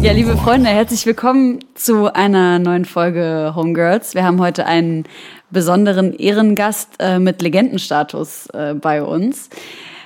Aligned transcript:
Ja, 0.00 0.12
liebe 0.12 0.36
Freunde, 0.36 0.68
herzlich 0.68 1.04
willkommen 1.04 1.58
zu 1.74 2.14
einer 2.14 2.60
neuen 2.60 2.84
Folge 2.84 3.54
Homegirls. 3.56 4.14
Wir 4.14 4.22
haben 4.22 4.40
heute 4.40 4.66
einen 4.66 5.02
besonderen 5.50 6.12
Ehrengast 6.12 6.90
äh, 7.00 7.18
mit 7.18 7.42
Legendenstatus 7.42 8.46
äh, 8.50 8.74
bei 8.74 9.02
uns. 9.02 9.50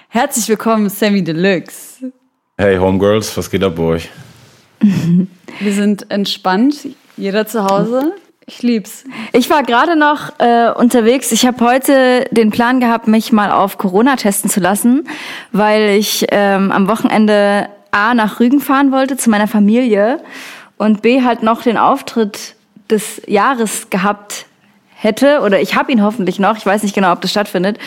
Herzlich 0.08 0.48
willkommen, 0.48 0.88
Sammy 0.88 1.22
Deluxe. 1.22 2.10
Hey 2.56 2.78
Homegirls, 2.78 3.36
was 3.36 3.50
geht 3.50 3.62
ab 3.62 3.74
bei 3.76 3.82
euch? 3.82 4.08
Wir 4.80 5.72
sind 5.74 6.10
entspannt, 6.10 6.88
jeder 7.18 7.46
zu 7.46 7.66
Hause. 7.66 8.14
Ich 8.52 8.62
lieb's. 8.62 9.04
Ich 9.32 9.48
war 9.48 9.62
gerade 9.62 9.94
noch 9.94 10.40
äh, 10.40 10.72
unterwegs. 10.72 11.30
Ich 11.30 11.46
habe 11.46 11.64
heute 11.64 12.24
den 12.32 12.50
Plan 12.50 12.80
gehabt, 12.80 13.06
mich 13.06 13.30
mal 13.30 13.52
auf 13.52 13.78
Corona 13.78 14.16
testen 14.16 14.50
zu 14.50 14.58
lassen, 14.58 15.08
weil 15.52 15.90
ich 15.90 16.26
ähm, 16.32 16.72
am 16.72 16.88
Wochenende 16.88 17.68
A 17.92 18.12
nach 18.12 18.40
Rügen 18.40 18.58
fahren 18.58 18.90
wollte 18.90 19.16
zu 19.16 19.30
meiner 19.30 19.46
Familie 19.46 20.20
und 20.78 21.00
B 21.00 21.22
halt 21.22 21.44
noch 21.44 21.62
den 21.62 21.78
Auftritt 21.78 22.56
des 22.90 23.22
Jahres 23.28 23.88
gehabt 23.88 24.46
hätte 25.00 25.40
oder 25.40 25.60
ich 25.60 25.74
habe 25.76 25.90
ihn 25.90 26.02
hoffentlich 26.02 26.38
noch. 26.38 26.58
Ich 26.58 26.66
weiß 26.66 26.82
nicht 26.82 26.94
genau, 26.94 27.12
ob 27.12 27.22
das 27.22 27.30
stattfindet 27.30 27.78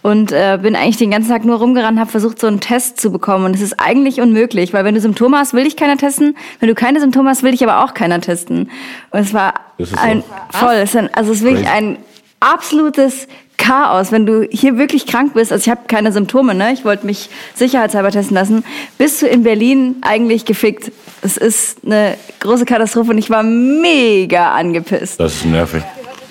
und 0.00 0.32
äh, 0.32 0.58
bin 0.60 0.76
eigentlich 0.76 0.96
den 0.96 1.10
ganzen 1.10 1.28
Tag 1.30 1.44
nur 1.44 1.58
rumgerannt, 1.58 1.98
habe 1.98 2.10
versucht, 2.10 2.40
so 2.40 2.46
einen 2.46 2.60
Test 2.60 2.98
zu 3.00 3.12
bekommen. 3.12 3.44
Und 3.44 3.54
es 3.54 3.60
ist 3.60 3.78
eigentlich 3.78 4.20
unmöglich, 4.20 4.72
weil 4.72 4.84
wenn 4.84 4.94
du 4.94 5.00
Symptome 5.00 5.38
hast, 5.38 5.52
will 5.52 5.64
dich 5.64 5.76
keiner 5.76 5.98
testen. 5.98 6.36
Wenn 6.60 6.68
du 6.68 6.74
keine 6.74 7.00
Symptome 7.00 7.28
hast, 7.28 7.42
will 7.42 7.52
dich 7.52 7.62
aber 7.62 7.84
auch 7.84 7.92
keiner 7.92 8.20
testen. 8.20 8.70
Und 9.10 9.20
es 9.20 9.34
war 9.34 9.54
ein 9.96 10.22
so. 10.52 10.58
voll, 10.58 10.74
es 10.74 10.94
ist, 10.94 11.10
also 11.14 11.32
es 11.32 11.38
ist 11.38 11.44
wirklich 11.44 11.68
ein 11.68 11.98
absolutes 12.40 13.28
Chaos, 13.56 14.10
wenn 14.10 14.26
du 14.26 14.46
hier 14.50 14.78
wirklich 14.78 15.06
krank 15.06 15.34
bist. 15.34 15.52
Also 15.52 15.62
ich 15.62 15.70
habe 15.70 15.82
keine 15.86 16.12
Symptome, 16.12 16.54
ne? 16.54 16.72
Ich 16.72 16.84
wollte 16.84 17.06
mich 17.06 17.28
sicherheitshalber 17.54 18.10
testen 18.10 18.34
lassen. 18.34 18.64
Bist 18.98 19.22
du 19.22 19.26
in 19.26 19.42
Berlin 19.42 19.96
eigentlich 20.02 20.44
gefickt? 20.44 20.92
Es 21.22 21.36
ist 21.36 21.78
eine 21.84 22.16
große 22.40 22.64
Katastrophe 22.64 23.10
und 23.10 23.18
ich 23.18 23.30
war 23.30 23.42
mega 23.42 24.52
angepisst. 24.52 25.20
Das 25.20 25.34
ist 25.36 25.44
nervig. 25.46 25.82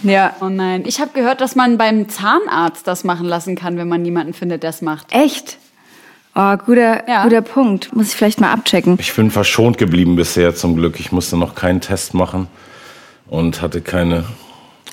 Ja. 0.03 0.35
Oh 0.41 0.49
nein. 0.49 0.83
Ich 0.85 0.99
habe 0.99 1.11
gehört, 1.13 1.41
dass 1.41 1.55
man 1.55 1.77
beim 1.77 2.09
Zahnarzt 2.09 2.87
das 2.87 3.03
machen 3.03 3.25
lassen 3.25 3.55
kann, 3.55 3.77
wenn 3.77 3.87
man 3.87 4.05
jemanden 4.05 4.33
findet, 4.33 4.63
der 4.63 4.69
es 4.69 4.81
macht. 4.81 5.07
Echt? 5.11 5.57
Oh, 6.35 6.55
guter, 6.57 7.07
ja. 7.07 7.23
guter 7.23 7.41
Punkt. 7.41 7.95
Muss 7.95 8.09
ich 8.09 8.15
vielleicht 8.15 8.41
mal 8.41 8.51
abchecken. 8.51 8.97
Ich 8.99 9.13
bin 9.13 9.31
verschont 9.31 9.77
geblieben 9.77 10.15
bisher 10.15 10.55
zum 10.55 10.75
Glück. 10.75 10.99
Ich 10.99 11.11
musste 11.11 11.37
noch 11.37 11.55
keinen 11.55 11.79
Test 11.79 12.13
machen 12.13 12.47
und 13.27 13.61
hatte 13.61 13.81
keine, 13.81 14.25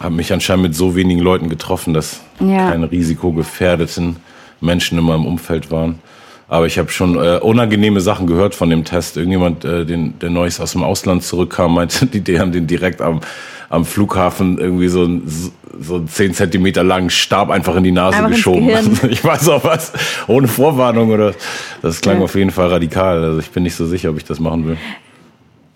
habe 0.01 0.15
mich 0.15 0.33
anscheinend 0.33 0.65
mit 0.65 0.75
so 0.75 0.95
wenigen 0.97 1.21
Leuten 1.21 1.49
getroffen, 1.49 1.95
dass 1.95 2.21
ja. 2.41 2.71
keine 2.71 2.91
risikogefährdeten 2.91 4.17
Menschen 4.61 4.99
in 4.99 5.05
meinem 5.05 5.27
Umfeld 5.27 5.71
waren. 5.71 6.01
Aber 6.51 6.67
ich 6.67 6.79
habe 6.79 6.91
schon 6.91 7.15
äh, 7.15 7.39
unangenehme 7.39 8.01
Sachen 8.01 8.27
gehört 8.27 8.57
von 8.57 8.69
dem 8.69 8.85
Test. 8.85 9.17
Irgendjemand, 9.17 9.65
äh, 9.65 9.87
den, 9.87 10.19
der 10.19 10.31
Neues 10.31 10.61
aus 10.61 10.73
dem 10.73 10.83
Ausland 10.83 11.23
zurückkam, 11.23 11.75
meinte, 11.75 12.07
die, 12.13 12.21
die 12.21 12.41
haben 12.41 12.53
den 12.53 12.67
direkt 12.67 13.01
am 13.01 13.21
am 13.71 13.85
Flughafen 13.85 14.59
irgendwie 14.59 14.89
so 14.89 15.05
ein 15.05 15.23
so 15.81 15.95
einen 15.95 16.09
10 16.09 16.35
Zentimeter 16.35 16.83
langen 16.83 17.09
Stab 17.09 17.51
einfach 17.51 17.77
in 17.77 17.85
die 17.85 17.93
Nase 17.93 18.17
einfach 18.17 18.31
geschoben. 18.31 18.69
Also 18.75 18.91
ich 19.09 19.23
weiß 19.23 19.49
auch 19.49 19.63
was, 19.63 19.93
ohne 20.27 20.49
Vorwarnung 20.49 21.11
oder 21.11 21.35
das 21.81 22.01
klang 22.01 22.19
ja. 22.19 22.25
auf 22.25 22.35
jeden 22.35 22.51
Fall 22.51 22.67
radikal. 22.67 23.23
Also 23.23 23.39
ich 23.39 23.51
bin 23.51 23.63
nicht 23.63 23.77
so 23.77 23.87
sicher, 23.87 24.11
ob 24.11 24.17
ich 24.19 24.25
das 24.25 24.41
machen 24.41 24.67
will. 24.67 24.77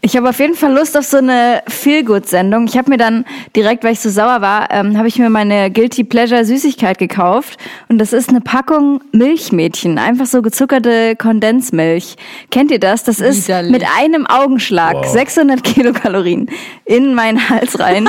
Ich 0.05 0.19
habe 0.19 0.29
auf 0.29 0.39
jeden 0.39 0.55
Fall 0.55 0.75
Lust 0.75 0.99
auf 0.99 1.07
so 1.07 1.17
eine 1.17 1.63
Feel-Good-Sendung. 1.67 2.67
Ich 2.67 2.77
habe 2.77 2.91
mir 2.91 2.99
dann 2.99 3.25
direkt, 3.57 3.85
weil 3.85 3.95
ich 3.95 4.01
so 4.01 4.11
sauer 4.11 4.43
war, 4.43 4.71
ähm, 4.71 4.99
habe 4.99 5.09
ich 5.09 5.19
mir 5.19 5.31
meine 5.31 5.71
Guilty 5.71 6.05
Pleasure 6.05 6.45
Süßigkeit 6.45 6.99
gekauft. 6.99 7.59
Und 7.89 7.97
das 7.97 8.13
ist 8.13 8.29
eine 8.29 8.43
Packung 8.43 9.01
Milchmädchen. 9.13 9.97
Einfach 9.97 10.27
so 10.27 10.43
gezuckerte 10.43 11.17
Kondensmilch. 11.17 12.17
Kennt 12.51 12.71
ihr 12.71 12.81
das? 12.81 13.05
Das 13.05 13.19
ist 13.19 13.49
Widerlich. 13.49 13.73
mit 13.73 13.85
einem 13.99 14.27
Augenschlag 14.27 14.93
wow. 14.93 15.07
600 15.07 15.65
Kilokalorien 15.65 16.51
in 16.85 17.15
meinen 17.15 17.49
Hals 17.49 17.81
rein. 17.81 18.07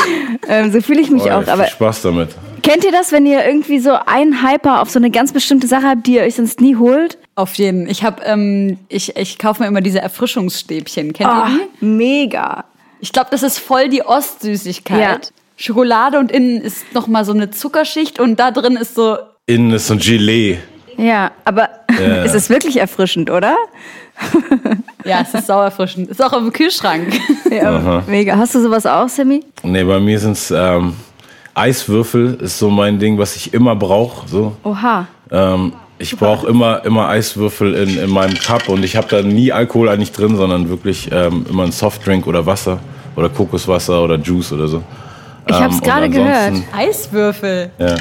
ähm, 0.50 0.70
so 0.70 0.82
fühle 0.82 1.00
ich 1.00 1.10
mich 1.10 1.22
oh, 1.22 1.30
auch. 1.30 1.46
Aber 1.46 1.64
Spaß 1.64 2.02
damit. 2.02 2.28
Kennt 2.62 2.84
ihr 2.84 2.92
das, 2.92 3.12
wenn 3.12 3.26
ihr 3.26 3.44
irgendwie 3.44 3.78
so 3.78 3.92
einen 4.06 4.42
Hyper 4.42 4.80
auf 4.80 4.90
so 4.90 4.98
eine 4.98 5.10
ganz 5.10 5.32
bestimmte 5.32 5.66
Sache 5.66 5.86
habt, 5.86 6.06
die 6.06 6.16
ihr 6.16 6.22
euch 6.22 6.36
sonst 6.36 6.60
nie 6.60 6.76
holt? 6.76 7.18
Auf 7.34 7.54
jeden. 7.54 7.88
Ich 7.88 8.02
habe, 8.02 8.22
ähm, 8.24 8.78
ich, 8.88 9.16
ich 9.16 9.38
kaufe 9.38 9.62
mir 9.62 9.68
immer 9.68 9.80
diese 9.80 10.00
Erfrischungsstäbchen. 10.00 11.12
Kennt 11.12 11.30
oh, 11.30 11.48
ihr 11.48 11.68
die? 11.80 11.84
Mega. 11.84 12.64
Ich 13.00 13.12
glaube, 13.12 13.28
das 13.30 13.42
ist 13.42 13.58
voll 13.58 13.88
die 13.88 14.02
Ostsüßigkeit. 14.02 15.00
Ja. 15.00 15.18
Schokolade 15.56 16.18
und 16.18 16.30
innen 16.30 16.60
ist 16.60 16.94
noch 16.94 17.08
mal 17.08 17.24
so 17.24 17.32
eine 17.32 17.50
Zuckerschicht 17.50 18.20
und 18.20 18.38
da 18.38 18.50
drin 18.50 18.76
ist 18.76 18.94
so. 18.94 19.18
Innen 19.46 19.72
ist 19.72 19.88
so 19.88 19.94
ein 19.94 20.00
Gelee. 20.00 20.58
Ja, 20.96 21.32
aber 21.44 21.68
ja. 21.90 22.24
es 22.24 22.34
ist 22.34 22.50
wirklich 22.50 22.78
erfrischend, 22.78 23.30
oder? 23.30 23.56
ja, 25.04 25.20
es 25.22 25.32
ist 25.32 25.46
sauer 25.46 25.64
erfrischend. 25.64 26.10
Ist 26.10 26.22
auch 26.22 26.32
im 26.32 26.52
Kühlschrank. 26.52 27.12
ja, 27.50 28.02
mega. 28.06 28.36
Hast 28.36 28.54
du 28.54 28.60
sowas 28.60 28.84
auch, 28.84 29.08
Sammy? 29.08 29.44
Nee, 29.62 29.84
bei 29.84 30.00
mir 30.00 30.18
sind 30.18 30.32
es 30.32 30.50
ähm, 30.50 30.94
Eiswürfel, 31.58 32.34
ist 32.40 32.58
so 32.58 32.70
mein 32.70 32.98
Ding, 32.98 33.18
was 33.18 33.36
ich 33.36 33.52
immer 33.52 33.76
brauche. 33.76 34.28
So. 34.28 34.56
Oha. 34.64 35.06
Ähm, 35.30 35.72
ich 35.98 36.16
brauche 36.16 36.46
immer, 36.46 36.84
immer 36.84 37.08
Eiswürfel 37.08 37.74
in, 37.74 37.98
in 37.98 38.10
meinem 38.10 38.34
Cup 38.34 38.68
und 38.68 38.84
ich 38.84 38.96
habe 38.96 39.08
da 39.08 39.22
nie 39.22 39.52
Alkohol 39.52 39.88
eigentlich 39.88 40.12
drin, 40.12 40.36
sondern 40.36 40.68
wirklich 40.68 41.10
ähm, 41.12 41.44
immer 41.50 41.64
ein 41.64 41.72
Softdrink 41.72 42.26
oder 42.26 42.46
Wasser 42.46 42.78
oder 43.16 43.28
Kokoswasser 43.28 44.02
oder 44.02 44.16
Juice 44.16 44.52
oder 44.52 44.68
so. 44.68 44.82
Ich 45.48 45.54
habe 45.54 45.72
es 45.72 45.80
ähm, 45.80 45.82
gerade 45.82 46.08
gehört. 46.08 46.54
Eiswürfel. 46.76 47.70
Ja. 47.78 47.96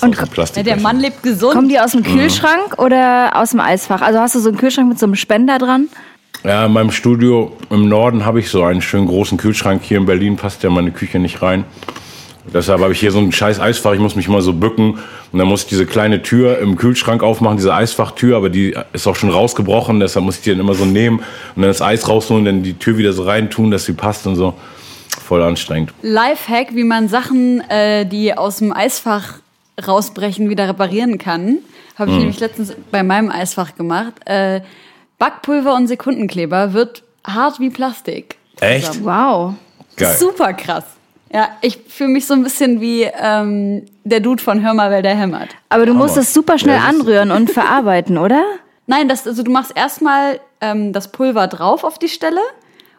Und 0.00 0.16
ja, 0.36 0.62
der 0.62 0.80
Mann 0.80 1.00
lebt 1.00 1.22
gesund. 1.22 1.54
Kommen 1.54 1.68
die 1.68 1.80
aus 1.80 1.92
dem 1.92 2.02
Kühlschrank 2.02 2.78
mhm. 2.78 2.84
oder 2.84 3.32
aus 3.34 3.50
dem 3.50 3.60
Eisfach? 3.60 4.02
Also 4.02 4.18
hast 4.18 4.34
du 4.34 4.40
so 4.40 4.48
einen 4.48 4.58
Kühlschrank 4.58 4.88
mit 4.88 4.98
so 4.98 5.06
einem 5.06 5.14
Spender 5.14 5.58
dran? 5.58 5.88
Ja, 6.42 6.66
in 6.66 6.72
meinem 6.72 6.90
Studio 6.90 7.56
im 7.70 7.88
Norden 7.88 8.26
habe 8.26 8.40
ich 8.40 8.50
so 8.50 8.64
einen 8.64 8.82
schönen 8.82 9.06
großen 9.06 9.38
Kühlschrank. 9.38 9.82
Hier 9.82 9.96
in 9.96 10.04
Berlin 10.04 10.36
passt 10.36 10.62
ja 10.62 10.68
meine 10.68 10.90
Küche 10.90 11.18
nicht 11.18 11.40
rein. 11.40 11.64
Deshalb 12.52 12.80
habe 12.80 12.92
ich 12.92 13.00
hier 13.00 13.10
so 13.10 13.18
ein 13.18 13.32
scheiß 13.32 13.58
Eisfach, 13.58 13.94
ich 13.94 14.00
muss 14.00 14.16
mich 14.16 14.28
mal 14.28 14.42
so 14.42 14.52
bücken 14.52 14.98
und 15.32 15.38
dann 15.38 15.48
muss 15.48 15.62
ich 15.62 15.68
diese 15.68 15.86
kleine 15.86 16.22
Tür 16.22 16.58
im 16.58 16.76
Kühlschrank 16.76 17.22
aufmachen, 17.22 17.56
diese 17.56 17.74
Eisfachtür, 17.74 18.36
aber 18.36 18.50
die 18.50 18.76
ist 18.92 19.06
auch 19.06 19.16
schon 19.16 19.30
rausgebrochen, 19.30 19.98
deshalb 19.98 20.24
muss 20.24 20.36
ich 20.36 20.42
die 20.42 20.50
dann 20.50 20.60
immer 20.60 20.74
so 20.74 20.84
nehmen 20.84 21.18
und 21.18 21.62
dann 21.62 21.70
das 21.70 21.80
Eis 21.80 22.08
rausholen, 22.08 22.44
dann 22.44 22.62
die 22.62 22.74
Tür 22.74 22.98
wieder 22.98 23.12
so 23.12 23.22
reintun, 23.22 23.70
dass 23.70 23.86
sie 23.86 23.94
passt 23.94 24.26
und 24.26 24.36
so. 24.36 24.54
Voll 25.24 25.42
anstrengend. 25.42 25.92
Lifehack, 26.02 26.74
wie 26.74 26.84
man 26.84 27.08
Sachen, 27.08 27.60
äh, 27.70 28.04
die 28.04 28.36
aus 28.36 28.56
dem 28.58 28.72
Eisfach 28.72 29.38
rausbrechen 29.86 30.50
wieder 30.50 30.68
reparieren 30.68 31.18
kann. 31.18 31.58
Habe 31.96 32.10
ich 32.10 32.16
mhm. 32.16 32.22
nämlich 32.22 32.40
letztens 32.40 32.74
bei 32.90 33.02
meinem 33.02 33.30
Eisfach 33.30 33.74
gemacht. 33.74 34.12
Äh, 34.26 34.60
Backpulver 35.18 35.74
und 35.74 35.86
Sekundenkleber 35.86 36.72
wird 36.74 37.04
hart 37.26 37.60
wie 37.60 37.70
Plastik. 37.70 38.36
Echt? 38.60 39.02
Wow. 39.04 39.54
Geil. 39.96 40.16
Super 40.18 40.52
krass. 40.52 40.84
Ja, 41.34 41.48
ich 41.62 41.80
fühle 41.88 42.10
mich 42.10 42.26
so 42.26 42.34
ein 42.34 42.44
bisschen 42.44 42.80
wie 42.80 43.02
ähm, 43.02 43.84
der 44.04 44.20
Dude 44.20 44.40
von 44.40 44.62
Hör 44.62 44.72
mal, 44.72 44.92
wer 44.92 45.02
der 45.02 45.16
hämmert. 45.16 45.48
Aber 45.68 45.84
du 45.84 45.90
Hammer. 45.90 46.04
musst 46.04 46.16
das 46.16 46.32
super 46.32 46.58
schnell 46.58 46.76
ja, 46.76 46.84
anrühren 46.84 47.32
und 47.32 47.50
verarbeiten, 47.50 48.18
oder? 48.18 48.40
Nein, 48.86 49.08
das, 49.08 49.26
also 49.26 49.42
du 49.42 49.50
machst 49.50 49.72
erstmal 49.74 50.38
ähm, 50.60 50.92
das 50.92 51.10
Pulver 51.10 51.48
drauf 51.48 51.82
auf 51.82 51.98
die 51.98 52.08
Stelle 52.08 52.40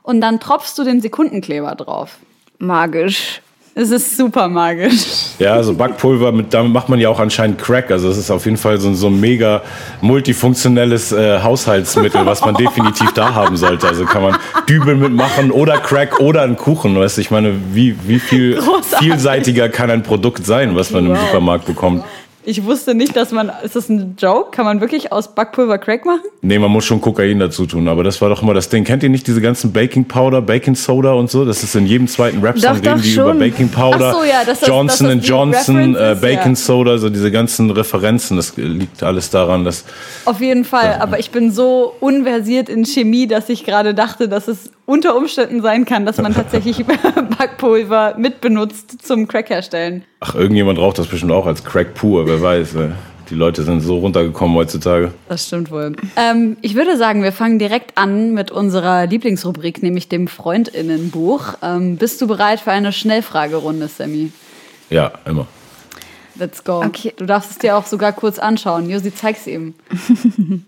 und 0.03 0.19
dann 0.19 0.41
tropfst 0.41 0.77
du 0.77 0.83
den 0.83 0.99
Sekundenkleber 0.99 1.75
drauf. 1.75 2.17
Magisch. 2.57 3.41
Es 3.77 3.91
ist 3.91 4.15
super 4.15 4.47
magisch. 4.47 5.35
Ja, 5.37 5.51
also 5.51 5.73
Backpulver, 5.73 6.31
mit, 6.31 6.53
damit 6.53 6.71
macht 6.71 6.87
man 6.87 6.97
ja 6.97 7.09
auch 7.09 7.19
anscheinend 7.19 7.59
Crack. 7.59 7.91
Also 7.91 8.07
es 8.07 8.17
ist 8.17 8.31
auf 8.31 8.45
jeden 8.45 8.55
Fall 8.55 8.79
so, 8.79 8.93
so 8.93 9.07
ein 9.07 9.19
mega 9.19 9.63
multifunktionelles 9.99 11.11
äh, 11.11 11.41
Haushaltsmittel, 11.41 12.25
was 12.25 12.39
man 12.39 12.55
definitiv 12.55 13.11
da 13.11 13.35
haben 13.35 13.57
sollte. 13.57 13.85
Also 13.85 14.05
kann 14.05 14.21
man 14.21 14.37
Dübel 14.69 14.95
mitmachen 14.95 15.51
oder 15.51 15.77
Crack 15.79 16.21
oder 16.21 16.43
einen 16.43 16.55
Kuchen. 16.55 16.97
Weißt 16.97 17.17
du, 17.17 17.21
ich 17.21 17.31
meine, 17.31 17.53
wie, 17.73 17.97
wie 18.07 18.19
viel 18.19 18.55
Großartig. 18.55 18.97
vielseitiger 18.99 19.67
kann 19.67 19.91
ein 19.91 20.03
Produkt 20.03 20.45
sein, 20.45 20.77
was 20.77 20.91
man 20.91 21.09
wow. 21.09 21.17
im 21.17 21.25
Supermarkt 21.25 21.65
bekommt? 21.65 22.05
Ich 22.47 22.63
wusste 22.63 22.93
nicht, 22.93 23.15
dass 23.15 23.31
man. 23.31 23.51
Ist 23.63 23.75
das 23.75 23.89
ein 23.89 24.15
Joke? 24.19 24.51
Kann 24.51 24.65
man 24.65 24.79
wirklich 24.79 25.11
aus 25.11 25.33
Backpulver 25.33 25.79
Crack 25.79 26.05
machen? 26.05 26.21
Nee, 26.41 26.59
man 26.59 26.69
muss 26.69 26.85
schon 26.85 27.01
Kokain 27.01 27.39
dazu 27.39 27.65
tun. 27.65 27.87
Aber 27.87 28.03
das 28.03 28.21
war 28.21 28.29
doch 28.29 28.43
immer 28.43 28.53
das 28.53 28.69
Ding. 28.69 28.83
Kennt 28.83 29.01
ihr 29.01 29.09
nicht 29.09 29.25
diese 29.25 29.41
ganzen 29.41 29.73
Baking 29.73 30.05
Powder, 30.05 30.41
Baking 30.41 30.75
Soda 30.75 31.13
und 31.13 31.31
so? 31.31 31.43
Das 31.43 31.63
ist 31.63 31.75
in 31.75 31.87
jedem 31.87 32.07
zweiten 32.07 32.41
Rap-Song 32.41 32.75
reden 32.75 33.01
die 33.01 33.13
über 33.13 33.33
Baking 33.33 33.69
Powder, 33.69 34.13
so, 34.13 34.23
ja, 34.23 34.43
das 34.45 34.65
Johnson 34.65 35.07
das, 35.07 35.17
das 35.17 35.27
Johnson, 35.27 35.95
äh, 35.95 36.15
Baking 36.21 36.51
ja. 36.51 36.55
Soda, 36.55 36.97
so 36.97 37.09
diese 37.09 37.31
ganzen 37.31 37.71
Referenzen. 37.71 38.37
Das 38.37 38.55
liegt 38.57 39.01
alles 39.01 39.31
daran, 39.31 39.65
dass. 39.65 39.83
Auf 40.25 40.39
jeden 40.39 40.65
Fall. 40.65 40.97
Ja. 40.97 41.01
Aber 41.01 41.19
ich 41.19 41.31
bin 41.31 41.51
so 41.51 41.95
unversiert 41.99 42.69
in 42.69 42.85
Chemie, 42.85 43.27
dass 43.27 43.49
ich 43.49 43.63
gerade 43.63 43.95
dachte, 43.95 44.29
dass 44.29 44.47
es 44.47 44.71
unter 44.85 45.15
Umständen 45.15 45.61
sein 45.61 45.85
kann, 45.85 46.05
dass 46.05 46.17
man 46.17 46.33
tatsächlich 46.33 46.85
Backpulver 47.37 48.15
mitbenutzt 48.17 49.05
zum 49.05 49.27
Crack 49.27 49.49
herstellen. 49.49 50.03
Ach, 50.19 50.35
irgendjemand 50.35 50.79
raucht 50.79 50.99
das 50.99 51.07
bestimmt 51.07 51.31
auch 51.31 51.45
als 51.45 51.63
Crack 51.63 51.93
pur, 51.93 52.27
wer 52.27 52.41
weiß. 52.41 52.73
Ne? 52.75 52.95
Die 53.29 53.35
Leute 53.35 53.63
sind 53.63 53.81
so 53.81 53.97
runtergekommen 53.97 54.55
heutzutage. 54.55 55.11
Das 55.27 55.47
stimmt 55.47 55.71
wohl. 55.71 55.95
Ähm, 56.15 56.57
ich 56.61 56.75
würde 56.75 56.95
sagen, 56.97 57.23
wir 57.23 57.31
fangen 57.31 57.57
direkt 57.57 57.97
an 57.97 58.33
mit 58.33 58.51
unserer 58.51 59.07
Lieblingsrubrik, 59.07 59.81
nämlich 59.81 60.09
dem 60.09 60.27
Freundinnenbuch. 60.27 61.55
Ähm, 61.63 61.97
bist 61.97 62.21
du 62.21 62.27
bereit 62.27 62.59
für 62.59 62.71
eine 62.71 62.93
Schnellfragerunde, 62.93 63.87
Sammy? 63.87 64.31
Ja, 64.91 65.11
immer. 65.25 65.47
Let's 66.35 66.63
go. 66.63 66.83
Okay. 66.83 67.13
Du 67.17 67.25
darfst 67.25 67.51
es 67.51 67.57
dir 67.57 67.77
auch 67.77 67.85
sogar 67.85 68.11
kurz 68.13 68.37
anschauen. 68.37 68.89
Josi, 68.89 69.13
zeig's 69.13 69.47
ihm. 69.47 69.73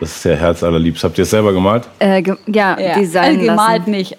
Das 0.00 0.16
ist 0.16 0.24
ja 0.24 0.34
Herz 0.34 0.62
allerliebst. 0.62 1.04
Habt 1.04 1.18
ihr 1.18 1.22
es 1.22 1.30
selber 1.30 1.52
gemalt? 1.52 1.86
Äh, 1.98 2.22
ge 2.22 2.36
ja, 2.46 2.78
ja, 2.80 2.98
designen 2.98 3.40
also 3.40 3.50
gemalt 3.50 3.86
nicht. 3.86 4.16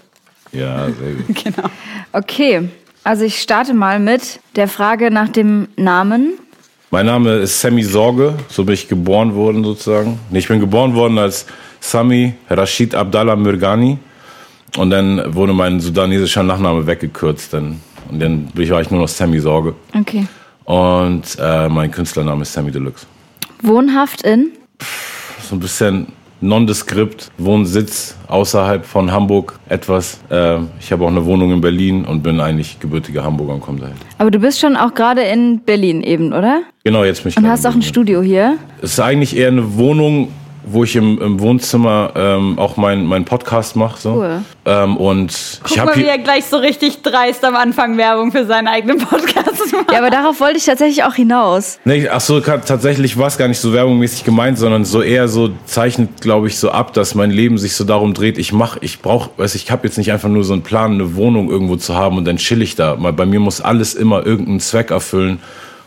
Ja, 0.51 0.85
sehr 0.85 1.13
gut. 1.13 1.43
genau. 1.43 1.69
Okay, 2.13 2.69
also 3.03 3.23
ich 3.23 3.41
starte 3.41 3.73
mal 3.73 3.99
mit 3.99 4.39
der 4.55 4.67
Frage 4.67 5.09
nach 5.09 5.29
dem 5.29 5.67
Namen. 5.75 6.33
Mein 6.91 7.07
Name 7.07 7.37
ist 7.37 7.59
Sammy 7.59 7.83
Sorge, 7.83 8.35
so 8.49 8.63
bin 8.63 8.73
ich 8.73 8.87
geboren 8.87 9.33
worden 9.33 9.63
sozusagen. 9.63 10.19
Ich 10.31 10.47
bin 10.47 10.59
geboren 10.59 10.93
worden 10.93 11.17
als 11.17 11.45
Sami 11.79 12.33
Rashid 12.49 12.93
Abdallah 12.93 13.35
Mürgani 13.35 13.97
und 14.77 14.89
dann 14.91 15.33
wurde 15.33 15.53
mein 15.53 15.79
sudanesischer 15.79 16.43
Nachname 16.43 16.85
weggekürzt. 16.85 17.53
Dann, 17.53 17.79
und 18.09 18.19
dann 18.19 18.49
war 18.53 18.81
ich 18.81 18.91
nur 18.91 19.01
noch 19.01 19.07
Sammy 19.07 19.39
Sorge. 19.39 19.73
Okay. 19.97 20.27
Und 20.65 21.23
äh, 21.39 21.69
mein 21.69 21.89
Künstlername 21.89 22.43
ist 22.43 22.53
Sammy 22.53 22.71
Deluxe. 22.71 23.07
Wohnhaft 23.61 24.23
in? 24.23 24.51
So 25.51 25.57
ein 25.57 25.59
bisschen 25.59 26.07
nondeskript, 26.39 27.29
Wohnsitz 27.37 28.15
außerhalb 28.29 28.85
von 28.85 29.11
Hamburg 29.11 29.59
etwas. 29.67 30.21
Äh, 30.29 30.59
ich 30.79 30.91
habe 30.93 31.03
auch 31.03 31.09
eine 31.09 31.25
Wohnung 31.25 31.51
in 31.51 31.59
Berlin 31.59 32.05
und 32.05 32.23
bin 32.23 32.39
eigentlich 32.39 32.79
gebürtiger 32.79 33.23
Hamburger 33.23 33.55
und 33.55 33.59
komme 33.59 33.81
daher. 33.81 33.95
Aber 34.17 34.31
du 34.31 34.39
bist 34.39 34.61
schon 34.61 34.77
auch 34.77 34.93
gerade 34.93 35.23
in 35.23 35.59
Berlin 35.59 36.03
eben, 36.03 36.31
oder? 36.31 36.61
Genau, 36.85 37.03
jetzt 37.03 37.25
mich. 37.25 37.35
Und 37.35 37.49
hast 37.49 37.67
auch 37.67 37.75
ein 37.75 37.81
Studio 37.81 38.21
hier? 38.21 38.57
Es 38.81 38.93
ist 38.93 39.01
eigentlich 39.01 39.35
eher 39.35 39.49
eine 39.49 39.75
Wohnung 39.77 40.29
wo 40.63 40.83
ich 40.83 40.95
im, 40.95 41.19
im 41.21 41.39
Wohnzimmer 41.39 42.11
ähm, 42.15 42.59
auch 42.59 42.77
meinen 42.77 43.05
mein 43.05 43.25
Podcast 43.25 43.75
mache. 43.75 43.99
So. 43.99 44.13
Cool. 44.13 44.41
Ähm, 44.65 44.97
und 44.97 45.59
Guck 45.63 45.71
ich 45.71 45.83
mal, 45.83 45.95
wie 45.95 46.05
er 46.05 46.19
gleich 46.19 46.45
so 46.45 46.57
richtig 46.57 47.01
dreist 47.01 47.43
am 47.43 47.55
Anfang 47.55 47.97
Werbung 47.97 48.31
für 48.31 48.45
seinen 48.45 48.67
eigenen 48.67 48.99
Podcast 48.99 49.71
macht. 49.73 49.91
Ja, 49.91 49.99
aber 49.99 50.09
darauf 50.09 50.39
wollte 50.39 50.57
ich 50.57 50.65
tatsächlich 50.65 51.03
auch 51.03 51.15
hinaus. 51.15 51.79
Nee, 51.83 52.07
ach 52.07 52.21
so, 52.21 52.39
tatsächlich 52.39 53.17
war 53.17 53.27
es 53.27 53.37
gar 53.37 53.47
nicht 53.47 53.59
so 53.59 53.73
werbungmäßig 53.73 54.23
gemeint, 54.23 54.57
sondern 54.57 54.85
so 54.85 55.01
eher 55.01 55.27
so 55.27 55.49
zeichnet, 55.65 56.21
glaube 56.21 56.47
ich, 56.47 56.57
so 56.57 56.69
ab, 56.69 56.93
dass 56.93 57.15
mein 57.15 57.31
Leben 57.31 57.57
sich 57.57 57.75
so 57.75 57.83
darum 57.83 58.13
dreht, 58.13 58.37
ich 58.37 58.53
mache, 58.53 58.79
ich 58.81 59.01
brauche, 59.01 59.31
weiß 59.37 59.55
ich, 59.55 59.71
habe 59.71 59.87
jetzt 59.87 59.97
nicht 59.97 60.11
einfach 60.11 60.29
nur 60.29 60.43
so 60.43 60.53
einen 60.53 60.63
Plan, 60.63 60.93
eine 60.93 61.15
Wohnung 61.15 61.49
irgendwo 61.49 61.75
zu 61.75 61.95
haben 61.95 62.17
und 62.17 62.25
dann 62.25 62.37
chill 62.37 62.61
ich 62.61 62.75
da. 62.75 62.95
Bei 62.95 63.25
mir 63.25 63.39
muss 63.39 63.61
alles 63.61 63.95
immer 63.95 64.25
irgendeinen 64.25 64.59
Zweck 64.59 64.91
erfüllen 64.91 65.39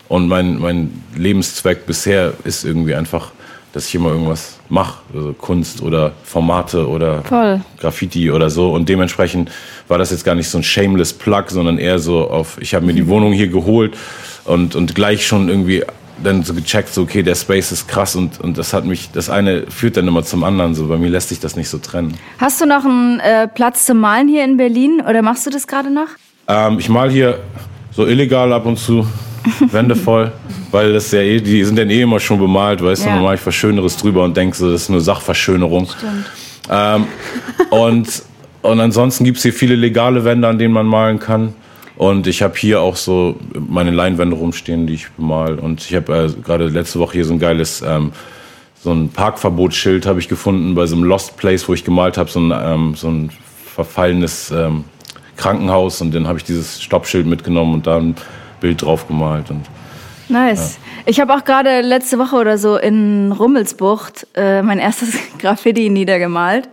und 0.08 0.28
mein, 0.28 0.58
mein 0.58 1.02
Lebenszweck 1.16 1.86
bisher 1.86 2.32
ist 2.44 2.64
irgendwie 2.64 2.94
einfach 2.94 3.30
dass 3.74 3.88
ich 3.88 3.94
immer 3.96 4.10
irgendwas 4.10 4.60
mache, 4.68 5.00
also 5.12 5.32
Kunst 5.32 5.82
oder 5.82 6.12
Formate 6.22 6.88
oder 6.88 7.22
Voll. 7.24 7.60
Graffiti 7.80 8.30
oder 8.30 8.48
so. 8.48 8.72
Und 8.72 8.88
dementsprechend 8.88 9.50
war 9.88 9.98
das 9.98 10.12
jetzt 10.12 10.24
gar 10.24 10.36
nicht 10.36 10.48
so 10.48 10.58
ein 10.58 10.62
shameless 10.62 11.12
Plug, 11.12 11.46
sondern 11.48 11.78
eher 11.78 11.98
so 11.98 12.30
auf, 12.30 12.56
ich 12.60 12.72
habe 12.74 12.86
mir 12.86 12.94
die 12.94 13.08
Wohnung 13.08 13.32
hier 13.32 13.48
geholt 13.48 13.96
und, 14.44 14.76
und 14.76 14.94
gleich 14.94 15.26
schon 15.26 15.48
irgendwie 15.48 15.82
dann 16.22 16.44
so 16.44 16.54
gecheckt, 16.54 16.94
so 16.94 17.02
okay, 17.02 17.24
der 17.24 17.34
Space 17.34 17.72
ist 17.72 17.88
krass 17.88 18.14
und, 18.14 18.40
und 18.40 18.56
das 18.56 18.72
hat 18.72 18.84
mich, 18.84 19.10
das 19.10 19.28
eine 19.28 19.66
führt 19.68 19.96
dann 19.96 20.06
immer 20.06 20.22
zum 20.22 20.44
anderen. 20.44 20.76
So 20.76 20.86
bei 20.86 20.96
mir 20.96 21.10
lässt 21.10 21.30
sich 21.30 21.40
das 21.40 21.56
nicht 21.56 21.68
so 21.68 21.78
trennen. 21.78 22.16
Hast 22.38 22.60
du 22.60 22.66
noch 22.66 22.84
einen 22.84 23.18
äh, 23.18 23.48
Platz 23.48 23.86
zum 23.86 23.98
Malen 23.98 24.28
hier 24.28 24.44
in 24.44 24.56
Berlin 24.56 25.02
oder 25.08 25.22
machst 25.22 25.46
du 25.46 25.50
das 25.50 25.66
gerade 25.66 25.92
noch? 25.92 26.06
Ähm, 26.46 26.78
ich 26.78 26.88
mal 26.88 27.10
hier 27.10 27.40
so 27.90 28.06
illegal 28.06 28.52
ab 28.52 28.66
und 28.66 28.78
zu. 28.78 29.04
Wände 29.73 29.96
voll, 29.96 30.32
weil 30.70 30.93
das 30.93 31.11
ja 31.11 31.20
eh, 31.20 31.41
die 31.41 31.64
sind 31.64 31.79
dann 31.79 31.91
eh 31.91 32.02
immer 32.02 32.20
schon 32.20 32.38
bemalt, 32.38 32.82
weißt 32.82 33.05
ja. 33.05 33.11
du, 33.11 33.14
dann 33.17 33.25
mache 33.25 33.35
ich 33.35 33.46
was 33.46 33.55
Schöneres 33.55 33.96
drüber 33.96 34.25
und 34.25 34.37
denke 34.37 34.56
so, 34.56 34.70
das 34.70 34.82
ist 34.82 34.91
eine 34.91 35.00
Sachverschönerung. 35.00 35.87
Stimmt. 35.87 36.26
Ähm, 36.70 37.06
und, 37.70 38.23
und 38.62 38.81
ansonsten 38.81 39.25
gibt 39.25 39.38
es 39.38 39.43
hier 39.43 39.52
viele 39.52 39.75
legale 39.75 40.25
Wände, 40.25 40.49
an 40.49 40.58
denen 40.58 40.73
man 40.73 40.87
malen 40.87 41.19
kann. 41.19 41.55
Und 41.96 42.26
ich 42.26 42.43
habe 42.43 42.55
hier 42.56 42.81
auch 42.81 42.96
so 42.96 43.37
meine 43.55 43.91
Leinwände 43.91 44.35
rumstehen, 44.37 44.87
die 44.87 44.94
ich 44.94 45.11
bemal. 45.11 45.58
Und 45.58 45.81
ich 45.82 45.94
habe 45.94 46.17
äh, 46.17 46.43
gerade 46.43 46.67
letzte 46.67 46.98
Woche 46.98 47.13
hier 47.15 47.24
so 47.24 47.34
ein 47.34 47.39
geiles, 47.39 47.82
ähm, 47.86 48.13
so 48.82 48.93
ein 48.93 49.10
Parkverbotsschild 49.10 50.05
habe 50.05 50.19
ich 50.19 50.29
gefunden 50.29 50.74
bei 50.74 50.86
so 50.86 50.96
einem 50.96 51.05
Lost 51.05 51.36
Place, 51.36 51.69
wo 51.69 51.74
ich 51.74 51.84
gemalt 51.84 52.19
habe, 52.19 52.31
so 52.31 52.41
ein, 52.41 52.53
ähm, 52.53 52.94
so 52.96 53.08
ein 53.08 53.31
verfallenes 53.74 54.51
ähm, 54.51 54.84
Krankenhaus. 55.36 56.01
Und 56.01 56.15
dann 56.15 56.27
habe 56.27 56.39
ich 56.39 56.44
dieses 56.44 56.82
Stoppschild 56.82 57.27
mitgenommen 57.27 57.74
und 57.74 57.86
dann 57.86 58.17
Bild 58.61 58.82
drauf 58.82 59.06
gemalt. 59.08 59.51
Und, 59.51 59.63
nice. 60.29 60.77
Ja. 60.77 61.03
Ich 61.06 61.20
habe 61.20 61.34
auch 61.34 61.44
gerade 61.44 61.81
letzte 61.81 62.19
Woche 62.19 62.37
oder 62.37 62.58
so 62.58 62.77
in 62.77 63.32
Rummelsbucht 63.32 64.27
äh, 64.34 64.63
mein 64.63 64.79
erstes 64.79 65.17
Graffiti 65.39 65.91
niedergemalt. 65.91 66.69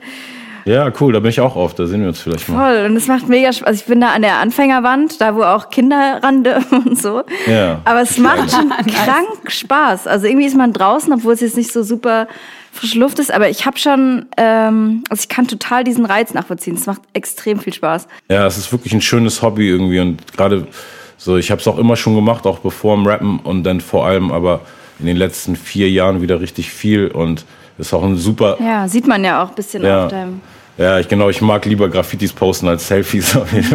Ja, 0.66 0.92
cool, 1.00 1.14
da 1.14 1.20
bin 1.20 1.30
ich 1.30 1.40
auch 1.42 1.56
oft, 1.56 1.80
da 1.80 1.88
sehen 1.88 2.02
wir 2.02 2.10
uns 2.10 2.20
vielleicht 2.20 2.48
mal. 2.48 2.76
Voll, 2.76 2.86
und 2.86 2.96
es 2.96 3.08
macht 3.08 3.28
mega 3.28 3.52
Spaß. 3.52 3.68
Also 3.68 3.80
ich 3.82 3.86
bin 3.88 4.02
da 4.02 4.10
an 4.10 4.22
der 4.22 4.38
Anfängerwand, 4.38 5.20
da 5.20 5.36
wo 5.36 5.44
auch 5.44 5.70
Kinder 5.70 6.20
ran 6.22 6.44
dürfen 6.44 6.84
und 6.86 7.02
so. 7.02 7.24
Ja. 7.48 7.82
Aber 7.84 8.02
es 8.02 8.18
macht 8.18 8.52
schon 8.52 8.70
krank 8.88 9.52
Spaß. 9.52 10.08
Also 10.08 10.28
irgendwie 10.28 10.46
ist 10.46 10.56
man 10.56 10.74
draußen, 10.74 11.12
obwohl 11.14 11.34
es 11.34 11.42
jetzt 11.42 11.58
nicht 11.58 11.72
so 11.72 11.84
super 11.84 12.28
frische 12.72 13.00
Luft 13.00 13.20
ist, 13.20 13.34
aber 13.34 13.50
ich 13.50 13.66
habe 13.66 13.78
schon, 13.78 14.28
ähm, 14.38 15.04
also 15.10 15.22
ich 15.22 15.30
kann 15.30 15.48
total 15.48 15.84
diesen 15.84 16.06
Reiz 16.06 16.34
nachvollziehen. 16.34 16.76
Es 16.76 16.86
macht 16.86 17.02
extrem 17.14 17.60
viel 17.60 17.74
Spaß. 17.74 18.08
Ja, 18.30 18.46
es 18.46 18.58
ist 18.58 18.72
wirklich 18.72 18.94
ein 18.94 19.02
schönes 19.02 19.42
Hobby 19.42 19.68
irgendwie 19.68 20.00
und 20.00 20.32
gerade 20.32 20.68
so, 21.24 21.38
ich 21.38 21.52
habe 21.52 21.62
es 21.62 21.68
auch 21.68 21.78
immer 21.78 21.96
schon 21.96 22.16
gemacht, 22.16 22.48
auch 22.48 22.58
bevor 22.58 22.96
im 22.96 23.06
Rappen 23.06 23.38
und 23.42 23.64
dann 23.64 23.80
vor 23.80 24.08
allem 24.08 24.32
aber 24.32 24.62
in 25.00 25.06
den 25.06 25.18
letzten 25.18 25.56
vier 25.56 25.88
Jahren 25.88 26.24
wieder 26.24 26.42
richtig 26.42 26.72
viel 26.72 27.10
und 27.10 27.46
ist 27.78 27.94
auch 27.94 28.04
ein 28.04 28.18
super. 28.18 28.58
Ja, 28.60 28.88
sieht 28.88 29.06
man 29.06 29.24
ja 29.24 29.44
auch 29.44 29.50
ein 29.50 29.56
bisschen 29.56 29.84
ja. 29.84 30.06
auf 30.06 30.12
deinem. 30.12 30.42
Ja, 30.80 30.98
ich 31.00 31.08
genau, 31.08 31.30
ich 31.30 31.40
mag 31.40 31.64
lieber 31.66 31.90
Graffitis 31.90 32.34
posten 32.34 32.68
als 32.68 32.88
Selfies. 32.88 33.38
ich 33.56 33.72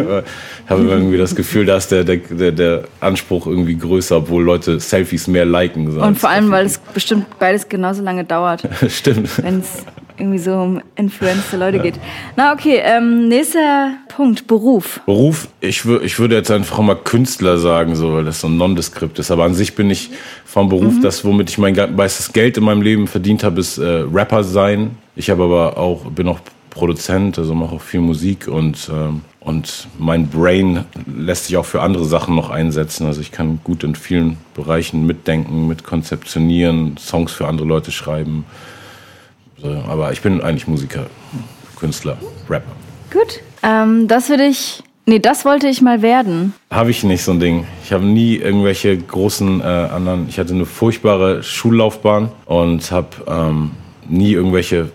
habe 0.69 0.83
irgendwie 0.83 1.17
das 1.17 1.33
Gefühl, 1.37 1.65
da 1.65 1.77
ist 1.77 1.89
der, 1.89 2.03
der, 2.03 2.51
der 2.51 2.83
Anspruch 2.99 3.47
irgendwie 3.47 3.77
größer, 3.77 4.17
obwohl 4.17 4.43
Leute 4.43 4.81
Selfies 4.81 5.27
mehr 5.27 5.45
liken. 5.45 5.97
Und 5.97 6.19
vor 6.19 6.29
allem, 6.29 6.51
weil 6.51 6.65
es 6.65 6.79
bestimmt 6.79 7.27
beides 7.39 7.69
genauso 7.69 8.03
lange 8.03 8.25
dauert. 8.25 8.67
Stimmt. 8.89 9.41
Wenn 9.41 9.59
es 9.61 9.85
irgendwie 10.17 10.39
so 10.39 10.53
um 10.53 10.81
influencer 10.95 11.57
Leute 11.57 11.77
ja. 11.77 11.83
geht. 11.83 11.95
Na 12.35 12.53
okay, 12.53 12.81
ähm, 12.83 13.27
nächster 13.27 13.93
Punkt, 14.07 14.47
Beruf. 14.47 14.99
Beruf, 15.05 15.47
ich, 15.61 15.85
ich 15.85 16.19
würde 16.19 16.35
jetzt 16.35 16.51
einfach 16.51 16.79
mal 16.79 16.95
Künstler 16.95 17.57
sagen, 17.57 17.95
so, 17.95 18.13
weil 18.13 18.25
das 18.25 18.41
so 18.41 18.47
ein 18.47 18.57
Nondeskript 18.57 19.19
ist. 19.19 19.31
Aber 19.31 19.43
an 19.43 19.53
sich 19.53 19.75
bin 19.75 19.89
ich 19.89 20.09
vom 20.45 20.69
Beruf, 20.69 20.95
mhm. 20.95 21.01
das, 21.01 21.23
womit 21.23 21.49
ich 21.49 21.57
mein 21.57 21.75
meistes 21.95 22.33
Geld 22.33 22.57
in 22.57 22.63
meinem 22.63 22.81
Leben 22.81 23.07
verdient 23.07 23.43
habe, 23.43 23.59
ist 23.59 23.77
äh, 23.77 24.03
Rapper 24.11 24.43
sein. 24.43 24.97
Ich 25.15 25.29
habe 25.29 25.43
aber 25.43 25.77
auch, 25.77 26.05
bin 26.11 26.27
auch 26.27 26.39
Produzent, 26.77 27.39
also 27.39 27.55
mache 27.55 27.75
auch 27.75 27.81
viel 27.81 28.01
Musik 28.01 28.47
und, 28.47 28.89
ähm, 28.93 29.21
und 29.39 29.87
mein 29.97 30.29
Brain 30.29 30.85
lässt 31.07 31.45
sich 31.45 31.57
auch 31.57 31.65
für 31.65 31.81
andere 31.81 32.05
Sachen 32.05 32.35
noch 32.35 32.51
einsetzen. 32.51 33.07
Also 33.07 33.21
ich 33.21 33.31
kann 33.31 33.59
gut 33.63 33.83
in 33.83 33.95
vielen 33.95 34.37
Bereichen 34.53 35.05
mitdenken, 35.07 35.67
mitkonzeptionieren, 35.67 36.97
Songs 36.97 37.31
für 37.31 37.47
andere 37.47 37.67
Leute 37.67 37.91
schreiben. 37.91 38.45
So, 39.57 39.83
aber 39.87 40.11
ich 40.11 40.21
bin 40.21 40.41
eigentlich 40.41 40.67
Musiker, 40.67 41.07
Künstler, 41.79 42.17
Rapper. 42.49 42.71
Gut. 43.11 43.41
Ähm, 43.63 44.07
das 44.07 44.29
würde 44.29 44.45
ich. 44.45 44.83
Nee, 45.05 45.19
das 45.19 45.45
wollte 45.45 45.67
ich 45.67 45.81
mal 45.81 46.01
werden. 46.01 46.53
Habe 46.69 46.91
ich 46.91 47.03
nicht 47.03 47.23
so 47.23 47.31
ein 47.31 47.39
Ding. 47.39 47.65
Ich 47.83 47.93
habe 47.93 48.03
nie 48.03 48.35
irgendwelche 48.35 48.97
großen 48.97 49.61
äh, 49.61 49.63
anderen. 49.63 50.27
Ich 50.27 50.37
hatte 50.37 50.53
eine 50.53 50.65
furchtbare 50.65 51.43
Schullaufbahn 51.43 52.29
und 52.45 52.91
habe 52.91 53.07
ähm, 53.25 53.71
nie 54.07 54.33
irgendwelche 54.33 54.91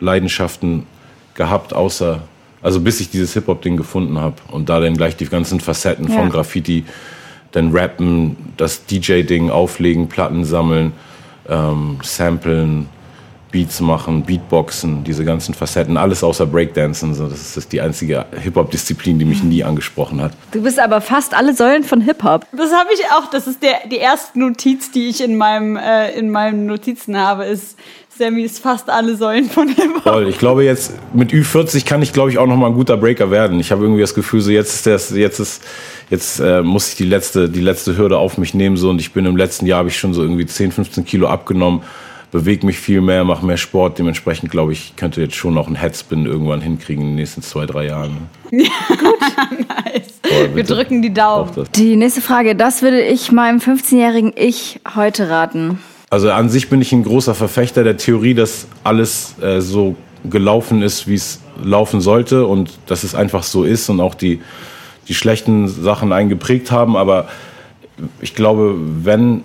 Leidenschaften 0.00 0.86
gehabt, 1.34 1.72
außer 1.72 2.20
also 2.64 2.80
bis 2.80 2.98
ich 3.00 3.10
dieses 3.10 3.34
Hip-Hop-Ding 3.34 3.76
gefunden 3.76 4.18
habe 4.18 4.36
und 4.50 4.70
da 4.70 4.80
dann 4.80 4.96
gleich 4.96 5.16
die 5.16 5.26
ganzen 5.26 5.60
Facetten 5.60 6.08
ja. 6.08 6.14
von 6.14 6.30
Graffiti, 6.30 6.84
dann 7.52 7.72
Rappen, 7.72 8.36
das 8.56 8.86
DJ-Ding 8.86 9.50
auflegen, 9.50 10.08
Platten 10.08 10.44
sammeln, 10.44 10.92
ähm, 11.46 11.98
samplen, 12.02 12.88
Beats 13.54 13.80
machen, 13.80 14.24
Beatboxen, 14.24 15.04
diese 15.04 15.24
ganzen 15.24 15.54
Facetten, 15.54 15.96
alles 15.96 16.24
außer 16.24 16.44
Breakdancen. 16.44 17.14
So, 17.14 17.28
das 17.28 17.56
ist 17.56 17.70
die 17.70 17.80
einzige 17.80 18.26
Hip-Hop-Disziplin, 18.42 19.16
die 19.16 19.24
mich 19.24 19.44
nie 19.44 19.62
angesprochen 19.62 20.20
hat. 20.20 20.32
Du 20.50 20.60
bist 20.60 20.80
aber 20.80 21.00
fast 21.00 21.34
alle 21.34 21.54
Säulen 21.54 21.84
von 21.84 22.00
Hip-Hop. 22.00 22.48
Das 22.50 22.72
habe 22.72 22.88
ich 22.92 23.00
auch. 23.12 23.30
Das 23.30 23.46
ist 23.46 23.62
der, 23.62 23.86
die 23.88 23.98
erste 23.98 24.40
Notiz, 24.40 24.90
die 24.90 25.08
ich 25.08 25.22
in, 25.22 25.36
meinem, 25.36 25.76
äh, 25.76 26.10
in 26.18 26.30
meinen 26.30 26.66
Notizen 26.66 27.16
habe, 27.16 27.44
ist 27.44 27.78
Sammy 28.18 28.42
ist 28.42 28.58
fast 28.58 28.90
alle 28.90 29.16
Säulen 29.16 29.48
von 29.48 29.68
Hip-Hop. 29.68 30.02
Voll. 30.02 30.28
Ich 30.28 30.38
glaube 30.38 30.64
jetzt 30.64 30.92
mit 31.12 31.30
Ü40 31.30 31.84
kann 31.84 32.02
ich 32.02 32.12
glaube 32.12 32.30
ich 32.30 32.38
auch 32.38 32.46
noch 32.48 32.56
mal 32.56 32.66
ein 32.66 32.74
guter 32.74 32.96
Breaker 32.96 33.30
werden. 33.30 33.60
Ich 33.60 33.70
habe 33.70 33.84
irgendwie 33.84 34.00
das 34.00 34.14
Gefühl 34.14 34.40
so 34.40 34.50
jetzt 34.50 34.74
ist 34.74 34.86
das 34.86 35.10
jetzt 35.10 35.38
ist 35.38 35.62
jetzt 36.10 36.40
äh, 36.40 36.62
muss 36.62 36.88
ich 36.88 36.96
die 36.96 37.04
letzte 37.04 37.48
die 37.48 37.60
letzte 37.60 37.96
Hürde 37.96 38.18
auf 38.18 38.36
mich 38.36 38.52
nehmen 38.52 38.76
so 38.76 38.90
und 38.90 39.00
ich 39.00 39.12
bin 39.12 39.26
im 39.26 39.36
letzten 39.36 39.66
Jahr 39.66 39.78
habe 39.78 39.90
ich 39.90 39.98
schon 39.98 40.12
so 40.12 40.22
irgendwie 40.22 40.46
10 40.46 40.72
15 40.72 41.04
Kilo 41.04 41.28
abgenommen 41.28 41.82
bewege 42.34 42.66
mich 42.66 42.80
viel 42.80 43.00
mehr, 43.00 43.22
mache 43.22 43.46
mehr 43.46 43.56
Sport. 43.56 43.96
Dementsprechend 44.00 44.50
glaube 44.50 44.72
ich, 44.72 44.96
könnte 44.96 45.20
jetzt 45.20 45.36
schon 45.36 45.54
noch 45.54 45.68
einen 45.68 45.76
Headspin 45.76 46.26
irgendwann 46.26 46.60
hinkriegen 46.60 47.02
in 47.04 47.10
den 47.10 47.16
nächsten 47.16 47.42
zwei, 47.42 47.64
drei 47.64 47.86
Jahren. 47.86 48.28
Ja, 48.50 48.68
gut. 48.88 49.68
nice. 49.68 50.54
Wir 50.54 50.62
drücken 50.62 51.02
die 51.02 51.12
Daumen. 51.12 51.50
Die 51.74 51.96
nächste 51.96 52.20
Frage, 52.20 52.54
das 52.54 52.82
würde 52.82 53.00
ich 53.02 53.32
meinem 53.32 53.58
15-jährigen 53.58 54.32
Ich 54.36 54.80
heute 54.94 55.28
raten. 55.28 55.78
Also 56.10 56.30
an 56.30 56.48
sich 56.48 56.68
bin 56.68 56.80
ich 56.80 56.92
ein 56.92 57.02
großer 57.02 57.34
Verfechter 57.34 57.82
der 57.82 57.96
Theorie, 57.96 58.34
dass 58.34 58.68
alles 58.84 59.34
äh, 59.40 59.60
so 59.60 59.96
gelaufen 60.24 60.82
ist, 60.82 61.08
wie 61.08 61.14
es 61.14 61.40
laufen 61.62 62.00
sollte 62.00 62.46
und 62.46 62.78
dass 62.86 63.02
es 63.02 63.14
einfach 63.16 63.42
so 63.42 63.64
ist 63.64 63.88
und 63.88 64.00
auch 64.00 64.14
die, 64.14 64.40
die 65.08 65.14
schlechten 65.14 65.66
Sachen 65.66 66.12
eingeprägt 66.12 66.70
haben. 66.70 66.96
Aber 66.96 67.28
ich 68.20 68.34
glaube, 68.34 68.76
wenn, 68.78 69.42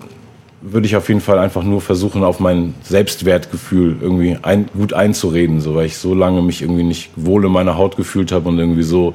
würde 0.62 0.86
ich 0.86 0.96
auf 0.96 1.08
jeden 1.08 1.20
Fall 1.20 1.38
einfach 1.38 1.62
nur 1.62 1.80
versuchen, 1.80 2.22
auf 2.22 2.38
mein 2.38 2.74
Selbstwertgefühl 2.82 3.96
irgendwie 4.00 4.36
ein, 4.42 4.68
gut 4.76 4.92
einzureden, 4.92 5.60
so, 5.60 5.74
weil 5.74 5.86
ich 5.86 5.96
so 5.96 6.14
lange 6.14 6.42
mich 6.42 6.62
irgendwie 6.62 6.82
nicht 6.82 7.10
wohl 7.16 7.44
in 7.44 7.52
meiner 7.52 7.76
Haut 7.78 7.96
gefühlt 7.96 8.30
habe 8.30 8.48
und 8.48 8.58
irgendwie 8.58 8.82
so 8.82 9.14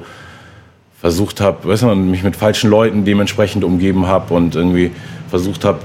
versucht 0.98 1.40
habe, 1.40 1.68
weißt 1.68 1.82
du, 1.82 1.94
mich 1.94 2.24
mit 2.24 2.36
falschen 2.36 2.70
Leuten 2.70 3.04
dementsprechend 3.04 3.62
umgeben 3.62 4.06
habe 4.06 4.34
und 4.34 4.56
irgendwie 4.56 4.90
versucht 5.28 5.64
habe, 5.64 5.78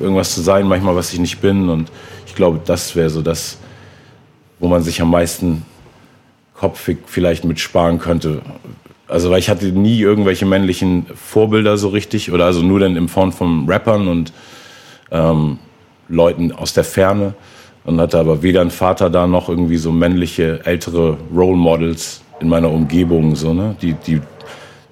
irgendwas 0.00 0.34
zu 0.34 0.40
sein, 0.40 0.66
manchmal 0.66 0.96
was 0.96 1.12
ich 1.12 1.18
nicht 1.18 1.40
bin. 1.40 1.68
Und 1.68 1.90
ich 2.26 2.34
glaube, 2.34 2.60
das 2.64 2.96
wäre 2.96 3.10
so 3.10 3.22
das, 3.22 3.58
wo 4.58 4.68
man 4.68 4.82
sich 4.82 5.02
am 5.02 5.10
meisten 5.10 5.64
Kopf 6.54 6.88
vielleicht 7.06 7.44
mit 7.44 7.60
sparen 7.60 7.98
könnte. 7.98 8.40
Also 9.08 9.30
weil 9.30 9.38
ich 9.38 9.48
hatte 9.48 9.66
nie 9.66 10.00
irgendwelche 10.00 10.46
männlichen 10.46 11.06
Vorbilder 11.14 11.76
so 11.76 11.88
richtig 11.88 12.32
oder 12.32 12.46
also 12.46 12.62
nur 12.62 12.80
dann 12.80 12.96
in 12.96 13.08
Form 13.08 13.32
von 13.32 13.68
Rappern 13.68 14.08
und 14.08 14.32
ähm, 15.10 15.58
Leuten 16.08 16.52
aus 16.52 16.74
der 16.74 16.84
Ferne 16.84 17.34
und 17.84 18.00
hatte 18.00 18.18
aber 18.18 18.42
weder 18.42 18.60
einen 18.60 18.70
Vater 18.70 19.10
da 19.10 19.26
noch 19.26 19.48
irgendwie 19.48 19.76
so 19.76 19.92
männliche 19.92 20.60
ältere 20.64 21.16
Role 21.34 21.56
Models 21.56 22.22
in 22.40 22.48
meiner 22.48 22.70
Umgebung 22.70 23.36
so 23.36 23.54
ne 23.54 23.76
die 23.80 23.94
die 23.94 24.20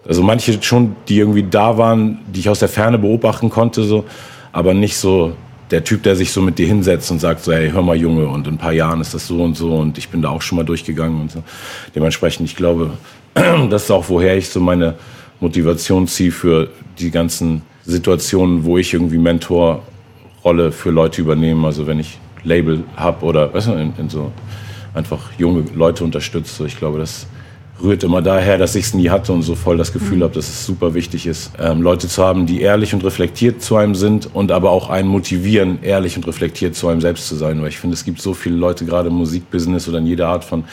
also 0.07 0.23
manche 0.23 0.63
schon 0.63 0.95
die 1.09 1.19
irgendwie 1.19 1.43
da 1.43 1.77
waren 1.77 2.21
die 2.33 2.41
ich 2.41 2.49
aus 2.49 2.61
der 2.61 2.69
Ferne 2.69 2.99
beobachten 2.99 3.51
konnte 3.51 3.83
so 3.83 4.05
aber 4.53 4.75
nicht 4.75 4.97
so 4.97 5.33
der 5.71 5.83
Typ, 5.83 6.03
der 6.03 6.15
sich 6.15 6.31
so 6.31 6.41
mit 6.41 6.59
dir 6.59 6.67
hinsetzt 6.67 7.11
und 7.11 7.19
sagt 7.19 7.43
so, 7.43 7.53
hey, 7.53 7.71
hör 7.71 7.83
mal 7.83 7.97
Junge, 7.97 8.29
und 8.29 8.47
in 8.47 8.55
ein 8.55 8.59
paar 8.59 8.73
Jahren 8.73 9.01
ist 9.01 9.15
das 9.15 9.27
so 9.27 9.43
und 9.43 9.57
so 9.57 9.75
und 9.75 9.99
ich 9.99 10.09
bin 10.09 10.23
da 10.23 10.29
auch 10.29 10.43
schon 10.43 10.57
mal 10.57 10.65
durchgegangen 10.65 11.21
und 11.21 11.33
so. 11.33 11.43
Dementsprechend, 11.95 12.49
ich 12.49 12.55
glaube, 12.55 12.93
das 13.71 13.85
ist 13.85 13.91
auch, 13.91 14.09
woher 14.09 14.37
ich 14.37 14.49
so 14.49 14.61
meine 14.61 14.95
Motivation 15.41 16.07
ziehe 16.07 16.31
für 16.31 16.69
die 16.99 17.11
ganzen 17.11 17.63
Situationen, 17.85 18.65
wo 18.65 18.79
ich 18.79 18.95
irgendwie 18.95 19.19
Mentorrolle 19.19 20.73
für 20.73 20.91
Leute 20.91 21.21
übernehme. 21.21 21.67
Also 21.67 21.87
wenn 21.87 21.99
ich 21.99 22.19
Label 22.45 22.85
habe 22.97 23.25
oder 23.25 23.53
weißt 23.53 23.69
du, 23.69 23.73
in, 23.73 23.93
in 23.99 24.09
so 24.09 24.33
einfach 24.95 25.33
junge 25.39 25.65
Leute 25.75 26.05
unterstütze. 26.05 26.67
Ich 26.67 26.79
glaube, 26.79 26.99
das 26.99 27.27
rührt 27.83 28.05
immer 28.05 28.23
daher, 28.23 28.57
dass 28.59 28.77
ich 28.77 28.87
es 28.87 28.95
nie 28.95 29.11
hatte 29.11 29.33
und 29.33 29.43
so 29.43 29.57
voll 29.57 29.77
das 29.77 29.93
Gefühl 29.93 30.19
mhm. 30.19 30.23
habe, 30.25 30.35
dass 30.35 30.49
es 30.49 30.65
super 30.65 30.95
wichtig 30.95 31.27
ist, 31.27 31.53
ähm, 31.59 31.83
Leute 31.83 32.07
zu 32.07 32.23
haben, 32.23 32.47
die 32.47 32.61
ehrlich 32.61 32.95
und 32.95 33.05
reflektiert 33.05 33.63
zu 33.63 33.77
einem 33.77 33.97
sind 33.97 34.33
und 34.33 34.53
aber 34.53 34.71
auch 34.71 34.91
einen 34.91 35.09
motivieren, 35.09 35.81
ehrlich 35.83 36.17
und 36.17 36.27
reflektiert 36.27 36.77
zu 36.77 36.89
einem 36.89 37.01
selbst 37.01 37.27
zu 37.27 37.35
sein. 37.35 37.61
Weil 37.61 37.69
ich 37.69 37.79
finde, 37.79 37.95
es 37.95 38.05
gibt 38.05 38.21
so 38.21 38.33
viele 38.33 38.57
Leute, 38.57 38.85
gerade 38.85 39.09
im 39.09 39.17
Musikbusiness 39.17 39.89
oder 39.89 39.99
in 39.99 40.07
jeder 40.07 40.29
Art 40.29 40.45
von 40.45 40.65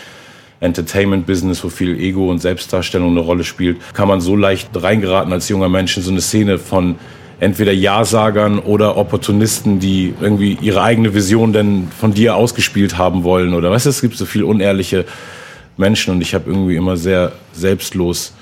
Entertainment-Business, 0.61 1.63
wo 1.63 1.69
viel 1.69 1.99
Ego 1.99 2.29
und 2.29 2.39
Selbstdarstellung 2.39 3.11
eine 3.11 3.19
Rolle 3.19 3.43
spielt, 3.43 3.77
kann 3.93 4.07
man 4.07 4.21
so 4.21 4.35
leicht 4.35 4.69
reingeraten 4.73 5.33
als 5.33 5.49
junger 5.49 5.69
Mensch 5.69 5.97
in 5.97 6.03
so 6.03 6.11
eine 6.11 6.21
Szene 6.21 6.57
von 6.57 6.95
entweder 7.39 7.73
Ja-Sagern 7.73 8.59
oder 8.59 8.95
Opportunisten, 8.95 9.79
die 9.79 10.13
irgendwie 10.21 10.57
ihre 10.61 10.83
eigene 10.83 11.13
Vision 11.13 11.51
denn 11.51 11.87
von 11.99 12.13
dir 12.13 12.35
ausgespielt 12.35 12.97
haben 12.97 13.23
wollen 13.23 13.55
oder 13.55 13.71
weißt 13.71 13.87
du, 13.87 13.89
es 13.89 14.01
gibt 14.01 14.15
so 14.15 14.25
viel 14.25 14.43
unehrliche 14.43 15.05
Menschen 15.75 16.13
und 16.13 16.21
ich 16.21 16.35
habe 16.35 16.49
irgendwie 16.49 16.75
immer 16.75 16.97
sehr 16.97 17.31
selbstlos 17.53 18.33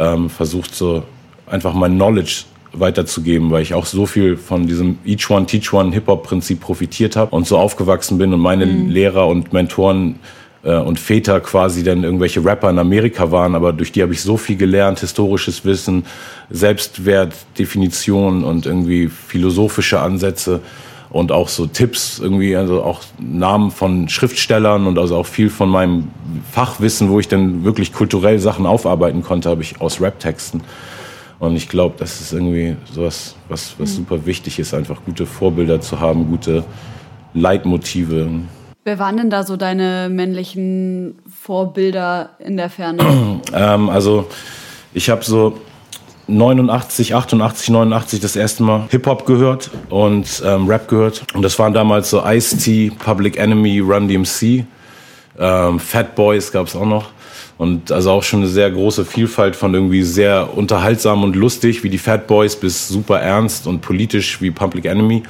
ähm, 0.00 0.28
versucht, 0.28 0.74
so 0.74 1.04
einfach 1.46 1.72
mein 1.72 1.94
Knowledge 1.94 2.44
weiterzugeben, 2.72 3.50
weil 3.52 3.62
ich 3.62 3.74
auch 3.74 3.86
so 3.86 4.06
viel 4.06 4.36
von 4.36 4.66
diesem 4.66 4.98
Each 5.04 5.30
One 5.30 5.46
Teach 5.46 5.72
One 5.72 5.92
Hip-Hop-Prinzip 5.92 6.60
profitiert 6.60 7.14
habe 7.14 7.34
und 7.34 7.46
so 7.46 7.56
aufgewachsen 7.58 8.18
bin 8.18 8.34
und 8.34 8.40
meine 8.40 8.66
mhm. 8.66 8.90
Lehrer 8.90 9.28
und 9.28 9.52
Mentoren 9.52 10.16
und 10.62 10.98
Väter 10.98 11.40
quasi 11.40 11.84
dann 11.84 12.02
irgendwelche 12.02 12.44
Rapper 12.44 12.70
in 12.70 12.78
Amerika 12.78 13.30
waren, 13.30 13.54
aber 13.54 13.72
durch 13.72 13.92
die 13.92 14.02
habe 14.02 14.12
ich 14.12 14.22
so 14.22 14.36
viel 14.36 14.56
gelernt, 14.56 15.00
historisches 15.00 15.64
Wissen, 15.64 16.04
Selbstwert, 16.50 17.34
Definition 17.58 18.42
und 18.42 18.66
irgendwie 18.66 19.08
philosophische 19.08 20.00
Ansätze 20.00 20.60
und 21.10 21.32
auch 21.32 21.48
so 21.48 21.66
Tipps 21.66 22.18
irgendwie, 22.18 22.56
also 22.56 22.82
auch 22.82 23.02
Namen 23.18 23.70
von 23.70 24.08
Schriftstellern 24.08 24.86
und 24.86 24.98
also 24.98 25.16
auch 25.16 25.26
viel 25.26 25.48
von 25.48 25.68
meinem 25.68 26.08
Fachwissen, 26.52 27.08
wo 27.08 27.18
ich 27.20 27.28
dann 27.28 27.64
wirklich 27.64 27.92
kulturell 27.92 28.38
Sachen 28.38 28.66
aufarbeiten 28.66 29.22
konnte, 29.22 29.48
habe 29.48 29.62
ich 29.62 29.80
aus 29.80 30.00
Rap-Texten. 30.00 30.62
Und 31.38 31.56
ich 31.56 31.68
glaube, 31.68 31.94
das 31.98 32.20
ist 32.20 32.32
irgendwie 32.32 32.76
sowas, 32.92 33.36
was, 33.48 33.74
was 33.78 33.90
mhm. 33.92 33.94
super 33.94 34.26
wichtig 34.26 34.58
ist, 34.58 34.74
einfach 34.74 35.04
gute 35.04 35.24
Vorbilder 35.24 35.80
zu 35.80 36.00
haben, 36.00 36.26
gute 36.28 36.64
Leitmotive. 37.32 38.28
Wer 38.88 38.98
waren 38.98 39.18
denn 39.18 39.28
da 39.28 39.44
so 39.44 39.58
deine 39.58 40.08
männlichen 40.10 41.18
Vorbilder 41.42 42.30
in 42.38 42.56
der 42.56 42.70
Ferne? 42.70 43.42
ähm, 43.52 43.90
also 43.90 44.30
ich 44.94 45.10
habe 45.10 45.22
so 45.22 45.58
89, 46.26 47.14
88, 47.14 47.68
89 47.68 48.20
das 48.20 48.34
erste 48.34 48.62
Mal 48.62 48.86
Hip-Hop 48.88 49.26
gehört 49.26 49.68
und 49.90 50.42
ähm, 50.42 50.68
Rap 50.68 50.88
gehört. 50.88 51.22
Und 51.34 51.42
das 51.42 51.58
waren 51.58 51.74
damals 51.74 52.08
so 52.08 52.24
Ice-T, 52.24 52.92
Public 52.98 53.36
Enemy, 53.36 53.80
Run 53.80 54.08
DMC, 54.08 54.64
ähm, 55.38 55.78
Fat 55.78 56.14
Boys 56.14 56.50
gab 56.50 56.68
es 56.68 56.74
auch 56.74 56.86
noch. 56.86 57.10
Und 57.58 57.92
also 57.92 58.12
auch 58.12 58.22
schon 58.22 58.40
eine 58.40 58.48
sehr 58.48 58.70
große 58.70 59.04
Vielfalt 59.04 59.54
von 59.54 59.74
irgendwie 59.74 60.02
sehr 60.02 60.56
unterhaltsam 60.56 61.24
und 61.24 61.36
lustig 61.36 61.84
wie 61.84 61.90
die 61.90 61.98
Fat 61.98 62.26
Boys 62.26 62.56
bis 62.56 62.88
super 62.88 63.20
ernst 63.20 63.66
und 63.66 63.82
politisch 63.82 64.40
wie 64.40 64.50
Public 64.50 64.86
Enemy. 64.86 65.24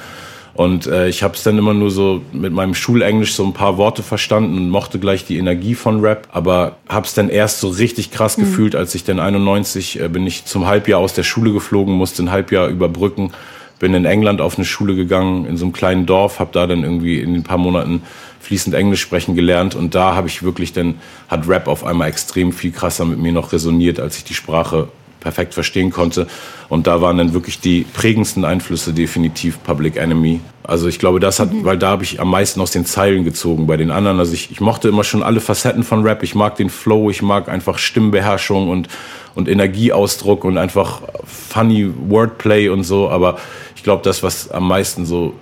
Und 0.58 0.88
äh, 0.88 1.08
ich 1.08 1.22
habe 1.22 1.34
es 1.34 1.44
dann 1.44 1.56
immer 1.56 1.72
nur 1.72 1.92
so 1.92 2.20
mit 2.32 2.52
meinem 2.52 2.74
Schulenglisch 2.74 3.34
so 3.34 3.44
ein 3.44 3.52
paar 3.52 3.76
Worte 3.78 4.02
verstanden 4.02 4.56
und 4.56 4.70
mochte 4.70 4.98
gleich 4.98 5.24
die 5.24 5.38
Energie 5.38 5.76
von 5.76 6.00
Rap, 6.00 6.26
aber 6.32 6.78
habe 6.88 7.06
es 7.06 7.14
dann 7.14 7.28
erst 7.28 7.60
so 7.60 7.68
richtig 7.68 8.10
krass 8.10 8.36
mhm. 8.36 8.42
gefühlt, 8.42 8.74
als 8.74 8.92
ich 8.96 9.04
dann 9.04 9.20
91 9.20 10.00
äh, 10.00 10.08
bin 10.08 10.26
ich 10.26 10.46
zum 10.46 10.66
Halbjahr 10.66 10.98
aus 10.98 11.14
der 11.14 11.22
Schule 11.22 11.52
geflogen, 11.52 11.94
musste 11.94 12.24
ein 12.24 12.32
Halbjahr 12.32 12.66
überbrücken, 12.66 13.30
bin 13.78 13.94
in 13.94 14.04
England 14.04 14.40
auf 14.40 14.56
eine 14.56 14.64
Schule 14.64 14.96
gegangen, 14.96 15.46
in 15.46 15.56
so 15.56 15.64
einem 15.64 15.72
kleinen 15.72 16.06
Dorf, 16.06 16.40
habe 16.40 16.50
da 16.52 16.66
dann 16.66 16.82
irgendwie 16.82 17.20
in 17.20 17.36
ein 17.36 17.44
paar 17.44 17.58
Monaten 17.58 18.02
fließend 18.40 18.74
Englisch 18.74 19.00
sprechen 19.00 19.36
gelernt 19.36 19.76
und 19.76 19.94
da 19.94 20.16
habe 20.16 20.26
ich 20.26 20.42
wirklich 20.42 20.72
dann, 20.72 20.96
hat 21.28 21.46
Rap 21.46 21.68
auf 21.68 21.84
einmal 21.84 22.08
extrem 22.08 22.52
viel 22.52 22.72
krasser 22.72 23.04
mit 23.04 23.20
mir 23.20 23.30
noch 23.30 23.52
resoniert, 23.52 24.00
als 24.00 24.16
ich 24.16 24.24
die 24.24 24.34
Sprache 24.34 24.88
perfekt 25.20 25.54
verstehen 25.54 25.90
konnte. 25.90 26.26
Und 26.68 26.86
da 26.86 27.00
waren 27.00 27.18
dann 27.18 27.32
wirklich 27.34 27.60
die 27.60 27.82
prägendsten 27.92 28.44
Einflüsse 28.44 28.92
definitiv 28.92 29.62
Public 29.62 29.96
Enemy. 29.96 30.40
Also 30.62 30.86
ich 30.88 30.98
glaube, 30.98 31.20
das 31.20 31.40
hat, 31.40 31.50
weil 31.62 31.78
da 31.78 31.88
habe 31.90 32.04
ich 32.04 32.20
am 32.20 32.30
meisten 32.30 32.60
aus 32.60 32.70
den 32.70 32.84
Zeilen 32.84 33.24
gezogen. 33.24 33.66
Bei 33.66 33.76
den 33.76 33.90
anderen, 33.90 34.18
also 34.18 34.32
ich, 34.34 34.50
ich 34.50 34.60
mochte 34.60 34.88
immer 34.88 35.04
schon 35.04 35.22
alle 35.22 35.40
Facetten 35.40 35.82
von 35.82 36.02
Rap. 36.02 36.22
Ich 36.22 36.34
mag 36.34 36.56
den 36.56 36.70
Flow, 36.70 37.10
ich 37.10 37.22
mag 37.22 37.48
einfach 37.48 37.78
Stimmbeherrschung 37.78 38.68
und, 38.68 38.88
und 39.34 39.48
Energieausdruck 39.48 40.44
und 40.44 40.58
einfach 40.58 41.02
funny 41.24 41.90
Wordplay 42.08 42.68
und 42.68 42.84
so. 42.84 43.08
Aber 43.08 43.38
ich 43.76 43.82
glaube, 43.82 44.02
das, 44.04 44.22
was 44.22 44.50
am 44.50 44.68
meisten 44.68 45.06
so 45.06 45.34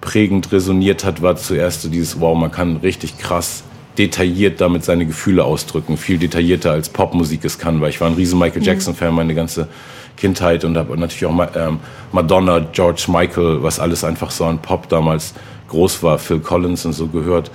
prägend 0.00 0.50
resoniert 0.50 1.04
hat, 1.04 1.22
war 1.22 1.36
zuerst 1.36 1.82
so 1.82 1.88
dieses, 1.88 2.20
wow, 2.20 2.36
man 2.36 2.50
kann 2.50 2.78
richtig 2.78 3.18
krass 3.18 3.62
detailliert 3.98 4.60
damit 4.60 4.84
seine 4.84 5.06
Gefühle 5.06 5.44
ausdrücken, 5.44 5.96
viel 5.96 6.18
detaillierter 6.18 6.72
als 6.72 6.88
Popmusik 6.88 7.44
es 7.44 7.58
kann, 7.58 7.80
weil 7.80 7.90
ich 7.90 8.00
war 8.00 8.08
ein 8.08 8.14
riesen 8.14 8.38
Michael 8.38 8.60
mhm. 8.60 8.66
Jackson-Fan 8.66 9.14
meine 9.14 9.34
ganze 9.34 9.68
Kindheit 10.16 10.64
und 10.64 10.76
habe 10.76 10.96
natürlich 10.98 11.26
auch 11.26 11.48
ähm, 11.56 11.80
Madonna, 12.12 12.60
George 12.72 13.06
Michael, 13.08 13.62
was 13.62 13.80
alles 13.80 14.04
einfach 14.04 14.30
so 14.30 14.44
an 14.44 14.58
Pop 14.58 14.88
damals 14.88 15.34
groß 15.68 16.02
war, 16.02 16.18
Phil 16.18 16.40
Collins 16.40 16.84
und 16.86 16.92
so 16.92 17.06
gehört. 17.06 17.50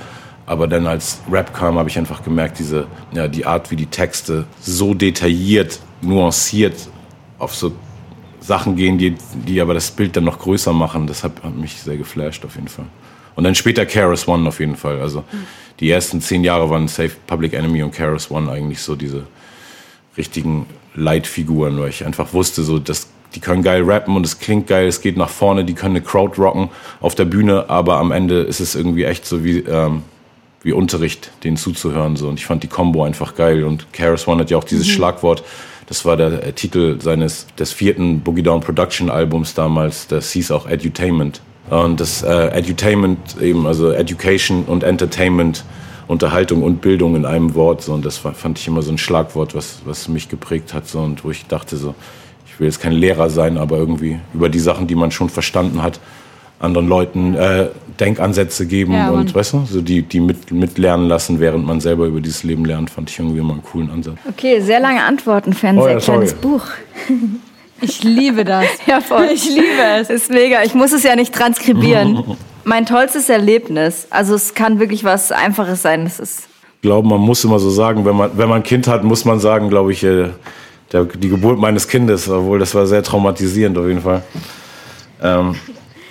Aber 0.46 0.68
dann 0.68 0.88
als 0.88 1.20
Rap 1.30 1.54
kam, 1.54 1.78
habe 1.78 1.90
ich 1.90 1.98
einfach 1.98 2.24
gemerkt, 2.24 2.60
diese, 2.60 2.88
ja, 3.12 3.28
die 3.28 3.46
Art, 3.46 3.70
wie 3.70 3.76
die 3.76 3.88
Texte 3.88 4.46
so 4.62 4.94
detailliert, 4.94 5.80
nuanciert 6.02 6.88
auf 7.38 7.54
so 7.54 7.74
Sachen 8.40 8.76
gehen, 8.76 8.98
die, 8.98 9.16
die 9.46 9.60
aber 9.60 9.74
das 9.74 9.92
Bild 9.92 10.16
dann 10.16 10.24
noch 10.24 10.40
größer 10.40 10.72
machen, 10.72 11.06
das 11.06 11.24
hat, 11.24 11.44
hat 11.44 11.56
mich 11.56 11.82
sehr 11.82 11.98
geflasht 11.98 12.46
auf 12.46 12.56
jeden 12.56 12.70
Fall. 12.70 12.86
Und 13.38 13.44
dann 13.44 13.54
später 13.54 13.86
Keras 13.86 14.28
One 14.28 14.48
auf 14.48 14.60
jeden 14.60 14.76
Fall. 14.76 15.00
Also 15.00 15.24
die 15.80 15.92
ersten 15.92 16.22
zehn 16.22 16.44
Jahre 16.44 16.72
waren 16.72 16.88
Safe 16.88 17.12
Public 17.28 17.54
Enemy 17.54 17.84
und 17.84 17.92
Keras 17.92 18.32
One 18.32 18.52
eigentlich 18.52 18.80
so 18.80 18.96
diese 18.96 19.28
richtigen 20.18 20.66
Leitfiguren, 20.96 21.80
weil 21.80 21.90
ich 21.90 22.04
einfach 22.04 22.34
wusste, 22.34 22.64
so, 22.64 22.80
dass 22.80 23.10
die 23.36 23.40
können 23.40 23.62
geil 23.62 23.84
rappen 23.84 24.16
und 24.16 24.26
es 24.26 24.40
klingt 24.40 24.66
geil, 24.66 24.88
es 24.88 25.02
geht 25.02 25.18
nach 25.18 25.30
vorne, 25.30 25.66
die 25.66 25.76
können 25.76 25.96
eine 25.96 26.04
Crowd 26.04 26.42
rocken 26.42 26.70
auf 27.00 27.14
der 27.14 27.26
Bühne, 27.26 27.70
aber 27.70 27.98
am 27.98 28.12
Ende 28.12 28.42
ist 28.42 28.60
es 28.60 28.74
irgendwie 28.74 29.04
echt 29.04 29.28
so 29.28 29.44
wie, 29.44 29.60
ähm, 29.60 30.02
wie 30.64 30.72
Unterricht, 30.72 31.30
denen 31.44 31.58
zuzuhören. 31.58 32.16
So. 32.16 32.30
Und 32.30 32.40
ich 32.40 32.46
fand 32.48 32.64
die 32.64 32.68
Combo 32.68 33.04
einfach 33.04 33.36
geil. 33.36 33.64
Und 33.66 33.94
Keras 33.94 34.28
One 34.28 34.42
hat 34.42 34.50
ja 34.50 34.58
auch 34.58 34.64
dieses 34.64 34.88
mhm. 34.88 34.92
Schlagwort, 34.94 35.44
das 35.86 36.06
war 36.06 36.18
der 36.18 36.44
äh, 36.44 36.54
Titel 36.54 37.00
seines 37.00 37.46
des 37.60 37.72
vierten 37.72 38.22
Boogie 38.22 38.42
Down 38.42 38.62
Production 38.62 39.12
Albums 39.12 39.54
damals, 39.54 40.08
das 40.08 40.32
hieß 40.32 40.50
auch 40.50 40.68
Edutainment. 40.68 41.42
Und 41.70 42.00
das 42.00 42.24
äh, 42.24 42.48
Edutainment 42.50 43.42
eben, 43.42 43.68
also 43.68 43.92
Education 43.92 44.64
und 44.66 44.84
Entertainment, 44.84 45.66
Unterhaltung 46.08 46.64
und 46.64 46.82
Bildung 46.82 47.16
in 47.16 47.26
einem 47.26 47.56
Wort. 47.56 47.82
So, 47.82 47.94
und 47.94 48.06
das 48.06 48.18
fand 48.18 48.58
ich 48.58 48.68
immer 48.68 48.82
so 48.82 48.92
ein 48.92 48.98
Schlagwort, 48.98 49.54
was, 49.54 49.80
was 49.86 50.08
mich 50.08 50.30
geprägt 50.30 50.74
hat. 50.74 50.88
So, 50.88 51.00
und 51.00 51.24
wo 51.26 51.32
ich 51.32 51.46
dachte 51.48 51.76
so, 51.76 51.96
ich 52.46 52.60
will 52.60 52.68
jetzt 52.68 52.80
kein 52.80 52.94
Lehrer 52.94 53.30
sein, 53.30 53.58
aber 53.58 53.78
irgendwie 53.78 54.20
über 54.34 54.50
die 54.50 54.60
Sachen, 54.60 54.88
die 54.88 54.96
man 54.96 55.12
schon 55.12 55.30
verstanden 55.30 55.84
hat, 55.84 56.00
anderen 56.60 56.88
Leuten 56.88 57.36
äh, 57.36 57.68
Denkansätze 58.00 58.66
geben 58.66 58.94
ja, 58.94 59.12
und 59.12 59.34
weißt 59.34 59.54
du, 59.54 59.66
so 59.66 59.82
die, 59.82 60.02
die 60.02 60.20
mit, 60.20 60.52
mitlernen 60.52 61.08
lassen, 61.08 61.40
während 61.40 61.66
man 61.66 61.82
selber 61.82 62.06
über 62.06 62.20
dieses 62.20 62.44
Leben 62.44 62.66
lernt, 62.66 62.90
fand 62.90 63.10
ich 63.10 63.20
irgendwie 63.20 63.40
immer 63.40 63.54
einen 63.54 63.64
coolen 63.64 63.92
Ansatz. 63.92 64.18
Okay, 64.28 64.60
sehr 64.62 64.80
lange 64.80 65.04
Antworten 65.04 65.54
für 65.54 65.68
ein 65.68 65.78
oh, 65.78 65.84
sehr 65.84 65.94
ja, 65.94 66.00
kleines 66.00 66.34
Buch. 66.34 66.64
Ich 67.82 68.04
liebe 68.04 68.44
das. 68.46 68.66
Ja, 68.88 69.02
voll. 69.02 69.30
Ich 69.34 69.48
liebe 69.48 69.84
es. 70.00 70.10
Ist 70.10 70.32
mega. 70.32 70.64
Ich 70.64 70.74
muss 70.74 70.92
es 70.92 71.04
ja 71.04 71.16
nicht 71.16 71.34
transkribieren. 71.34 72.38
mein 72.64 72.86
tollstes 72.86 73.30
Erlebnis. 73.30 74.08
Also 74.10 74.36
es 74.36 74.54
kann 74.54 74.80
wirklich 74.80 75.04
was 75.04 75.32
Einfaches 75.32 75.82
sein. 75.82 76.04
Das 76.04 76.20
ist. 76.20 76.48
Ich 76.76 76.82
glaube, 76.82 77.08
man 77.08 77.20
muss 77.20 77.44
immer 77.44 77.60
so 77.60 77.70
sagen, 77.70 78.06
wenn 78.06 78.16
man, 78.16 78.32
wenn 78.38 78.50
man 78.50 78.58
ein 78.62 78.64
Kind 78.64 78.88
hat, 78.88 79.04
muss 79.04 79.26
man 79.26 79.40
sagen, 79.40 79.70
glaube 79.70 79.92
ich, 79.92 80.04
äh, 80.04 80.30
der, 80.92 81.06
die 81.06 81.30
Geburt 81.30 81.60
meines 81.60 81.88
Kindes, 81.88 82.30
obwohl 82.30 82.60
das 82.60 82.76
war 82.76 82.86
sehr 82.86 83.04
traumatisierend 83.04 83.78
auf 83.78 83.88
jeden 83.88 84.02
Fall. 84.02 84.22
Ähm, 85.22 85.56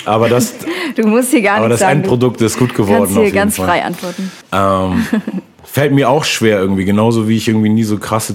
aber 0.05 0.29
das, 0.29 0.55
du 0.95 1.07
musst 1.07 1.31
hier 1.31 1.43
gar 1.43 1.59
aber 1.59 1.69
das 1.69 1.81
sagen. 1.81 2.01
Endprodukt 2.01 2.41
ist 2.41 2.59
gut 2.59 2.75
geworden. 2.75 3.13
Kannst 3.15 3.19
hier 3.19 3.31
ganz 3.33 3.57
Fall. 3.57 3.67
frei 3.67 3.85
antworten. 3.85 4.31
Ähm, 4.53 5.07
fällt 5.65 5.93
mir 5.93 6.09
auch 6.09 6.25
schwer 6.25 6.59
irgendwie, 6.59 6.85
genauso 6.85 7.29
wie 7.29 7.37
ich 7.37 7.49
irgendwie 7.49 7.69
nie 7.69 7.85
so 7.85 7.99
krasse 7.99 8.35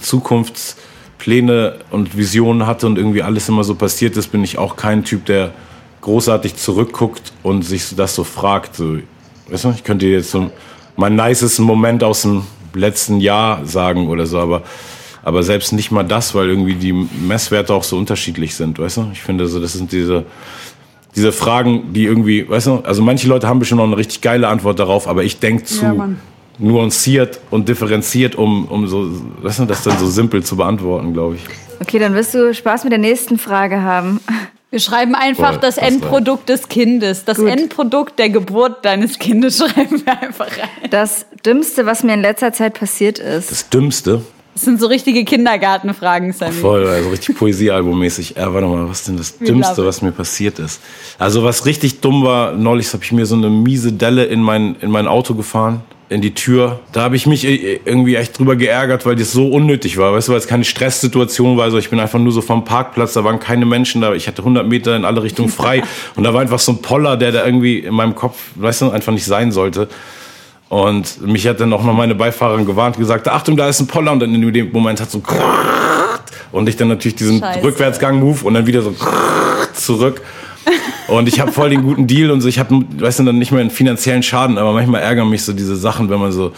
Zukunftspläne 1.22 1.76
und 1.92 2.18
Visionen 2.18 2.66
hatte 2.66 2.88
und 2.88 2.98
irgendwie 2.98 3.22
alles 3.22 3.48
immer 3.48 3.64
so 3.64 3.76
passiert 3.76 4.18
ist, 4.18 4.32
bin 4.32 4.44
ich 4.44 4.58
auch 4.58 4.76
kein 4.76 5.04
Typ, 5.04 5.26
der 5.26 5.52
großartig 6.02 6.56
zurückguckt 6.56 7.32
und 7.44 7.64
sich 7.64 7.96
das 7.96 8.16
so 8.16 8.24
fragt. 8.24 8.76
So, 8.76 8.98
weißt 9.50 9.66
du, 9.66 9.70
ich 9.70 9.84
könnte 9.84 10.08
jetzt 10.08 10.32
so 10.32 10.50
meinen 10.98 11.16
nicesten 11.16 11.64
Moment 11.66 12.04
aus 12.04 12.24
dem 12.24 12.44
letzten 12.74 13.20
Jahr 13.20 13.66
sagen 13.66 14.08
oder 14.08 14.26
so, 14.26 14.40
aber, 14.40 14.64
aber 15.24 15.44
selbst 15.44 15.74
nicht 15.74 15.92
mal 15.92 16.04
das, 16.04 16.34
weil 16.34 16.50
irgendwie 16.50 16.76
die 16.76 16.94
Messwerte 16.94 17.74
auch 17.74 17.84
so 17.84 17.98
unterschiedlich 17.98 18.56
sind, 18.56 18.80
weißt 18.80 18.98
du? 18.98 19.10
Ich 19.14 19.22
finde 19.22 19.48
so, 19.48 19.60
das 19.60 19.74
sind 19.74 19.92
diese, 19.92 20.26
diese 21.16 21.32
Fragen, 21.32 21.94
die 21.94 22.06
irgendwie, 22.06 22.50
weißt 22.50 22.68
du, 22.68 22.80
also 22.84 23.04
manche 23.04 23.28
Leute 23.28 23.48
haben 23.48 23.60
bestimmt 23.60 23.80
noch 23.80 23.88
eine 23.88 23.98
richtig 23.98 24.22
geile 24.22 24.48
Antwort 24.48 24.80
darauf, 24.80 25.08
aber 25.08 25.24
ich 25.24 25.40
denke 25.40 25.66
zu 25.66 25.86
ja, 25.86 26.10
nuanciert 26.62 27.40
und 27.50 27.68
differenziert, 27.68 28.36
um, 28.36 28.66
um 28.66 28.88
so, 28.88 29.10
das 29.44 29.58
dann 29.58 29.98
so 29.98 30.08
simpel 30.08 30.44
zu 30.44 30.56
beantworten, 30.56 31.14
glaube 31.14 31.36
ich. 31.36 31.42
Okay, 31.82 32.00
dann 32.00 32.14
wirst 32.14 32.34
du 32.34 32.54
Spaß 32.54 32.84
mit 32.84 32.92
der 32.92 33.00
nächsten 33.00 33.38
Frage 33.38 33.82
haben. 33.82 34.20
Wir 34.70 34.80
schreiben 34.80 35.16
einfach 35.16 35.54
Voll, 35.54 35.62
das 35.62 35.78
Endprodukt 35.78 36.48
des 36.48 36.70
Kindes. 36.70 37.26
Das 37.26 37.38
Gut. 37.38 37.50
Endprodukt 37.50 38.18
der 38.20 38.30
Geburt 38.30 38.86
deines 38.86 39.20
Kindes 39.20 39.58
schreiben 39.74 40.06
wir 40.06 40.22
einfach 40.22 40.48
rein. 40.48 40.90
Das 40.90 41.26
Dümmste, 41.46 41.86
was 41.86 42.04
mir 42.04 42.14
in 42.14 42.22
letzter 42.22 42.54
Zeit 42.54 42.76
passiert 42.76 43.20
ist. 43.20 43.52
Das 43.52 43.68
Dümmste? 43.70 44.22
Das 44.54 44.64
sind 44.64 44.80
so 44.80 44.88
richtige 44.88 45.26
Kindergartenfragen, 45.26 46.34
Sammy. 46.34 46.54
Voll, 46.54 46.86
also 46.86 47.10
richtig 47.10 47.38
Poesiealbummäßig. 47.38 48.36
Ja, 48.38 48.54
warte 48.54 48.68
mal, 48.68 48.88
was 48.88 49.00
ist 49.00 49.08
denn 49.08 49.18
das 49.18 49.38
Dümmste, 49.38 49.86
was 49.86 50.02
mir 50.02 50.12
passiert 50.12 50.60
ist? 50.60 50.82
Also 51.18 51.44
was 51.44 51.66
richtig 51.66 52.02
dumm 52.02 52.24
war, 52.24 52.52
neulich 52.52 52.94
habe 52.94 53.04
ich 53.04 53.12
mir 53.12 53.26
so 53.26 53.36
eine 53.36 53.50
miese 53.50 53.94
Delle 53.94 54.26
in 54.26 54.42
mein, 54.42 54.76
in 54.82 54.92
mein 54.92 55.08
Auto 55.08 55.36
gefahren 55.36 55.82
in 56.12 56.20
die 56.20 56.34
Tür. 56.34 56.82
Da 56.92 57.04
habe 57.04 57.16
ich 57.16 57.26
mich 57.26 57.46
irgendwie 57.46 58.16
echt 58.16 58.38
drüber 58.38 58.58
geärgert, 58.58 59.06
weil 59.06 59.16
das 59.16 59.32
so 59.32 59.48
unnötig 59.48 59.98
war. 59.98 60.12
Weißt 60.12 60.28
du, 60.28 60.34
weil 60.34 60.40
es 60.40 60.48
keine 60.48 60.66
Stresssituation 60.66 61.56
war. 61.56 61.64
Also 61.64 61.78
ich 61.78 61.90
bin 61.90 62.02
einfach 62.02 62.20
nur 62.20 62.34
so 62.34 62.42
vom 62.42 62.66
Parkplatz, 62.66 63.14
da 63.14 63.24
waren 63.24 63.40
keine 63.40 63.66
Menschen 63.66 64.02
da. 64.02 64.14
Ich 64.14 64.28
hatte 64.28 64.42
100 64.42 64.68
Meter 64.68 64.98
in 64.98 65.06
alle 65.06 65.24
Richtungen 65.24 65.48
frei. 65.48 65.84
Und 66.18 66.26
da 66.26 66.34
war 66.34 66.42
einfach 66.42 66.60
so 66.60 66.74
ein 66.74 66.82
Poller, 66.82 67.16
der 67.16 67.32
da 67.32 67.46
irgendwie 67.46 67.80
in 67.80 67.94
meinem 67.94 68.14
Kopf, 68.14 68.36
weißt 68.56 68.82
du, 68.82 68.90
einfach 68.90 69.14
nicht 69.14 69.24
sein 69.24 69.54
sollte. 69.54 69.88
Und 70.68 71.26
mich 71.26 71.48
hat 71.48 71.62
dann 71.62 71.72
auch 71.72 71.84
noch 71.84 71.94
meine 71.94 72.16
Beifahrerin 72.16 72.66
gewarnt, 72.66 72.98
gesagt, 72.98 73.30
Achtung, 73.30 73.56
da 73.56 73.70
ist 73.70 73.80
ein 73.80 73.88
Poller. 73.88 74.12
Und 74.12 74.20
dann 74.20 74.36
in 74.36 74.54
dem 74.54 74.70
Moment 74.74 75.00
hat 75.00 75.10
so 75.10 75.22
und 76.52 76.68
ich 76.68 76.76
dann 76.76 76.90
natürlich 76.90 77.16
diesen 77.16 77.42
Rückwärtsgang-Move 77.42 78.44
und 78.44 78.54
dann 78.54 78.68
wieder 78.68 78.82
so 78.82 78.94
zurück. 79.74 80.22
Und 81.08 81.28
ich 81.28 81.40
habe 81.40 81.52
voll 81.52 81.70
den 81.70 81.84
guten 81.84 82.08
Deal 82.08 82.32
und 82.32 82.42
so. 82.42 82.48
Ich 82.48 82.60
habe, 82.60 82.86
weißt 82.98 83.20
du, 83.20 83.24
dann 83.24 83.38
nicht 83.38 83.52
mehr 83.52 83.62
einen 83.62 83.70
finanziellen 83.70 84.24
Schaden, 84.24 84.58
aber 84.58 84.72
manchmal 84.72 85.02
ärgern 85.02 85.30
mich 85.30 85.44
so 85.44 85.54
diese 85.54 85.76
Sachen, 85.76 86.10
wenn 86.10 86.20
man 86.20 86.32
so 86.32 86.54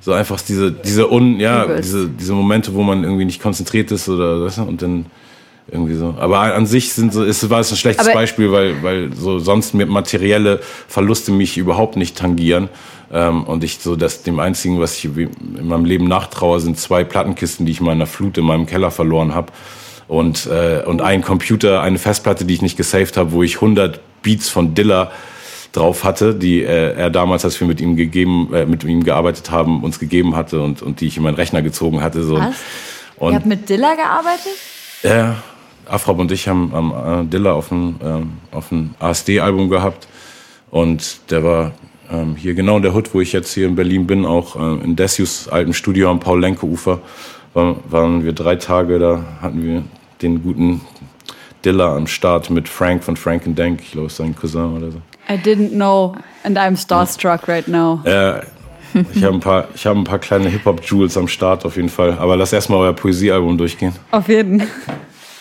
so 0.00 0.12
einfach 0.12 0.38
diese 0.42 0.70
diese 0.70 1.10
un 1.10 1.40
ja 1.40 1.80
diese 1.80 2.08
diese 2.08 2.34
Momente, 2.34 2.74
wo 2.74 2.82
man 2.82 3.04
irgendwie 3.04 3.24
nicht 3.24 3.40
konzentriert 3.40 3.90
ist 3.90 4.08
oder 4.08 4.44
weißt 4.44 4.58
du, 4.58 4.62
und 4.64 4.82
dann 4.82 5.06
irgendwie 5.70 5.94
so. 5.94 6.14
Aber 6.18 6.40
an 6.40 6.66
sich 6.66 6.92
sind 6.92 7.14
so, 7.14 7.24
ist, 7.24 7.48
war 7.48 7.60
es 7.60 7.70
ein 7.70 7.78
schlechtes 7.78 8.06
aber 8.06 8.14
Beispiel, 8.14 8.52
weil, 8.52 8.82
weil 8.82 9.14
so 9.14 9.38
sonst 9.38 9.72
materielle 9.74 10.60
Verluste 10.88 11.32
mich 11.32 11.56
überhaupt 11.56 11.96
nicht 11.96 12.18
tangieren. 12.18 12.68
Ähm, 13.10 13.44
und 13.44 13.64
ich 13.64 13.78
so, 13.78 13.96
dass 13.96 14.22
dem 14.22 14.40
einzigen, 14.40 14.78
was 14.78 14.98
ich 14.98 15.06
in 15.06 15.30
meinem 15.62 15.86
Leben 15.86 16.06
nachtraue, 16.06 16.60
sind 16.60 16.78
zwei 16.78 17.02
Plattenkisten, 17.02 17.64
die 17.64 17.72
ich 17.72 17.80
mal 17.80 17.92
in 17.92 17.98
einer 17.98 18.06
Flut 18.06 18.36
in 18.36 18.44
meinem 18.44 18.66
Keller 18.66 18.90
verloren 18.90 19.34
habe 19.34 19.52
und, 20.08 20.46
äh, 20.46 20.82
und 20.84 21.02
ein 21.02 21.22
Computer, 21.22 21.80
eine 21.80 21.98
Festplatte, 21.98 22.44
die 22.44 22.54
ich 22.54 22.62
nicht 22.62 22.76
gesaved 22.76 23.16
habe, 23.16 23.32
wo 23.32 23.42
ich 23.42 23.56
100 23.56 24.00
Beats 24.22 24.48
von 24.48 24.74
Dilla 24.74 25.10
drauf 25.72 26.04
hatte, 26.04 26.34
die 26.34 26.62
äh, 26.62 26.94
er 26.94 27.10
damals, 27.10 27.44
als 27.44 27.58
wir 27.60 27.66
mit 27.66 27.80
ihm 27.80 27.96
gegeben, 27.96 28.52
äh, 28.54 28.64
mit 28.64 28.84
ihm 28.84 29.02
gearbeitet 29.02 29.50
haben, 29.50 29.82
uns 29.82 29.98
gegeben 29.98 30.36
hatte 30.36 30.60
und, 30.62 30.82
und 30.82 31.00
die 31.00 31.06
ich 31.06 31.16
in 31.16 31.22
meinen 31.22 31.34
Rechner 31.34 31.62
gezogen 31.62 32.00
hatte. 32.00 32.22
So. 32.22 32.36
Was? 32.36 32.54
Und, 33.16 33.32
Ihr 33.32 33.36
habt 33.36 33.46
mit 33.46 33.68
Dilla 33.68 33.94
gearbeitet? 33.94 34.52
Ja, 35.02 35.36
Afrab 35.86 36.18
und 36.18 36.32
ich 36.32 36.48
haben 36.48 36.72
am 36.74 37.24
äh, 37.24 37.30
Dilla 37.30 37.52
auf 37.52 37.70
ein, 37.70 37.96
ähm, 38.02 38.32
auf 38.52 38.70
ein 38.72 38.94
ASD-Album 39.00 39.68
gehabt 39.68 40.08
und 40.70 41.30
der 41.30 41.44
war 41.44 41.72
ähm, 42.10 42.36
hier 42.36 42.54
genau 42.54 42.76
in 42.76 42.82
der 42.82 42.94
Hood, 42.94 43.12
wo 43.14 43.20
ich 43.20 43.32
jetzt 43.32 43.52
hier 43.52 43.66
in 43.66 43.74
Berlin 43.74 44.06
bin, 44.06 44.24
auch 44.24 44.56
äh, 44.56 44.84
in 44.84 44.96
Desius 44.96 45.48
altem 45.48 45.72
Studio 45.72 46.10
am 46.10 46.20
Paul-Lenke-Ufer 46.20 47.00
waren, 47.54 47.76
waren 47.88 48.24
wir 48.24 48.32
drei 48.32 48.56
Tage, 48.56 48.98
da 48.98 49.24
hatten 49.40 49.62
wir 49.62 49.82
den 50.20 50.42
guten 50.42 50.82
Dilla 51.64 51.96
am 51.96 52.06
Start 52.06 52.50
mit 52.50 52.68
Frank 52.68 53.02
von 53.02 53.16
Frank 53.16 53.46
and 53.46 53.58
Dank, 53.58 53.80
ich 53.80 53.92
glaube, 53.92 54.10
sein 54.10 54.36
Cousin 54.36 54.76
oder 54.76 54.90
so. 54.90 54.98
I 55.28 55.36
didn't 55.38 55.70
know 55.70 56.14
and 56.42 56.58
I'm 56.58 56.76
starstruck 56.76 57.48
right 57.48 57.66
now. 57.66 58.00
Ja, 58.04 58.40
ich 59.14 59.24
habe 59.24 59.34
ein 59.34 59.40
paar, 59.40 59.68
ich 59.74 59.86
habe 59.86 59.98
ein 59.98 60.04
paar 60.04 60.18
kleine 60.18 60.48
Hip 60.50 60.64
Hop 60.66 60.82
Jewels 60.84 61.16
am 61.16 61.26
Start 61.26 61.64
auf 61.64 61.76
jeden 61.76 61.88
Fall. 61.88 62.16
Aber 62.18 62.36
lass 62.36 62.52
erstmal 62.52 62.80
euer 62.80 62.92
Poesiealbum 62.92 63.56
durchgehen. 63.56 63.94
Auf 64.10 64.28
jeden. 64.28 64.62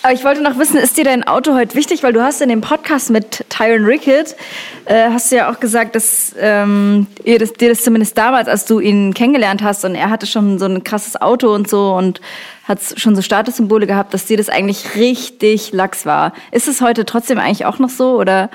Aber 0.05 0.13
ich 0.13 0.25
wollte 0.25 0.43
noch 0.43 0.59
wissen, 0.59 0.75
ist 0.75 0.97
dir 0.97 1.05
dein 1.05 1.23
Auto 1.23 1.53
heute 1.53 1.75
wichtig? 1.75 2.03
Weil 2.03 2.11
du 2.11 2.21
hast 2.21 2.41
in 2.41 2.49
dem 2.49 2.59
Podcast 2.59 3.09
mit 3.09 3.45
Tyron 3.47 3.85
Rickett, 3.85 4.35
äh, 4.83 5.09
hast 5.09 5.31
du 5.31 5.37
ja 5.37 5.49
auch 5.49 5.61
gesagt, 5.61 5.95
dass 5.95 6.35
ähm, 6.37 7.07
ihr 7.23 7.39
das, 7.39 7.53
dir 7.53 7.69
das 7.69 7.85
zumindest 7.85 8.17
damals, 8.17 8.49
als 8.49 8.65
du 8.65 8.81
ihn 8.81 9.13
kennengelernt 9.13 9.63
hast 9.63 9.85
und 9.85 9.95
er 9.95 10.09
hatte 10.09 10.27
schon 10.27 10.59
so 10.59 10.65
ein 10.65 10.83
krasses 10.83 11.21
Auto 11.21 11.55
und 11.55 11.69
so 11.69 11.93
und 11.93 12.19
hat 12.65 12.81
schon 12.97 13.15
so 13.15 13.21
Statussymbole 13.21 13.87
gehabt, 13.87 14.13
dass 14.13 14.25
dir 14.25 14.35
das 14.35 14.49
eigentlich 14.49 14.95
richtig 14.95 15.71
lax 15.71 16.05
war. 16.05 16.33
Ist 16.51 16.67
es 16.67 16.81
heute 16.81 17.05
trotzdem 17.05 17.39
eigentlich 17.39 17.65
auch 17.65 17.79
noch 17.79 17.89
so 17.89 18.19
oder? 18.19 18.49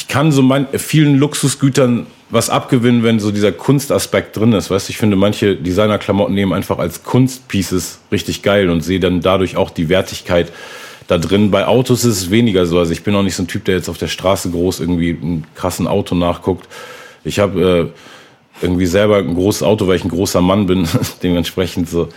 Ich 0.00 0.08
kann 0.08 0.32
so 0.32 0.42
mein, 0.42 0.66
vielen 0.76 1.18
Luxusgütern 1.18 2.08
was 2.30 2.50
abgewinnen, 2.50 3.04
wenn 3.04 3.20
so 3.20 3.30
dieser 3.30 3.52
Kunstaspekt 3.52 4.36
drin 4.36 4.52
ist. 4.54 4.70
Weißt 4.70 4.90
ich 4.90 4.98
finde, 4.98 5.16
manche 5.16 5.54
Designerklamotten 5.54 6.34
nehmen 6.34 6.52
einfach 6.52 6.78
als 6.78 7.04
Kunstpieces 7.04 8.00
richtig 8.10 8.42
geil 8.42 8.70
und 8.70 8.80
sehe 8.80 8.98
dann 8.98 9.20
dadurch 9.20 9.56
auch 9.56 9.70
die 9.70 9.88
Wertigkeit 9.88 10.50
da 11.10 11.18
drin. 11.18 11.50
Bei 11.50 11.66
Autos 11.66 12.04
ist 12.04 12.18
es 12.18 12.30
weniger 12.30 12.66
so. 12.66 12.78
Also 12.78 12.92
ich 12.92 13.02
bin 13.02 13.14
auch 13.14 13.22
nicht 13.22 13.34
so 13.34 13.42
ein 13.42 13.48
Typ, 13.48 13.64
der 13.64 13.76
jetzt 13.76 13.88
auf 13.88 13.98
der 13.98 14.08
Straße 14.08 14.50
groß 14.50 14.80
irgendwie 14.80 15.10
ein 15.10 15.44
krassen 15.54 15.86
Auto 15.86 16.14
nachguckt. 16.14 16.68
Ich 17.24 17.38
habe 17.38 17.92
äh, 17.92 18.62
irgendwie 18.62 18.86
selber 18.86 19.18
ein 19.18 19.34
großes 19.34 19.62
Auto, 19.62 19.88
weil 19.88 19.96
ich 19.96 20.04
ein 20.04 20.10
großer 20.10 20.40
Mann 20.40 20.66
bin, 20.66 20.88
dementsprechend 21.22 21.88
so 21.88 22.08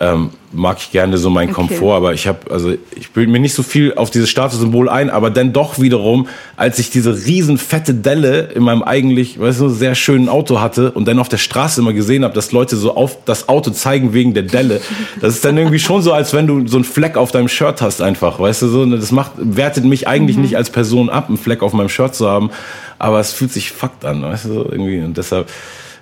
ähm, 0.00 0.30
mag 0.50 0.78
ich 0.80 0.90
gerne 0.90 1.18
so 1.18 1.28
meinen 1.28 1.50
okay. 1.50 1.66
Komfort, 1.66 1.94
aber 1.94 2.14
ich 2.14 2.26
habe, 2.26 2.50
also 2.50 2.72
ich 2.96 3.10
bilde 3.10 3.30
mir 3.30 3.38
nicht 3.38 3.52
so 3.52 3.62
viel 3.62 3.92
auf 3.94 4.10
dieses 4.10 4.30
Statussymbol 4.30 4.88
ein, 4.88 5.10
aber 5.10 5.28
dann 5.30 5.52
doch 5.52 5.78
wiederum, 5.78 6.26
als 6.56 6.78
ich 6.78 6.90
diese 6.90 7.26
riesen 7.26 7.58
fette 7.58 7.92
Delle 7.92 8.48
in 8.54 8.62
meinem 8.62 8.82
eigentlich, 8.82 9.38
weißt 9.38 9.60
du, 9.60 9.68
sehr 9.68 9.94
schönen 9.94 10.30
Auto 10.30 10.60
hatte 10.60 10.90
und 10.92 11.06
dann 11.06 11.18
auf 11.18 11.28
der 11.28 11.36
Straße 11.36 11.82
immer 11.82 11.92
gesehen 11.92 12.24
habe, 12.24 12.34
dass 12.34 12.50
Leute 12.50 12.76
so 12.76 12.96
auf 12.96 13.18
das 13.26 13.50
Auto 13.50 13.70
zeigen 13.72 14.14
wegen 14.14 14.32
der 14.32 14.44
Delle, 14.44 14.80
das 15.20 15.34
ist 15.34 15.44
dann 15.44 15.58
irgendwie 15.58 15.78
schon 15.78 16.00
so, 16.00 16.14
als 16.14 16.32
wenn 16.32 16.46
du 16.46 16.66
so 16.66 16.78
einen 16.78 16.84
Fleck 16.84 17.18
auf 17.18 17.30
deinem 17.30 17.48
Shirt 17.48 17.82
hast 17.82 18.00
einfach, 18.00 18.40
weißt 18.40 18.62
du, 18.62 18.68
so, 18.68 18.86
das 18.86 19.12
macht, 19.12 19.32
wertet 19.36 19.84
mich 19.84 20.08
eigentlich 20.08 20.36
mhm. 20.36 20.42
nicht 20.44 20.56
als 20.56 20.70
Person 20.70 21.10
ab, 21.10 21.28
einen 21.28 21.36
Fleck 21.36 21.62
auf 21.62 21.74
meinem 21.74 21.90
Shirt 21.90 22.14
zu 22.14 22.26
haben, 22.26 22.50
aber 22.98 23.20
es 23.20 23.32
fühlt 23.32 23.52
sich 23.52 23.70
fucked 23.70 24.06
an, 24.06 24.22
weißt 24.22 24.46
du, 24.46 24.64
irgendwie 24.70 25.02
und 25.02 25.18
deshalb, 25.18 25.48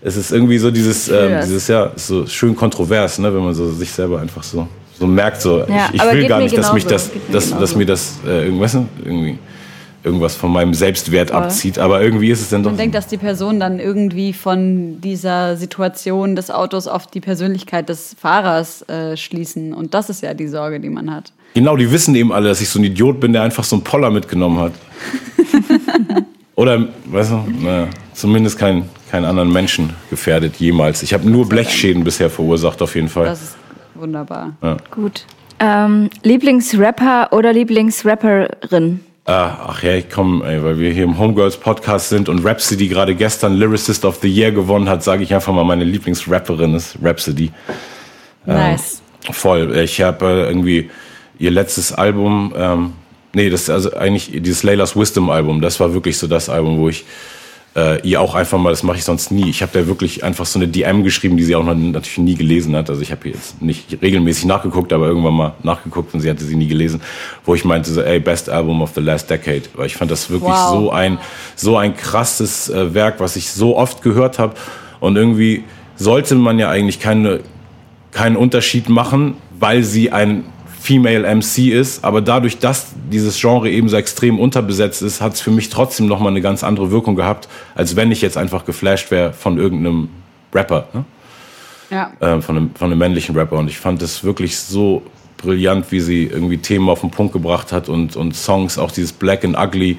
es 0.01 0.17
ist 0.17 0.33
irgendwie 0.33 0.59
so 0.59 0.71
dieses, 0.71 1.09
ähm, 1.09 1.41
dieses 1.43 1.69
ja, 1.69 1.93
so 1.97 2.27
schön 2.27 2.55
kontrovers, 2.55 3.19
ne, 3.19 3.33
wenn 3.35 3.45
man 3.45 3.55
so 3.55 3.71
sich 3.73 3.91
selber 3.91 4.21
einfach 4.21 4.43
so, 4.43 4.69
so 4.99 5.07
merkt, 5.07 5.43
so 5.43 5.61
ja, 5.61 5.89
ich, 5.93 6.03
ich 6.03 6.13
will 6.13 6.29
gar 6.29 6.41
nicht, 6.41 6.57
dass 6.57 6.73
mich 6.73 6.87
das, 6.87 7.11
dass, 7.31 7.51
dass 7.51 7.75
mir 7.75 7.87
das 7.87 8.19
äh, 8.27 8.45
irgendwas, 8.45 8.75
irgendwie 8.75 9.39
irgendwas 10.05 10.37
von 10.37 10.53
meinem 10.53 10.75
Selbstwert 10.75 11.31
Voll. 11.31 11.43
abzieht, 11.43 11.79
aber 11.79 12.01
irgendwie 12.01 12.31
ist 12.31 12.41
es 12.41 12.51
dann 12.51 12.63
doch. 12.63 12.71
Man 12.71 12.79
denkt, 12.79 12.95
dass 12.95 13.09
die 13.09 13.17
Person 13.17 13.59
dann 13.59 13.81
irgendwie 13.81 14.33
von 14.33 15.01
dieser 15.01 15.57
Situation 15.57 16.37
des 16.37 16.51
Autos 16.51 16.87
auf 16.87 17.07
die 17.07 17.21
Persönlichkeit 17.21 17.89
des 17.89 18.15
Fahrers 18.21 18.89
äh, 18.89 19.17
schließen 19.17 19.75
und 19.75 19.95
das 19.95 20.09
ist 20.11 20.23
ja 20.23 20.35
die 20.35 20.49
Sorge, 20.49 20.81
die 20.81 20.91
man 20.91 21.13
hat. 21.13 21.33
Genau, 21.55 21.77
die 21.77 21.91
wissen 21.91 22.15
eben 22.15 22.33
alle, 22.33 22.49
dass 22.49 22.61
ich 22.61 22.69
so 22.69 22.79
ein 22.79 22.85
Idiot 22.85 23.21
bin, 23.21 23.33
der 23.33 23.43
einfach 23.43 23.65
so 23.65 23.77
einen 23.77 23.83
Poller 23.83 24.11
mitgenommen 24.11 24.59
hat. 24.61 24.73
Oder, 26.55 26.89
weißt 27.07 27.31
du, 27.33 27.45
naja, 27.63 27.89
zumindest 28.15 28.59
kein, 28.59 28.89
keinen 29.11 29.25
anderen 29.25 29.53
Menschen 29.53 29.95
gefährdet 30.11 30.57
jemals. 30.57 31.03
Ich 31.03 31.15
habe 31.15 31.29
nur 31.29 31.49
Blechschäden 31.49 32.05
bisher 32.05 32.31
verursacht, 32.31 32.83
auf 32.83 32.95
jeden 32.95 33.09
Fall. 33.09 33.27
Das 33.27 33.43
ist 33.43 33.57
wunderbar. 33.95 34.57
Ja. 34.63 34.77
Gut. 34.91 35.25
Ähm, 35.61 36.11
Lieblingsrapper 36.23 37.33
oder 37.33 37.53
Lieblingsrapperin? 37.53 39.01
Ah, 39.25 39.69
ach 39.69 39.83
ja, 39.83 39.95
ich 39.95 40.09
komme, 40.09 40.43
weil 40.65 40.79
wir 40.79 40.91
hier 40.91 41.05
im 41.05 41.19
Homegirls 41.19 41.59
Podcast 41.59 42.09
sind 42.09 42.31
und 42.31 42.47
Rhapsody 42.47 42.89
gerade 42.89 43.15
gestern 43.15 43.57
Lyricist 43.57 44.05
of 44.07 44.21
the 44.23 44.29
Year 44.29 44.53
gewonnen 44.53 44.89
hat, 44.89 45.03
sage 45.03 45.23
ich 45.23 45.35
einfach 45.35 45.53
mal, 45.53 45.65
meine 45.65 45.85
Lieblingsrapperin 45.85 46.75
ist 46.75 46.97
Rhapsody. 47.03 47.51
Nice. 48.47 49.03
Ähm, 49.27 49.35
voll. 49.35 49.77
Ich 49.77 50.01
habe 50.01 50.25
äh, 50.25 50.49
irgendwie 50.49 50.91
ihr 51.39 51.51
letztes 51.51 51.93
Album, 51.93 52.55
ähm, 52.57 52.93
nee, 53.35 53.51
das 53.51 53.63
ist 53.63 53.71
also 53.71 53.95
eigentlich 53.95 54.31
dieses 54.43 54.63
Layla's 54.63 54.97
Wisdom 54.97 55.29
Album, 55.29 55.61
das 55.61 55.79
war 55.79 55.93
wirklich 55.93 56.17
so 56.17 56.27
das 56.27 56.49
Album, 56.49 56.79
wo 56.79 56.89
ich 56.89 57.05
äh, 57.79 58.01
ihr 58.01 58.21
auch 58.21 58.35
einfach 58.35 58.59
mal, 58.59 58.71
das 58.71 58.83
mache 58.83 58.97
ich 58.97 59.05
sonst 59.05 59.31
nie. 59.31 59.49
Ich 59.49 59.63
habe 59.63 59.71
da 59.73 59.87
wirklich 59.87 60.25
einfach 60.25 60.47
so 60.47 60.59
eine 60.59 60.67
DM 60.67 61.05
geschrieben, 61.05 61.37
die 61.37 61.45
sie 61.45 61.55
auch 61.55 61.65
noch 61.65 61.75
natürlich 61.75 62.19
nie 62.19 62.35
gelesen 62.35 62.75
hat. 62.75 62.91
Also 62.91 63.03
ich 63.03 63.13
habe 63.13 63.29
jetzt 63.29 63.63
nicht 63.63 64.03
regelmäßig 64.03 64.47
nachgeguckt, 64.47 64.93
aber 64.93 65.07
irgendwann 65.07 65.35
mal 65.35 65.55
nachgeguckt 65.63 66.13
und 66.13 66.21
sie 66.21 66.29
hatte 66.29 66.45
sie 66.45 66.57
nie 66.57 66.67
gelesen, 66.67 67.01
wo 67.45 67.55
ich 67.55 67.65
meinte 67.65 67.91
so, 67.91 68.03
ey, 68.03 68.19
best 68.19 68.51
album 68.51 68.83
of 68.83 68.91
the 68.95 69.01
last 69.01 69.31
decade. 69.31 69.63
Weil 69.75 69.87
ich 69.87 69.97
fand 69.97 70.11
das 70.11 70.29
wirklich 70.29 70.51
wow. 70.51 70.71
so 70.71 70.91
ein 70.91 71.19
so 71.55 71.77
ein 71.77 71.97
krasses 71.97 72.69
äh, 72.69 72.95
Werk, 72.95 73.21
was 73.21 73.37
ich 73.37 73.51
so 73.51 73.77
oft 73.77 74.03
gehört 74.03 74.39
habe 74.39 74.55
und 75.01 75.17
irgendwie 75.17 75.65
sollte 75.97 76.35
man 76.35 76.59
ja 76.59 76.71
eigentlich 76.71 76.99
keine 76.99 77.41
keinen 78.11 78.37
Unterschied 78.37 78.89
machen, 78.89 79.37
weil 79.59 79.85
sie 79.85 80.11
ein 80.11 80.45
Female 80.89 81.35
MC 81.35 81.71
ist, 81.71 82.03
aber 82.03 82.23
dadurch, 82.23 82.61
dass 82.61 82.87
dieses 83.13 83.39
Genre 83.39 83.69
eben 83.69 83.91
so 83.91 83.97
extrem 83.99 84.39
unterbesetzt 84.39 85.03
ist, 85.03 85.21
hat 85.21 85.35
es 85.35 85.41
für 85.43 85.51
mich 85.51 85.69
trotzdem 85.69 86.07
nochmal 86.07 86.33
eine 86.33 86.41
ganz 86.41 86.65
andere 86.65 86.91
Wirkung 86.91 87.15
gehabt, 87.15 87.47
als 87.75 87.95
wenn 87.95 88.11
ich 88.11 88.23
jetzt 88.23 88.39
einfach 88.39 88.65
geflasht 88.65 89.11
wäre 89.11 89.35
von 89.35 89.59
irgendeinem 89.59 90.09
Rapper. 90.55 90.89
Ne? 90.95 91.05
Ja. 91.91 92.13
Äh, 92.21 92.41
von, 92.41 92.57
einem, 92.57 92.71
von 92.75 92.87
einem 92.91 92.99
männlichen 92.99 93.37
Rapper. 93.37 93.59
Und 93.59 93.69
ich 93.69 93.79
fand 93.79 94.01
es 94.01 94.25
wirklich 94.25 94.57
so 94.57 95.03
brillant, 95.37 95.93
wie 95.93 96.01
sie 96.01 96.25
irgendwie 96.25 96.57
Themen 96.57 96.89
auf 96.89 97.03
den 97.03 97.11
Punkt 97.11 97.35
gebracht 97.35 97.71
hat 97.71 97.91
und, 97.91 98.17
und 98.17 98.35
Songs, 98.35 98.79
auch 98.79 98.91
dieses 98.91 99.13
Black 99.13 99.45
and 99.45 99.59
Ugly, 99.59 99.99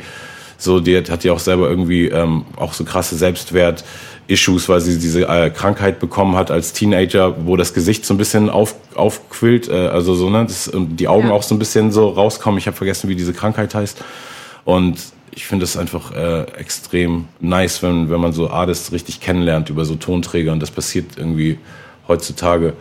so, 0.58 0.80
die 0.80 0.98
hat 0.98 1.24
ja 1.24 1.34
auch 1.34 1.40
selber 1.40 1.70
irgendwie 1.70 2.08
ähm, 2.08 2.46
auch 2.56 2.74
so 2.74 2.84
krasse 2.84 3.16
Selbstwert. 3.16 3.86
Issues, 4.30 4.70
weil 4.70 4.80
sie 4.80 5.00
diese 5.00 5.28
äh, 5.28 5.50
Krankheit 5.50 6.00
bekommen 6.00 6.36
hat 6.36 6.52
als 6.52 6.72
Teenager, 6.74 7.46
wo 7.46 7.58
das 7.58 7.74
Gesicht 7.74 8.06
so 8.06 8.14
ein 8.14 8.18
bisschen 8.18 8.50
auf, 8.50 8.76
aufquillt, 8.96 9.68
äh, 9.68 9.88
also 9.88 10.14
so, 10.14 10.30
ne, 10.30 10.46
das, 10.46 10.72
die 10.74 11.08
Augen 11.08 11.30
ja. 11.30 11.34
auch 11.34 11.44
so 11.44 11.56
ein 11.56 11.60
bisschen 11.60 11.92
so 11.92 12.10
rauskommen. 12.10 12.60
Ich 12.60 12.68
habe 12.68 12.78
vergessen, 12.78 13.10
wie 13.10 13.16
diese 13.16 13.34
Krankheit 13.34 13.74
heißt. 13.74 14.04
Und 14.66 15.00
ich 15.32 15.46
finde 15.46 15.64
es 15.64 15.78
einfach 15.78 16.12
äh, 16.12 16.44
extrem 16.58 17.26
nice, 17.40 17.82
wenn, 17.82 18.10
wenn 18.10 18.22
man 18.22 18.34
so 18.34 18.50
Artists 18.50 18.92
richtig 18.92 19.20
kennenlernt 19.20 19.70
über 19.70 19.84
so 19.86 19.96
Tonträger. 19.96 20.52
Und 20.52 20.60
das 20.60 20.72
passiert 20.72 21.18
irgendwie 21.18 21.58
heutzutage 22.08 22.74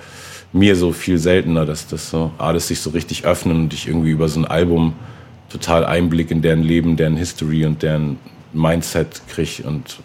mir 0.53 0.77
so 0.77 0.93
viel 0.93 1.19
seltener, 1.19 1.67
dass, 1.67 1.87
dass 1.87 2.11
so 2.11 2.33
Artists 2.39 2.69
sich 2.69 2.81
so 2.81 2.91
richtig 2.91 3.25
öffnen 3.25 3.57
und 3.57 3.75
ich 3.75 3.89
irgendwie 3.89 4.11
über 4.11 4.29
so 4.29 4.41
ein 4.41 4.45
Album 4.45 4.95
total 5.51 5.85
Einblick 5.87 6.31
in 6.31 6.43
deren 6.43 6.63
Leben, 6.63 6.97
deren 6.97 7.17
History 7.17 7.65
und 7.65 7.83
deren 7.83 8.19
Mindset 8.53 9.23
kriege. 9.29 9.63
Und 9.67 9.99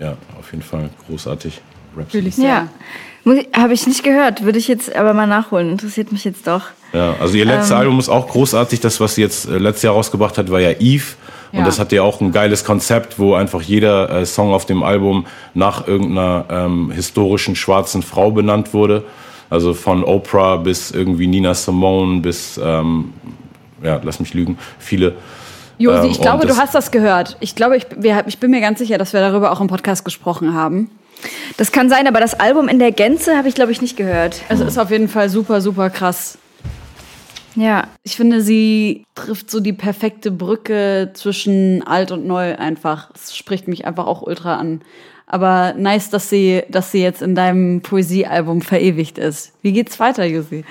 ja, 0.00 0.16
auf 0.38 0.50
jeden 0.52 0.62
Fall 0.62 0.90
großartig. 1.06 1.60
Fühle 2.08 2.28
ich 2.28 2.36
sehr. 2.36 2.68
Ja. 3.24 3.34
Habe 3.56 3.72
ich 3.72 3.86
nicht 3.86 4.04
gehört, 4.04 4.44
würde 4.44 4.58
ich 4.58 4.68
jetzt 4.68 4.94
aber 4.94 5.12
mal 5.12 5.26
nachholen. 5.26 5.70
Interessiert 5.70 6.12
mich 6.12 6.24
jetzt 6.24 6.46
doch. 6.46 6.62
Ja, 6.92 7.16
also 7.18 7.36
ihr 7.36 7.44
letztes 7.44 7.70
ähm, 7.70 7.78
Album 7.78 7.98
ist 7.98 8.08
auch 8.08 8.28
großartig. 8.28 8.80
Das, 8.80 9.00
was 9.00 9.16
sie 9.16 9.22
jetzt 9.22 9.48
äh, 9.48 9.58
letztes 9.58 9.82
Jahr 9.82 9.94
rausgebracht 9.94 10.38
hat, 10.38 10.50
war 10.50 10.60
ja 10.60 10.70
Eve. 10.78 11.04
Und 11.52 11.60
ja. 11.60 11.64
das 11.64 11.78
hat 11.78 11.90
ja 11.90 12.02
auch 12.02 12.20
ein 12.20 12.32
geiles 12.32 12.64
Konzept, 12.64 13.18
wo 13.18 13.34
einfach 13.34 13.62
jeder 13.62 14.10
äh, 14.10 14.26
Song 14.26 14.52
auf 14.52 14.66
dem 14.66 14.82
Album 14.82 15.26
nach 15.54 15.88
irgendeiner 15.88 16.44
ähm, 16.50 16.92
historischen 16.92 17.56
schwarzen 17.56 18.02
Frau 18.02 18.30
benannt 18.30 18.74
wurde. 18.74 19.04
Also 19.50 19.74
von 19.74 20.04
Oprah 20.04 20.56
bis 20.56 20.90
irgendwie 20.90 21.26
Nina 21.26 21.54
Simone 21.54 22.20
bis, 22.20 22.60
ähm, 22.62 23.12
ja, 23.82 24.00
lass 24.02 24.20
mich 24.20 24.34
lügen, 24.34 24.58
viele. 24.78 25.14
Josi, 25.78 26.08
ich 26.08 26.16
ähm, 26.16 26.22
glaube, 26.22 26.46
du 26.46 26.56
hast 26.56 26.74
das 26.74 26.90
gehört. 26.90 27.36
Ich 27.40 27.54
glaube, 27.54 27.76
ich, 27.76 27.86
wir, 27.96 28.24
ich 28.26 28.38
bin 28.38 28.50
mir 28.50 28.60
ganz 28.60 28.78
sicher, 28.78 28.98
dass 28.98 29.12
wir 29.12 29.20
darüber 29.20 29.52
auch 29.52 29.60
im 29.60 29.66
Podcast 29.66 30.04
gesprochen 30.04 30.54
haben. 30.54 30.90
Das 31.56 31.72
kann 31.72 31.88
sein, 31.88 32.06
aber 32.06 32.20
das 32.20 32.34
Album 32.34 32.68
in 32.68 32.78
der 32.78 32.92
Gänze 32.92 33.36
habe 33.36 33.48
ich, 33.48 33.54
glaube 33.54 33.72
ich, 33.72 33.80
nicht 33.80 33.96
gehört. 33.96 34.42
Also 34.48 34.64
ist 34.64 34.78
auf 34.78 34.90
jeden 34.90 35.08
Fall 35.08 35.28
super, 35.28 35.60
super 35.60 35.90
krass. 35.90 36.38
Ja. 37.54 37.84
Ich 38.02 38.16
finde, 38.16 38.42
sie 38.42 39.04
trifft 39.14 39.50
so 39.50 39.60
die 39.60 39.72
perfekte 39.72 40.30
Brücke 40.30 41.10
zwischen 41.14 41.86
alt 41.86 42.10
und 42.10 42.26
neu 42.26 42.56
einfach. 42.56 43.10
Es 43.14 43.34
spricht 43.34 43.66
mich 43.66 43.86
einfach 43.86 44.06
auch 44.06 44.22
ultra 44.22 44.56
an. 44.56 44.82
Aber 45.26 45.74
nice, 45.76 46.10
dass 46.10 46.30
sie, 46.30 46.62
dass 46.68 46.92
sie 46.92 47.02
jetzt 47.02 47.22
in 47.22 47.34
deinem 47.34 47.80
Poesiealbum 47.80 48.60
verewigt 48.60 49.18
ist. 49.18 49.52
Wie 49.62 49.72
geht's 49.72 49.98
weiter, 49.98 50.24
Josi? 50.24 50.64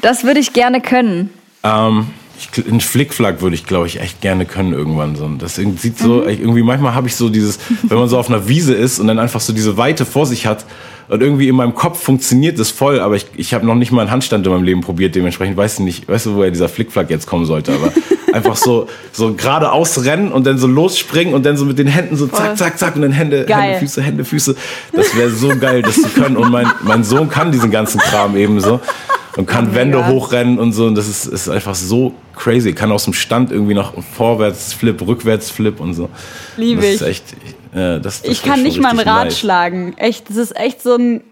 Das 0.00 0.24
würde 0.24 0.40
ich 0.40 0.52
gerne 0.52 0.80
können. 0.80 1.30
Ähm, 1.62 2.08
ich, 2.40 2.66
einen 2.66 2.80
Flickflack 2.80 3.42
würde 3.42 3.54
ich, 3.54 3.66
glaube 3.66 3.86
ich, 3.86 4.00
echt 4.00 4.20
gerne 4.20 4.46
können 4.46 4.72
irgendwann. 4.72 5.16
So. 5.16 5.28
Das 5.38 5.56
sieht 5.56 5.98
so, 5.98 6.22
mhm. 6.22 6.28
irgendwie 6.28 6.62
manchmal 6.62 6.94
habe 6.94 7.08
ich 7.08 7.16
so 7.16 7.28
dieses, 7.28 7.58
wenn 7.82 7.98
man 7.98 8.08
so 8.08 8.18
auf 8.18 8.28
einer 8.28 8.48
Wiese 8.48 8.74
ist 8.74 8.98
und 8.98 9.06
dann 9.06 9.18
einfach 9.18 9.40
so 9.40 9.52
diese 9.52 9.76
Weite 9.76 10.04
vor 10.04 10.26
sich 10.26 10.46
hat 10.46 10.64
und 11.08 11.22
irgendwie 11.22 11.48
in 11.48 11.56
meinem 11.56 11.74
Kopf 11.74 12.02
funktioniert 12.02 12.58
das 12.58 12.70
voll, 12.70 13.00
aber 13.00 13.16
ich, 13.16 13.26
ich 13.34 13.52
habe 13.52 13.66
noch 13.66 13.74
nicht 13.74 13.90
mal 13.90 14.02
einen 14.02 14.12
Handstand 14.12 14.46
in 14.46 14.52
meinem 14.52 14.62
Leben 14.62 14.80
probiert, 14.80 15.14
dementsprechend 15.16 15.56
weiß 15.56 15.74
ich 15.74 15.80
nicht, 15.80 16.08
weißt 16.08 16.26
du, 16.26 16.36
woher 16.36 16.52
dieser 16.52 16.68
Flickflack 16.68 17.10
jetzt 17.10 17.26
kommen 17.26 17.46
sollte, 17.46 17.72
aber 17.72 17.92
einfach 18.32 18.56
so, 18.56 18.86
so 19.10 19.34
geradeaus 19.34 20.04
rennen 20.04 20.30
und 20.30 20.46
dann 20.46 20.56
so 20.56 20.68
losspringen 20.68 21.34
und 21.34 21.44
dann 21.44 21.56
so 21.56 21.64
mit 21.64 21.80
den 21.80 21.88
Händen 21.88 22.16
so 22.16 22.28
zack, 22.28 22.56
zack, 22.56 22.78
zack 22.78 22.94
und 22.94 23.02
dann 23.02 23.10
Hände, 23.12 23.44
Hände 23.48 23.78
Füße, 23.80 24.02
Hände, 24.02 24.24
Füße. 24.24 24.54
Das 24.92 25.16
wäre 25.16 25.30
so 25.30 25.48
geil, 25.48 25.82
das 25.82 25.96
zu 25.96 26.08
können 26.10 26.36
und 26.36 26.50
mein, 26.52 26.70
mein 26.82 27.02
Sohn 27.02 27.28
kann 27.28 27.50
diesen 27.50 27.72
ganzen 27.72 27.98
Kram 28.00 28.36
eben 28.36 28.60
so 28.60 28.80
und 29.36 29.46
kann 29.46 29.74
Wände 29.74 30.06
hochrennen 30.06 30.58
und 30.58 30.72
so. 30.72 30.86
Und 30.86 30.94
das 30.94 31.08
ist, 31.08 31.26
ist 31.26 31.48
einfach 31.48 31.74
so 31.74 32.14
crazy. 32.34 32.72
Kann 32.72 32.92
aus 32.92 33.04
dem 33.04 33.12
Stand 33.12 33.50
irgendwie 33.50 33.74
noch 33.74 33.92
vorwärts 34.02 34.72
Flip, 34.72 35.00
rückwärts 35.06 35.50
Flip 35.50 35.78
und 35.80 35.94
so. 35.94 36.08
Liebe 36.56 36.86
ich. 36.86 37.00
Echt, 37.02 37.32
äh, 37.72 38.00
das, 38.00 38.22
das 38.22 38.24
ich 38.24 38.42
kann 38.42 38.62
nicht 38.62 38.80
mal 38.80 38.90
ein 38.90 38.98
Rad 38.98 39.26
nice. 39.26 39.38
schlagen. 39.38 39.94
Echt, 39.96 40.28
das 40.28 40.36
ist 40.36 40.56
echt 40.56 40.82
so 40.82 40.96
ein 40.96 41.22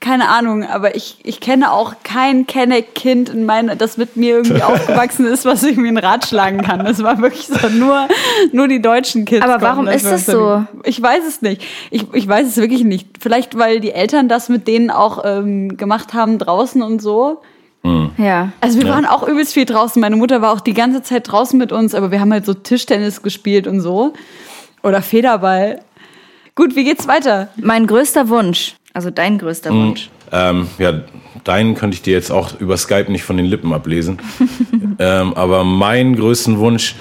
keine 0.00 0.28
Ahnung, 0.28 0.64
aber 0.64 0.94
ich, 0.94 1.18
ich 1.24 1.40
kenne 1.40 1.72
auch 1.72 1.94
kein 2.04 2.46
Kenneck-Kind 2.46 3.28
in 3.28 3.46
meine, 3.46 3.76
das 3.76 3.96
mit 3.96 4.16
mir 4.16 4.36
irgendwie 4.36 4.62
aufgewachsen 4.62 5.26
ist, 5.26 5.44
was 5.44 5.62
irgendwie 5.62 5.88
einen 5.88 5.98
Rat 5.98 6.26
schlagen 6.26 6.62
kann. 6.62 6.84
Das 6.84 7.02
war 7.02 7.18
wirklich 7.20 7.46
so 7.46 7.68
nur, 7.68 8.08
nur 8.52 8.68
die 8.68 8.80
deutschen 8.80 9.24
Kids. 9.24 9.44
Aber 9.44 9.60
warum 9.60 9.88
ist 9.88 10.06
das 10.06 10.26
so? 10.26 10.64
Ich 10.84 11.00
weiß 11.02 11.24
es 11.26 11.42
nicht. 11.42 11.62
Ich, 11.90 12.04
ich 12.12 12.28
weiß 12.28 12.46
es 12.46 12.56
wirklich 12.56 12.84
nicht. 12.84 13.08
Vielleicht, 13.20 13.58
weil 13.58 13.80
die 13.80 13.92
Eltern 13.92 14.28
das 14.28 14.48
mit 14.48 14.68
denen 14.68 14.90
auch 14.90 15.22
ähm, 15.24 15.76
gemacht 15.76 16.14
haben 16.14 16.38
draußen 16.38 16.82
und 16.82 17.00
so. 17.02 17.42
Mhm. 17.82 18.10
Ja. 18.18 18.52
Also 18.60 18.78
wir 18.78 18.86
Ja. 18.88 18.94
waren 18.94 19.06
auch 19.06 19.26
übelst 19.26 19.54
viel 19.54 19.64
draußen. 19.64 20.00
Meine 20.00 20.16
Mutter 20.16 20.42
war 20.42 20.52
auch 20.52 20.60
die 20.60 20.74
ganze 20.74 21.02
Zeit 21.02 21.30
draußen 21.30 21.58
mit 21.58 21.72
uns, 21.72 21.94
aber 21.94 22.10
wir 22.10 22.20
haben 22.20 22.32
halt 22.32 22.44
so 22.46 22.54
Tischtennis 22.54 23.22
gespielt 23.22 23.66
und 23.66 23.80
so. 23.80 24.12
Oder 24.82 25.02
Federball. 25.02 25.80
Gut, 26.54 26.74
wie 26.76 26.84
geht's 26.84 27.06
weiter? 27.06 27.48
Mein 27.56 27.86
größter 27.86 28.28
Wunsch, 28.28 28.74
also 28.98 29.10
dein 29.10 29.38
größter 29.38 29.70
Wunsch. 29.70 30.10
Ähm, 30.32 30.66
ja, 30.78 31.02
deinen 31.44 31.76
könnte 31.76 31.94
ich 31.94 32.02
dir 32.02 32.14
jetzt 32.14 32.32
auch 32.32 32.58
über 32.58 32.76
Skype 32.76 33.12
nicht 33.12 33.22
von 33.22 33.36
den 33.36 33.46
Lippen 33.46 33.72
ablesen. 33.72 34.18
ähm, 34.98 35.34
aber 35.34 35.62
meinen 35.62 36.16
größten 36.16 36.58
Wunsch, 36.58 36.96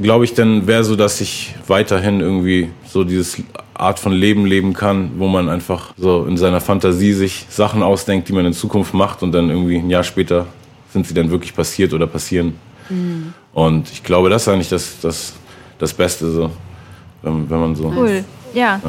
glaube 0.00 0.24
ich, 0.24 0.34
dann 0.34 0.68
wäre 0.68 0.84
so, 0.84 0.94
dass 0.94 1.20
ich 1.20 1.56
weiterhin 1.66 2.20
irgendwie 2.20 2.70
so 2.86 3.02
dieses 3.02 3.42
Art 3.74 3.98
von 3.98 4.12
Leben 4.12 4.46
leben 4.46 4.72
kann, 4.72 5.14
wo 5.16 5.26
man 5.26 5.48
einfach 5.48 5.94
so 5.96 6.26
in 6.26 6.36
seiner 6.36 6.60
Fantasie 6.60 7.12
sich 7.12 7.46
Sachen 7.48 7.82
ausdenkt, 7.82 8.28
die 8.28 8.32
man 8.32 8.46
in 8.46 8.52
Zukunft 8.52 8.94
macht 8.94 9.24
und 9.24 9.32
dann 9.32 9.50
irgendwie 9.50 9.78
ein 9.78 9.90
Jahr 9.90 10.04
später 10.04 10.46
sind 10.92 11.08
sie 11.08 11.14
dann 11.14 11.32
wirklich 11.32 11.56
passiert 11.56 11.92
oder 11.92 12.06
passieren. 12.06 12.54
Und 13.52 13.90
ich 13.90 14.04
glaube, 14.04 14.30
das 14.30 14.42
ist 14.42 14.48
eigentlich 14.48 14.68
das, 14.68 15.00
das, 15.00 15.34
das 15.76 15.92
Beste 15.92 16.30
so, 16.30 16.52
wenn, 17.22 17.50
wenn 17.50 17.58
man 17.58 17.74
so. 17.74 17.92
Cool. 17.92 18.24
Ja. 18.56 18.80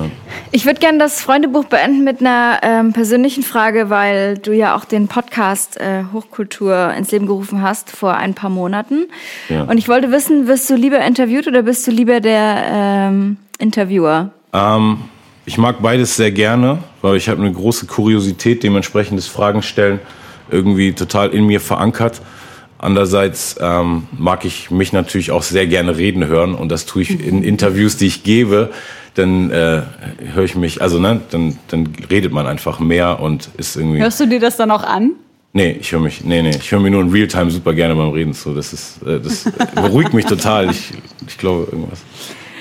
Ich 0.51 0.65
würde 0.65 0.80
gerne 0.80 0.97
das 0.97 1.19
Freundebuch 1.19 1.65
beenden 1.65 2.06
mit 2.06 2.21
einer 2.21 2.60
ähm, 2.63 2.93
persönlichen 2.93 3.43
Frage, 3.43 3.89
weil 3.89 4.38
du 4.38 4.53
ja 4.53 4.77
auch 4.77 4.86
den 4.86 5.10
Podcast 5.10 5.77
äh, 5.77 6.06
Hochkultur 6.13 6.93
ins 6.93 7.12
Leben 7.12 7.27
gerufen 7.27 7.62
hast 7.62 7.91
vor 7.91 8.15
ein 8.15 8.34
paar 8.34 8.49
Monaten. 8.49 9.08
Ja. 9.49 9.63
Und 9.63 9.77
ich 9.77 9.89
wollte 9.89 10.10
wissen, 10.10 10.47
wirst 10.47 10.69
du 10.69 10.75
lieber 10.75 10.99
interviewt 10.99 11.47
oder 11.47 11.63
bist 11.63 11.86
du 11.86 11.91
lieber 11.91 12.21
der 12.21 12.63
ähm, 12.71 13.38
Interviewer? 13.60 14.32
Ähm, 14.53 14.99
ich 15.45 15.58
mag 15.58 15.82
beides 15.82 16.15
sehr 16.15 16.32
gerne, 16.32 16.80
weil 17.01 17.17
ich 17.17 17.27
habe 17.27 17.41
eine 17.41 17.51
große 17.51 17.88
Kuriosität, 17.88 18.63
dementsprechend 18.63 19.19
ist 19.19 19.27
Fragen 19.27 19.62
stellen 19.62 19.99
irgendwie 20.49 20.93
total 20.93 21.32
in 21.32 21.45
mir 21.45 21.60
verankert. 21.60 22.21
Andererseits 22.80 23.58
ähm, 23.60 24.08
mag 24.17 24.45
ich 24.45 24.69
mich 24.69 24.93
natürlich 24.93 25.32
auch 25.32 25.43
sehr 25.43 25.67
gerne 25.67 25.97
reden 25.97 26.27
hören 26.27 26.53
und 26.53 26.69
das 26.69 26.86
tue 26.86 27.01
ich 27.01 27.25
in 27.25 27.43
Interviews, 27.43 27.97
die 27.97 28.06
ich 28.06 28.23
gebe. 28.23 28.69
Dann 29.17 29.49
äh, 29.49 29.82
höre 30.34 30.43
ich 30.43 30.56
mich, 30.56 30.82
also 30.82 30.99
ne, 30.99 31.21
dann, 31.32 31.58
dann 31.69 31.89
redet 32.10 32.32
man 32.32 32.45
einfach 32.45 32.80
mehr 32.80 33.19
und 33.19 33.49
ist 33.58 33.75
irgendwie. 33.75 33.99
Hörst 33.99 34.19
du 34.19 34.27
dir 34.27 34.39
das 34.39 34.58
dann 34.58 34.69
auch 34.69 34.84
an? 34.84 35.13
Nee, 35.53 35.77
ich 35.80 35.91
höre 35.91 36.01
mich, 36.01 36.23
nee, 36.23 36.43
nee, 36.43 36.51
ich 36.51 36.71
höre 36.71 36.80
mir 36.80 36.91
nur 36.91 37.01
in 37.01 37.10
Realtime 37.10 37.49
super 37.49 37.73
gerne 37.73 37.95
beim 37.95 38.10
Reden 38.10 38.36
zu. 38.36 38.53
Das 38.53 38.73
ist, 38.73 39.01
äh, 39.01 39.19
das 39.19 39.51
beruhigt 39.73 40.13
mich 40.13 40.25
total. 40.25 40.69
Ich, 40.69 40.91
ich 41.27 41.38
glaube 41.39 41.67
irgendwas. 41.71 41.99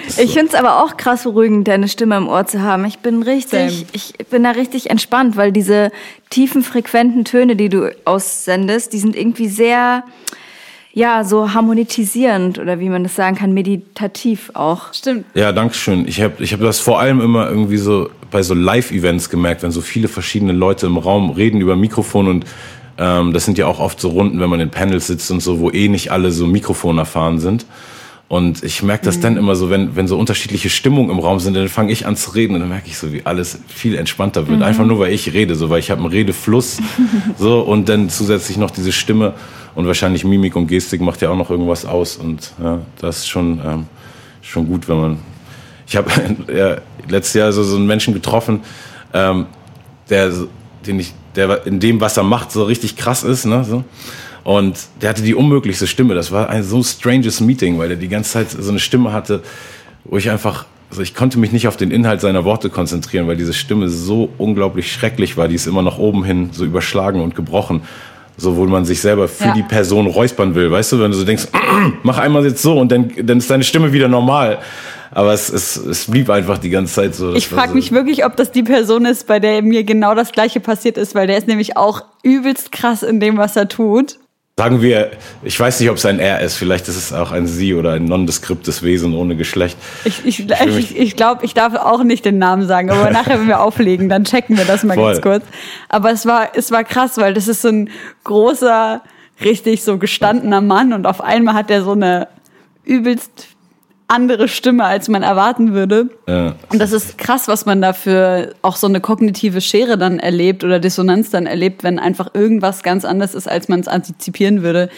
Ich 0.08 0.28
so. 0.28 0.34
finde 0.34 0.46
es 0.48 0.54
aber 0.54 0.82
auch 0.82 0.96
krass 0.96 1.24
beruhigend, 1.24 1.68
deine 1.68 1.88
Stimme 1.88 2.16
im 2.16 2.28
Ohr 2.28 2.46
zu 2.46 2.62
haben. 2.62 2.86
Ich 2.86 3.00
bin 3.00 3.22
richtig, 3.22 3.80
Same. 3.80 3.86
ich 3.92 4.14
bin 4.30 4.44
da 4.44 4.52
richtig 4.52 4.88
entspannt, 4.88 5.36
weil 5.36 5.52
diese 5.52 5.90
tiefen, 6.30 6.62
frequenten 6.62 7.24
Töne, 7.24 7.56
die 7.56 7.68
du 7.68 7.94
aussendest, 8.06 8.92
die 8.92 8.98
sind 8.98 9.14
irgendwie 9.14 9.48
sehr, 9.48 10.04
ja, 10.96 11.24
so 11.24 11.52
harmonisierend 11.52 12.58
oder 12.58 12.80
wie 12.80 12.88
man 12.88 13.02
das 13.02 13.14
sagen 13.14 13.36
kann, 13.36 13.52
meditativ 13.52 14.50
auch. 14.54 14.94
Stimmt. 14.94 15.26
Ja, 15.34 15.52
danke 15.52 15.74
schön. 15.74 16.08
Ich 16.08 16.22
habe 16.22 16.42
ich 16.42 16.54
hab 16.54 16.60
das 16.60 16.80
vor 16.80 16.98
allem 16.98 17.20
immer 17.20 17.50
irgendwie 17.50 17.76
so 17.76 18.08
bei 18.30 18.42
so 18.42 18.54
Live-Events 18.54 19.28
gemerkt, 19.28 19.62
wenn 19.62 19.70
so 19.70 19.82
viele 19.82 20.08
verschiedene 20.08 20.54
Leute 20.54 20.86
im 20.86 20.96
Raum 20.96 21.28
reden 21.28 21.60
über 21.60 21.76
Mikrofon 21.76 22.28
und 22.28 22.46
ähm, 22.96 23.34
das 23.34 23.44
sind 23.44 23.58
ja 23.58 23.66
auch 23.66 23.78
oft 23.78 24.00
so 24.00 24.08
Runden, 24.08 24.40
wenn 24.40 24.48
man 24.48 24.58
in 24.58 24.70
Panels 24.70 25.08
sitzt 25.08 25.30
und 25.30 25.40
so, 25.40 25.60
wo 25.60 25.70
eh 25.70 25.88
nicht 25.88 26.12
alle 26.12 26.30
so 26.30 26.46
Mikrofon 26.46 26.96
erfahren 26.96 27.40
sind. 27.40 27.66
Und 28.28 28.64
ich 28.64 28.82
merke 28.82 29.04
das 29.04 29.20
dann 29.20 29.36
immer 29.36 29.54
so, 29.54 29.68
wenn, 29.68 29.96
wenn 29.96 30.08
so 30.08 30.18
unterschiedliche 30.18 30.70
Stimmungen 30.70 31.10
im 31.10 31.18
Raum 31.18 31.40
sind, 31.40 31.54
dann 31.54 31.68
fange 31.68 31.92
ich 31.92 32.06
an 32.06 32.16
zu 32.16 32.30
reden 32.30 32.54
und 32.54 32.60
dann 32.60 32.70
merke 32.70 32.88
ich 32.88 32.96
so, 32.96 33.12
wie 33.12 33.24
alles 33.24 33.60
viel 33.68 33.96
entspannter 33.96 34.48
wird. 34.48 34.62
Einfach 34.62 34.86
nur, 34.86 34.98
weil 34.98 35.12
ich 35.12 35.32
rede, 35.34 35.54
so, 35.56 35.68
weil 35.68 35.78
ich 35.78 35.90
habe 35.90 36.00
einen 36.00 36.10
Redefluss 36.10 36.78
so 37.38 37.60
und 37.60 37.88
dann 37.90 38.08
zusätzlich 38.08 38.56
noch 38.56 38.70
diese 38.70 38.92
Stimme 38.92 39.34
und 39.76 39.86
wahrscheinlich 39.86 40.24
Mimik 40.24 40.56
und 40.56 40.66
Gestik 40.66 41.00
macht 41.00 41.20
ja 41.22 41.30
auch 41.30 41.36
noch 41.36 41.50
irgendwas 41.50 41.84
aus 41.84 42.16
und 42.16 42.52
ja, 42.60 42.80
das 42.98 43.18
ist 43.18 43.28
schon, 43.28 43.60
ähm, 43.64 43.86
schon 44.42 44.66
gut, 44.66 44.88
wenn 44.88 45.00
man. 45.00 45.18
Ich 45.86 45.96
habe 45.96 46.10
ja, 46.52 46.78
letztes 47.08 47.34
Jahr 47.34 47.52
so, 47.52 47.62
so 47.62 47.76
einen 47.76 47.86
Menschen 47.86 48.14
getroffen, 48.14 48.62
ähm, 49.12 49.46
der, 50.08 50.32
den 50.86 50.98
ich, 50.98 51.12
der 51.36 51.66
in 51.66 51.78
dem, 51.78 52.00
was 52.00 52.16
er 52.16 52.22
macht, 52.22 52.50
so 52.50 52.64
richtig 52.64 52.96
krass 52.96 53.22
ist, 53.22 53.44
ne? 53.44 53.64
So. 53.64 53.84
Und 54.44 54.78
der 55.02 55.10
hatte 55.10 55.22
die 55.22 55.34
unmöglichste 55.34 55.86
Stimme. 55.86 56.14
Das 56.14 56.32
war 56.32 56.48
ein 56.48 56.62
so 56.62 56.82
stranges 56.82 57.40
Meeting, 57.40 57.78
weil 57.78 57.90
er 57.90 57.96
die 57.96 58.08
ganze 58.08 58.32
Zeit 58.32 58.50
so 58.50 58.70
eine 58.70 58.78
Stimme 58.78 59.12
hatte, 59.12 59.42
wo 60.04 60.16
ich 60.16 60.30
einfach, 60.30 60.66
also 60.88 61.02
ich 61.02 61.14
konnte 61.14 61.38
mich 61.38 61.52
nicht 61.52 61.68
auf 61.68 61.76
den 61.76 61.90
Inhalt 61.90 62.20
seiner 62.20 62.44
Worte 62.44 62.70
konzentrieren, 62.70 63.26
weil 63.26 63.36
diese 63.36 63.52
Stimme 63.52 63.88
so 63.88 64.30
unglaublich 64.38 64.90
schrecklich 64.90 65.36
war. 65.36 65.48
Die 65.48 65.56
ist 65.56 65.66
immer 65.66 65.82
nach 65.82 65.98
oben 65.98 66.24
hin 66.24 66.50
so 66.52 66.64
überschlagen 66.64 67.20
und 67.20 67.34
gebrochen. 67.34 67.82
So, 68.38 68.56
wo 68.56 68.64
man 68.66 68.84
sich 68.84 69.00
selber 69.00 69.28
für 69.28 69.46
Ja. 69.46 69.54
die 69.54 69.62
Person 69.62 70.06
räuspern 70.06 70.54
will. 70.54 70.70
Weißt 70.70 70.92
du, 70.92 71.00
wenn 71.00 71.10
du 71.10 71.16
so 71.16 71.24
denkst, 71.24 71.48
mach 72.02 72.18
einmal 72.18 72.44
jetzt 72.44 72.60
so 72.62 72.78
und 72.78 72.92
dann, 72.92 73.10
dann 73.22 73.38
ist 73.38 73.50
deine 73.50 73.64
Stimme 73.64 73.92
wieder 73.92 74.08
normal. 74.08 74.58
Aber 75.10 75.32
es, 75.32 75.48
es, 75.48 75.76
es 75.76 76.10
blieb 76.10 76.28
einfach 76.28 76.58
die 76.58 76.68
ganze 76.68 76.92
Zeit 76.94 77.14
so. 77.14 77.32
Ich 77.34 77.48
frage 77.48 77.68
so, 77.70 77.74
mich 77.74 77.92
wirklich, 77.92 78.26
ob 78.26 78.36
das 78.36 78.50
die 78.52 78.62
Person 78.62 79.06
ist, 79.06 79.26
bei 79.26 79.38
der 79.38 79.62
mir 79.62 79.84
genau 79.84 80.14
das 80.14 80.32
gleiche 80.32 80.60
passiert 80.60 80.98
ist, 80.98 81.14
weil 81.14 81.26
der 81.26 81.38
ist 81.38 81.46
nämlich 81.46 81.76
auch 81.76 82.02
übelst 82.22 82.72
krass 82.72 83.02
in 83.02 83.20
dem, 83.20 83.38
was 83.38 83.56
er 83.56 83.68
tut. 83.68 84.18
Sagen 84.58 84.80
wir, 84.80 85.10
ich 85.42 85.60
weiß 85.60 85.80
nicht, 85.80 85.90
ob 85.90 85.98
es 85.98 86.06
ein 86.06 86.18
Er 86.18 86.40
ist, 86.40 86.56
vielleicht 86.56 86.88
ist 86.88 86.96
es 86.96 87.12
auch 87.12 87.30
ein 87.30 87.46
Sie 87.46 87.74
oder 87.74 87.92
ein 87.92 88.06
nondeskriptes 88.06 88.82
Wesen 88.82 89.12
ohne 89.12 89.36
Geschlecht. 89.36 89.76
Ich, 90.06 90.24
ich, 90.24 90.48
ich, 90.48 90.96
ich 90.96 91.14
glaube, 91.14 91.44
ich 91.44 91.52
darf 91.52 91.74
auch 91.74 92.02
nicht 92.02 92.24
den 92.24 92.38
Namen 92.38 92.66
sagen, 92.66 92.88
aber 92.88 93.10
nachher, 93.10 93.38
wenn 93.38 93.48
wir 93.48 93.60
auflegen, 93.60 94.08
dann 94.08 94.24
checken 94.24 94.56
wir 94.56 94.64
das 94.64 94.82
mal 94.82 94.94
Voll. 94.94 95.12
ganz 95.12 95.20
kurz. 95.22 95.44
Aber 95.90 96.10
es 96.10 96.24
war, 96.24 96.56
es 96.56 96.70
war 96.70 96.84
krass, 96.84 97.18
weil 97.18 97.34
das 97.34 97.48
ist 97.48 97.60
so 97.60 97.68
ein 97.68 97.90
großer, 98.24 99.02
richtig 99.44 99.84
so 99.84 99.98
gestandener 99.98 100.62
Mann 100.62 100.94
und 100.94 101.06
auf 101.06 101.20
einmal 101.20 101.52
hat 101.52 101.70
er 101.70 101.82
so 101.82 101.92
eine 101.92 102.28
übelst 102.82 103.55
andere 104.08 104.46
Stimme, 104.46 104.84
als 104.84 105.08
man 105.08 105.24
erwarten 105.24 105.72
würde. 105.72 106.10
Ja. 106.28 106.54
Und 106.70 106.78
das 106.80 106.92
ist 106.92 107.18
krass, 107.18 107.48
was 107.48 107.66
man 107.66 107.82
dafür 107.82 108.54
auch 108.62 108.76
so 108.76 108.86
eine 108.86 109.00
kognitive 109.00 109.60
Schere 109.60 109.98
dann 109.98 110.20
erlebt 110.20 110.62
oder 110.62 110.78
Dissonanz 110.78 111.30
dann 111.30 111.46
erlebt, 111.46 111.82
wenn 111.82 111.98
einfach 111.98 112.32
irgendwas 112.32 112.84
ganz 112.84 113.04
anders 113.04 113.34
ist, 113.34 113.48
als 113.48 113.68
man 113.68 113.80
es 113.80 113.88
antizipieren 113.88 114.62
würde. 114.62 114.90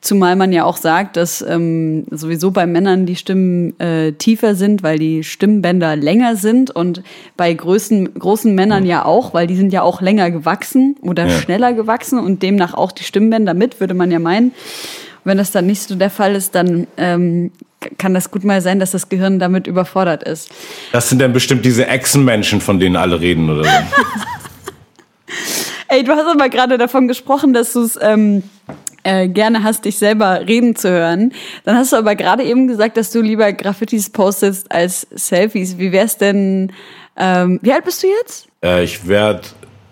Zumal 0.00 0.34
man 0.34 0.52
ja 0.52 0.64
auch 0.64 0.76
sagt, 0.78 1.16
dass 1.16 1.42
ähm, 1.42 2.06
sowieso 2.10 2.50
bei 2.50 2.66
Männern 2.66 3.06
die 3.06 3.14
Stimmen 3.14 3.78
äh, 3.78 4.12
tiefer 4.12 4.56
sind, 4.56 4.82
weil 4.82 4.98
die 4.98 5.22
Stimmbänder 5.22 5.94
länger 5.94 6.34
sind 6.34 6.70
und 6.72 7.02
bei 7.36 7.52
großen, 7.54 8.14
großen 8.14 8.52
Männern 8.52 8.84
ja 8.84 9.04
auch, 9.04 9.32
weil 9.32 9.46
die 9.46 9.56
sind 9.56 9.72
ja 9.72 9.82
auch 9.82 10.00
länger 10.00 10.32
gewachsen 10.32 10.96
oder 11.02 11.26
Ja. 11.26 11.38
schneller 11.38 11.72
gewachsen 11.72 12.18
und 12.18 12.42
demnach 12.42 12.74
auch 12.74 12.90
die 12.90 13.04
Stimmbänder 13.04 13.54
mit, 13.54 13.78
würde 13.78 13.94
man 13.94 14.10
ja 14.10 14.18
meinen. 14.18 14.52
Wenn 15.22 15.38
das 15.38 15.50
dann 15.50 15.66
nicht 15.66 15.82
so 15.82 15.96
der 15.96 16.10
Fall 16.10 16.36
ist, 16.36 16.54
dann 16.54 16.86
ähm, 16.96 17.50
kann 17.98 18.14
das 18.14 18.30
gut 18.30 18.44
mal 18.44 18.60
sein, 18.60 18.78
dass 18.80 18.90
das 18.90 19.08
Gehirn 19.08 19.38
damit 19.38 19.66
überfordert 19.66 20.22
ist. 20.22 20.50
Das 20.92 21.08
sind 21.08 21.20
dann 21.20 21.32
bestimmt 21.32 21.64
diese 21.64 21.86
Echsenmenschen, 21.86 22.60
von 22.60 22.80
denen 22.80 22.96
alle 22.96 23.20
reden 23.20 23.50
oder 23.50 23.64
so. 23.64 23.70
Ey, 25.88 26.02
du 26.02 26.12
hast 26.12 26.26
aber 26.26 26.48
gerade 26.48 26.78
davon 26.78 27.06
gesprochen, 27.06 27.52
dass 27.52 27.72
du 27.72 27.82
es 27.82 27.98
ähm, 28.00 28.42
äh, 29.04 29.28
gerne 29.28 29.62
hast, 29.62 29.84
dich 29.84 29.98
selber 29.98 30.40
reden 30.46 30.74
zu 30.74 30.90
hören. 30.90 31.32
Dann 31.64 31.76
hast 31.76 31.92
du 31.92 31.96
aber 31.96 32.16
gerade 32.16 32.42
eben 32.42 32.66
gesagt, 32.66 32.96
dass 32.96 33.12
du 33.12 33.22
lieber 33.22 33.52
Graffitis 33.52 34.10
postest 34.10 34.70
als 34.72 35.06
Selfies. 35.12 35.78
Wie 35.78 35.92
wär's 35.92 36.18
denn? 36.18 36.72
Ähm, 37.16 37.60
wie 37.62 37.72
alt 37.72 37.84
bist 37.84 38.02
du 38.02 38.08
jetzt? 38.08 38.48
äh, 38.62 38.84
ich 38.84 39.06
werde 39.06 39.42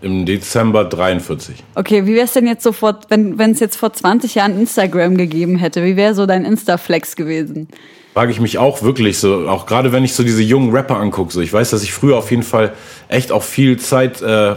im 0.04 0.26
Dezember 0.26 0.84
43. 0.84 1.56
Okay, 1.74 2.06
wie 2.06 2.14
wär's 2.14 2.34
denn 2.34 2.46
jetzt 2.46 2.62
so 2.62 2.72
vor, 2.72 3.00
wenn 3.08 3.38
es 3.50 3.60
jetzt 3.60 3.76
vor 3.76 3.92
20 3.92 4.34
Jahren 4.34 4.58
Instagram 4.60 5.16
gegeben 5.16 5.56
hätte? 5.56 5.82
Wie 5.82 5.96
wäre 5.96 6.14
so 6.14 6.26
dein 6.26 6.44
Insta-Flex 6.44 7.16
gewesen? 7.16 7.68
Frage 8.12 8.30
ich 8.30 8.40
mich 8.40 8.58
auch 8.58 8.82
wirklich 8.82 9.18
so, 9.18 9.48
auch 9.48 9.66
gerade 9.66 9.90
wenn 9.92 10.04
ich 10.04 10.12
so 10.12 10.22
diese 10.22 10.42
jungen 10.42 10.70
Rapper 10.70 10.98
angucke, 10.98 11.32
so 11.32 11.40
ich 11.40 11.52
weiß, 11.52 11.70
dass 11.70 11.82
ich 11.82 11.92
früher 11.92 12.16
auf 12.16 12.30
jeden 12.30 12.42
Fall 12.42 12.74
echt 13.08 13.32
auch 13.32 13.42
viel 13.42 13.78
Zeit, 13.78 14.22
äh, 14.22 14.52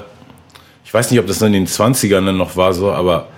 ich 0.86 0.94
weiß 0.94 1.10
nicht, 1.10 1.20
ob 1.20 1.28
das 1.28 1.42
in 1.42 1.54
den 1.54 1.66
20ern 1.66 2.26
dann 2.26 2.38
noch 2.38 2.56
war 2.56 2.74
so, 2.74 2.92
aber 2.92 3.30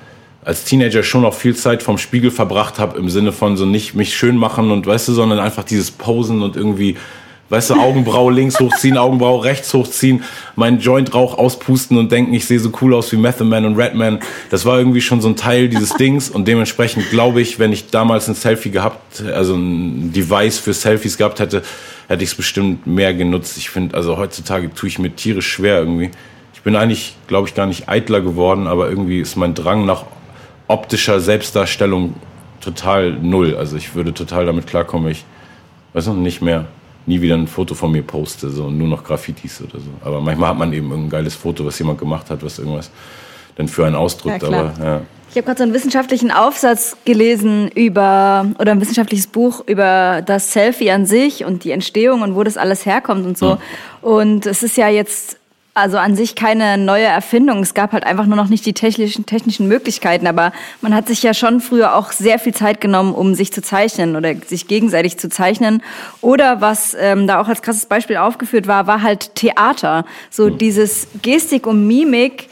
als 0.43 0.63
Teenager 0.63 1.04
schon 1.04 1.26
auch 1.26 1.34
viel 1.34 1.56
Zeit 1.56 1.84
vom 1.84 1.98
Spiegel 1.98 2.32
verbracht 2.32 2.80
habe, 2.80 2.98
im 2.98 3.10
Sinne 3.10 3.32
von 3.32 3.56
so 3.56 3.65
nicht 3.65 3.93
mich 3.93 4.15
schön 4.15 4.36
machen 4.36 4.72
und 4.72 4.88
weißt 4.88 5.08
du, 5.08 5.13
sondern 5.13 5.39
einfach 5.39 5.63
dieses 5.63 5.91
Posen 5.91 6.41
und 6.41 6.56
irgendwie, 6.56 6.98
weißt 7.50 7.72
du, 7.72 7.74
Augenbraue 7.76 8.32
links 8.32 8.60
hochziehen, 8.60 8.98
Augenbraue 8.98 9.44
rechts 9.44 9.74
hochziehen, 9.74 10.24
meinen 10.56 10.80
Joint-Rauch 10.80 11.38
auspusten 11.38 11.98
und 11.98 12.12
denken, 12.12 12.34
ich 12.34 12.46
sehe 12.46 12.60
so 12.60 12.72
cool 12.82 12.94
aus 12.94 13.12
wie 13.12 13.18
Method 13.18 13.46
Man 13.46 13.66
und 13.66 13.76
Redman. 13.76 14.20
Das 14.50 14.66
war 14.66 14.78
irgendwie 14.78 15.02
schon 15.02 15.22
so 15.22 15.30
ein 15.30 15.36
Teil 15.36 15.70
dieses 15.70 15.90
Dings 15.96 16.30
und 16.30 16.48
dementsprechend 16.48 17.10
glaube 17.10 17.42
ich, 17.42 17.60
wenn 17.60 17.74
ich 17.74 17.90
damals 17.90 18.28
ein 18.28 18.36
Selfie 18.36 18.72
gehabt, 18.72 19.22
also 19.22 19.56
ein 19.56 20.14
Device 20.14 20.60
für 20.60 20.74
Selfies 20.74 21.18
gehabt 21.18 21.40
hätte, 21.40 21.64
hätte 22.08 22.24
ich 22.24 22.30
es 22.30 22.36
bestimmt 22.36 22.88
mehr 22.88 23.14
genutzt. 23.14 23.58
Ich 23.58 23.70
finde, 23.70 23.96
also 23.96 24.18
heutzutage 24.18 24.74
tue 24.74 24.90
ich 24.90 25.00
mir 25.00 25.16
tierisch 25.16 25.48
schwer 25.48 25.80
irgendwie. 25.80 26.12
Ich 26.54 26.60
ich 26.60 26.64
bin 26.64 26.76
eigentlich, 26.76 27.16
glaube 27.28 27.48
ich, 27.48 27.56
gar 27.56 27.68
nicht 27.68 27.88
eitler 27.88 28.20
geworden, 28.20 28.68
aber 28.68 28.90
irgendwie 28.90 29.22
ist 29.22 29.38
mein 29.38 29.54
Drang 29.54 29.86
nach 29.86 30.04
optischer 30.68 31.22
Selbstdarstellung 31.22 32.16
total 32.60 33.14
null. 33.14 33.56
Also 33.56 33.78
ich 33.78 33.96
würde 33.96 34.14
total 34.14 34.46
damit 34.46 34.68
klarkommen, 34.68 35.10
ich 35.10 35.24
weiß 35.94 36.08
noch 36.08 36.16
nicht 36.16 36.42
mehr 36.42 36.66
nie 37.10 37.19
wieder 37.22 37.36
ein 37.36 37.48
Foto 37.48 37.74
von 37.74 37.91
mir 37.91 38.04
poste, 38.04 38.50
so 38.50 38.69
nur 38.69 38.88
noch 38.88 39.04
Graffitis 39.04 39.62
oder 39.62 39.80
so. 39.80 39.89
Aber 40.06 40.22
manchmal 40.22 40.52
hat 40.52 40.58
man 40.58 40.72
eben 40.72 40.91
ein 40.93 41.10
geiles 41.10 41.34
Foto, 41.34 41.65
was 41.65 41.78
jemand 41.80 42.00
gemacht 42.00 42.30
hat, 42.30 42.43
was 42.43 42.60
irgendwas 42.60 42.91
dann 43.56 43.67
für 43.67 43.86
einen 43.86 43.95
ausdrückt. 43.95 44.43
Ja, 44.43 44.48
aber 44.48 44.74
ja. 44.80 45.02
Ich 45.32 45.36
habe 45.36 45.45
gerade 45.45 45.58
so 45.58 45.63
einen 45.63 45.74
wissenschaftlichen 45.74 46.32
Aufsatz 46.32 46.98
gelesen 47.06 47.67
über 47.69 48.48
oder 48.58 48.72
ein 48.72 48.82
wissenschaftliches 48.82 49.28
Buch 49.28 49.63
über 49.67 50.24
das 50.26 50.54
Selfie 50.54 50.91
an 50.91 51.06
sich 51.06 51.45
und 51.45 51.63
die 51.63 51.72
Entstehung 51.72 52.22
und 52.22 52.36
wo 52.36 52.43
das 52.43 52.58
alles 52.58 52.86
herkommt 52.86 53.26
und 53.26 53.38
so. 53.38 53.56
Mhm. 53.56 53.60
Und 54.02 54.45
es 54.45 54.63
ist 54.63 54.78
ja 54.78 54.88
jetzt 54.88 55.38
also 55.80 55.98
an 55.98 56.15
sich 56.15 56.36
keine 56.36 56.78
neue 56.78 57.06
Erfindung. 57.06 57.62
Es 57.62 57.74
gab 57.74 57.94
halt 57.94 58.04
einfach 58.04 58.26
nur 58.26 58.36
noch 58.36 58.50
nicht 58.50 58.65
die 58.65 58.74
technischen, 58.74 59.26
technischen 59.26 59.68
Möglichkeiten. 59.68 60.28
Aber 60.28 60.52
man 60.82 60.94
hat 60.94 61.08
sich 61.08 61.24
ja 61.24 61.34
schon 61.34 61.62
früher 61.62 61.96
auch 61.96 62.12
sehr 62.12 62.39
viel 62.39 62.54
Zeit 62.54 62.82
genommen, 62.82 63.13
um 63.13 63.36
sich 63.36 63.52
zu 63.52 63.62
zeichnen 63.62 64.15
oder 64.15 64.36
sich 64.36 64.68
gegenseitig 64.68 65.18
zu 65.18 65.30
zeichnen. 65.30 65.82
Oder 66.22 66.62
was 66.62 66.96
ähm, 67.00 67.28
da 67.28 67.42
auch 67.42 67.48
als 67.48 67.62
krasses 67.62 67.86
Beispiel 67.86 68.18
aufgeführt 68.18 68.68
war, 68.68 68.88
war 68.88 69.02
halt 69.02 69.36
Theater. 69.36 70.06
So 70.30 70.50
dieses 70.50 71.08
Gestik 71.22 71.68
und 71.68 71.88
Mimik 71.88 72.50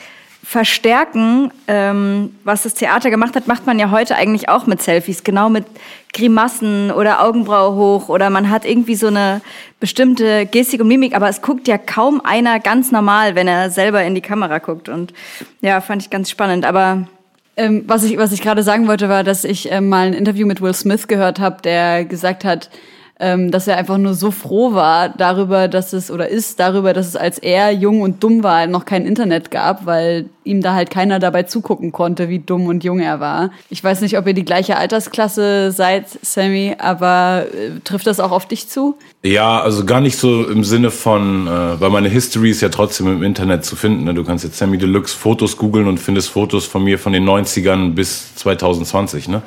verstärken, 0.47 1.51
ähm, 1.67 2.33
was 2.45 2.63
das 2.63 2.73
Theater 2.73 3.09
gemacht 3.09 3.35
hat, 3.35 3.47
macht 3.47 3.65
man 3.65 3.77
ja 3.79 3.91
heute 3.91 4.15
eigentlich 4.15 4.47
auch 4.47 4.65
mit 4.65 4.81
Selfies, 4.81 5.25
genau 5.25 5.49
mit 5.49 5.65
Grimassen 6.13 6.89
oder 6.89 7.21
Augenbraue 7.21 7.75
hoch 7.75 8.07
oder 8.07 8.29
man 8.29 8.49
hat 8.49 8.63
irgendwie 8.63 8.95
so 8.95 9.07
eine 9.07 9.41
bestimmte 9.81 10.45
Gestik 10.45 10.79
und 10.79 10.87
Mimik, 10.87 11.13
aber 11.17 11.27
es 11.27 11.41
guckt 11.41 11.67
ja 11.67 11.77
kaum 11.77 12.21
einer 12.21 12.61
ganz 12.61 12.93
normal, 12.93 13.35
wenn 13.35 13.49
er 13.49 13.69
selber 13.71 14.01
in 14.05 14.15
die 14.15 14.21
Kamera 14.21 14.59
guckt 14.59 14.87
und 14.87 15.13
ja, 15.59 15.81
fand 15.81 16.01
ich 16.01 16.09
ganz 16.09 16.29
spannend, 16.29 16.63
aber 16.63 17.09
ähm, 17.57 17.83
was 17.85 18.05
ich 18.05 18.17
was 18.17 18.31
ich 18.31 18.41
gerade 18.41 18.63
sagen 18.63 18.87
wollte 18.87 19.09
war, 19.09 19.25
dass 19.25 19.43
ich 19.43 19.69
ähm, 19.69 19.89
mal 19.89 20.07
ein 20.07 20.13
Interview 20.13 20.47
mit 20.47 20.61
Will 20.61 20.73
Smith 20.73 21.09
gehört 21.09 21.41
habe, 21.41 21.61
der 21.61 22.05
gesagt 22.05 22.45
hat, 22.45 22.69
ähm, 23.19 23.51
dass 23.51 23.67
er 23.67 23.77
einfach 23.77 23.97
nur 23.97 24.13
so 24.13 24.31
froh 24.31 24.73
war 24.73 25.09
darüber, 25.09 25.67
dass 25.67 25.93
es 25.93 26.11
oder 26.11 26.27
ist 26.27 26.59
darüber, 26.59 26.93
dass 26.93 27.07
es 27.07 27.15
als 27.15 27.39
er 27.39 27.71
jung 27.71 28.01
und 28.01 28.23
dumm 28.23 28.43
war, 28.43 28.67
noch 28.67 28.85
kein 28.85 29.05
Internet 29.05 29.49
gab, 29.49 29.85
weil 29.85 30.29
ihm 30.43 30.61
da 30.61 30.73
halt 30.73 30.89
keiner 30.89 31.19
dabei 31.19 31.43
zugucken 31.43 31.91
konnte, 31.91 32.29
wie 32.29 32.39
dumm 32.39 32.67
und 32.67 32.83
jung 32.83 32.99
er 32.99 33.19
war. 33.19 33.51
Ich 33.69 33.83
weiß 33.83 34.01
nicht, 34.01 34.17
ob 34.17 34.27
ihr 34.27 34.33
die 34.33 34.45
gleiche 34.45 34.77
Altersklasse 34.77 35.71
seid, 35.71 36.05
Sammy, 36.21 36.75
aber 36.77 37.45
äh, 37.53 37.79
trifft 37.83 38.07
das 38.07 38.19
auch 38.19 38.31
auf 38.31 38.45
dich 38.45 38.69
zu? 38.69 38.97
Ja, 39.23 39.61
also 39.61 39.83
gar 39.85 39.99
nicht 39.99 40.17
so 40.17 40.47
im 40.47 40.63
Sinne 40.63 40.91
von, 40.91 41.47
äh, 41.47 41.81
weil 41.81 41.89
meine 41.89 42.09
History 42.09 42.51
ist 42.51 42.61
ja 42.61 42.69
trotzdem 42.69 43.07
im 43.07 43.23
Internet 43.23 43.65
zu 43.65 43.75
finden. 43.75 44.05
Ne? 44.05 44.13
Du 44.13 44.23
kannst 44.23 44.43
jetzt 44.43 44.57
Sammy 44.57 44.77
Deluxe 44.77 45.15
Fotos 45.15 45.57
googeln 45.57 45.87
und 45.87 45.99
findest 45.99 46.29
Fotos 46.29 46.65
von 46.65 46.83
mir 46.83 46.99
von 46.99 47.13
den 47.13 47.27
90ern 47.27 47.93
bis 47.93 48.35
2020, 48.35 49.27
ne? 49.27 49.41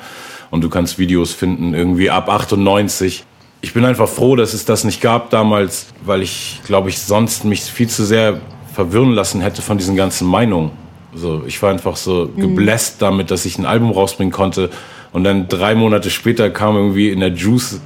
Und 0.49 0.65
du 0.65 0.69
kannst 0.69 0.99
Videos 0.99 1.31
finden, 1.31 1.73
irgendwie 1.73 2.09
ab 2.09 2.27
98 2.27 3.23
ich 3.61 3.73
bin 3.73 3.85
einfach 3.85 4.09
froh, 4.09 4.35
dass 4.35 4.53
es 4.53 4.65
das 4.65 4.83
nicht 4.83 5.01
gab 5.01 5.29
damals, 5.29 5.87
weil 6.03 6.21
ich, 6.21 6.61
glaube 6.65 6.89
ich, 6.89 6.99
sonst 6.99 7.45
mich 7.45 7.61
viel 7.61 7.87
zu 7.87 8.03
sehr 8.03 8.41
verwirren 8.73 9.11
lassen 9.11 9.41
hätte 9.41 9.61
von 9.61 9.77
diesen 9.77 9.95
ganzen 9.95 10.27
Meinungen. 10.27 10.71
So, 11.13 11.43
ich 11.45 11.61
war 11.61 11.69
einfach 11.71 11.95
so 11.95 12.29
mhm. 12.33 12.41
gebläst 12.41 13.01
damit, 13.01 13.29
dass 13.31 13.45
ich 13.45 13.57
ein 13.57 13.65
Album 13.65 13.91
rausbringen 13.91 14.31
konnte. 14.31 14.69
Und 15.11 15.23
dann 15.25 15.47
drei 15.47 15.75
Monate 15.75 16.09
später 16.09 16.49
kam 16.49 16.75
irgendwie 16.75 17.09
in 17.09 17.19
der 17.19 17.29
Juice 17.29 17.81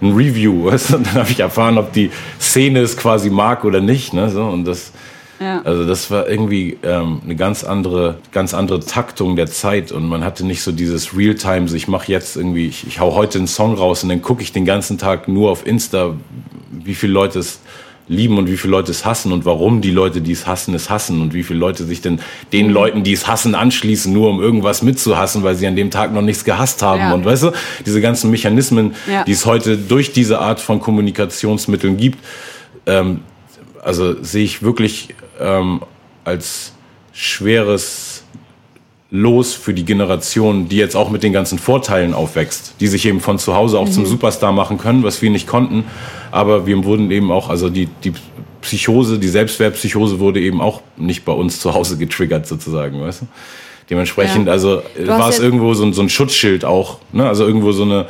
ein 0.00 0.12
Review. 0.12 0.64
Weißt? 0.70 0.94
Und 0.94 1.06
dann 1.06 1.14
habe 1.14 1.30
ich 1.30 1.40
erfahren, 1.40 1.78
ob 1.78 1.92
die 1.92 2.10
Szene 2.40 2.80
es 2.80 2.96
quasi 2.96 3.30
mag 3.30 3.64
oder 3.64 3.80
nicht. 3.80 4.12
Ne? 4.12 4.30
So, 4.30 4.44
und 4.44 4.64
das, 4.64 4.92
ja. 5.40 5.62
Also 5.62 5.86
das 5.86 6.10
war 6.10 6.28
irgendwie 6.28 6.76
ähm, 6.82 7.22
eine 7.24 7.34
ganz 7.34 7.64
andere, 7.64 8.18
ganz 8.30 8.52
andere 8.52 8.80
Taktung 8.80 9.36
der 9.36 9.46
Zeit 9.46 9.90
und 9.90 10.06
man 10.06 10.22
hatte 10.22 10.44
nicht 10.44 10.62
so 10.62 10.70
dieses 10.70 11.16
Realtime, 11.16 11.66
so 11.66 11.76
ich 11.76 11.88
mache 11.88 12.12
jetzt 12.12 12.36
irgendwie, 12.36 12.66
ich, 12.66 12.86
ich 12.86 13.00
hau 13.00 13.14
heute 13.14 13.38
einen 13.38 13.46
Song 13.46 13.74
raus 13.74 14.02
und 14.02 14.10
dann 14.10 14.20
gucke 14.20 14.42
ich 14.42 14.52
den 14.52 14.66
ganzen 14.66 14.98
Tag 14.98 15.28
nur 15.28 15.50
auf 15.50 15.66
Insta, 15.66 16.14
wie 16.70 16.94
viele 16.94 17.14
Leute 17.14 17.38
es 17.38 17.60
lieben 18.06 18.36
und 18.36 18.50
wie 18.50 18.56
viele 18.58 18.72
Leute 18.72 18.90
es 18.90 19.06
hassen 19.06 19.32
und 19.32 19.46
warum 19.46 19.80
die 19.80 19.92
Leute, 19.92 20.20
die 20.20 20.32
es 20.32 20.46
hassen, 20.46 20.74
es 20.74 20.90
hassen 20.90 21.22
und 21.22 21.32
wie 21.32 21.42
viele 21.42 21.58
Leute 21.58 21.84
sich 21.84 22.02
denn 22.02 22.20
den 22.52 22.66
mhm. 22.66 22.72
Leuten, 22.74 23.02
die 23.04 23.12
es 23.12 23.26
hassen, 23.26 23.54
anschließen, 23.54 24.12
nur 24.12 24.28
um 24.28 24.42
irgendwas 24.42 24.82
mitzuhassen, 24.82 25.42
weil 25.42 25.54
sie 25.54 25.66
an 25.66 25.76
dem 25.76 25.90
Tag 25.90 26.12
noch 26.12 26.20
nichts 26.20 26.44
gehasst 26.44 26.82
haben. 26.82 27.00
Ja. 27.00 27.14
Und 27.14 27.24
weißt 27.24 27.44
du, 27.44 27.52
diese 27.86 28.02
ganzen 28.02 28.30
Mechanismen, 28.30 28.94
ja. 29.10 29.24
die 29.24 29.32
es 29.32 29.46
heute 29.46 29.78
durch 29.78 30.12
diese 30.12 30.40
Art 30.40 30.60
von 30.60 30.80
Kommunikationsmitteln 30.80 31.96
gibt, 31.96 32.18
ähm, 32.84 33.20
also 33.82 34.22
sehe 34.22 34.44
ich 34.44 34.62
wirklich 34.62 35.14
ähm, 35.40 35.80
als 36.24 36.72
schweres 37.12 38.24
Los 39.12 39.54
für 39.54 39.74
die 39.74 39.84
Generation, 39.84 40.68
die 40.68 40.76
jetzt 40.76 40.94
auch 40.94 41.10
mit 41.10 41.24
den 41.24 41.32
ganzen 41.32 41.58
Vorteilen 41.58 42.14
aufwächst, 42.14 42.74
die 42.78 42.86
sich 42.86 43.06
eben 43.06 43.20
von 43.20 43.40
zu 43.40 43.56
Hause 43.56 43.78
auch 43.78 43.86
mhm. 43.86 43.92
zum 43.92 44.06
Superstar 44.06 44.52
machen 44.52 44.78
können, 44.78 45.02
was 45.02 45.20
wir 45.20 45.30
nicht 45.30 45.48
konnten. 45.48 45.84
Aber 46.30 46.66
wir 46.66 46.84
wurden 46.84 47.10
eben 47.10 47.32
auch, 47.32 47.48
also 47.48 47.70
die, 47.70 47.88
die 48.04 48.12
Psychose, 48.62 49.18
die 49.18 49.28
Selbstwertpsychose 49.28 50.20
wurde 50.20 50.40
eben 50.40 50.60
auch 50.60 50.80
nicht 50.96 51.24
bei 51.24 51.32
uns 51.32 51.58
zu 51.58 51.74
Hause 51.74 51.98
getriggert 51.98 52.46
sozusagen, 52.46 53.00
weißt 53.00 53.22
du? 53.22 53.26
Dementsprechend, 53.88 54.46
ja. 54.46 54.52
also 54.52 54.82
war 55.06 55.28
es 55.28 55.40
irgendwo 55.40 55.74
so, 55.74 55.90
so, 55.90 56.02
ein 56.02 56.08
Schutzschild 56.08 56.64
auch, 56.64 56.98
ne? 57.10 57.26
Also 57.26 57.44
irgendwo 57.44 57.72
so 57.72 57.82
eine, 57.82 58.06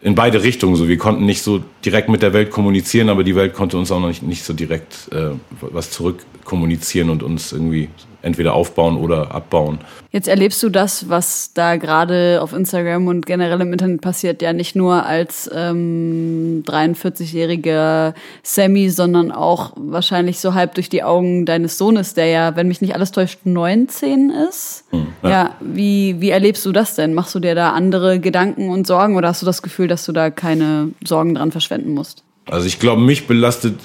in 0.00 0.14
beide 0.14 0.44
Richtungen 0.44 0.76
so. 0.76 0.86
Wir 0.86 0.98
konnten 0.98 1.26
nicht 1.26 1.42
so 1.42 1.64
direkt 1.84 2.08
mit 2.08 2.22
der 2.22 2.32
Welt 2.32 2.52
kommunizieren, 2.52 3.08
aber 3.08 3.24
die 3.24 3.34
Welt 3.34 3.52
konnte 3.52 3.76
uns 3.76 3.90
auch 3.90 3.98
noch 3.98 4.06
nicht, 4.06 4.22
nicht 4.22 4.44
so 4.44 4.52
direkt 4.52 5.08
äh, 5.10 5.30
was 5.60 5.90
zurück 5.90 6.24
kommunizieren 6.44 7.10
und 7.10 7.22
uns 7.22 7.52
irgendwie 7.52 7.88
entweder 8.22 8.54
aufbauen 8.54 8.96
oder 8.96 9.34
abbauen. 9.34 9.78
Jetzt 10.12 10.28
erlebst 10.28 10.62
du 10.62 10.68
das, 10.68 11.08
was 11.08 11.52
da 11.54 11.76
gerade 11.76 12.40
auf 12.42 12.52
Instagram 12.52 13.06
und 13.06 13.26
generell 13.26 13.60
im 13.60 13.72
Internet 13.72 14.00
passiert, 14.00 14.42
ja 14.42 14.52
nicht 14.52 14.76
nur 14.76 15.06
als 15.06 15.48
ähm, 15.54 16.64
43-jähriger 16.66 18.14
Sammy, 18.42 18.90
sondern 18.90 19.30
auch 19.30 19.72
wahrscheinlich 19.76 20.40
so 20.40 20.54
halb 20.54 20.74
durch 20.74 20.88
die 20.88 21.02
Augen 21.02 21.46
deines 21.46 21.78
Sohnes, 21.78 22.14
der 22.14 22.26
ja, 22.26 22.56
wenn 22.56 22.68
mich 22.68 22.80
nicht 22.80 22.94
alles 22.94 23.12
täuscht, 23.12 23.40
19 23.44 24.30
ist. 24.48 24.84
Hm, 24.90 25.06
ja, 25.22 25.30
ja 25.30 25.54
wie, 25.60 26.20
wie 26.20 26.30
erlebst 26.30 26.66
du 26.66 26.72
das 26.72 26.96
denn? 26.96 27.14
Machst 27.14 27.34
du 27.34 27.40
dir 27.40 27.54
da 27.54 27.72
andere 27.72 28.20
Gedanken 28.20 28.68
und 28.70 28.86
Sorgen 28.86 29.16
oder 29.16 29.28
hast 29.28 29.42
du 29.42 29.46
das 29.46 29.62
Gefühl, 29.62 29.88
dass 29.88 30.04
du 30.04 30.12
da 30.12 30.30
keine 30.30 30.90
Sorgen 31.04 31.36
dran 31.36 31.52
verschwenden 31.52 31.94
musst? 31.94 32.24
Also 32.46 32.66
ich 32.66 32.80
glaube, 32.80 33.00
mich 33.00 33.26
belastet, 33.26 33.78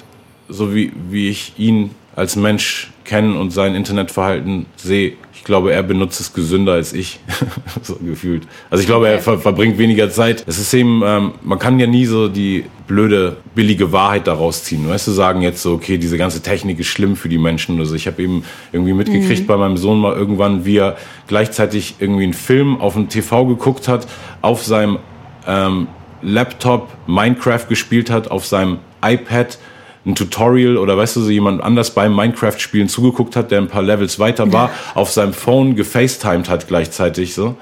so 0.48 0.74
wie, 0.74 0.92
wie 1.08 1.28
ich 1.28 1.54
ihn 1.56 1.90
als 2.16 2.34
Mensch 2.34 2.90
kennen 3.04 3.36
und 3.36 3.50
sein 3.50 3.74
Internetverhalten 3.74 4.66
sehe, 4.76 5.12
ich 5.34 5.44
glaube, 5.44 5.72
er 5.72 5.82
benutzt 5.82 6.18
es 6.18 6.32
gesünder 6.32 6.72
als 6.72 6.92
ich, 6.92 7.20
so 7.82 7.96
gefühlt. 7.96 8.48
Also 8.70 8.80
ich 8.80 8.88
glaube, 8.88 9.08
er 9.08 9.20
ver 9.20 9.38
verbringt 9.38 9.78
weniger 9.78 10.10
Zeit. 10.10 10.42
Es 10.48 10.58
ist 10.58 10.72
eben, 10.74 11.02
ähm, 11.04 11.34
man 11.42 11.58
kann 11.58 11.78
ja 11.78 11.86
nie 11.86 12.06
so 12.06 12.26
die 12.26 12.64
blöde, 12.88 13.36
billige 13.54 13.92
Wahrheit 13.92 14.26
daraus 14.26 14.64
ziehen. 14.64 14.88
Weißt 14.88 15.06
du, 15.06 15.12
sagen 15.12 15.42
jetzt 15.42 15.62
so, 15.62 15.74
okay, 15.74 15.98
diese 15.98 16.16
ganze 16.18 16.42
Technik 16.42 16.80
ist 16.80 16.86
schlimm 16.86 17.16
für 17.16 17.28
die 17.28 17.38
Menschen. 17.38 17.78
Also 17.78 17.94
ich 17.94 18.06
habe 18.06 18.22
eben 18.22 18.44
irgendwie 18.72 18.94
mitgekriegt 18.94 19.42
mhm. 19.42 19.46
bei 19.46 19.56
meinem 19.58 19.76
Sohn 19.76 20.00
mal 20.00 20.16
irgendwann, 20.16 20.64
wie 20.64 20.78
er 20.78 20.96
gleichzeitig 21.28 21.96
irgendwie 22.00 22.24
einen 22.24 22.32
Film 22.32 22.80
auf 22.80 22.94
dem 22.94 23.08
TV 23.08 23.44
geguckt 23.44 23.88
hat, 23.88 24.08
auf 24.40 24.64
seinem 24.64 24.98
ähm, 25.46 25.86
Laptop 26.22 26.88
Minecraft 27.06 27.68
gespielt 27.68 28.10
hat, 28.10 28.30
auf 28.30 28.46
seinem 28.46 28.78
iPad 29.04 29.58
ein 30.06 30.14
Tutorial 30.14 30.76
oder 30.78 30.96
weißt 30.96 31.16
du, 31.16 31.20
so 31.20 31.30
jemand 31.30 31.62
anders 31.62 31.90
beim 31.90 32.14
Minecraft-Spielen 32.14 32.88
zugeguckt 32.88 33.34
hat, 33.34 33.50
der 33.50 33.58
ein 33.58 33.68
paar 33.68 33.82
Levels 33.82 34.18
weiter 34.18 34.52
war, 34.52 34.70
auf 34.94 35.10
seinem 35.10 35.32
Phone 35.32 35.74
gefacetimed 35.74 36.48
hat 36.48 36.68
gleichzeitig 36.68 37.34
so. 37.34 37.56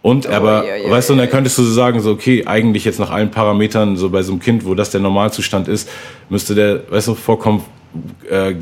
Und 0.00 0.26
oh, 0.26 0.32
aber, 0.32 0.66
ja, 0.66 0.76
ja, 0.76 0.90
weißt 0.90 1.10
du, 1.10 1.12
und 1.12 1.20
dann 1.20 1.30
könntest 1.30 1.58
du 1.58 1.62
so 1.62 1.72
sagen, 1.72 2.00
so, 2.00 2.10
okay, 2.10 2.44
eigentlich 2.46 2.84
jetzt 2.84 2.98
nach 2.98 3.10
allen 3.10 3.30
Parametern, 3.30 3.96
so 3.96 4.10
bei 4.10 4.22
so 4.22 4.32
einem 4.32 4.40
Kind, 4.40 4.64
wo 4.64 4.74
das 4.74 4.90
der 4.90 5.00
Normalzustand 5.00 5.68
ist, 5.68 5.88
müsste 6.28 6.54
der, 6.54 6.90
weißt 6.90 7.08
du, 7.08 7.14
vorkommen, 7.14 7.62
äh, 8.28 8.54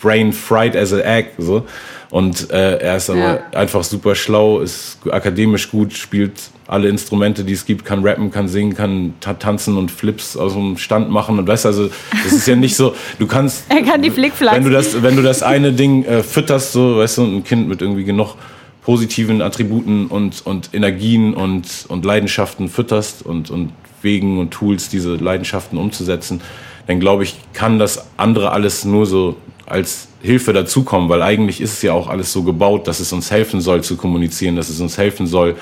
brain 0.00 0.32
fried 0.32 0.74
as 0.74 0.92
an 0.92 1.00
egg, 1.00 1.28
so. 1.38 1.64
Und 2.10 2.50
äh, 2.50 2.78
er 2.78 2.96
ist 2.96 3.08
aber 3.08 3.40
einfach 3.52 3.84
super 3.84 4.14
schlau, 4.14 4.60
ist 4.60 4.98
akademisch 5.10 5.70
gut, 5.70 5.94
spielt 5.94 6.34
alle 6.72 6.88
Instrumente, 6.88 7.44
die 7.44 7.52
es 7.52 7.66
gibt, 7.66 7.84
kann 7.84 8.02
rappen, 8.04 8.30
kann 8.30 8.48
singen, 8.48 8.74
kann 8.74 9.14
tanzen 9.20 9.76
und 9.76 9.90
Flips 9.90 10.36
aus 10.36 10.54
dem 10.54 10.78
Stand 10.78 11.10
machen 11.10 11.38
und 11.38 11.46
weißt 11.46 11.66
also, 11.66 11.90
das 12.24 12.32
ist 12.32 12.48
ja 12.48 12.56
nicht 12.56 12.74
so, 12.74 12.94
du 13.18 13.26
kannst 13.26 13.64
Er 13.68 13.82
kann 13.82 14.00
die 14.00 14.10
Flickflacks. 14.10 14.56
Wenn 14.56 14.64
du 14.64 14.70
das 14.70 15.02
wenn 15.02 15.14
du 15.14 15.22
das 15.22 15.42
eine 15.42 15.72
Ding 15.72 16.04
äh, 16.04 16.22
fütterst 16.22 16.72
so, 16.72 16.96
weißt 16.96 17.18
du, 17.18 17.24
ein 17.24 17.44
Kind 17.44 17.68
mit 17.68 17.82
irgendwie 17.82 18.04
genug 18.04 18.36
positiven 18.82 19.42
Attributen 19.42 20.06
und 20.06 20.44
und 20.46 20.70
Energien 20.72 21.34
und 21.34 21.84
und 21.88 22.04
Leidenschaften 22.04 22.68
fütterst 22.68 23.24
und 23.24 23.50
und 23.50 23.72
Wegen 24.00 24.38
und 24.38 24.50
Tools 24.50 24.88
diese 24.88 25.14
Leidenschaften 25.14 25.78
umzusetzen, 25.78 26.40
dann 26.86 26.98
glaube 26.98 27.22
ich, 27.22 27.36
kann 27.52 27.78
das 27.78 28.06
andere 28.16 28.50
alles 28.50 28.84
nur 28.84 29.06
so 29.06 29.36
als 29.66 30.08
Hilfe 30.22 30.52
dazukommen, 30.52 31.08
weil 31.08 31.22
eigentlich 31.22 31.60
ist 31.60 31.74
es 31.74 31.82
ja 31.82 31.92
auch 31.92 32.08
alles 32.08 32.32
so 32.32 32.42
gebaut, 32.42 32.88
dass 32.88 32.98
es 32.98 33.12
uns 33.12 33.30
helfen 33.30 33.60
soll 33.60 33.82
zu 33.82 33.96
kommunizieren, 33.96 34.56
dass 34.56 34.68
es 34.68 34.80
uns 34.80 34.98
helfen 34.98 35.26
soll, 35.26 35.56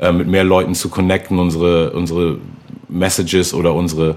äh, 0.00 0.12
mit 0.12 0.28
mehr 0.28 0.44
Leuten 0.44 0.74
zu 0.74 0.88
connecten, 0.88 1.38
unsere, 1.38 1.92
unsere 1.92 2.38
Messages 2.88 3.54
oder 3.54 3.74
unsere 3.74 4.16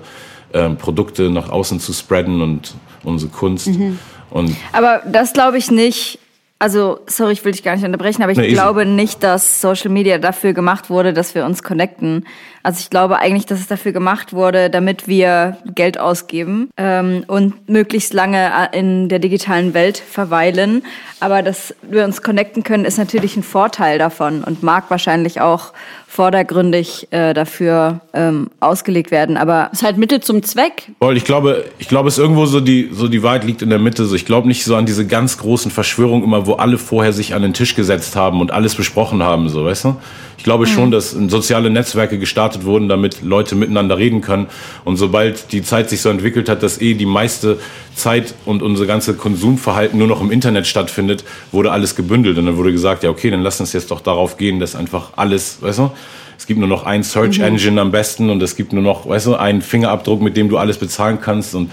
äh, 0.53 0.69
Produkte 0.69 1.29
nach 1.29 1.49
außen 1.49 1.79
zu 1.79 1.93
spreaden 1.93 2.41
und 2.41 2.75
unsere 3.03 3.31
Kunst. 3.31 3.67
Mhm. 3.67 3.99
Und 4.29 4.55
Aber 4.71 5.01
das 5.05 5.33
glaube 5.33 5.57
ich 5.57 5.71
nicht. 5.71 6.19
Also, 6.59 6.99
sorry, 7.07 7.33
ich 7.33 7.43
will 7.43 7.53
dich 7.53 7.63
gar 7.63 7.75
nicht 7.75 7.83
unterbrechen, 7.83 8.21
aber 8.21 8.31
ich 8.31 8.37
nee, 8.37 8.49
glaube 8.49 8.85
nicht, 8.85 9.23
dass 9.23 9.61
Social 9.61 9.89
Media 9.89 10.19
dafür 10.19 10.53
gemacht 10.53 10.91
wurde, 10.91 11.11
dass 11.11 11.33
wir 11.33 11.43
uns 11.43 11.63
connecten. 11.63 12.27
Also 12.63 12.79
ich 12.79 12.89
glaube 12.89 13.19
eigentlich, 13.19 13.45
dass 13.45 13.59
es 13.59 13.67
dafür 13.67 13.91
gemacht 13.91 14.33
wurde, 14.33 14.69
damit 14.69 15.07
wir 15.07 15.57
Geld 15.75 15.99
ausgeben 15.99 16.69
ähm, 16.77 17.23
und 17.27 17.69
möglichst 17.69 18.13
lange 18.13 18.51
in 18.71 19.09
der 19.09 19.19
digitalen 19.19 19.73
Welt 19.73 19.97
verweilen. 19.97 20.83
Aber 21.19 21.41
dass 21.41 21.75
wir 21.81 22.03
uns 22.03 22.21
connecten 22.21 22.63
können, 22.63 22.85
ist 22.85 22.97
natürlich 22.97 23.35
ein 23.35 23.43
Vorteil 23.43 23.97
davon 23.99 24.43
und 24.43 24.63
mag 24.63 24.89
wahrscheinlich 24.89 25.41
auch 25.41 25.73
vordergründig 26.07 27.07
äh, 27.11 27.33
dafür 27.33 28.01
ähm, 28.13 28.49
ausgelegt 28.59 29.11
werden. 29.11 29.37
Aber 29.37 29.69
es 29.71 29.79
ist 29.79 29.85
halt 29.85 29.97
Mittel 29.97 30.19
zum 30.19 30.43
Zweck. 30.43 30.91
Ich 31.13 31.23
glaube, 31.23 31.65
ich 31.79 31.87
glaube, 31.87 32.09
es 32.09 32.17
ist 32.17 32.19
irgendwo 32.19 32.45
so 32.45 32.59
die 32.59 32.89
so 32.91 33.07
die 33.07 33.23
Wahrheit 33.23 33.45
liegt 33.45 33.61
in 33.61 33.69
der 33.69 33.79
Mitte. 33.79 34.05
So, 34.05 34.15
ich 34.15 34.25
glaube 34.25 34.47
nicht 34.47 34.65
so 34.65 34.75
an 34.75 34.85
diese 34.85 35.07
ganz 35.07 35.37
großen 35.37 35.71
Verschwörungen 35.71 36.23
immer, 36.23 36.45
wo 36.47 36.53
alle 36.53 36.77
vorher 36.77 37.13
sich 37.13 37.33
an 37.33 37.41
den 37.43 37.53
Tisch 37.53 37.75
gesetzt 37.75 38.17
haben 38.17 38.41
und 38.41 38.51
alles 38.51 38.75
besprochen 38.75 39.23
haben, 39.23 39.47
so, 39.47 39.63
weißt 39.63 39.85
du? 39.85 39.95
Ich 40.41 40.43
glaube 40.43 40.65
schon, 40.65 40.87
mhm. 40.87 40.91
dass 40.91 41.11
soziale 41.11 41.69
Netzwerke 41.69 42.17
gestartet 42.17 42.65
wurden, 42.65 42.89
damit 42.89 43.21
Leute 43.21 43.53
miteinander 43.53 43.99
reden 43.99 44.21
können. 44.21 44.47
Und 44.83 44.97
sobald 44.97 45.51
die 45.51 45.61
Zeit 45.61 45.91
sich 45.91 46.01
so 46.01 46.09
entwickelt 46.09 46.49
hat, 46.49 46.63
dass 46.63 46.81
eh 46.81 46.95
die 46.95 47.05
meiste 47.05 47.59
Zeit 47.93 48.33
und 48.45 48.63
unser 48.63 48.87
ganze 48.87 49.13
Konsumverhalten 49.13 49.99
nur 49.99 50.07
noch 50.07 50.19
im 50.19 50.31
Internet 50.31 50.65
stattfindet, 50.65 51.23
wurde 51.51 51.71
alles 51.71 51.95
gebündelt. 51.95 52.39
Und 52.39 52.47
dann 52.47 52.57
wurde 52.57 52.71
gesagt, 52.71 53.03
ja, 53.03 53.11
okay, 53.11 53.29
dann 53.29 53.43
lass 53.43 53.59
uns 53.59 53.71
jetzt 53.73 53.91
doch 53.91 54.01
darauf 54.01 54.37
gehen, 54.37 54.59
dass 54.59 54.75
einfach 54.75 55.11
alles, 55.15 55.61
weißt 55.61 55.77
du, 55.77 55.91
es 56.39 56.47
gibt 56.47 56.59
nur 56.59 56.67
noch 56.67 56.87
ein 56.87 57.03
Search 57.03 57.37
mhm. 57.37 57.45
Engine 57.45 57.79
am 57.79 57.91
besten 57.91 58.31
und 58.31 58.41
es 58.41 58.55
gibt 58.55 58.73
nur 58.73 58.81
noch, 58.81 59.07
weißt 59.07 59.27
du, 59.27 59.35
einen 59.35 59.61
Fingerabdruck, 59.61 60.23
mit 60.23 60.35
dem 60.35 60.49
du 60.49 60.57
alles 60.57 60.79
bezahlen 60.79 61.19
kannst. 61.21 61.53
Und 61.53 61.69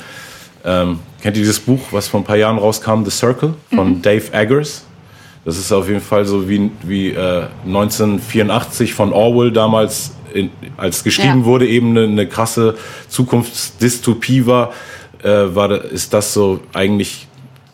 ähm, 0.67 0.99
kennt 1.23 1.39
ihr 1.39 1.43
dieses 1.43 1.61
Buch, 1.61 1.81
was 1.91 2.07
vor 2.07 2.21
ein 2.21 2.25
paar 2.25 2.37
Jahren 2.37 2.59
rauskam, 2.59 3.03
The 3.07 3.11
Circle 3.11 3.55
von 3.75 3.89
mhm. 3.89 4.03
Dave 4.03 4.31
Eggers? 4.31 4.85
Das 5.49 5.57
ist 5.57 5.73
auf 5.73 5.89
jeden 5.89 6.03
Fall 6.03 6.27
so 6.27 6.47
wie, 6.47 6.71
wie 6.83 7.09
äh, 7.09 7.45
1984 7.65 8.93
von 8.93 9.15
Orwell 9.15 9.51
damals, 9.51 10.13
in, 10.35 10.51
als 10.77 11.03
geschrieben 11.03 11.41
ja. 11.41 11.45
wurde, 11.47 11.67
eben 11.67 11.97
eine, 11.97 12.03
eine 12.03 12.27
krasse 12.27 12.75
Zukunftsdystopie 13.09 14.45
war, 14.45 14.75
äh, 15.23 15.29
war, 15.29 15.83
ist 15.87 16.13
das 16.13 16.35
so 16.35 16.61
eigentlich 16.75 17.29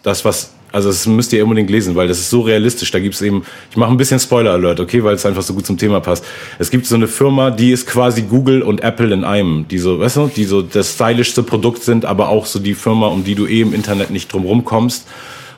das, 0.04 0.24
was 0.24 0.52
also 0.70 0.88
das 0.88 1.04
müsst 1.08 1.32
ihr 1.32 1.42
unbedingt 1.42 1.68
lesen, 1.68 1.96
weil 1.96 2.06
das 2.06 2.20
ist 2.20 2.30
so 2.30 2.42
realistisch. 2.42 2.92
Da 2.92 3.00
gibt 3.00 3.16
es 3.16 3.22
eben, 3.22 3.42
ich 3.72 3.76
mache 3.76 3.90
ein 3.90 3.96
bisschen 3.96 4.20
Spoiler-Alert, 4.20 4.78
okay, 4.78 5.02
weil 5.02 5.16
es 5.16 5.26
einfach 5.26 5.42
so 5.42 5.54
gut 5.54 5.66
zum 5.66 5.76
Thema 5.76 5.98
passt. 5.98 6.24
Es 6.60 6.70
gibt 6.70 6.86
so 6.86 6.94
eine 6.94 7.08
Firma, 7.08 7.50
die 7.50 7.72
ist 7.72 7.88
quasi 7.88 8.22
Google 8.22 8.62
und 8.62 8.84
Apple 8.84 9.12
in 9.12 9.24
einem, 9.24 9.66
die 9.68 9.78
so, 9.78 9.98
weißt 9.98 10.16
du, 10.16 10.30
die 10.34 10.44
so 10.44 10.62
das 10.62 10.94
stylischste 10.94 11.42
Produkt 11.42 11.82
sind, 11.82 12.04
aber 12.04 12.28
auch 12.28 12.46
so 12.46 12.60
die 12.60 12.74
Firma, 12.74 13.08
um 13.08 13.24
die 13.24 13.34
du 13.34 13.48
eh 13.48 13.62
im 13.62 13.74
Internet 13.74 14.10
nicht 14.10 14.32
drum 14.32 14.64
kommst. 14.64 15.08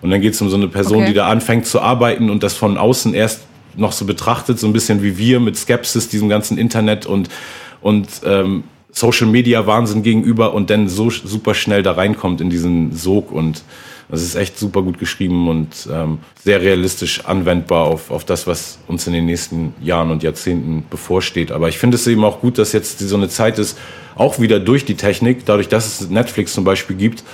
Und 0.06 0.12
dann 0.12 0.20
geht 0.20 0.34
es 0.34 0.40
um 0.40 0.48
so 0.48 0.56
eine 0.56 0.68
Person, 0.68 0.98
okay. 0.98 1.08
die 1.08 1.14
da 1.14 1.26
anfängt 1.26 1.66
zu 1.66 1.80
arbeiten 1.80 2.30
und 2.30 2.44
das 2.44 2.54
von 2.54 2.78
außen 2.78 3.12
erst 3.12 3.40
noch 3.74 3.90
so 3.90 4.04
betrachtet, 4.04 4.56
so 4.56 4.68
ein 4.68 4.72
bisschen 4.72 5.02
wie 5.02 5.18
wir 5.18 5.40
mit 5.40 5.56
Skepsis 5.56 6.08
diesem 6.08 6.28
ganzen 6.28 6.58
Internet 6.58 7.06
und, 7.06 7.28
und 7.80 8.06
ähm, 8.24 8.62
Social 8.92 9.26
Media 9.26 9.66
Wahnsinn 9.66 10.04
gegenüber 10.04 10.54
und 10.54 10.70
dann 10.70 10.88
so 10.88 11.10
super 11.10 11.54
schnell 11.54 11.82
da 11.82 11.90
reinkommt 11.90 12.40
in 12.40 12.50
diesen 12.50 12.92
Sog 12.92 13.32
und 13.32 13.64
das 14.08 14.22
ist 14.22 14.36
echt 14.36 14.56
super 14.56 14.80
gut 14.82 15.00
geschrieben 15.00 15.48
und 15.48 15.88
ähm, 15.92 16.18
sehr 16.44 16.60
realistisch 16.60 17.24
anwendbar 17.24 17.86
auf, 17.86 18.12
auf 18.12 18.24
das, 18.24 18.46
was 18.46 18.78
uns 18.86 19.08
in 19.08 19.12
den 19.12 19.26
nächsten 19.26 19.74
Jahren 19.82 20.12
und 20.12 20.22
Jahrzehnten 20.22 20.84
bevorsteht. 20.88 21.50
Aber 21.50 21.68
ich 21.68 21.78
finde 21.78 21.96
es 21.96 22.06
eben 22.06 22.22
auch 22.22 22.40
gut, 22.40 22.58
dass 22.58 22.72
jetzt 22.72 23.00
so 23.00 23.16
eine 23.16 23.28
Zeit 23.28 23.58
ist, 23.58 23.76
auch 24.14 24.38
wieder 24.38 24.60
durch 24.60 24.84
die 24.84 24.94
Technik, 24.94 25.44
dadurch, 25.46 25.66
dass 25.66 26.00
es 26.00 26.08
Netflix 26.10 26.54
zum 26.54 26.62
Beispiel 26.62 26.94
gibt, 26.94 27.24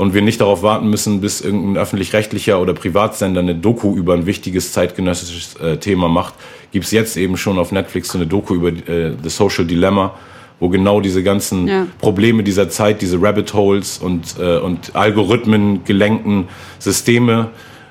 und 0.00 0.14
wir 0.14 0.22
nicht 0.22 0.40
darauf 0.40 0.62
warten 0.62 0.88
müssen, 0.88 1.20
bis 1.20 1.42
irgendein 1.42 1.76
öffentlich-rechtlicher 1.76 2.58
oder 2.58 2.72
Privatsender 2.72 3.42
eine 3.42 3.54
Doku 3.54 3.94
über 3.94 4.14
ein 4.14 4.24
wichtiges 4.24 4.72
zeitgenössisches 4.72 5.56
äh, 5.56 5.76
Thema 5.76 6.08
macht, 6.08 6.32
gibt 6.72 6.86
es 6.86 6.90
jetzt 6.90 7.18
eben 7.18 7.36
schon 7.36 7.58
auf 7.58 7.70
Netflix 7.70 8.08
so 8.08 8.16
eine 8.16 8.26
Doku 8.26 8.54
über 8.54 8.68
äh, 8.68 9.12
The 9.22 9.28
Social 9.28 9.66
Dilemma, 9.66 10.14
wo 10.58 10.70
genau 10.70 11.02
diese 11.02 11.22
ganzen 11.22 11.68
ja. 11.68 11.86
Probleme 12.00 12.42
dieser 12.42 12.70
Zeit, 12.70 13.02
diese 13.02 13.20
Rabbit 13.20 13.52
Holes 13.52 13.98
und, 13.98 14.36
äh, 14.40 14.56
und 14.56 14.96
Algorithmen 14.96 15.84
gelenkten 15.84 16.48
Systeme 16.78 17.50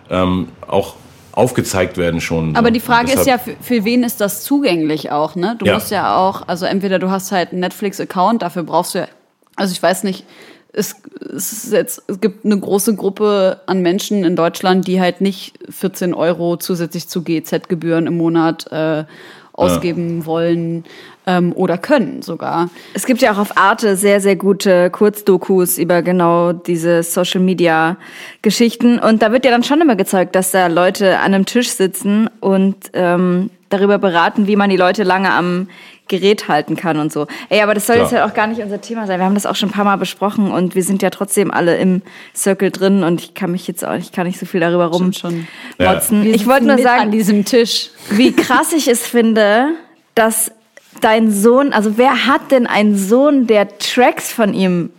ähm, 0.09 0.47
auch 0.67 0.95
aufgezeigt 1.33 1.97
werden 1.97 2.21
schon. 2.21 2.55
Aber 2.55 2.71
die 2.71 2.79
Frage 2.79 3.11
ist 3.11 3.27
ja, 3.27 3.37
für, 3.37 3.55
für, 3.61 3.85
wen 3.85 4.01
ist 4.01 4.19
das 4.19 4.43
zugänglich 4.43 5.11
auch, 5.11 5.35
ne? 5.35 5.57
Du 5.59 5.67
ja. 5.67 5.75
musst 5.75 5.91
ja 5.91 6.17
auch, 6.17 6.47
also 6.47 6.65
entweder 6.65 6.97
du 6.97 7.11
hast 7.11 7.31
halt 7.31 7.51
einen 7.51 7.59
Netflix-Account, 7.59 8.41
dafür 8.41 8.63
brauchst 8.63 8.95
du 8.95 8.99
ja, 8.99 9.07
also 9.55 9.73
ich 9.73 9.83
weiß 9.83 10.05
nicht, 10.05 10.25
es, 10.71 10.95
es, 11.35 11.71
jetzt, 11.71 12.03
es 12.07 12.21
gibt 12.21 12.45
eine 12.45 12.59
große 12.59 12.95
Gruppe 12.95 13.61
an 13.65 13.81
Menschen 13.81 14.23
in 14.23 14.35
Deutschland, 14.35 14.87
die 14.87 15.01
halt 15.01 15.21
nicht 15.21 15.53
14 15.69 16.13
Euro 16.13 16.57
zusätzlich 16.57 17.07
zu 17.07 17.23
GZ-Gebühren 17.23 18.07
im 18.07 18.17
Monat 18.17 18.71
äh, 18.71 19.05
ausgeben 19.53 20.19
ja. 20.19 20.25
wollen 20.25 20.85
ähm, 21.27 21.53
oder 21.53 21.77
können 21.77 22.21
sogar. 22.21 22.69
Es 22.93 23.05
gibt 23.05 23.21
ja 23.21 23.33
auch 23.33 23.37
auf 23.37 23.57
Arte 23.57 23.95
sehr, 23.95 24.21
sehr 24.21 24.35
gute 24.35 24.89
Kurzdokus 24.89 25.77
über 25.77 26.01
genau 26.01 26.53
diese 26.53 27.03
Social-Media-Geschichten. 27.03 28.99
Und 28.99 29.21
da 29.21 29.31
wird 29.31 29.45
ja 29.45 29.51
dann 29.51 29.63
schon 29.63 29.81
immer 29.81 29.95
gezeigt, 29.95 30.35
dass 30.35 30.51
da 30.51 30.67
Leute 30.67 31.19
an 31.19 31.33
einem 31.33 31.45
Tisch 31.45 31.69
sitzen 31.69 32.29
und 32.39 32.75
ähm, 32.93 33.49
darüber 33.69 33.97
beraten, 33.97 34.47
wie 34.47 34.55
man 34.55 34.69
die 34.69 34.77
Leute 34.77 35.03
lange 35.03 35.31
am 35.31 35.67
Gerät 36.09 36.49
halten 36.49 36.75
kann 36.75 36.99
und 36.99 37.13
so. 37.13 37.27
Ey, 37.47 37.61
aber 37.61 37.73
das 37.73 37.87
soll 37.87 37.95
Klar. 37.95 38.07
jetzt 38.07 38.13
ja 38.13 38.25
auch 38.25 38.33
gar 38.33 38.47
nicht 38.47 38.61
unser 38.61 38.81
Thema 38.81 39.07
sein. 39.07 39.19
Wir 39.19 39.25
haben 39.25 39.35
das 39.35 39.45
auch 39.45 39.55
schon 39.55 39.69
ein 39.69 39.71
paar 39.71 39.85
Mal 39.85 39.95
besprochen 39.95 40.51
und 40.51 40.75
wir 40.75 40.83
sind 40.83 41.01
ja 41.01 41.09
trotzdem 41.09 41.51
alle 41.51 41.77
im 41.77 42.01
Circle 42.35 42.71
drin 42.71 43.03
und 43.03 43.21
ich 43.21 43.33
kann 43.33 43.51
mich 43.51 43.67
jetzt 43.67 43.85
auch, 43.85 43.93
ich 43.93 44.11
kann 44.11 44.27
nicht 44.27 44.39
so 44.39 44.45
viel 44.45 44.59
darüber 44.59 44.87
rummotzen. 44.87 45.47
Ja. 45.77 46.01
Ich 46.23 46.45
wollte 46.45 46.65
nur 46.65 46.77
sagen, 46.79 47.03
an 47.03 47.11
diesem 47.11 47.45
Tisch, 47.45 47.91
wie 48.09 48.31
krass 48.35 48.73
ich 48.73 48.89
es 48.89 49.07
finde, 49.07 49.69
dass 50.15 50.51
dein 50.99 51.31
Sohn, 51.31 51.71
also 51.71 51.97
wer 51.97 52.25
hat 52.25 52.51
denn 52.51 52.67
einen 52.67 52.97
Sohn, 52.97 53.47
der 53.47 53.77
Tracks 53.77 54.33
von 54.33 54.53
ihm 54.53 54.89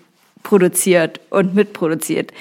produziert 0.43 1.21
und 1.31 1.55
mitproduziert? 1.55 2.33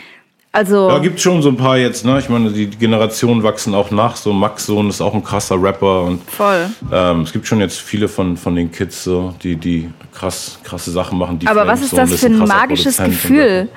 Also 0.52 0.89
ja, 0.89 0.97
gibt 0.97 1.20
schon 1.20 1.43
so 1.43 1.50
ein 1.50 1.58
paar 1.58 1.78
jetzt, 1.78 2.06
ne? 2.06 2.18
Ich 2.18 2.28
meine, 2.28 2.50
die 2.50 2.68
Generationen 2.68 3.43
wachsen 3.43 3.76
auch 3.76 3.91
nach. 3.91 4.16
So 4.16 4.34
Max 4.34 4.66
Sohn 4.66 4.89
ist 4.89 5.00
auch 5.00 5.14
ein 5.14 5.24
krasser 5.24 5.62
Rapper 5.62 6.04
und 6.04 6.28
voll. 6.28 6.70
Ähm, 6.91 7.22
es 7.22 7.32
gibt 7.32 7.45
schon 7.45 7.60
jetzt 7.60 7.80
viele 7.80 8.08
von 8.08 8.36
von 8.36 8.56
den 8.56 8.72
Kids 8.72 9.04
so, 9.04 9.36
die 9.43 9.56
die 9.56 9.91
krass 10.12 10.60
krasse 10.64 10.89
Sachen 10.89 11.20
machen. 11.20 11.38
Die 11.38 11.47
Aber 11.47 11.68
was 11.68 11.82
ist 11.82 11.95
das 11.95 12.16
für 12.16 12.26
ein 12.26 12.39
magisches 12.39 12.97
Gefühl? 12.97 13.70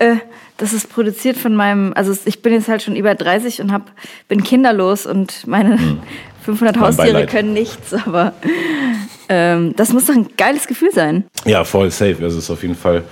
Äh, 0.00 0.16
das 0.58 0.72
ist 0.72 0.90
produziert 0.90 1.36
von 1.36 1.54
meinem, 1.54 1.92
also 1.94 2.12
ich 2.24 2.42
bin 2.42 2.52
jetzt 2.52 2.68
halt 2.68 2.82
schon 2.82 2.96
über 2.96 3.14
30 3.14 3.60
und 3.60 3.72
hab, 3.72 3.92
bin 4.26 4.42
kinderlos 4.42 5.06
und 5.06 5.46
meine 5.46 5.78
hm. 5.78 6.00
500 6.44 6.80
Haustiere 6.80 7.26
können 7.26 7.52
nichts, 7.52 7.94
aber 7.94 8.32
ähm, 9.28 9.74
das 9.76 9.92
muss 9.92 10.06
doch 10.06 10.14
ein 10.14 10.26
geiles 10.36 10.66
Gefühl 10.66 10.90
sein. 10.92 11.24
Ja, 11.44 11.62
voll 11.62 11.90
safe. 11.90 12.16
Also 12.22 12.38
es 12.38 12.44
ist 12.44 12.50
auf 12.50 12.62
jeden 12.62 12.74
Fall 12.74 13.04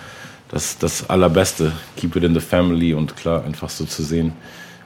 das, 0.51 0.78
das 0.78 1.09
Allerbeste. 1.09 1.72
Keep 1.97 2.16
it 2.16 2.24
in 2.24 2.34
the 2.34 2.40
family 2.40 2.94
und 2.94 3.16
klar, 3.16 3.44
einfach 3.44 3.70
so 3.70 3.84
zu 3.84 4.03
sehen. 4.03 4.32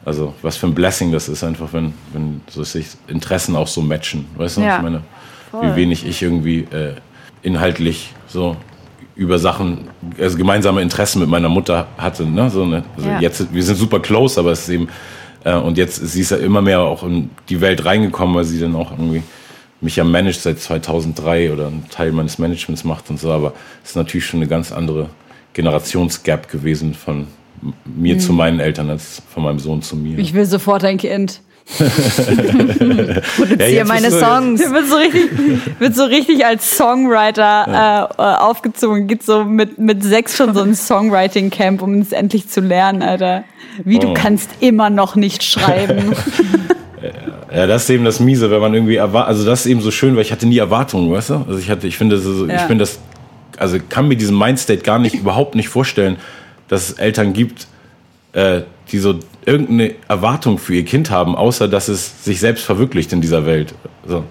Also, 0.04 0.34
was 0.42 0.56
für 0.56 0.66
ein 0.66 0.74
Blessing 0.74 1.12
das 1.12 1.28
ist, 1.28 1.44
einfach, 1.44 1.72
wenn, 1.72 1.92
wenn 2.12 2.40
so 2.48 2.64
sich 2.64 2.86
Interessen 3.06 3.54
auch 3.54 3.68
so 3.68 3.82
matchen. 3.82 4.26
Weißt 4.36 4.56
du, 4.56 4.62
ja, 4.62 4.76
ich 4.76 4.82
meine, 4.82 5.02
voll. 5.50 5.62
wie 5.62 5.76
wenig 5.76 6.06
ich 6.06 6.22
irgendwie 6.22 6.60
äh, 6.60 6.94
inhaltlich 7.42 8.14
so 8.26 8.56
über 9.14 9.38
Sachen, 9.38 9.88
also 10.18 10.38
gemeinsame 10.38 10.80
Interessen 10.80 11.20
mit 11.20 11.28
meiner 11.28 11.50
Mutter 11.50 11.88
hatte. 11.98 12.24
Ne? 12.24 12.48
So 12.48 12.62
eine, 12.62 12.84
also 12.96 13.08
ja. 13.08 13.20
jetzt, 13.20 13.52
wir 13.52 13.62
sind 13.62 13.76
super 13.76 14.00
close, 14.00 14.40
aber 14.40 14.52
es 14.52 14.60
ist 14.60 14.70
eben, 14.70 14.88
äh, 15.44 15.54
und 15.54 15.76
jetzt 15.76 15.96
sie 15.96 16.22
ist 16.22 16.30
ja 16.30 16.38
immer 16.38 16.62
mehr 16.62 16.80
auch 16.80 17.02
in 17.02 17.28
die 17.50 17.60
Welt 17.60 17.84
reingekommen, 17.84 18.34
weil 18.34 18.44
sie 18.44 18.58
dann 18.58 18.74
auch 18.74 18.92
irgendwie 18.92 19.22
mich 19.82 19.96
ja 19.96 20.04
managt 20.04 20.40
seit 20.40 20.58
2003 20.58 21.52
oder 21.52 21.66
einen 21.66 21.86
Teil 21.90 22.12
meines 22.12 22.38
Managements 22.38 22.84
macht 22.84 23.10
und 23.10 23.20
so, 23.20 23.30
aber 23.30 23.52
es 23.82 23.90
ist 23.90 23.96
natürlich 23.96 24.24
schon 24.26 24.40
eine 24.40 24.48
ganz 24.48 24.72
andere 24.72 25.10
Generationsgap 25.60 26.48
gewesen 26.50 26.94
von 26.94 27.26
mir 27.84 28.14
mhm. 28.14 28.20
zu 28.20 28.32
meinen 28.32 28.60
Eltern 28.60 28.88
als 28.88 29.20
von 29.32 29.42
meinem 29.42 29.58
Sohn 29.58 29.82
zu 29.82 29.94
mir. 29.94 30.18
Ich 30.18 30.32
will 30.32 30.46
sofort 30.46 30.84
ein 30.84 30.96
Kind. 30.96 31.42
Produziere 33.36 33.70
ja, 33.70 33.84
meine 33.84 34.10
Songs. 34.10 34.60
Wird 34.60 34.88
so 34.88 34.96
richtig, 34.96 35.30
wird 35.78 35.94
so 35.94 36.04
richtig 36.04 36.46
als 36.46 36.76
Songwriter 36.78 37.42
ja. 37.42 38.08
äh, 38.18 38.38
aufgezogen. 38.38 39.06
Geht 39.06 39.22
so 39.22 39.44
mit, 39.44 39.78
mit 39.78 40.02
sechs 40.02 40.36
schon 40.36 40.54
so 40.54 40.62
ein 40.62 40.74
Songwriting-Camp, 40.74 41.82
um 41.82 42.00
es 42.00 42.12
endlich 42.12 42.48
zu 42.48 42.60
lernen, 42.60 43.02
Alter. 43.02 43.44
Wie 43.84 43.98
oh. 43.98 44.00
du 44.00 44.14
kannst 44.14 44.50
immer 44.60 44.88
noch 44.88 45.14
nicht 45.14 45.44
schreiben. 45.44 46.14
Ja, 47.52 47.66
das 47.66 47.84
ist 47.84 47.90
eben 47.90 48.04
das 48.04 48.20
Miese, 48.20 48.50
wenn 48.50 48.60
man 48.60 48.72
irgendwie 48.74 48.96
erwartet, 48.96 49.28
also 49.28 49.44
das 49.44 49.60
ist 49.60 49.66
eben 49.66 49.80
so 49.80 49.90
schön, 49.90 50.14
weil 50.14 50.22
ich 50.22 50.30
hatte 50.30 50.46
nie 50.46 50.58
Erwartungen, 50.58 51.10
weißt 51.10 51.30
du? 51.30 51.34
Also 51.48 51.58
ich 51.58 51.68
hatte, 51.68 51.86
ich 51.86 51.96
finde, 51.96 52.18
so, 52.18 52.46
ja. 52.46 52.54
ich 52.54 52.60
finde 52.62 52.82
das 52.82 53.00
also 53.60 53.78
kann 53.88 54.08
mir 54.08 54.16
diesen 54.16 54.36
Mindstate 54.36 54.82
gar 54.82 54.98
nicht, 54.98 55.14
überhaupt 55.14 55.54
nicht 55.54 55.68
vorstellen, 55.68 56.16
dass 56.68 56.88
es 56.88 56.98
Eltern 56.98 57.32
gibt, 57.32 57.66
äh, 58.32 58.62
die 58.90 58.98
so 58.98 59.18
irgendeine 59.44 59.94
Erwartung 60.08 60.58
für 60.58 60.74
ihr 60.74 60.84
Kind 60.84 61.10
haben, 61.10 61.36
außer 61.36 61.68
dass 61.68 61.88
es 61.88 62.24
sich 62.24 62.40
selbst 62.40 62.64
verwirklicht 62.64 63.12
in 63.12 63.20
dieser 63.20 63.46
Welt. 63.46 63.74
So. 64.06 64.24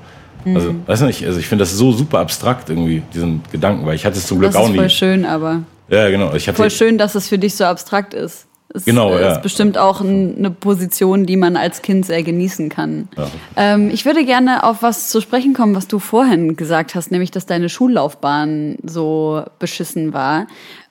Mhm. 0.46 0.56
Also, 0.56 0.76
weiß 0.86 1.02
nicht, 1.02 1.26
also 1.26 1.40
ich 1.40 1.48
finde 1.48 1.64
das 1.64 1.74
so 1.74 1.92
super 1.92 2.20
abstrakt 2.20 2.70
irgendwie, 2.70 3.04
diesen 3.14 3.42
Gedanken, 3.52 3.86
weil 3.86 3.96
ich 3.96 4.06
hatte 4.06 4.18
es 4.18 4.26
zum 4.26 4.40
Glück 4.40 4.52
das 4.52 4.62
auch 4.62 4.70
nie. 4.70 4.78
Das 4.78 4.92
ist 4.92 5.00
voll 5.00 5.10
schön, 5.10 5.26
aber. 5.26 5.62
Ja, 5.90 6.10
genau. 6.10 6.34
Ich 6.34 6.48
hatte 6.48 6.58
voll 6.58 6.72
schön, 6.72 6.98
dass 6.98 7.16
es 7.16 7.28
für 7.28 7.38
dich 7.38 7.56
so 7.56 7.66
abstrakt 7.66 8.14
ist. 8.14 8.48
Es 8.74 8.86
genau, 8.86 9.18
ja. 9.18 9.32
ist 9.34 9.42
bestimmt 9.42 9.78
auch 9.78 10.00
ein, 10.00 10.38
eine 10.38 10.52
Position, 10.52 11.26
die 11.26 11.38
man 11.38 11.58
als 11.58 11.82
Kind 11.82 12.06
sehr 12.06 12.22
genießen 12.22 12.70
kann. 12.70 13.08
Ja. 13.18 13.28
Ähm, 13.56 13.90
ich 13.90 14.06
würde 14.06 14.24
gerne 14.26 14.64
auf 14.64 14.84
was 14.84 15.10
zu 15.10 15.22
sprechen 15.22 15.54
kommen, 15.54 15.76
was 15.76 15.88
du 15.88 15.98
vorhin 15.98 16.56
gesagt 16.56 16.94
hast, 16.94 17.12
nämlich, 17.12 17.32
dass 17.32 17.48
deine 17.48 17.70
Schullaufbahn 17.70 18.78
so 18.84 19.44
beschissen 19.58 20.14
war. 20.14 20.46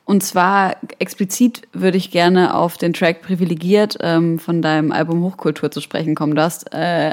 Und 0.05 0.23
zwar 0.23 0.77
explizit 0.99 1.69
würde 1.73 1.99
ich 1.99 2.11
gerne 2.11 2.55
auf 2.55 2.79
den 2.79 2.95
Track 2.95 3.21
Privilegiert 3.23 3.99
ähm, 4.01 4.39
von 4.39 4.63
deinem 4.63 4.91
Album 4.91 5.23
Hochkultur 5.23 5.71
zu 5.71 5.81
sprechen 5.83 6.15
kommen. 6.15 6.35
Du 6.35 6.43
hast 6.43 6.73
äh, 6.73 7.13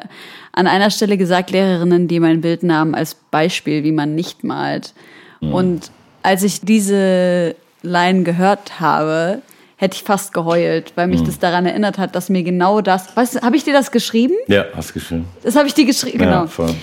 an 0.54 0.66
einer 0.66 0.90
Stelle 0.90 1.18
gesagt, 1.18 1.52
Lehrerinnen, 1.52 2.08
die 2.08 2.22
mein 2.22 2.40
Bild 2.40 2.64
nahmen 2.64 2.96
als 2.96 3.16
Beispiel, 3.16 3.84
wie 3.84 3.92
man 3.92 4.16
nicht 4.16 4.46
malt. 4.46 4.94
Mhm. 5.42 5.54
Und 5.54 5.92
als 6.24 6.42
ich 6.44 6.62
diese 6.62 7.56
Line 7.84 8.24
gehört 8.24 8.80
habe, 8.80 9.42
hätte 9.78 9.96
ich 9.96 10.04
fast 10.04 10.34
geheult, 10.34 10.94
weil 10.96 11.08
mich 11.08 11.22
mhm. 11.22 11.26
das 11.26 11.40
daran 11.40 11.66
erinnert 11.66 11.98
hat, 11.98 12.16
dass 12.16 12.30
mir 12.30 12.44
genau 12.44 12.82
das. 12.82 13.16
Weißt 13.16 13.42
habe 13.42 13.56
ich 13.56 13.64
dir 13.64 13.74
das 13.74 13.92
geschrieben? 13.92 14.36
Ja, 14.48 14.66
hast 14.76 14.94
geschrieben. 14.94 15.26
Das 15.44 15.56
habe 15.56 15.68
ich 15.68 15.74
dir 15.74 15.86
geschrieben, 15.86 16.20
genau. 16.20 16.42
Ja, 16.42 16.48
voll. 16.48 16.74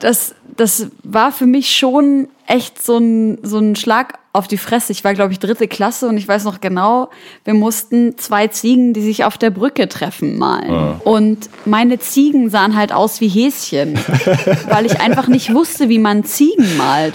Das, 0.00 0.34
das 0.56 0.88
war 1.02 1.30
für 1.30 1.46
mich 1.46 1.76
schon 1.76 2.28
echt 2.46 2.82
so 2.82 2.96
ein, 2.96 3.38
so 3.42 3.58
ein 3.58 3.76
Schlag 3.76 4.18
auf 4.32 4.48
die 4.48 4.58
Fresse. 4.58 4.92
Ich 4.92 5.04
war, 5.04 5.14
glaube 5.14 5.32
ich, 5.32 5.38
dritte 5.38 5.68
Klasse 5.68 6.08
und 6.08 6.16
ich 6.16 6.26
weiß 6.26 6.44
noch 6.44 6.60
genau, 6.60 7.10
wir 7.44 7.54
mussten 7.54 8.16
zwei 8.16 8.48
Ziegen, 8.48 8.92
die 8.92 9.02
sich 9.02 9.24
auf 9.24 9.38
der 9.38 9.50
Brücke 9.50 9.88
treffen, 9.88 10.38
malen. 10.38 10.72
Ja. 10.72 11.00
Und 11.04 11.50
meine 11.66 11.98
Ziegen 11.98 12.48
sahen 12.48 12.76
halt 12.76 12.92
aus 12.92 13.20
wie 13.20 13.28
Häschen, 13.28 13.98
weil 14.68 14.86
ich 14.86 15.00
einfach 15.00 15.28
nicht 15.28 15.52
wusste, 15.52 15.88
wie 15.88 15.98
man 15.98 16.24
Ziegen 16.24 16.76
malt. 16.76 17.14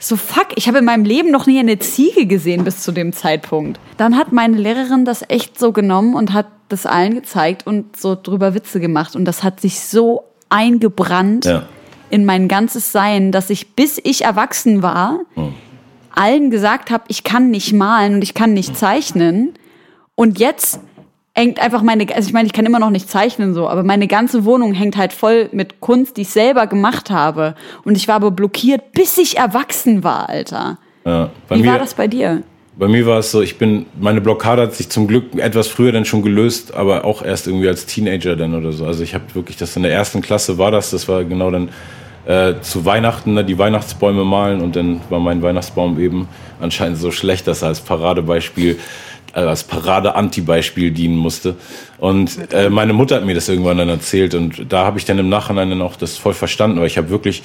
So, 0.00 0.16
fuck, 0.16 0.48
ich 0.56 0.66
habe 0.66 0.78
in 0.78 0.84
meinem 0.84 1.04
Leben 1.04 1.30
noch 1.30 1.46
nie 1.46 1.60
eine 1.60 1.78
Ziege 1.78 2.26
gesehen 2.26 2.64
bis 2.64 2.82
zu 2.82 2.90
dem 2.90 3.12
Zeitpunkt. 3.12 3.78
Dann 3.96 4.16
hat 4.16 4.32
meine 4.32 4.56
Lehrerin 4.56 5.04
das 5.04 5.22
echt 5.28 5.58
so 5.58 5.70
genommen 5.70 6.14
und 6.14 6.32
hat 6.32 6.46
das 6.68 6.86
allen 6.86 7.14
gezeigt 7.14 7.66
und 7.66 7.96
so 7.96 8.16
drüber 8.20 8.54
Witze 8.54 8.80
gemacht. 8.80 9.14
Und 9.14 9.24
das 9.26 9.44
hat 9.44 9.60
sich 9.60 9.80
so 9.80 10.24
eingebrannt 10.48 11.44
ja. 11.44 11.66
in 12.08 12.24
mein 12.24 12.48
ganzes 12.48 12.90
Sein, 12.90 13.30
dass 13.30 13.50
ich, 13.50 13.76
bis 13.76 14.00
ich 14.02 14.24
erwachsen 14.24 14.82
war, 14.82 15.20
mhm 15.36 15.54
allen 16.12 16.50
gesagt 16.50 16.90
habe, 16.90 17.04
ich 17.08 17.24
kann 17.24 17.50
nicht 17.50 17.72
malen 17.72 18.14
und 18.14 18.22
ich 18.22 18.34
kann 18.34 18.52
nicht 18.52 18.76
zeichnen. 18.76 19.54
Und 20.14 20.38
jetzt 20.38 20.80
hängt 21.40 21.60
einfach 21.60 21.82
meine, 21.82 22.06
also 22.14 22.28
ich 22.28 22.32
meine, 22.32 22.46
ich 22.46 22.52
kann 22.52 22.66
immer 22.66 22.78
noch 22.78 22.90
nicht 22.90 23.08
zeichnen 23.08 23.54
so, 23.54 23.68
aber 23.68 23.82
meine 23.82 24.06
ganze 24.06 24.44
Wohnung 24.44 24.74
hängt 24.74 24.96
halt 24.96 25.12
voll 25.12 25.48
mit 25.52 25.80
Kunst, 25.80 26.16
die 26.16 26.22
ich 26.22 26.28
selber 26.28 26.66
gemacht 26.66 27.10
habe. 27.10 27.54
Und 27.84 27.96
ich 27.96 28.06
war 28.08 28.16
aber 28.16 28.30
blockiert, 28.30 28.92
bis 28.92 29.16
ich 29.18 29.38
erwachsen 29.38 30.04
war, 30.04 30.28
Alter. 30.28 30.78
Ja, 31.04 31.30
Wie 31.48 31.62
mir, 31.62 31.72
war 31.72 31.78
das 31.78 31.94
bei 31.94 32.06
dir? 32.06 32.42
Bei 32.76 32.88
mir 32.88 33.06
war 33.06 33.18
es 33.18 33.30
so, 33.30 33.40
ich 33.40 33.56
bin, 33.56 33.86
meine 33.98 34.20
Blockade 34.20 34.62
hat 34.62 34.74
sich 34.74 34.90
zum 34.90 35.06
Glück 35.06 35.34
etwas 35.36 35.68
früher 35.68 35.92
dann 35.92 36.04
schon 36.04 36.22
gelöst, 36.22 36.74
aber 36.74 37.04
auch 37.04 37.22
erst 37.22 37.46
irgendwie 37.46 37.68
als 37.68 37.86
Teenager 37.86 38.36
dann 38.36 38.54
oder 38.54 38.72
so. 38.72 38.84
Also 38.84 39.02
ich 39.02 39.14
habe 39.14 39.24
wirklich, 39.34 39.56
das 39.56 39.74
in 39.76 39.82
der 39.82 39.92
ersten 39.92 40.20
Klasse 40.20 40.58
war 40.58 40.70
das, 40.70 40.90
das 40.90 41.08
war 41.08 41.24
genau 41.24 41.50
dann 41.50 41.70
äh, 42.26 42.60
zu 42.60 42.84
Weihnachten 42.84 43.34
ne, 43.34 43.44
die 43.44 43.58
Weihnachtsbäume 43.58 44.24
malen 44.24 44.60
und 44.60 44.76
dann 44.76 45.00
war 45.08 45.20
mein 45.20 45.40
Weihnachtsbaum 45.40 45.98
eben 45.98 46.28
anscheinend 46.60 46.98
so 46.98 47.10
schlecht, 47.10 47.46
dass 47.46 47.62
er 47.62 47.68
als 47.68 47.80
Paradebeispiel 47.80 48.78
äh, 49.34 49.40
als 49.40 49.64
Parade-Anti-Beispiel 49.64 50.90
dienen 50.90 51.16
musste. 51.16 51.56
Und 51.98 52.52
äh, 52.52 52.70
meine 52.70 52.92
Mutter 52.92 53.16
hat 53.16 53.24
mir 53.24 53.34
das 53.34 53.48
irgendwann 53.48 53.78
dann 53.78 53.88
erzählt 53.88 54.34
und 54.34 54.72
da 54.72 54.84
habe 54.84 54.98
ich 54.98 55.04
dann 55.04 55.18
im 55.18 55.28
Nachhinein 55.28 55.70
dann 55.70 55.82
auch 55.82 55.96
das 55.96 56.16
voll 56.16 56.34
verstanden, 56.34 56.80
weil 56.80 56.86
ich 56.86 56.98
habe 56.98 57.10
wirklich 57.10 57.42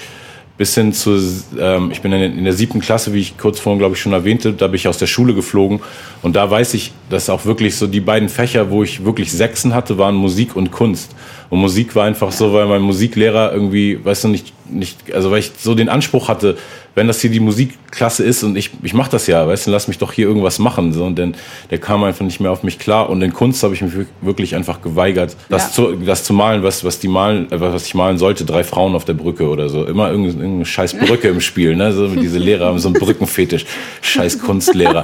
bis 0.58 0.74
hin 0.74 0.94
zu, 0.94 1.20
ähm, 1.60 1.92
ich 1.92 2.02
bin 2.02 2.14
in, 2.14 2.44
der 2.44 2.54
siebten 2.54 2.80
Klasse, 2.80 3.14
wie 3.14 3.20
ich 3.20 3.38
kurz 3.38 3.60
vorhin, 3.60 3.80
glaube 3.80 3.96
ich, 3.96 4.02
schon 4.02 4.14
erwähnte, 4.14 4.54
da 4.54 4.68
bin 4.68 4.76
ich 4.76 4.88
aus 4.88 4.98
der 4.98 5.08
Schule 5.08 5.34
geflogen. 5.34 5.82
Und 6.22 6.38
da 6.38 6.50
weiß 6.50 6.74
ich, 6.76 6.94
dass 7.10 7.30
auch 7.30 7.46
wirklich 7.46 7.76
so 7.76 7.88
die 7.88 8.00
beiden 8.00 8.30
Fächer, 8.30 8.70
wo 8.70 8.82
ich 8.82 9.04
wirklich 9.04 9.32
Sechsen 9.32 9.74
hatte, 9.74 9.98
waren 9.98 10.16
Musik 10.16 10.56
und 10.56 10.72
Kunst. 10.72 11.14
Und 11.50 11.60
Musik 11.60 11.94
war 11.96 12.06
einfach 12.06 12.32
so, 12.32 12.54
weil 12.54 12.68
mein 12.68 12.82
Musiklehrer 12.82 13.52
irgendwie, 13.52 14.00
weißt 14.04 14.24
du, 14.24 14.28
nicht, 14.30 14.54
nicht, 14.70 15.14
also 15.14 15.32
weil 15.32 15.40
ich 15.40 15.52
so 15.58 15.76
den 15.76 15.90
Anspruch 15.90 16.28
hatte, 16.28 16.58
wenn 16.96 17.08
das 17.08 17.20
hier 17.20 17.30
die 17.30 17.42
Musikklasse 17.42 18.24
ist 18.24 18.44
und 18.44 18.56
ich, 18.56 18.72
ich 18.82 18.94
mache 18.94 19.12
das 19.12 19.28
ja, 19.28 19.46
weißt 19.46 19.68
du, 19.68 19.72
lass 19.72 19.88
mich 19.88 19.98
doch 19.98 20.14
hier 20.14 20.28
irgendwas 20.28 20.60
machen. 20.60 20.94
So, 20.94 21.06
und 21.06 21.20
dann, 21.20 21.36
der 21.70 21.78
kam 21.78 22.04
einfach 22.04 22.24
nicht 22.24 22.40
mehr 22.40 22.52
auf 22.52 22.64
mich 22.64 22.80
klar. 22.80 23.10
Und 23.10 23.22
in 23.22 23.34
Kunst 23.34 23.62
habe 23.64 23.74
ich 23.74 23.82
mich 23.82 23.94
wirklich 24.22 24.56
einfach 24.56 24.82
geweigert, 24.82 25.36
das, 25.50 25.64
ja. 25.64 25.72
zu, 25.72 25.96
das 25.98 26.24
zu 26.24 26.34
malen, 26.34 26.64
was, 26.64 26.84
was 26.84 27.00
die 27.00 27.10
malen, 27.10 27.52
äh, 27.52 27.60
was 27.60 27.86
ich 27.86 27.96
malen 27.96 28.18
sollte, 28.18 28.46
drei 28.46 28.64
Frauen 28.64 28.96
auf 28.96 29.04
der 29.06 29.14
Brücke 29.14 29.50
oder 29.50 29.68
so. 29.68 29.86
Immer 29.86 30.10
irgendeine, 30.10 30.40
irgendeine 30.40 30.66
scheiß 30.66 30.98
Brücke 30.98 31.28
im 31.28 31.42
Spiel, 31.42 31.76
ne? 31.76 31.92
So, 31.92 32.08
diese 32.08 32.40
Lehrer 32.40 32.68
haben 32.68 32.80
so 32.80 32.88
einen 32.88 33.00
Brückenfetisch. 33.00 33.66
Scheiß 34.02 34.40
Kunstlehrer. 34.40 35.04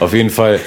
auf 0.00 0.14
jeden 0.14 0.30
Fall 0.30 0.60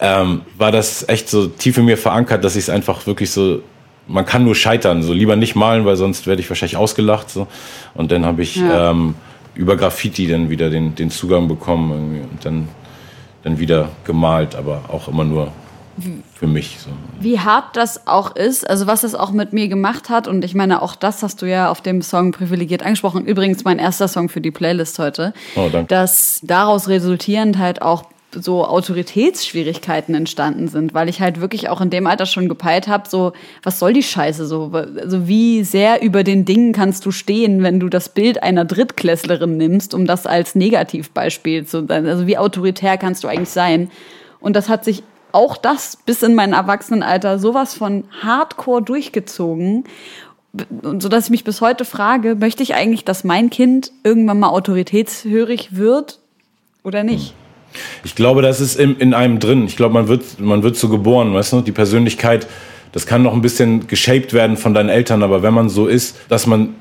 ähm, 0.00 0.42
war 0.56 0.72
das 0.72 1.08
echt 1.08 1.28
so 1.28 1.46
tief 1.46 1.78
in 1.78 1.84
mir 1.84 1.98
verankert, 1.98 2.44
dass 2.44 2.56
ich 2.56 2.64
es 2.64 2.70
einfach 2.70 3.06
wirklich 3.06 3.30
so 3.30 3.62
man 4.06 4.26
kann 4.26 4.44
nur 4.44 4.54
scheitern, 4.54 5.02
so 5.02 5.12
lieber 5.12 5.36
nicht 5.36 5.54
malen, 5.54 5.84
weil 5.84 5.96
sonst 5.96 6.26
werde 6.26 6.40
ich 6.40 6.48
wahrscheinlich 6.50 6.76
ausgelacht. 6.76 7.30
So. 7.30 7.46
Und 7.94 8.12
dann 8.12 8.24
habe 8.24 8.42
ich 8.42 8.56
ja. 8.56 8.90
ähm, 8.90 9.14
über 9.54 9.76
Graffiti 9.76 10.26
dann 10.26 10.50
wieder 10.50 10.70
den, 10.70 10.94
den 10.94 11.10
Zugang 11.10 11.48
bekommen 11.48 11.90
irgendwie 11.90 12.20
und 12.20 12.44
dann, 12.44 12.68
dann 13.42 13.58
wieder 13.58 13.90
gemalt, 14.04 14.54
aber 14.54 14.82
auch 14.88 15.08
immer 15.08 15.24
nur 15.24 15.52
für 16.34 16.46
mich. 16.46 16.78
So. 16.80 16.90
Wie 17.20 17.38
hart 17.38 17.76
das 17.76 18.06
auch 18.06 18.34
ist, 18.34 18.68
also 18.68 18.86
was 18.86 19.04
es 19.04 19.14
auch 19.14 19.30
mit 19.30 19.52
mir 19.52 19.68
gemacht 19.68 20.08
hat 20.08 20.26
und 20.26 20.44
ich 20.44 20.54
meine, 20.54 20.82
auch 20.82 20.96
das 20.96 21.22
hast 21.22 21.40
du 21.40 21.46
ja 21.46 21.70
auf 21.70 21.80
dem 21.82 22.02
Song 22.02 22.32
privilegiert 22.32 22.82
angesprochen. 22.82 23.24
Übrigens 23.24 23.64
mein 23.64 23.78
erster 23.78 24.08
Song 24.08 24.28
für 24.28 24.40
die 24.40 24.50
Playlist 24.50 24.98
heute. 24.98 25.32
Oh, 25.54 25.68
danke. 25.70 25.86
Dass 25.86 26.40
daraus 26.42 26.88
resultierend 26.88 27.58
halt 27.58 27.80
auch 27.80 28.04
so 28.40 28.64
Autoritätsschwierigkeiten 28.64 30.14
entstanden 30.14 30.68
sind, 30.68 30.94
weil 30.94 31.08
ich 31.08 31.20
halt 31.20 31.40
wirklich 31.40 31.68
auch 31.68 31.80
in 31.80 31.90
dem 31.90 32.06
Alter 32.06 32.26
schon 32.26 32.48
gepeilt 32.48 32.88
habe, 32.88 33.08
so, 33.08 33.32
was 33.62 33.78
soll 33.78 33.92
die 33.92 34.02
Scheiße 34.02 34.46
so? 34.46 34.70
Also 34.72 35.26
wie 35.28 35.64
sehr 35.64 36.02
über 36.02 36.24
den 36.24 36.44
Dingen 36.44 36.72
kannst 36.72 37.06
du 37.06 37.10
stehen, 37.10 37.62
wenn 37.62 37.80
du 37.80 37.88
das 37.88 38.08
Bild 38.08 38.42
einer 38.42 38.64
Drittklässlerin 38.64 39.56
nimmst, 39.56 39.94
um 39.94 40.06
das 40.06 40.26
als 40.26 40.54
Negativbeispiel 40.54 41.66
zu, 41.66 41.86
also 41.88 42.26
wie 42.26 42.38
autoritär 42.38 42.98
kannst 42.98 43.24
du 43.24 43.28
eigentlich 43.28 43.50
sein? 43.50 43.90
Und 44.40 44.56
das 44.56 44.68
hat 44.68 44.84
sich 44.84 45.02
auch 45.32 45.56
das 45.56 45.96
bis 45.96 46.22
in 46.22 46.34
mein 46.34 46.52
Erwachsenenalter 46.52 47.38
sowas 47.38 47.74
von 47.74 48.04
Hardcore 48.22 48.82
durchgezogen 48.82 49.84
so 50.82 51.08
dass 51.08 51.24
ich 51.24 51.30
mich 51.30 51.44
bis 51.44 51.60
heute 51.60 51.84
frage, 51.84 52.36
möchte 52.36 52.62
ich 52.62 52.74
eigentlich, 52.74 53.04
dass 53.04 53.24
mein 53.24 53.50
Kind 53.50 53.90
irgendwann 54.04 54.38
mal 54.38 54.50
autoritätshörig 54.50 55.76
wird 55.76 56.20
oder 56.84 57.02
nicht? 57.02 57.34
Ich 58.04 58.14
glaube, 58.14 58.42
das 58.42 58.60
ist 58.60 58.76
in, 58.76 58.96
in 58.98 59.14
einem 59.14 59.38
drin. 59.38 59.66
Ich 59.66 59.76
glaube, 59.76 59.94
man 59.94 60.08
wird, 60.08 60.40
man 60.40 60.62
wird 60.62 60.76
so 60.76 60.88
geboren, 60.88 61.34
weißt 61.34 61.52
du? 61.52 61.60
Die 61.60 61.72
Persönlichkeit, 61.72 62.46
das 62.92 63.06
kann 63.06 63.22
noch 63.22 63.34
ein 63.34 63.42
bisschen 63.42 63.86
geshaped 63.86 64.32
werden 64.32 64.56
von 64.56 64.74
deinen 64.74 64.88
Eltern, 64.88 65.22
aber 65.22 65.42
wenn 65.42 65.54
man 65.54 65.68
so 65.68 65.86
ist, 65.86 66.16
dass 66.28 66.46
man 66.46 66.74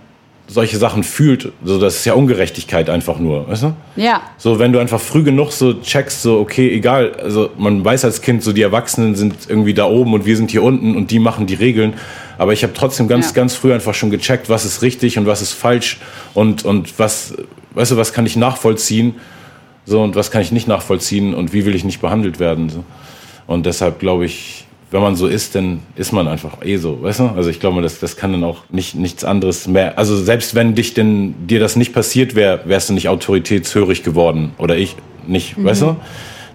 solche 0.47 0.77
Sachen 0.77 1.03
fühlt, 1.03 1.51
so 1.63 1.79
das 1.79 1.97
ist 1.97 2.05
ja 2.05 2.13
Ungerechtigkeit 2.13 2.89
einfach 2.89 3.17
nur, 3.17 3.47
weißt 3.47 3.63
du? 3.63 3.73
Ja. 3.95 4.21
So 4.37 4.59
wenn 4.59 4.73
du 4.73 4.79
einfach 4.79 4.99
früh 4.99 5.23
genug 5.23 5.51
so 5.51 5.73
checkst, 5.73 6.21
so 6.21 6.39
okay, 6.39 6.69
egal, 6.69 7.13
also 7.15 7.49
man 7.57 7.83
weiß 7.83 8.03
als 8.05 8.21
Kind, 8.21 8.43
so 8.43 8.51
die 8.51 8.61
Erwachsenen 8.61 9.15
sind 9.15 9.35
irgendwie 9.47 9.73
da 9.73 9.85
oben 9.85 10.13
und 10.13 10.25
wir 10.25 10.35
sind 10.35 10.51
hier 10.51 10.63
unten 10.63 10.95
und 10.95 11.11
die 11.11 11.19
machen 11.19 11.47
die 11.47 11.53
Regeln, 11.53 11.93
aber 12.37 12.51
ich 12.51 12.63
habe 12.63 12.73
trotzdem 12.73 13.07
ganz 13.07 13.27
ja. 13.27 13.33
ganz 13.33 13.55
früh 13.55 13.73
einfach 13.73 13.93
schon 13.93 14.11
gecheckt, 14.11 14.49
was 14.49 14.65
ist 14.65 14.81
richtig 14.81 15.17
und 15.17 15.25
was 15.25 15.41
ist 15.41 15.53
falsch 15.53 15.99
und 16.33 16.65
und 16.65 16.99
was 16.99 17.35
weißt 17.73 17.91
du, 17.91 17.97
was 17.97 18.11
kann 18.11 18.25
ich 18.25 18.35
nachvollziehen 18.35 19.15
so, 19.86 20.01
und 20.01 20.15
was 20.15 20.31
kann 20.31 20.41
ich 20.41 20.51
nicht 20.51 20.67
nachvollziehen 20.67 21.34
und 21.34 21.53
wie 21.53 21.65
will 21.65 21.75
ich 21.75 21.84
nicht 21.84 22.01
behandelt 22.01 22.39
werden. 22.39 22.69
So. 22.69 22.84
Und 23.47 23.65
deshalb 23.65 23.99
glaube 23.99 24.25
ich, 24.25 24.65
wenn 24.91 25.01
man 25.01 25.15
so 25.15 25.27
ist, 25.27 25.55
dann 25.55 25.79
ist 25.95 26.11
man 26.13 26.27
einfach 26.27 26.63
eh 26.63 26.77
so, 26.77 27.01
weißt 27.01 27.19
du? 27.21 27.23
Also 27.36 27.49
ich 27.49 27.59
glaube, 27.59 27.81
das, 27.81 27.99
das 27.99 28.15
kann 28.15 28.31
dann 28.31 28.43
auch 28.43 28.59
nicht, 28.69 28.95
nichts 28.95 29.23
anderes 29.23 29.67
mehr. 29.67 29.97
Also 29.97 30.15
selbst 30.15 30.53
wenn 30.53 30.75
dich 30.75 30.93
denn, 30.93 31.47
dir 31.47 31.59
das 31.59 31.75
nicht 31.75 31.93
passiert 31.93 32.36
wäre, 32.36 32.61
wärst 32.65 32.89
du 32.89 32.93
nicht 32.93 33.09
autoritätshörig 33.09 34.03
geworden. 34.03 34.51
Oder 34.59 34.77
ich 34.77 34.95
nicht, 35.25 35.57
mhm. 35.57 35.65
weißt 35.65 35.81
du? 35.81 35.95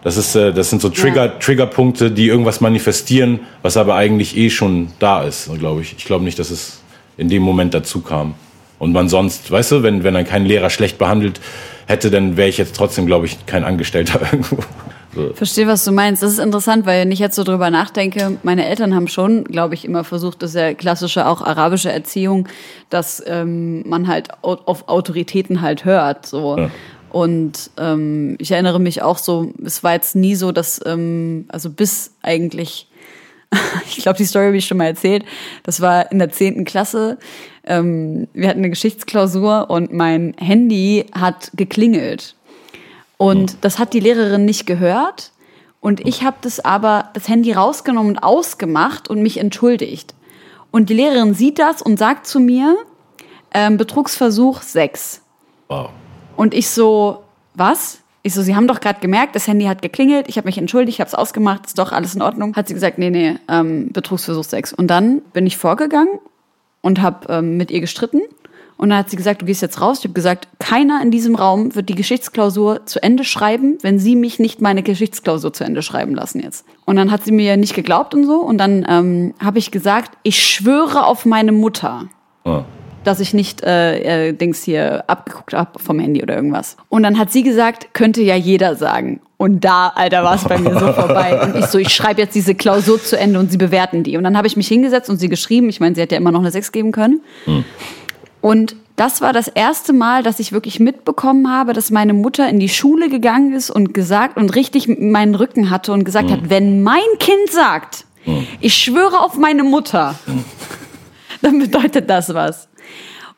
Das, 0.04 0.16
ist, 0.16 0.36
äh, 0.36 0.52
das 0.52 0.70
sind 0.70 0.80
so 0.80 0.88
Trigger, 0.88 1.26
ja. 1.26 1.32
Triggerpunkte, 1.40 2.12
die 2.12 2.28
irgendwas 2.28 2.60
manifestieren, 2.60 3.40
was 3.62 3.76
aber 3.76 3.96
eigentlich 3.96 4.36
eh 4.36 4.50
schon 4.50 4.88
da 5.00 5.24
ist, 5.24 5.50
glaube 5.58 5.82
ich. 5.82 5.96
Ich 5.98 6.04
glaube 6.04 6.24
nicht, 6.24 6.38
dass 6.38 6.50
es 6.50 6.80
in 7.16 7.28
dem 7.28 7.42
Moment 7.42 7.74
dazu 7.74 8.00
kam. 8.00 8.34
Und 8.78 8.92
man 8.92 9.08
sonst, 9.08 9.50
weißt 9.50 9.72
du, 9.72 9.82
wenn, 9.82 10.04
wenn 10.04 10.14
dann 10.14 10.24
kein 10.24 10.44
Lehrer 10.44 10.70
schlecht 10.70 10.98
behandelt 10.98 11.40
hätte, 11.86 12.10
dann 12.10 12.36
wäre 12.36 12.48
ich 12.48 12.58
jetzt 12.58 12.76
trotzdem, 12.76 13.06
glaube 13.06 13.26
ich, 13.26 13.46
kein 13.46 13.64
Angestellter 13.64 14.20
irgendwo. 14.32 14.58
So. 15.14 15.32
Verstehe, 15.34 15.66
was 15.66 15.84
du 15.84 15.90
meinst. 15.90 16.22
Das 16.22 16.32
ist 16.32 16.38
interessant, 16.38 16.86
weil 16.86 17.00
wenn 17.00 17.10
ich 17.10 17.18
jetzt 17.18 17.34
so 17.34 17.42
drüber 17.42 17.70
nachdenke, 17.70 18.38
meine 18.42 18.66
Eltern 18.66 18.94
haben 18.94 19.08
schon, 19.08 19.44
glaube 19.44 19.74
ich, 19.74 19.84
immer 19.84 20.04
versucht, 20.04 20.42
das 20.42 20.50
ist 20.50 20.56
ja 20.56 20.74
klassische 20.74 21.26
auch 21.26 21.40
arabische 21.40 21.90
Erziehung, 21.90 22.46
dass 22.90 23.22
ähm, 23.26 23.88
man 23.88 24.06
halt 24.06 24.28
auf 24.42 24.88
Autoritäten 24.88 25.60
halt 25.62 25.84
hört. 25.84 26.26
So. 26.26 26.58
Ja. 26.58 26.70
Und 27.10 27.70
ähm, 27.78 28.36
ich 28.38 28.50
erinnere 28.50 28.78
mich 28.78 29.02
auch 29.02 29.18
so, 29.18 29.52
es 29.64 29.82
war 29.82 29.94
jetzt 29.94 30.14
nie 30.14 30.34
so, 30.34 30.52
dass, 30.52 30.80
ähm, 30.84 31.46
also 31.48 31.70
bis 31.70 32.12
eigentlich 32.22 32.88
ich 33.86 34.02
glaube, 34.02 34.18
die 34.18 34.24
Story 34.24 34.46
habe 34.46 34.56
ich 34.56 34.66
schon 34.66 34.78
mal 34.78 34.86
erzählt. 34.86 35.24
Das 35.62 35.80
war 35.80 36.10
in 36.12 36.18
der 36.18 36.30
zehnten 36.30 36.64
Klasse. 36.64 37.18
Ähm, 37.64 38.28
wir 38.32 38.48
hatten 38.48 38.60
eine 38.60 38.70
Geschichtsklausur 38.70 39.70
und 39.70 39.92
mein 39.92 40.34
Handy 40.38 41.06
hat 41.12 41.50
geklingelt. 41.54 42.34
Und 43.16 43.58
das 43.62 43.78
hat 43.78 43.92
die 43.92 44.00
Lehrerin 44.00 44.44
nicht 44.44 44.66
gehört. 44.66 45.32
Und 45.80 46.06
ich 46.06 46.22
habe 46.24 46.36
das 46.40 46.60
aber, 46.60 47.10
das 47.14 47.28
Handy 47.28 47.52
rausgenommen 47.52 48.12
und 48.12 48.18
ausgemacht 48.18 49.08
und 49.08 49.22
mich 49.22 49.38
entschuldigt. 49.38 50.14
Und 50.70 50.90
die 50.90 50.94
Lehrerin 50.94 51.34
sieht 51.34 51.58
das 51.58 51.82
und 51.82 51.98
sagt 51.98 52.26
zu 52.26 52.40
mir, 52.40 52.76
ähm, 53.52 53.76
Betrugsversuch 53.76 54.62
6. 54.62 55.22
Wow. 55.68 55.90
Und 56.36 56.54
ich 56.54 56.68
so, 56.68 57.22
was? 57.54 58.00
Ich 58.22 58.34
so, 58.34 58.42
Sie 58.42 58.54
haben 58.54 58.66
doch 58.68 58.80
gerade 58.80 59.00
gemerkt, 59.00 59.34
das 59.34 59.46
Handy 59.46 59.64
hat 59.66 59.80
geklingelt, 59.80 60.28
ich 60.28 60.36
habe 60.36 60.46
mich 60.46 60.58
entschuldigt, 60.58 60.96
ich 60.96 61.00
habe 61.00 61.08
es 61.08 61.14
ausgemacht, 61.14 61.66
ist 61.66 61.78
doch 61.78 61.92
alles 61.92 62.14
in 62.14 62.22
Ordnung. 62.22 62.54
Hat 62.54 62.68
sie 62.68 62.74
gesagt, 62.74 62.98
nee, 62.98 63.10
nee, 63.10 63.36
ähm, 63.48 63.90
Betrugsversuch 63.92 64.44
6. 64.44 64.72
Und 64.74 64.88
dann 64.88 65.22
bin 65.32 65.46
ich 65.46 65.56
vorgegangen 65.56 66.18
und 66.80 67.00
habe 67.00 67.32
ähm, 67.32 67.56
mit 67.56 67.70
ihr 67.70 67.80
gestritten. 67.80 68.20
Und 68.76 68.90
dann 68.90 68.98
hat 68.98 69.10
sie 69.10 69.16
gesagt, 69.16 69.42
du 69.42 69.46
gehst 69.46 69.60
jetzt 69.60 69.80
raus. 69.80 69.98
Ich 69.98 70.04
habe 70.04 70.14
gesagt, 70.14 70.46
keiner 70.60 71.02
in 71.02 71.10
diesem 71.10 71.34
Raum 71.34 71.74
wird 71.74 71.88
die 71.88 71.96
Geschichtsklausur 71.96 72.86
zu 72.86 73.02
Ende 73.02 73.24
schreiben, 73.24 73.76
wenn 73.82 73.98
sie 73.98 74.14
mich 74.14 74.38
nicht 74.38 74.60
meine 74.60 74.84
Geschichtsklausur 74.84 75.52
zu 75.52 75.64
Ende 75.64 75.82
schreiben 75.82 76.14
lassen 76.14 76.40
jetzt. 76.40 76.64
Und 76.84 76.94
dann 76.94 77.10
hat 77.10 77.24
sie 77.24 77.32
mir 77.32 77.56
nicht 77.56 77.74
geglaubt 77.74 78.14
und 78.14 78.24
so. 78.24 78.36
Und 78.36 78.58
dann 78.58 78.86
ähm, 78.88 79.34
habe 79.42 79.58
ich 79.58 79.72
gesagt, 79.72 80.16
ich 80.22 80.40
schwöre 80.40 81.06
auf 81.06 81.26
meine 81.26 81.50
Mutter. 81.50 82.04
Oh 82.44 82.62
dass 83.08 83.20
ich 83.20 83.32
nicht 83.32 83.62
äh, 83.62 84.28
äh, 84.28 84.32
Dings 84.34 84.62
hier 84.62 85.04
abgeguckt 85.08 85.54
habe 85.54 85.78
vom 85.78 85.98
Handy 85.98 86.22
oder 86.22 86.36
irgendwas. 86.36 86.76
Und 86.90 87.02
dann 87.02 87.18
hat 87.18 87.32
sie 87.32 87.42
gesagt, 87.42 87.94
könnte 87.94 88.20
ja 88.22 88.36
jeder 88.36 88.76
sagen. 88.76 89.20
Und 89.38 89.64
da, 89.64 89.88
Alter, 89.94 90.24
war 90.24 90.34
es 90.34 90.44
bei 90.44 90.58
mir 90.58 90.78
so 90.78 90.92
vorbei. 90.92 91.40
Und 91.40 91.56
ich 91.56 91.66
so, 91.66 91.78
ich 91.78 91.88
schreibe 91.88 92.20
jetzt 92.20 92.34
diese 92.34 92.54
Klausur 92.54 93.02
zu 93.02 93.18
Ende 93.18 93.38
und 93.38 93.50
sie 93.50 93.56
bewerten 93.56 94.02
die. 94.02 94.16
Und 94.16 94.24
dann 94.24 94.36
habe 94.36 94.46
ich 94.46 94.56
mich 94.56 94.68
hingesetzt 94.68 95.08
und 95.08 95.16
sie 95.16 95.28
geschrieben. 95.28 95.68
Ich 95.70 95.80
meine, 95.80 95.94
sie 95.94 96.02
hätte 96.02 96.16
ja 96.16 96.20
immer 96.20 96.32
noch 96.32 96.40
eine 96.40 96.50
6 96.50 96.70
geben 96.70 96.92
können. 96.92 97.22
Mhm. 97.46 97.64
Und 98.40 98.76
das 98.96 99.20
war 99.20 99.32
das 99.32 99.48
erste 99.48 99.92
Mal, 99.92 100.22
dass 100.22 100.38
ich 100.40 100.52
wirklich 100.52 100.80
mitbekommen 100.80 101.50
habe, 101.50 101.72
dass 101.72 101.90
meine 101.90 102.12
Mutter 102.12 102.48
in 102.48 102.60
die 102.60 102.68
Schule 102.68 103.08
gegangen 103.08 103.54
ist 103.54 103.70
und 103.70 103.94
gesagt 103.94 104.36
und 104.36 104.54
richtig 104.54 104.88
meinen 104.88 105.34
Rücken 105.34 105.70
hatte 105.70 105.92
und 105.92 106.04
gesagt 106.04 106.28
mhm. 106.28 106.32
hat, 106.32 106.50
wenn 106.50 106.82
mein 106.82 107.00
Kind 107.18 107.50
sagt, 107.50 108.04
mhm. 108.26 108.46
ich 108.60 108.74
schwöre 108.74 109.20
auf 109.20 109.38
meine 109.38 109.62
Mutter, 109.62 110.14
hm. 110.26 110.44
dann 111.42 111.58
bedeutet 111.58 112.10
das 112.10 112.34
was. 112.34 112.67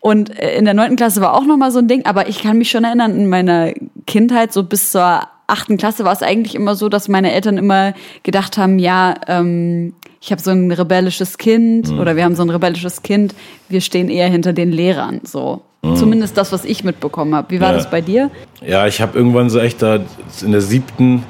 Und 0.01 0.39
äh, 0.39 0.57
in 0.57 0.65
der 0.65 0.75
neunten 0.75 0.97
Klasse 0.97 1.21
war 1.21 1.35
auch 1.35 1.45
nochmal 1.45 1.71
so 1.71 1.79
ein 1.79 1.89
Ding, 1.89 2.07
aber 2.07 2.29
ich 2.29 2.43
kann 2.43 2.59
mich 2.59 2.71
schon 2.71 2.85
erinnern, 2.85 3.15
in 3.15 3.29
meiner 3.29 3.73
Kindheit, 4.07 4.53
so 4.53 4.63
bis 4.63 4.91
zur 4.91 5.21
achten 5.47 5.77
Klasse, 5.77 6.05
war 6.05 6.13
es 6.13 6.23
eigentlich 6.23 6.55
immer 6.55 6.75
so, 6.75 6.89
dass 6.89 7.09
meine 7.09 7.33
Eltern 7.33 7.59
immer 7.59 7.93
gedacht 8.23 8.57
haben, 8.57 8.79
ja, 8.79 9.15
ähm, 9.27 9.95
ich 10.21 10.31
habe 10.33 10.41
so 10.41 10.51
ein 10.51 10.71
rebellisches 10.71 11.39
Kind 11.39 11.91
mhm. 11.91 11.99
oder 11.99 12.17
wir 12.17 12.25
haben 12.25 12.35
so 12.35 12.43
ein 12.43 12.51
rebellisches 12.51 13.03
Kind, 13.03 13.35
wir 13.69 13.81
stehen 13.81 14.09
eher 14.09 14.29
hinter 14.29 14.53
den 14.53 14.71
Lehrern. 14.71 15.21
So. 15.25 15.63
Mhm. 15.83 15.97
Zumindest 15.97 16.37
das, 16.37 16.53
was 16.53 16.65
ich 16.65 16.85
mitbekommen 16.85 17.35
habe. 17.35 17.51
Wie 17.51 17.61
war 17.61 17.71
ja. 17.71 17.77
das 17.77 17.91
bei 17.91 18.01
dir? 18.01 18.31
Ja, 18.61 18.87
ich 18.87 19.01
habe 19.01 19.19
irgendwann 19.19 19.51
so 19.51 19.59
echt 19.59 19.83
da 19.83 20.01
in 20.43 20.53
der 20.53 20.61
siebten, 20.61 21.25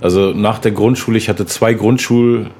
also 0.00 0.32
nach 0.32 0.58
der 0.58 0.72
Grundschule, 0.72 1.18
ich 1.18 1.28
hatte 1.28 1.46
zwei 1.46 1.72
Grundschul- 1.72 2.50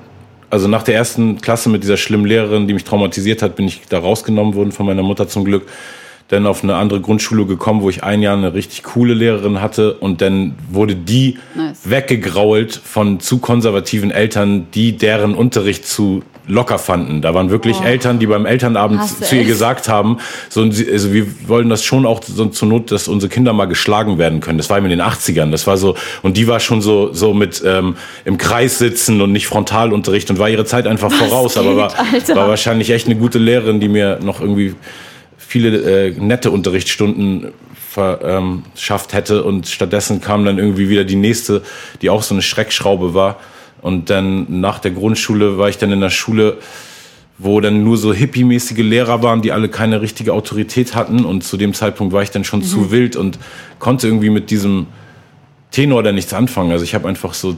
also 0.53 0.69
nach 0.69 0.83
der 0.83 0.95
ersten 0.95 1.41
Klasse 1.41 1.71
mit 1.71 1.83
dieser 1.83 1.97
schlimmen 1.97 2.27
Lehrerin, 2.27 2.69
die 2.69 2.75
mich 2.75 2.85
traumatisiert 2.85 3.41
hat, 3.41 3.57
bin 3.57 3.67
ich 3.67 3.81
da 3.89 3.99
rausgenommen 3.99 4.55
worden 4.55 4.71
von 4.71 4.85
meiner 4.85 5.03
Mutter 5.03 5.27
zum 5.27 5.47
Glück. 5.47 5.67
Dann 6.29 6.47
auf 6.47 6.63
eine 6.63 6.75
andere 6.77 7.01
Grundschule 7.01 7.47
gekommen, 7.47 7.81
wo 7.81 7.89
ich 7.89 8.05
ein 8.05 8.21
Jahr 8.21 8.37
eine 8.37 8.53
richtig 8.53 8.83
coole 8.83 9.15
Lehrerin 9.15 9.63
hatte 9.63 9.95
und 9.95 10.21
dann 10.21 10.55
wurde 10.71 10.95
die 10.95 11.39
nice. 11.55 11.89
weggegrault 11.89 12.75
von 12.75 13.19
zu 13.19 13.39
konservativen 13.39 14.11
Eltern, 14.11 14.67
die 14.75 14.99
deren 14.99 15.35
Unterricht 15.35 15.87
zu 15.87 16.23
locker 16.47 16.79
fanden. 16.79 17.23
Da 17.23 17.35
waren 17.35 17.51
wirklich 17.51 17.79
oh. 17.81 17.85
Eltern, 17.85 18.19
die 18.19 18.27
beim 18.27 18.47
Elternabend 18.47 19.03
zu 19.05 19.37
ihr 19.37 19.45
gesagt 19.45 19.89
haben, 19.89 20.19
so, 20.49 20.63
also 20.63 21.13
wir 21.13 21.27
wollen 21.47 21.69
das 21.69 21.85
schon 21.85 22.05
auch 22.07 22.23
so 22.23 22.47
zur 22.47 22.69
Not, 22.69 22.91
dass 22.91 23.09
unsere 23.09 23.31
Kinder 23.31 23.53
mal 23.53 23.67
geschlagen 23.67 24.19
werden 24.19 24.41
können. 24.41 24.59
Das 24.59 24.69
war 24.71 24.79
in 24.79 24.89
den 24.89 25.01
80ern. 25.01 25.51
Das 25.51 25.67
war 25.67 25.77
so, 25.77 25.97
und 26.23 26.37
die 26.37 26.49
war 26.49 26.61
schon 26.61 26.83
so, 26.83 27.13
so 27.13 27.33
mit 27.35 27.63
ähm, 27.65 27.97
im 28.25 28.39
Kreis 28.39 28.79
sitzen 28.79 29.21
und 29.21 29.33
nicht 29.33 29.47
Frontalunterricht 29.47 30.31
und 30.31 30.39
war 30.39 30.49
ihre 30.49 30.65
Zeit 30.65 30.87
einfach 30.87 31.11
Was 31.11 31.19
voraus. 31.19 31.55
Geht, 31.55 31.63
aber 31.63 31.77
war, 31.77 31.93
war 32.35 32.49
wahrscheinlich 32.49 32.91
echt 32.91 33.07
eine 33.07 33.17
gute 33.17 33.39
Lehrerin, 33.39 33.81
die 33.81 33.89
mir 33.89 34.19
noch 34.23 34.41
irgendwie 34.41 34.75
viele 35.37 36.09
äh, 36.09 36.11
nette 36.11 36.51
Unterrichtsstunden 36.51 37.49
verschafft 37.93 39.13
ähm, 39.13 39.17
hätte 39.17 39.45
und 39.45 39.69
stattdessen 39.69 40.23
kam 40.23 40.47
dann 40.47 40.59
irgendwie 40.59 40.89
wieder 40.89 41.05
die 41.05 41.17
nächste, 41.17 41.63
die 42.01 42.09
auch 42.09 42.23
so 42.23 42.35
eine 42.35 42.41
Schreckschraube 42.41 43.13
war 43.13 43.39
und 43.83 44.09
dann 44.09 44.61
nach 44.61 44.79
der 44.79 44.93
Grundschule 44.93 45.59
war 45.59 45.69
ich 45.69 45.77
dann 45.77 45.91
in 45.91 46.01
der 46.01 46.11
Schule, 46.11 46.59
wo 47.37 47.61
dann 47.61 47.83
nur 47.83 47.97
so 47.97 48.15
hippie-mäßige 48.15 48.79
Lehrer 48.79 49.23
waren, 49.23 49.43
die 49.43 49.51
alle 49.51 49.69
keine 49.69 50.01
richtige 50.01 50.33
Autorität 50.33 50.95
hatten. 50.95 51.25
Und 51.25 51.43
zu 51.43 51.57
dem 51.57 51.75
Zeitpunkt 51.75 52.13
war 52.13 52.23
ich 52.23 52.31
dann 52.31 52.45
schon 52.45 52.61
mhm. 52.61 52.65
zu 52.65 52.91
wild 52.93 53.17
und 53.17 53.39
konnte 53.81 54.07
irgendwie 54.07 54.31
mit 54.31 54.51
diesem 54.51 54.87
Tenor 55.73 56.05
dann 56.05 56.15
nichts 56.15 56.33
anfangen. 56.33 56.71
Also 56.71 56.85
ich 56.85 56.95
habe 56.95 57.09
einfach 57.09 57.35
so 57.35 57.57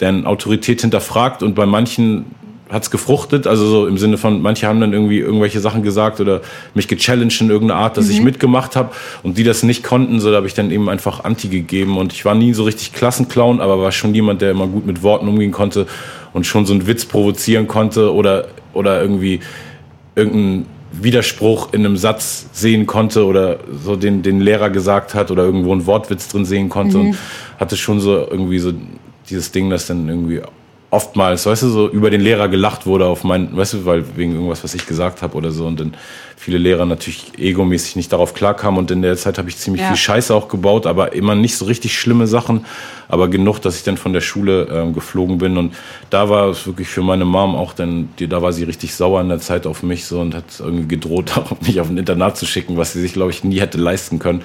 deren 0.00 0.26
Autorität 0.26 0.80
hinterfragt 0.80 1.42
und 1.42 1.54
bei 1.54 1.66
manchen 1.66 2.24
hat's 2.68 2.90
gefruchtet, 2.90 3.46
also 3.46 3.66
so 3.66 3.86
im 3.86 3.96
Sinne 3.96 4.18
von, 4.18 4.42
manche 4.42 4.66
haben 4.66 4.80
dann 4.80 4.92
irgendwie 4.92 5.18
irgendwelche 5.18 5.60
Sachen 5.60 5.82
gesagt 5.82 6.20
oder 6.20 6.40
mich 6.74 6.88
gechallenged 6.88 7.40
in 7.40 7.50
irgendeiner 7.50 7.80
Art, 7.80 7.96
dass 7.96 8.06
mhm. 8.06 8.10
ich 8.12 8.20
mitgemacht 8.22 8.74
habe 8.74 8.90
und 9.22 9.38
die 9.38 9.44
das 9.44 9.62
nicht 9.62 9.84
konnten, 9.84 10.18
so 10.18 10.30
da 10.30 10.38
habe 10.38 10.48
ich 10.48 10.54
dann 10.54 10.70
eben 10.70 10.88
einfach 10.88 11.22
Anti 11.22 11.48
gegeben 11.48 11.96
und 11.96 12.12
ich 12.12 12.24
war 12.24 12.34
nie 12.34 12.54
so 12.54 12.64
richtig 12.64 12.92
Klassenclown, 12.92 13.60
aber 13.60 13.80
war 13.80 13.92
schon 13.92 14.14
jemand, 14.14 14.42
der 14.42 14.50
immer 14.50 14.66
gut 14.66 14.84
mit 14.84 15.02
Worten 15.02 15.28
umgehen 15.28 15.52
konnte 15.52 15.86
und 16.32 16.44
schon 16.44 16.66
so 16.66 16.72
einen 16.72 16.88
Witz 16.88 17.04
provozieren 17.04 17.68
konnte 17.68 18.12
oder, 18.12 18.48
oder 18.72 19.00
irgendwie 19.00 19.40
irgendeinen 20.16 20.66
Widerspruch 20.90 21.72
in 21.72 21.84
einem 21.84 21.96
Satz 21.96 22.48
sehen 22.52 22.86
konnte 22.86 23.26
oder 23.26 23.58
so 23.84 23.94
den, 23.96 24.22
den 24.22 24.40
Lehrer 24.40 24.70
gesagt 24.70 25.14
hat 25.14 25.30
oder 25.30 25.44
irgendwo 25.44 25.72
einen 25.72 25.86
Wortwitz 25.86 26.28
drin 26.28 26.44
sehen 26.44 26.68
konnte 26.68 26.98
mhm. 26.98 27.08
und 27.08 27.16
hatte 27.58 27.76
schon 27.76 28.00
so 28.00 28.26
irgendwie 28.28 28.58
so 28.58 28.72
dieses 29.28 29.52
Ding, 29.52 29.70
das 29.70 29.86
dann 29.86 30.08
irgendwie 30.08 30.40
oftmals, 30.90 31.46
weißt 31.46 31.64
du, 31.64 31.68
so 31.68 31.88
über 31.88 32.10
den 32.10 32.20
Lehrer 32.20 32.48
gelacht 32.48 32.86
wurde 32.86 33.06
auf 33.06 33.24
mein, 33.24 33.56
weißt 33.56 33.74
du, 33.74 33.84
weil 33.86 34.04
wegen 34.16 34.32
irgendwas, 34.32 34.62
was 34.62 34.74
ich 34.74 34.86
gesagt 34.86 35.20
habe 35.20 35.36
oder 35.36 35.50
so 35.50 35.66
und 35.66 35.80
dann 35.80 35.94
viele 36.36 36.58
Lehrer 36.58 36.86
natürlich 36.86 37.32
egomäßig 37.38 37.96
nicht 37.96 38.12
darauf 38.12 38.34
klarkamen 38.34 38.78
und 38.78 38.90
in 38.92 39.02
der 39.02 39.16
Zeit 39.16 39.36
habe 39.38 39.48
ich 39.48 39.56
ziemlich 39.56 39.82
ja. 39.82 39.88
viel 39.88 39.96
Scheiße 39.96 40.32
auch 40.32 40.48
gebaut, 40.48 40.86
aber 40.86 41.12
immer 41.12 41.34
nicht 41.34 41.56
so 41.56 41.64
richtig 41.64 41.98
schlimme 41.98 42.28
Sachen, 42.28 42.66
aber 43.08 43.28
genug, 43.28 43.60
dass 43.60 43.76
ich 43.76 43.82
dann 43.82 43.96
von 43.96 44.12
der 44.12 44.20
Schule 44.20 44.68
ähm, 44.70 44.92
geflogen 44.92 45.38
bin 45.38 45.56
und 45.56 45.74
da 46.10 46.28
war 46.28 46.50
es 46.50 46.66
wirklich 46.66 46.88
für 46.88 47.02
meine 47.02 47.24
Mom 47.24 47.56
auch 47.56 47.72
dann, 47.72 48.10
die, 48.20 48.28
da 48.28 48.40
war 48.42 48.52
sie 48.52 48.62
richtig 48.62 48.94
sauer 48.94 49.20
in 49.20 49.28
der 49.28 49.40
Zeit 49.40 49.66
auf 49.66 49.82
mich 49.82 50.04
so 50.04 50.20
und 50.20 50.34
hat 50.34 50.44
irgendwie 50.60 50.86
gedroht, 50.86 51.32
mich 51.66 51.80
auf 51.80 51.88
ein 51.88 51.98
Internat 51.98 52.36
zu 52.36 52.46
schicken, 52.46 52.76
was 52.76 52.92
sie 52.92 53.00
sich, 53.00 53.12
glaube 53.12 53.32
ich, 53.32 53.42
nie 53.42 53.60
hätte 53.60 53.78
leisten 53.78 54.20
können. 54.20 54.42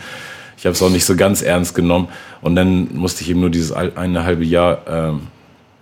Ich 0.57 0.65
habe 0.65 0.73
es 0.73 0.81
auch 0.81 0.89
nicht 0.89 1.05
so 1.05 1.15
ganz 1.15 1.41
ernst 1.41 1.75
genommen 1.75 2.07
und 2.41 2.55
dann 2.55 2.95
musste 2.95 3.23
ich 3.23 3.29
eben 3.29 3.41
nur 3.41 3.49
dieses 3.49 3.71
eine 3.71 4.23
halbe 4.23 4.43
Jahr 4.43 4.81
ähm, 4.87 5.21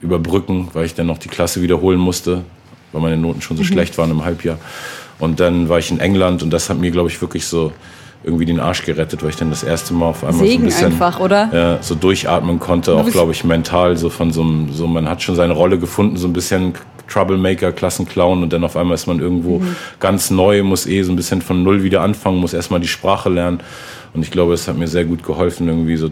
überbrücken, 0.02 0.70
weil 0.74 0.86
ich 0.86 0.96
dann 0.96 1.08
noch 1.08 1.18
die 1.18 1.30
Klasse 1.30 1.62
wiederholen 1.62 2.00
musste, 2.00 2.44
weil 2.92 3.02
meine 3.02 3.18
Noten 3.18 3.42
schon 3.42 3.58
so 3.58 3.64
mhm. 3.64 3.68
schlecht 3.68 3.98
waren 3.98 4.12
im 4.12 4.24
Halbjahr. 4.24 4.58
Und 5.20 5.40
dann 5.40 5.68
war 5.68 5.80
ich 5.80 5.92
in 5.92 6.00
England 6.00 6.44
und 6.44 6.52
das 6.52 6.70
hat 6.70 6.78
mir, 6.78 6.92
glaube 6.92 7.10
ich, 7.10 7.22
wirklich 7.22 7.46
so 7.46 7.74
irgendwie 8.24 8.46
den 8.46 8.60
Arsch 8.60 8.84
gerettet, 8.84 9.24
weil 9.24 9.30
ich 9.30 9.38
dann 9.38 9.50
das 9.50 9.64
erste 9.64 9.94
Mal 9.94 10.08
auf 10.08 10.24
einmal 10.24 10.46
Segen 10.46 10.54
so 10.54 10.60
ein 10.60 10.66
bisschen 10.66 10.86
einfach, 10.88 11.20
oder? 11.20 11.50
Ja, 11.54 11.78
so 11.82 11.96
durchatmen 11.96 12.60
konnte, 12.60 12.94
auch 12.96 13.10
glaube 13.10 13.32
ich 13.32 13.46
mental 13.46 13.96
so 13.96 14.10
von 14.10 14.32
so 14.32 14.42
einem, 14.42 14.74
so 14.74 14.88
man 14.88 15.08
hat 15.08 15.22
schon 15.22 15.36
seine 15.36 15.54
Rolle 15.54 15.80
gefunden, 15.80 16.18
so 16.18 16.28
ein 16.28 16.34
bisschen 16.34 16.74
Troublemaker, 17.08 17.72
Klassenclown 17.72 18.44
und 18.44 18.52
dann 18.52 18.64
auf 18.66 18.76
einmal 18.76 18.96
ist 18.96 19.08
man 19.08 19.20
irgendwo 19.20 19.60
mhm. 19.60 19.76
ganz 20.02 20.32
neu, 20.32 20.64
muss 20.64 20.86
eh 20.86 21.02
so 21.04 21.14
ein 21.14 21.16
bisschen 21.16 21.42
von 21.42 21.64
null 21.64 21.82
wieder 21.84 22.02
anfangen, 22.02 22.40
muss 22.40 22.54
erstmal 22.54 22.82
die 22.82 22.90
Sprache 22.90 23.30
lernen 23.30 23.62
und 24.14 24.22
ich 24.22 24.32
glaube, 24.32 24.54
es 24.54 24.68
hat 24.68 24.78
mir 24.78 24.88
sehr 24.88 25.06
gut 25.06 25.24
geholfen, 25.24 25.70
irgendwie 25.70 25.96
so 25.96 26.12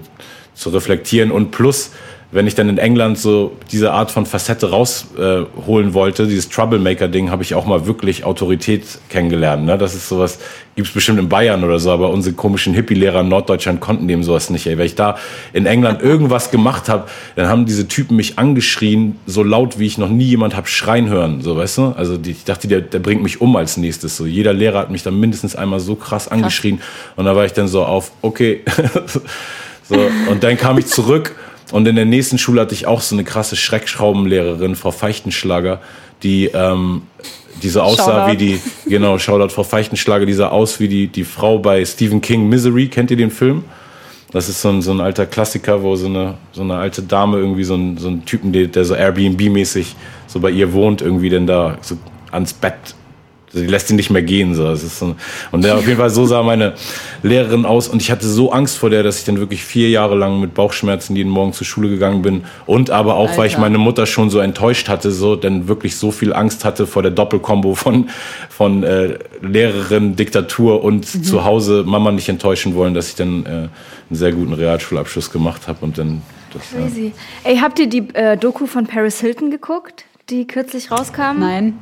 zu 0.53 0.69
reflektieren 0.69 1.31
und 1.31 1.51
plus 1.51 1.91
wenn 2.29 2.45
ich 2.45 2.55
dann 2.55 2.67
in 2.67 2.77
England 2.77 3.17
so 3.17 3.53
diese 3.71 3.93
Art 3.93 4.11
von 4.11 4.25
Facette 4.25 4.69
rausholen 4.69 5.89
äh, 5.89 5.93
wollte, 5.93 6.27
dieses 6.27 6.49
Troublemaker-Ding, 6.49 7.31
habe 7.31 7.41
ich 7.41 7.55
auch 7.55 7.65
mal 7.65 7.85
wirklich 7.85 8.25
Autorität 8.25 8.83
kennengelernt. 9.07 9.65
Ne? 9.65 9.77
Das 9.77 9.95
ist 9.95 10.09
sowas, 10.09 10.37
gibt's 10.75 10.91
bestimmt 10.91 11.19
in 11.19 11.29
Bayern 11.29 11.63
oder 11.63 11.79
so, 11.79 11.89
aber 11.89 12.09
unsere 12.09 12.35
komischen 12.35 12.73
Hippie-Lehrer 12.73 13.21
in 13.21 13.29
Norddeutschland 13.29 13.79
konnten 13.79 14.09
dem 14.09 14.23
sowas 14.23 14.49
nicht. 14.49 14.67
Ey. 14.67 14.77
Wenn 14.77 14.85
ich 14.85 14.95
da 14.95 15.17
in 15.53 15.65
England 15.65 16.01
irgendwas 16.01 16.51
gemacht 16.51 16.89
habe, 16.89 17.05
dann 17.37 17.47
haben 17.47 17.65
diese 17.65 17.87
Typen 17.87 18.17
mich 18.17 18.37
angeschrien, 18.37 19.17
so 19.25 19.41
laut, 19.41 19.79
wie 19.79 19.85
ich 19.85 19.97
noch 19.97 20.09
nie 20.09 20.25
jemand 20.25 20.53
hab 20.57 20.67
schreien 20.67 21.07
hören. 21.07 21.39
So, 21.41 21.55
weißt 21.55 21.77
du? 21.77 21.93
Also 21.95 22.17
die, 22.17 22.31
ich 22.31 22.43
dachte, 22.43 22.67
der, 22.67 22.81
der 22.81 22.99
bringt 22.99 23.23
mich 23.23 23.39
um 23.39 23.55
als 23.55 23.77
nächstes. 23.77 24.17
So, 24.17 24.25
jeder 24.25 24.51
Lehrer 24.51 24.79
hat 24.79 24.91
mich 24.91 25.03
dann 25.03 25.17
mindestens 25.17 25.55
einmal 25.55 25.79
so 25.79 25.95
krass 25.95 26.27
angeschrien. 26.27 26.81
Und 27.15 27.23
da 27.23 27.37
war 27.37 27.45
ich 27.45 27.53
dann 27.53 27.69
so 27.69 27.85
auf, 27.85 28.11
okay. 28.21 28.63
so, 29.83 29.95
und 30.29 30.43
dann 30.43 30.57
kam 30.57 30.77
ich 30.77 30.87
zurück 30.87 31.33
und 31.71 31.87
in 31.87 31.95
der 31.95 32.05
nächsten 32.05 32.37
Schule 32.37 32.61
hatte 32.61 32.73
ich 32.73 32.87
auch 32.87 33.01
so 33.01 33.15
eine 33.15 33.23
krasse 33.23 33.55
Schreckschraubenlehrerin, 33.55 34.75
Frau 34.75 34.91
Feichtenschlager, 34.91 35.81
die, 36.23 36.45
ähm, 36.53 37.03
die 37.61 37.69
so 37.69 37.81
aussah 37.81 38.03
Shoutout. 38.03 38.31
wie 38.31 38.37
die, 38.37 38.61
genau, 38.85 39.17
Shoutout 39.17 39.49
Frau 39.49 39.63
Feichtenschlager, 39.63 40.25
die 40.25 40.33
sah 40.33 40.49
aus 40.49 40.79
wie 40.79 40.87
die, 40.87 41.07
die 41.07 41.23
Frau 41.23 41.59
bei 41.59 41.83
Stephen 41.83 42.21
King 42.21 42.47
Misery. 42.47 42.87
Kennt 42.87 43.11
ihr 43.11 43.17
den 43.17 43.31
Film? 43.31 43.63
Das 44.31 44.49
ist 44.49 44.61
so 44.61 44.69
ein, 44.69 44.81
so 44.81 44.91
ein 44.91 45.01
alter 45.01 45.25
Klassiker, 45.25 45.81
wo 45.83 45.95
so 45.95 46.07
eine, 46.07 46.35
so 46.51 46.61
eine 46.61 46.75
alte 46.75 47.01
Dame 47.01 47.37
irgendwie 47.37 47.63
so 47.63 47.75
ein, 47.75 47.97
so 47.97 48.09
ein 48.09 48.25
Typen, 48.25 48.51
der, 48.51 48.67
der 48.67 48.83
so 48.85 48.93
Airbnb-mäßig 48.93 49.95
so 50.27 50.39
bei 50.39 50.51
ihr 50.51 50.73
wohnt, 50.73 51.01
irgendwie 51.01 51.29
denn 51.29 51.47
da 51.47 51.77
so 51.81 51.97
ans 52.31 52.53
Bett 52.53 52.95
Sie 53.53 53.65
lässt 53.65 53.89
ihn 53.89 53.95
nicht 53.95 54.09
mehr 54.09 54.21
gehen. 54.21 54.55
So. 54.55 54.67
Es 54.67 54.83
ist 54.83 54.99
so, 54.99 55.15
und 55.51 55.63
der, 55.63 55.75
auf 55.77 55.87
jeden 55.87 55.97
Fall 55.97 56.09
so 56.09 56.25
sah 56.25 56.43
meine 56.43 56.73
Lehrerin 57.23 57.65
aus. 57.65 57.87
Und 57.87 58.01
ich 58.01 58.11
hatte 58.11 58.27
so 58.27 58.51
Angst 58.51 58.77
vor 58.77 58.89
der, 58.89 59.03
dass 59.03 59.19
ich 59.19 59.25
dann 59.25 59.39
wirklich 59.39 59.63
vier 59.63 59.89
Jahre 59.89 60.15
lang 60.15 60.39
mit 60.39 60.53
Bauchschmerzen 60.53 61.15
jeden 61.15 61.29
Morgen 61.29 61.53
zur 61.53 61.65
Schule 61.65 61.89
gegangen 61.89 62.21
bin. 62.21 62.43
Und 62.65 62.89
aber 62.89 63.15
auch, 63.15 63.29
Alter. 63.29 63.37
weil 63.39 63.47
ich 63.47 63.57
meine 63.57 63.77
Mutter 63.77 64.05
schon 64.05 64.29
so 64.29 64.39
enttäuscht 64.39 64.89
hatte, 64.89 65.11
so, 65.11 65.35
denn 65.35 65.67
wirklich 65.67 65.95
so 65.95 66.11
viel 66.11 66.33
Angst 66.33 66.65
hatte 66.65 66.87
vor 66.87 67.01
der 67.01 67.11
Doppelkombo 67.11 67.75
von, 67.75 68.09
von 68.49 68.83
äh, 68.83 69.17
Lehrerin, 69.41 70.15
Diktatur 70.15 70.83
und 70.83 71.15
mhm. 71.15 71.23
zu 71.23 71.45
Hause 71.45 71.83
Mama 71.85 72.11
nicht 72.11 72.27
enttäuschen 72.27 72.75
wollen, 72.75 72.93
dass 72.93 73.09
ich 73.09 73.15
dann 73.15 73.45
äh, 73.45 73.49
einen 73.49 73.69
sehr 74.11 74.33
guten 74.33 74.53
Realschulabschluss 74.53 75.31
gemacht 75.31 75.67
habe. 75.67 75.79
Und 75.85 75.97
dann 75.97 76.21
das, 76.53 76.63
Crazy. 76.71 77.13
Ja. 77.43 77.49
Ey, 77.51 77.57
habt 77.57 77.79
ihr 77.79 77.87
die 77.87 78.09
äh, 78.13 78.35
Doku 78.35 78.65
von 78.65 78.87
Paris 78.87 79.21
Hilton 79.21 79.51
geguckt, 79.51 80.05
die 80.29 80.45
kürzlich 80.47 80.91
rauskam? 80.91 81.39
Nein. 81.39 81.79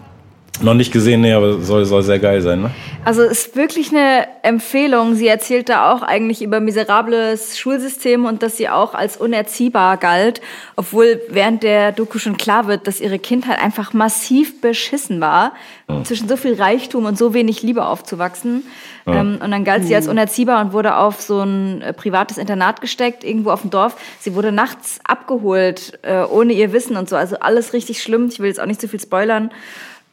Noch 0.63 0.73
nicht 0.73 0.91
gesehen, 0.91 1.21
nee, 1.21 1.33
aber 1.33 1.59
soll, 1.59 1.85
soll 1.85 2.03
sehr 2.03 2.19
geil 2.19 2.41
sein, 2.41 2.61
ne? 2.61 2.71
Also 3.03 3.21
ist 3.21 3.55
wirklich 3.55 3.91
eine 3.91 4.27
Empfehlung. 4.41 5.15
Sie 5.15 5.27
erzählt 5.27 5.69
da 5.69 5.93
auch 5.93 6.01
eigentlich 6.01 6.41
über 6.41 6.59
miserables 6.59 7.59
Schulsystem 7.59 8.25
und 8.25 8.41
dass 8.41 8.57
sie 8.57 8.69
auch 8.69 8.93
als 8.93 9.17
unerziehbar 9.17 9.97
galt, 9.97 10.41
obwohl 10.75 11.21
während 11.29 11.63
der 11.63 11.91
Doku 11.91 12.17
schon 12.17 12.37
klar 12.37 12.67
wird, 12.67 12.87
dass 12.87 12.99
ihre 12.99 13.19
Kindheit 13.19 13.61
einfach 13.61 13.93
massiv 13.93 14.61
beschissen 14.61 15.21
war, 15.21 15.53
mhm. 15.87 16.05
zwischen 16.05 16.27
so 16.27 16.35
viel 16.37 16.55
Reichtum 16.55 17.05
und 17.05 17.17
so 17.17 17.33
wenig 17.33 17.61
Liebe 17.61 17.85
aufzuwachsen. 17.85 18.63
Mhm. 19.07 19.37
und 19.39 19.51
dann 19.51 19.63
galt 19.63 19.85
sie 19.85 19.93
als 19.93 20.07
unerziehbar 20.07 20.65
und 20.65 20.73
wurde 20.73 20.97
auf 20.97 21.21
so 21.21 21.41
ein 21.41 21.83
äh, 21.83 21.93
privates 21.93 22.39
Internat 22.39 22.81
gesteckt, 22.81 23.23
irgendwo 23.23 23.51
auf 23.51 23.61
dem 23.61 23.69
Dorf. 23.69 23.97
Sie 24.19 24.33
wurde 24.33 24.51
nachts 24.51 24.99
abgeholt, 25.03 25.99
äh, 26.01 26.23
ohne 26.23 26.53
ihr 26.53 26.73
Wissen 26.73 26.97
und 26.97 27.07
so. 27.07 27.15
Also 27.15 27.37
alles 27.39 27.73
richtig 27.73 28.01
schlimm. 28.01 28.29
Ich 28.31 28.39
will 28.39 28.47
jetzt 28.47 28.59
auch 28.59 28.65
nicht 28.65 28.81
zu 28.81 28.87
viel 28.87 28.99
spoilern. 28.99 29.51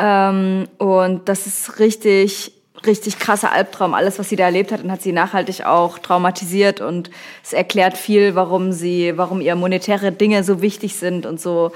Ähm, 0.02 0.66
und 0.78 1.28
das 1.28 1.46
ist 1.46 1.78
richtig, 1.78 2.52
richtig 2.84 3.20
krasser 3.20 3.52
Albtraum. 3.52 3.94
Alles, 3.94 4.18
was 4.18 4.28
sie 4.28 4.36
da 4.36 4.44
erlebt 4.44 4.72
hat, 4.72 4.82
und 4.82 4.90
hat 4.90 5.00
sie 5.00 5.12
nachhaltig 5.12 5.64
auch 5.64 6.00
traumatisiert 6.00 6.80
und 6.80 7.10
es 7.44 7.52
erklärt 7.52 7.96
viel, 7.96 8.34
warum 8.34 8.72
sie, 8.72 9.16
warum 9.16 9.40
ihr 9.40 9.54
monetäre 9.54 10.10
Dinge 10.10 10.42
so 10.42 10.60
wichtig 10.60 10.96
sind 10.96 11.24
und 11.24 11.40
so 11.40 11.70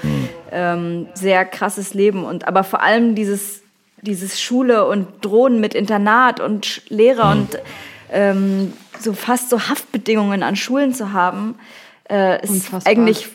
ähm, 0.51 1.07
sehr 1.13 1.45
krasses 1.45 1.93
Leben. 1.93 2.25
Und 2.25 2.47
aber 2.49 2.65
vor 2.65 2.83
allem 2.83 3.15
dieses, 3.15 3.61
dieses 4.01 4.41
Schule 4.41 4.85
und 4.85 5.07
Drohnen 5.23 5.61
mit 5.61 5.73
Internat 5.73 6.41
und 6.41 6.81
Lehrer 6.89 7.33
mhm. 7.33 7.41
und 7.41 7.59
ähm, 8.11 8.73
so 8.99 9.13
fast 9.13 9.49
so 9.49 9.69
Haftbedingungen 9.69 10.43
an 10.43 10.57
Schulen 10.57 10.93
zu 10.93 11.13
haben, 11.13 11.55
äh, 12.09 12.43
ist 12.43 12.49
Unfassbar. 12.49 12.91
eigentlich 12.91 13.29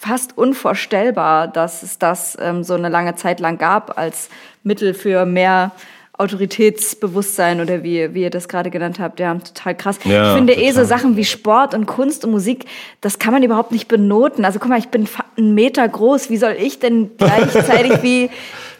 fast 0.00 0.38
unvorstellbar, 0.38 1.46
dass 1.46 1.82
es 1.82 1.98
das 1.98 2.36
ähm, 2.40 2.64
so 2.64 2.72
eine 2.72 2.88
lange 2.88 3.16
Zeit 3.16 3.38
lang 3.38 3.58
gab 3.58 3.98
als 3.98 4.30
Mittel 4.62 4.94
für 4.94 5.26
mehr 5.26 5.72
Autoritätsbewusstsein 6.16 7.60
oder 7.60 7.82
wie, 7.82 8.14
wie 8.14 8.22
ihr 8.22 8.30
das 8.30 8.48
gerade 8.48 8.70
genannt 8.70 8.98
habt. 8.98 9.20
Ja, 9.20 9.34
total 9.34 9.74
krass. 9.74 9.98
Ja, 10.04 10.30
ich 10.30 10.36
finde 10.36 10.54
total. 10.54 10.68
eh 10.68 10.72
so 10.72 10.84
Sachen 10.84 11.16
wie 11.18 11.24
Sport 11.24 11.74
und 11.74 11.84
Kunst 11.84 12.24
und 12.24 12.30
Musik, 12.30 12.64
das 13.02 13.18
kann 13.18 13.34
man 13.34 13.42
überhaupt 13.42 13.72
nicht 13.72 13.88
benoten. 13.88 14.46
Also 14.46 14.58
guck 14.58 14.70
mal, 14.70 14.78
ich 14.78 14.88
bin 14.88 15.06
einen 15.36 15.54
Meter 15.54 15.86
groß. 15.86 16.30
Wie 16.30 16.38
soll 16.38 16.56
ich 16.58 16.78
denn 16.78 17.10
gleichzeitig 17.18 18.02
wie 18.02 18.30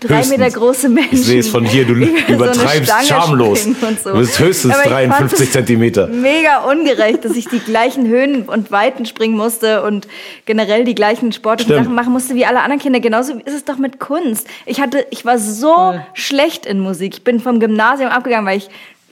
drei 0.00 0.24
Meter 0.26 0.50
große 0.50 0.88
Menschen. 0.88 1.14
Ich 1.14 1.24
sehe 1.24 1.40
es 1.40 1.48
von 1.48 1.64
hier, 1.64 1.84
du 1.84 1.94
übertreibst 2.28 2.92
so 3.00 3.06
schamlos. 3.06 3.64
So. 3.64 4.10
Du 4.10 4.18
bist 4.18 4.38
höchstens 4.38 4.74
53 4.82 5.50
Zentimeter. 5.50 6.06
Mega 6.08 6.64
ungerecht, 6.64 7.24
dass 7.24 7.36
ich 7.36 7.46
die 7.46 7.60
gleichen 7.60 8.06
Höhen 8.06 8.42
und 8.44 8.70
Weiten 8.70 9.06
springen 9.06 9.36
musste 9.36 9.82
und 9.82 10.08
generell 10.46 10.84
die 10.84 10.94
gleichen 10.94 11.32
sportlichen 11.32 11.74
Sachen 11.74 11.94
machen 11.94 12.12
musste 12.12 12.34
wie 12.34 12.44
alle 12.44 12.60
anderen 12.60 12.80
Kinder. 12.80 13.00
Genauso 13.00 13.34
ist 13.44 13.54
es 13.54 13.64
doch 13.64 13.76
mit 13.76 14.00
Kunst. 14.00 14.46
Ich 14.66 14.80
hatte, 14.80 15.06
ich 15.10 15.24
war 15.24 15.38
so 15.38 15.74
Voll. 15.74 16.06
schlecht 16.14 16.66
in 16.66 16.80
Musik. 16.80 17.14
Ich 17.14 17.24
bin 17.24 17.40
vom 17.40 17.60
Gymnasium 17.60 18.10
abgegangen, 18.10 18.46
weil 18.46 18.58
ich 18.58 18.68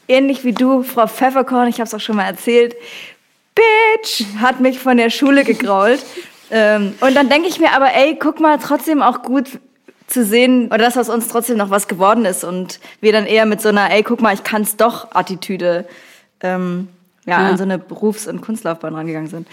ähnlich 0.09 0.45
wie 0.45 0.53
du, 0.53 0.83
Frau 0.83 1.07
Pfefferkorn, 1.07 1.69
ich 1.69 1.77
habe 1.77 1.85
es 1.85 1.95
auch 1.95 2.01
schon 2.01 2.17
mal 2.17 2.25
erzählt, 2.25 2.75
Bitch, 3.55 4.25
hat 4.41 4.61
mich 4.61 4.79
von 4.79 4.97
der 4.97 5.11
Schule 5.11 5.45
gegrault. 5.45 6.01
ähm, 6.51 6.95
und 7.01 7.15
dann 7.15 7.29
denke 7.29 7.49
ich 7.49 7.59
mir 7.59 7.73
aber, 7.73 7.93
ey, 7.95 8.17
guck 8.19 8.41
mal, 8.41 8.59
trotzdem 8.59 9.03
auch 9.03 9.23
gut, 9.23 9.47
zu 10.09 10.25
sehen, 10.25 10.67
oder 10.67 10.79
dass 10.79 10.97
aus 10.97 11.09
uns 11.09 11.29
trotzdem 11.29 11.59
noch 11.59 11.71
was 11.71 11.87
geworden 11.87 12.25
ist 12.25 12.43
und 12.43 12.81
wir 13.01 13.13
dann 13.13 13.27
eher 13.27 13.47
mit 13.47 13.61
so 13.61 13.69
einer, 13.69 13.91
ey, 13.91 14.03
guck 14.03 14.21
mal, 14.21 14.35
ich 14.35 14.43
kann's 14.43 14.77
doch 14.77 15.15
Attitüde 15.15 15.87
ähm, 16.41 16.89
ja, 17.27 17.43
ja. 17.43 17.49
an 17.51 17.59
so 17.59 17.63
eine 17.63 17.79
Berufs- 17.79 18.27
und 18.27 18.41
Kunstlaufbahn 18.41 18.95
rangegangen 18.95 19.29
sind. 19.29 19.47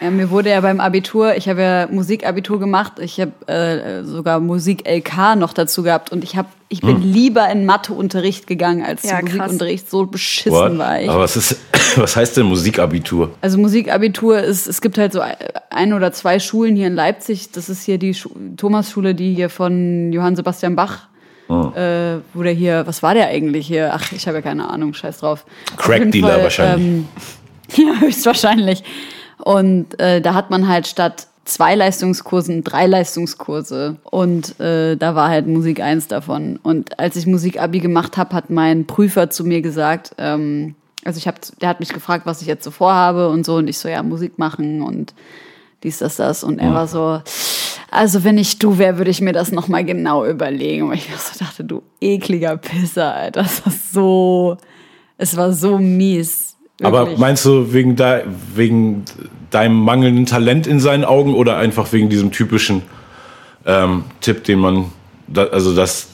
Ja, 0.00 0.10
mir 0.10 0.30
wurde 0.30 0.50
ja 0.50 0.60
beim 0.62 0.80
Abitur, 0.80 1.36
ich 1.36 1.48
habe 1.48 1.60
ja 1.60 1.88
Musikabitur 1.90 2.58
gemacht, 2.58 2.94
ich 3.00 3.20
habe 3.20 3.32
äh, 3.46 4.02
sogar 4.04 4.40
Musik-LK 4.40 5.36
noch 5.36 5.52
dazu 5.52 5.82
gehabt 5.82 6.10
und 6.10 6.24
ich 6.24 6.36
habe, 6.36 6.48
ich 6.68 6.80
bin 6.80 7.02
hm. 7.02 7.12
lieber 7.12 7.50
in 7.50 7.66
Matheunterricht 7.66 8.46
gegangen 8.46 8.82
als 8.82 9.02
ja, 9.02 9.20
Musikunterricht. 9.20 9.90
So 9.90 10.06
beschissen 10.06 10.52
What? 10.52 10.78
war 10.78 11.00
ich. 11.00 11.10
Aber 11.10 11.20
was 11.20 11.36
ist, 11.36 11.56
was 11.96 12.16
heißt 12.16 12.38
denn 12.38 12.46
Musikabitur? 12.46 13.32
Also 13.42 13.58
Musikabitur 13.58 14.38
ist, 14.38 14.66
es 14.66 14.80
gibt 14.80 14.96
halt 14.96 15.12
so 15.12 15.20
ein 15.68 15.92
oder 15.92 16.12
zwei 16.12 16.38
Schulen 16.38 16.76
hier 16.76 16.86
in 16.86 16.94
Leipzig. 16.94 17.52
Das 17.52 17.68
ist 17.68 17.84
hier 17.84 17.98
die 17.98 18.16
Thomas-Schule, 18.56 19.14
die 19.14 19.34
hier 19.34 19.50
von 19.50 20.12
Johann 20.12 20.34
Sebastian 20.34 20.76
Bach 20.76 21.10
Oh. 21.50 21.72
Äh, 21.76 22.20
wo 22.32 22.44
der 22.44 22.52
hier, 22.52 22.86
was 22.86 23.02
war 23.02 23.12
der 23.14 23.26
eigentlich 23.26 23.66
hier? 23.66 23.90
Ach, 23.92 24.12
ich 24.12 24.28
habe 24.28 24.36
ja 24.36 24.42
keine 24.42 24.70
Ahnung, 24.70 24.94
scheiß 24.94 25.18
drauf. 25.18 25.44
Crack-Dealer 25.78 26.44
wahrscheinlich. 26.44 26.86
Ähm, 26.86 27.08
ja, 27.76 28.00
höchstwahrscheinlich. 28.00 28.84
Und 29.44 29.98
äh, 30.00 30.20
da 30.20 30.34
hat 30.34 30.50
man 30.50 30.68
halt 30.68 30.86
statt 30.86 31.26
zwei 31.44 31.74
Leistungskursen 31.74 32.64
drei 32.64 32.86
Leistungskurse. 32.86 33.96
Und 34.04 34.58
äh, 34.60 34.96
da 34.96 35.14
war 35.14 35.28
halt 35.28 35.46
Musik 35.46 35.80
eins 35.80 36.08
davon. 36.08 36.58
Und 36.62 36.98
als 36.98 37.16
ich 37.16 37.26
Musikabi 37.26 37.80
gemacht 37.80 38.16
habe, 38.16 38.34
hat 38.34 38.50
mein 38.50 38.86
Prüfer 38.86 39.30
zu 39.30 39.44
mir 39.44 39.60
gesagt, 39.62 40.12
ähm, 40.18 40.74
also 41.04 41.18
ich 41.18 41.26
habe, 41.26 41.38
der 41.60 41.68
hat 41.68 41.80
mich 41.80 41.92
gefragt, 41.92 42.26
was 42.26 42.42
ich 42.42 42.46
jetzt 42.46 42.64
so 42.64 42.70
vorhabe 42.70 43.28
und 43.28 43.44
so. 43.44 43.56
Und 43.56 43.68
ich 43.68 43.78
so, 43.78 43.88
ja, 43.88 44.02
Musik 44.02 44.38
machen 44.38 44.82
und 44.82 45.14
dies, 45.82 45.98
das, 45.98 46.16
das. 46.16 46.44
Und 46.44 46.58
er 46.58 46.74
war 46.74 46.86
so, 46.86 47.22
also 47.90 48.22
wenn 48.22 48.38
ich 48.38 48.58
du 48.58 48.78
wäre, 48.78 48.98
würde 48.98 49.10
ich 49.10 49.20
mir 49.20 49.32
das 49.32 49.50
nochmal 49.50 49.84
genau 49.84 50.26
überlegen. 50.26 50.88
Und 50.88 50.94
ich 50.94 51.08
so 51.16 51.42
dachte, 51.44 51.64
du 51.64 51.82
ekliger 52.00 52.56
Pisser, 52.56 53.14
Alter. 53.14 53.42
Das 53.42 53.64
war 53.64 53.72
so, 53.92 54.56
es 55.16 55.36
war 55.36 55.52
so 55.52 55.78
mies. 55.78 56.49
Aber 56.82 57.16
meinst 57.16 57.44
du 57.44 57.72
wegen, 57.72 57.96
de, 57.96 58.22
wegen 58.54 59.04
deinem 59.50 59.80
mangelnden 59.80 60.26
Talent 60.26 60.66
in 60.66 60.80
seinen 60.80 61.04
Augen 61.04 61.34
oder 61.34 61.56
einfach 61.56 61.92
wegen 61.92 62.08
diesem 62.08 62.30
typischen 62.30 62.82
ähm, 63.66 64.04
Tipp, 64.20 64.44
den 64.44 64.58
man, 64.58 64.86
da, 65.26 65.44
also 65.46 65.74
dass 65.74 66.08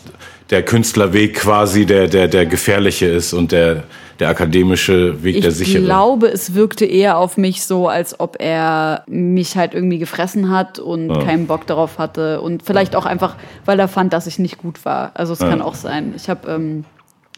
der 0.50 0.62
Künstlerweg 0.64 1.34
quasi 1.34 1.86
der, 1.86 2.06
der, 2.06 2.28
der 2.28 2.46
gefährliche 2.46 3.06
ist 3.06 3.32
und 3.32 3.52
der, 3.52 3.84
der 4.20 4.28
akademische 4.28 5.22
Weg 5.22 5.36
ich 5.36 5.42
der 5.42 5.50
sichere? 5.50 5.78
Ich 5.78 5.84
glaube, 5.84 6.28
es 6.28 6.54
wirkte 6.54 6.84
eher 6.84 7.18
auf 7.18 7.36
mich 7.36 7.64
so, 7.64 7.88
als 7.88 8.20
ob 8.20 8.36
er 8.38 9.02
mich 9.08 9.56
halt 9.56 9.74
irgendwie 9.74 9.98
gefressen 9.98 10.50
hat 10.50 10.78
und 10.78 11.10
ja. 11.10 11.22
keinen 11.22 11.46
Bock 11.46 11.66
darauf 11.66 11.98
hatte 11.98 12.40
und 12.40 12.62
vielleicht 12.62 12.94
auch 12.94 13.06
einfach, 13.06 13.34
weil 13.64 13.78
er 13.78 13.88
fand, 13.88 14.12
dass 14.12 14.26
ich 14.26 14.38
nicht 14.38 14.58
gut 14.58 14.84
war. 14.84 15.10
Also 15.14 15.32
es 15.32 15.40
ja. 15.40 15.48
kann 15.48 15.60
auch 15.60 15.74
sein. 15.74 16.14
Ich 16.16 16.28
habe 16.28 16.48
ähm, 16.50 16.84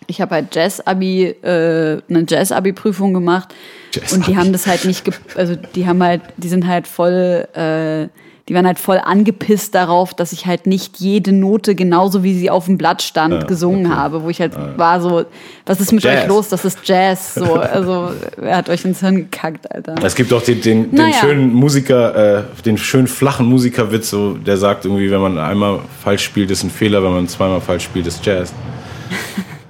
ich 0.09 0.21
habe 0.23 0.35
halt 0.35 0.55
Jazz-Abi, 0.55 1.27
äh, 1.43 2.01
eine 2.09 2.25
Jazz-Abi-Prüfung 2.27 3.15
gemacht. 3.15 3.55
Jazz 3.93 4.13
und 4.13 4.27
die 4.27 4.37
haben 4.37 4.53
das 4.53 4.67
halt 4.67 4.85
nicht, 4.87 5.09
also 5.37 5.55
die 5.75 5.87
haben 5.87 6.03
halt, 6.03 6.23
die 6.39 6.49
sind 6.49 6.67
halt 6.67 6.89
voll, 6.89 7.47
äh, 7.53 8.09
die 8.49 8.55
waren 8.55 8.67
halt 8.67 8.79
voll 8.79 8.99
angepisst 9.05 9.75
darauf, 9.75 10.15
dass 10.15 10.33
ich 10.33 10.47
halt 10.47 10.67
nicht 10.67 10.99
jede 10.99 11.33
Note 11.33 11.75
genauso 11.75 12.25
wie 12.25 12.33
sie 12.33 12.49
auf 12.49 12.65
dem 12.65 12.79
Blatt 12.79 13.03
stand 13.03 13.35
ja, 13.35 13.43
gesungen 13.45 13.85
okay. 13.85 13.95
habe, 13.95 14.23
wo 14.23 14.31
ich 14.31 14.41
halt 14.41 14.55
ja. 14.55 14.79
war 14.79 15.03
so, 15.03 15.27
was 15.67 15.79
ist 15.83 15.93
mit 15.93 16.03
Jazz. 16.03 16.23
euch 16.23 16.29
los? 16.29 16.49
Das 16.49 16.65
ist 16.65 16.79
Jazz. 16.85 17.35
So, 17.35 17.55
also 17.57 18.11
er 18.41 18.57
hat 18.57 18.71
euch 18.71 18.87
ins 18.87 19.01
Hirn 19.01 19.17
gekackt, 19.17 19.71
Alter. 19.71 19.97
Es 20.03 20.15
gibt 20.15 20.33
auch 20.33 20.43
den, 20.43 20.63
den, 20.63 20.91
den 20.91 20.95
naja. 20.95 21.17
schönen 21.21 21.53
Musiker, 21.53 22.39
äh, 22.39 22.43
den 22.65 22.79
schönen 22.79 23.09
flachen 23.09 23.45
Musikerwitz, 23.45 24.09
so, 24.09 24.33
der 24.33 24.57
sagt 24.57 24.87
irgendwie, 24.87 25.11
wenn 25.11 25.21
man 25.21 25.37
einmal 25.37 25.81
falsch 26.03 26.25
spielt, 26.25 26.51
ist 26.51 26.63
ein 26.63 26.71
Fehler, 26.71 27.03
wenn 27.03 27.13
man 27.13 27.29
zweimal 27.29 27.61
falsch 27.61 27.85
spielt, 27.85 28.07
ist 28.07 28.25
Jazz. 28.25 28.55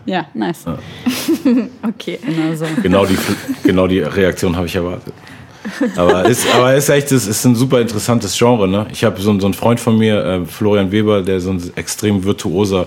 Ja, 0.08 0.26
nice. 0.32 0.64
Ja. 0.64 0.78
okay. 1.88 2.18
Genau 2.24 2.54
so. 2.54 2.64
Genau 2.82 3.04
die, 3.04 3.18
genau 3.62 3.86
die 3.86 4.00
Reaktion 4.00 4.56
habe 4.56 4.66
ich 4.66 4.74
erwartet. 4.74 5.12
Aber 5.96 6.24
ist, 6.24 6.46
aber 6.54 6.74
ist 6.74 6.88
echt, 6.88 7.12
es 7.12 7.26
ist 7.26 7.44
ein 7.44 7.54
super 7.54 7.80
interessantes 7.80 8.36
Genre. 8.36 8.66
Ne? 8.66 8.86
Ich 8.90 9.04
habe 9.04 9.20
so, 9.20 9.38
so 9.38 9.46
einen 9.46 9.54
Freund 9.54 9.78
von 9.78 9.98
mir, 9.98 10.24
äh, 10.24 10.46
Florian 10.46 10.90
Weber, 10.90 11.20
der 11.20 11.40
so 11.40 11.50
ein 11.50 11.62
extrem 11.76 12.24
virtuoser 12.24 12.86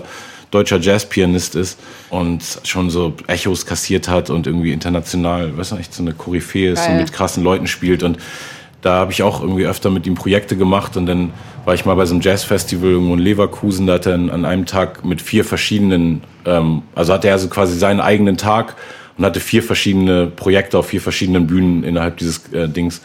deutscher 0.50 0.80
Jazzpianist 0.80 1.54
ist 1.54 1.78
und 2.10 2.42
schon 2.64 2.90
so 2.90 3.14
Echos 3.28 3.64
kassiert 3.64 4.08
hat 4.08 4.28
und 4.28 4.48
irgendwie 4.48 4.72
international, 4.72 5.56
weißt 5.56 5.72
du, 5.72 5.76
echt 5.76 5.94
so 5.94 6.02
eine 6.02 6.12
Koryphäe 6.12 6.72
ist 6.72 6.86
und 6.88 6.96
mit 6.96 7.12
krassen 7.12 7.44
Leuten 7.44 7.68
spielt 7.68 8.02
und 8.02 8.18
da 8.82 8.94
habe 8.94 9.12
ich 9.12 9.22
auch 9.22 9.40
irgendwie 9.40 9.64
öfter 9.64 9.90
mit 9.90 10.06
ihm 10.06 10.14
Projekte 10.14 10.56
gemacht 10.56 10.96
und 10.96 11.06
dann 11.06 11.32
war 11.64 11.74
ich 11.74 11.84
mal 11.84 11.94
bei 11.94 12.04
so 12.04 12.14
einem 12.14 12.20
Jazzfestival 12.20 12.90
irgendwo 12.90 13.14
in 13.14 13.20
Leverkusen, 13.20 13.86
da 13.86 13.94
hat 13.94 14.06
er 14.06 14.14
an 14.14 14.44
einem 14.44 14.66
Tag 14.66 15.04
mit 15.04 15.22
vier 15.22 15.44
verschiedenen, 15.44 16.22
ähm, 16.44 16.82
also 16.94 17.12
hatte 17.12 17.28
er 17.28 17.38
so 17.38 17.48
quasi 17.48 17.78
seinen 17.78 18.00
eigenen 18.00 18.36
Tag 18.36 18.74
und 19.16 19.24
hatte 19.24 19.40
vier 19.40 19.62
verschiedene 19.62 20.26
Projekte 20.26 20.78
auf 20.78 20.86
vier 20.86 21.00
verschiedenen 21.00 21.46
Bühnen 21.46 21.84
innerhalb 21.84 22.16
dieses 22.16 22.52
äh, 22.52 22.68
Dings. 22.68 23.00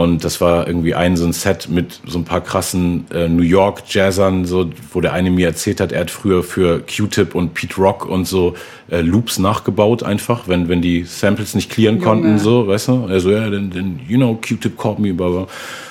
Und 0.00 0.24
das 0.24 0.40
war 0.40 0.66
irgendwie 0.66 0.94
ein 0.94 1.18
so 1.18 1.26
ein 1.26 1.34
Set 1.34 1.68
mit 1.68 2.00
so 2.06 2.18
ein 2.18 2.24
paar 2.24 2.40
krassen 2.40 3.04
äh, 3.12 3.28
New 3.28 3.42
York 3.42 3.82
Jazzern, 3.86 4.46
so, 4.46 4.70
wo 4.94 5.02
der 5.02 5.12
eine 5.12 5.30
mir 5.30 5.46
erzählt 5.48 5.78
hat, 5.78 5.92
er 5.92 6.00
hat 6.00 6.10
früher 6.10 6.42
für 6.42 6.80
Q-Tip 6.80 7.34
und 7.34 7.52
Pete 7.52 7.76
Rock 7.76 8.06
und 8.06 8.26
so 8.26 8.54
äh, 8.90 9.02
Loops 9.02 9.38
nachgebaut 9.38 10.02
einfach, 10.02 10.48
wenn, 10.48 10.70
wenn 10.70 10.80
die 10.80 11.04
Samples 11.04 11.54
nicht 11.54 11.68
clearen 11.68 11.96
Junge. 11.96 12.06
konnten, 12.06 12.38
so, 12.38 12.66
weißt 12.66 12.88
du? 12.88 13.04
Also, 13.10 13.30
ja, 13.30 13.50
dann, 13.50 13.68
dann 13.68 14.00
you 14.08 14.16
know, 14.16 14.36
Q-Tip 14.36 14.78
called 14.78 15.00
me, 15.00 15.12
blah, 15.12 15.28
blah. 15.28 15.46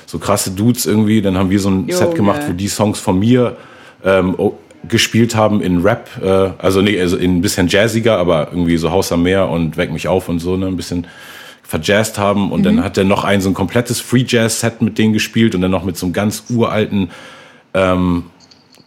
so 0.08 0.18
krasse 0.18 0.50
Dudes 0.50 0.88
irgendwie. 0.88 1.22
Dann 1.22 1.38
haben 1.38 1.52
wir 1.52 1.60
so 1.60 1.70
ein 1.70 1.82
Junge. 1.82 1.94
Set 1.94 2.16
gemacht, 2.16 2.42
wo 2.48 2.54
die 2.54 2.68
Songs 2.68 2.98
von 2.98 3.20
mir 3.20 3.58
ähm, 4.04 4.36
gespielt 4.88 5.36
haben 5.36 5.62
in 5.62 5.84
Rap, 5.84 6.10
äh, 6.20 6.50
also 6.58 6.82
nee, 6.82 7.00
also 7.00 7.16
in 7.16 7.38
ein 7.38 7.42
bisschen 7.42 7.68
jazziger, 7.68 8.18
aber 8.18 8.48
irgendwie 8.50 8.78
so 8.78 8.90
Haus 8.90 9.12
am 9.12 9.22
Meer 9.22 9.50
und 9.50 9.78
Weck 9.78 9.92
mich 9.92 10.08
auf 10.08 10.30
und 10.30 10.40
so, 10.40 10.58
ne, 10.58 10.66
ein 10.66 10.78
bisschen 10.78 11.06
verjazzt 11.70 12.18
haben 12.18 12.52
und 12.52 12.62
mhm. 12.62 12.64
dann 12.64 12.84
hat 12.84 12.98
er 12.98 13.04
noch 13.04 13.24
ein 13.24 13.42
so 13.42 13.50
ein 13.50 13.54
komplettes 13.54 14.02
Free 14.02 14.26
Jazz 14.28 14.60
Set 14.60 14.82
mit 14.82 14.98
denen 14.98 15.14
gespielt 15.14 15.54
und 15.54 15.62
dann 15.62 15.70
noch 15.70 15.84
mit 15.84 15.98
so 15.98 16.08
einem 16.08 16.14
ganz 16.14 16.46
uralten 16.50 17.12
ähm, 17.76 18.24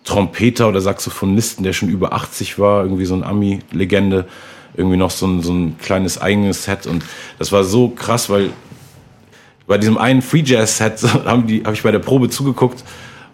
Trompeter 0.02 0.68
oder 0.68 0.80
Saxophonisten, 0.80 1.62
der 1.62 1.74
schon 1.74 1.88
über 1.90 2.12
80 2.12 2.58
war, 2.58 2.82
irgendwie 2.82 3.04
so 3.04 3.14
ein 3.14 3.22
Ami-Legende, 3.22 4.26
irgendwie 4.74 4.96
noch 4.96 5.12
so 5.12 5.28
ein, 5.28 5.42
so 5.42 5.52
ein 5.52 5.78
kleines 5.78 6.20
eigenes 6.20 6.64
Set 6.64 6.88
und 6.88 7.04
das 7.38 7.52
war 7.52 7.62
so 7.62 7.88
krass, 7.88 8.28
weil 8.28 8.50
bei 9.68 9.78
diesem 9.78 9.96
einen 9.96 10.20
Free 10.20 10.42
Jazz 10.44 10.78
Set 10.78 11.04
haben 11.24 11.46
die 11.46 11.62
habe 11.62 11.74
ich 11.74 11.84
bei 11.84 11.92
der 11.92 12.00
Probe 12.00 12.30
zugeguckt 12.30 12.82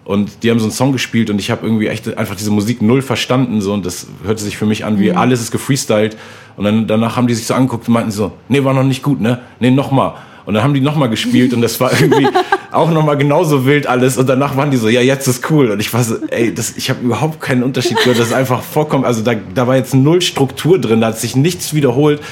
und 0.08 0.42
die 0.42 0.50
haben 0.50 0.58
so 0.58 0.64
einen 0.64 0.72
Song 0.72 0.92
gespielt 0.92 1.28
und 1.28 1.38
ich 1.38 1.50
habe 1.50 1.66
irgendwie 1.66 1.86
echt 1.86 2.16
einfach 2.16 2.34
diese 2.34 2.50
Musik 2.50 2.80
null 2.80 3.02
verstanden 3.02 3.60
so 3.60 3.74
und 3.74 3.84
das 3.84 4.06
hörte 4.24 4.42
sich 4.42 4.56
für 4.56 4.64
mich 4.64 4.86
an 4.86 4.98
wie 4.98 5.10
mhm. 5.10 5.18
alles 5.18 5.42
ist 5.42 5.50
gefreestylt 5.50 6.16
und 6.56 6.64
dann 6.64 6.86
danach 6.86 7.16
haben 7.16 7.26
die 7.26 7.34
sich 7.34 7.46
so 7.46 7.52
angeguckt 7.52 7.86
und 7.88 7.94
meinten 7.94 8.10
so 8.10 8.32
nee 8.48 8.64
war 8.64 8.72
noch 8.72 8.84
nicht 8.84 9.02
gut 9.02 9.20
ne 9.20 9.40
nee 9.60 9.70
noch 9.70 9.90
mal 9.90 10.14
und 10.46 10.54
dann 10.54 10.64
haben 10.64 10.72
die 10.72 10.80
nochmal 10.80 11.10
gespielt 11.10 11.52
und 11.52 11.60
das 11.60 11.78
war 11.78 11.92
irgendwie 11.92 12.26
auch 12.72 12.90
nochmal 12.90 13.18
genauso 13.18 13.66
wild 13.66 13.86
alles. 13.86 14.16
Und 14.16 14.30
danach 14.30 14.56
waren 14.56 14.70
die 14.70 14.78
so, 14.78 14.88
ja, 14.88 15.02
jetzt 15.02 15.28
ist 15.28 15.50
cool. 15.50 15.70
Und 15.70 15.78
ich 15.78 15.92
war 15.92 16.02
so, 16.02 16.16
ey, 16.30 16.54
das, 16.54 16.74
ich 16.78 16.88
habe 16.88 17.04
überhaupt 17.04 17.42
keinen 17.42 17.62
Unterschied 17.62 17.98
gehört. 17.98 18.18
Das 18.18 18.28
ist 18.28 18.32
einfach 18.32 18.62
vollkommen, 18.62 19.04
also 19.04 19.22
da, 19.22 19.34
da 19.34 19.66
war 19.66 19.76
jetzt 19.76 19.94
null 19.94 20.22
Struktur 20.22 20.78
drin, 20.78 21.02
da 21.02 21.08
hat 21.08 21.18
sich 21.18 21.36
nichts 21.36 21.74
wiederholt. 21.74 22.22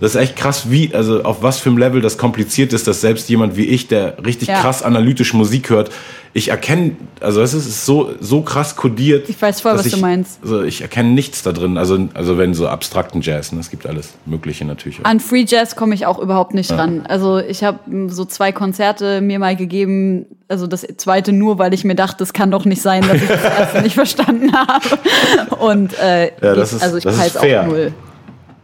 Das 0.00 0.14
ist 0.14 0.20
echt 0.20 0.36
krass, 0.36 0.70
wie, 0.70 0.94
also 0.94 1.22
auf 1.22 1.42
was 1.42 1.58
für 1.58 1.70
einem 1.70 1.78
Level 1.78 2.00
das 2.00 2.18
kompliziert 2.18 2.72
ist, 2.72 2.86
dass 2.86 3.00
selbst 3.00 3.28
jemand 3.28 3.56
wie 3.56 3.66
ich, 3.66 3.88
der 3.88 4.16
richtig 4.24 4.48
ja. 4.48 4.60
krass 4.60 4.82
analytisch 4.82 5.32
Musik 5.32 5.70
hört, 5.70 5.90
ich 6.36 6.48
erkenne, 6.48 6.96
also 7.20 7.40
es 7.40 7.54
ist 7.54 7.86
so, 7.86 8.10
so 8.20 8.42
krass 8.42 8.76
kodiert. 8.76 9.26
Ich 9.30 9.40
weiß 9.40 9.62
voll, 9.62 9.72
was 9.72 9.86
ich, 9.86 9.94
du 9.94 10.00
meinst. 10.00 10.38
Also 10.42 10.62
ich 10.64 10.82
erkenne 10.82 11.08
nichts 11.08 11.42
da 11.42 11.52
drin. 11.52 11.78
Also, 11.78 12.10
also 12.12 12.36
wenn 12.36 12.52
so 12.52 12.68
abstrakten 12.68 13.22
Jazz, 13.22 13.52
ne? 13.52 13.60
es 13.60 13.70
gibt 13.70 13.86
alles 13.86 14.10
Mögliche 14.26 14.66
natürlich. 14.66 14.98
An 15.04 15.18
Free 15.18 15.46
Jazz 15.48 15.76
komme 15.76 15.94
ich 15.94 16.04
auch 16.04 16.18
überhaupt 16.18 16.52
nicht 16.52 16.70
ja. 16.70 16.76
ran. 16.76 17.06
Also 17.06 17.38
ich 17.38 17.64
habe 17.64 17.78
so 18.08 18.26
zwei 18.26 18.52
Konzerte 18.52 19.22
mir 19.22 19.38
mal 19.38 19.56
gegeben, 19.56 20.26
also 20.46 20.66
das 20.66 20.86
zweite 20.98 21.32
nur, 21.32 21.58
weil 21.58 21.72
ich 21.72 21.84
mir 21.84 21.94
dachte, 21.94 22.22
es 22.22 22.34
kann 22.34 22.50
doch 22.50 22.66
nicht 22.66 22.82
sein, 22.82 23.00
dass 23.00 23.16
ich 23.16 23.28
das 23.28 23.42
erste 23.58 23.80
nicht 23.80 23.94
verstanden 23.94 24.52
habe. 24.54 25.56
Und 25.56 25.98
äh, 25.98 26.26
ja, 26.26 26.54
das 26.54 26.74
ist, 26.74 26.82
also 26.82 26.98
ich 26.98 27.04
das 27.04 27.16
ist 27.28 27.38
fair. 27.38 27.62
auch 27.62 27.66
null. 27.68 27.94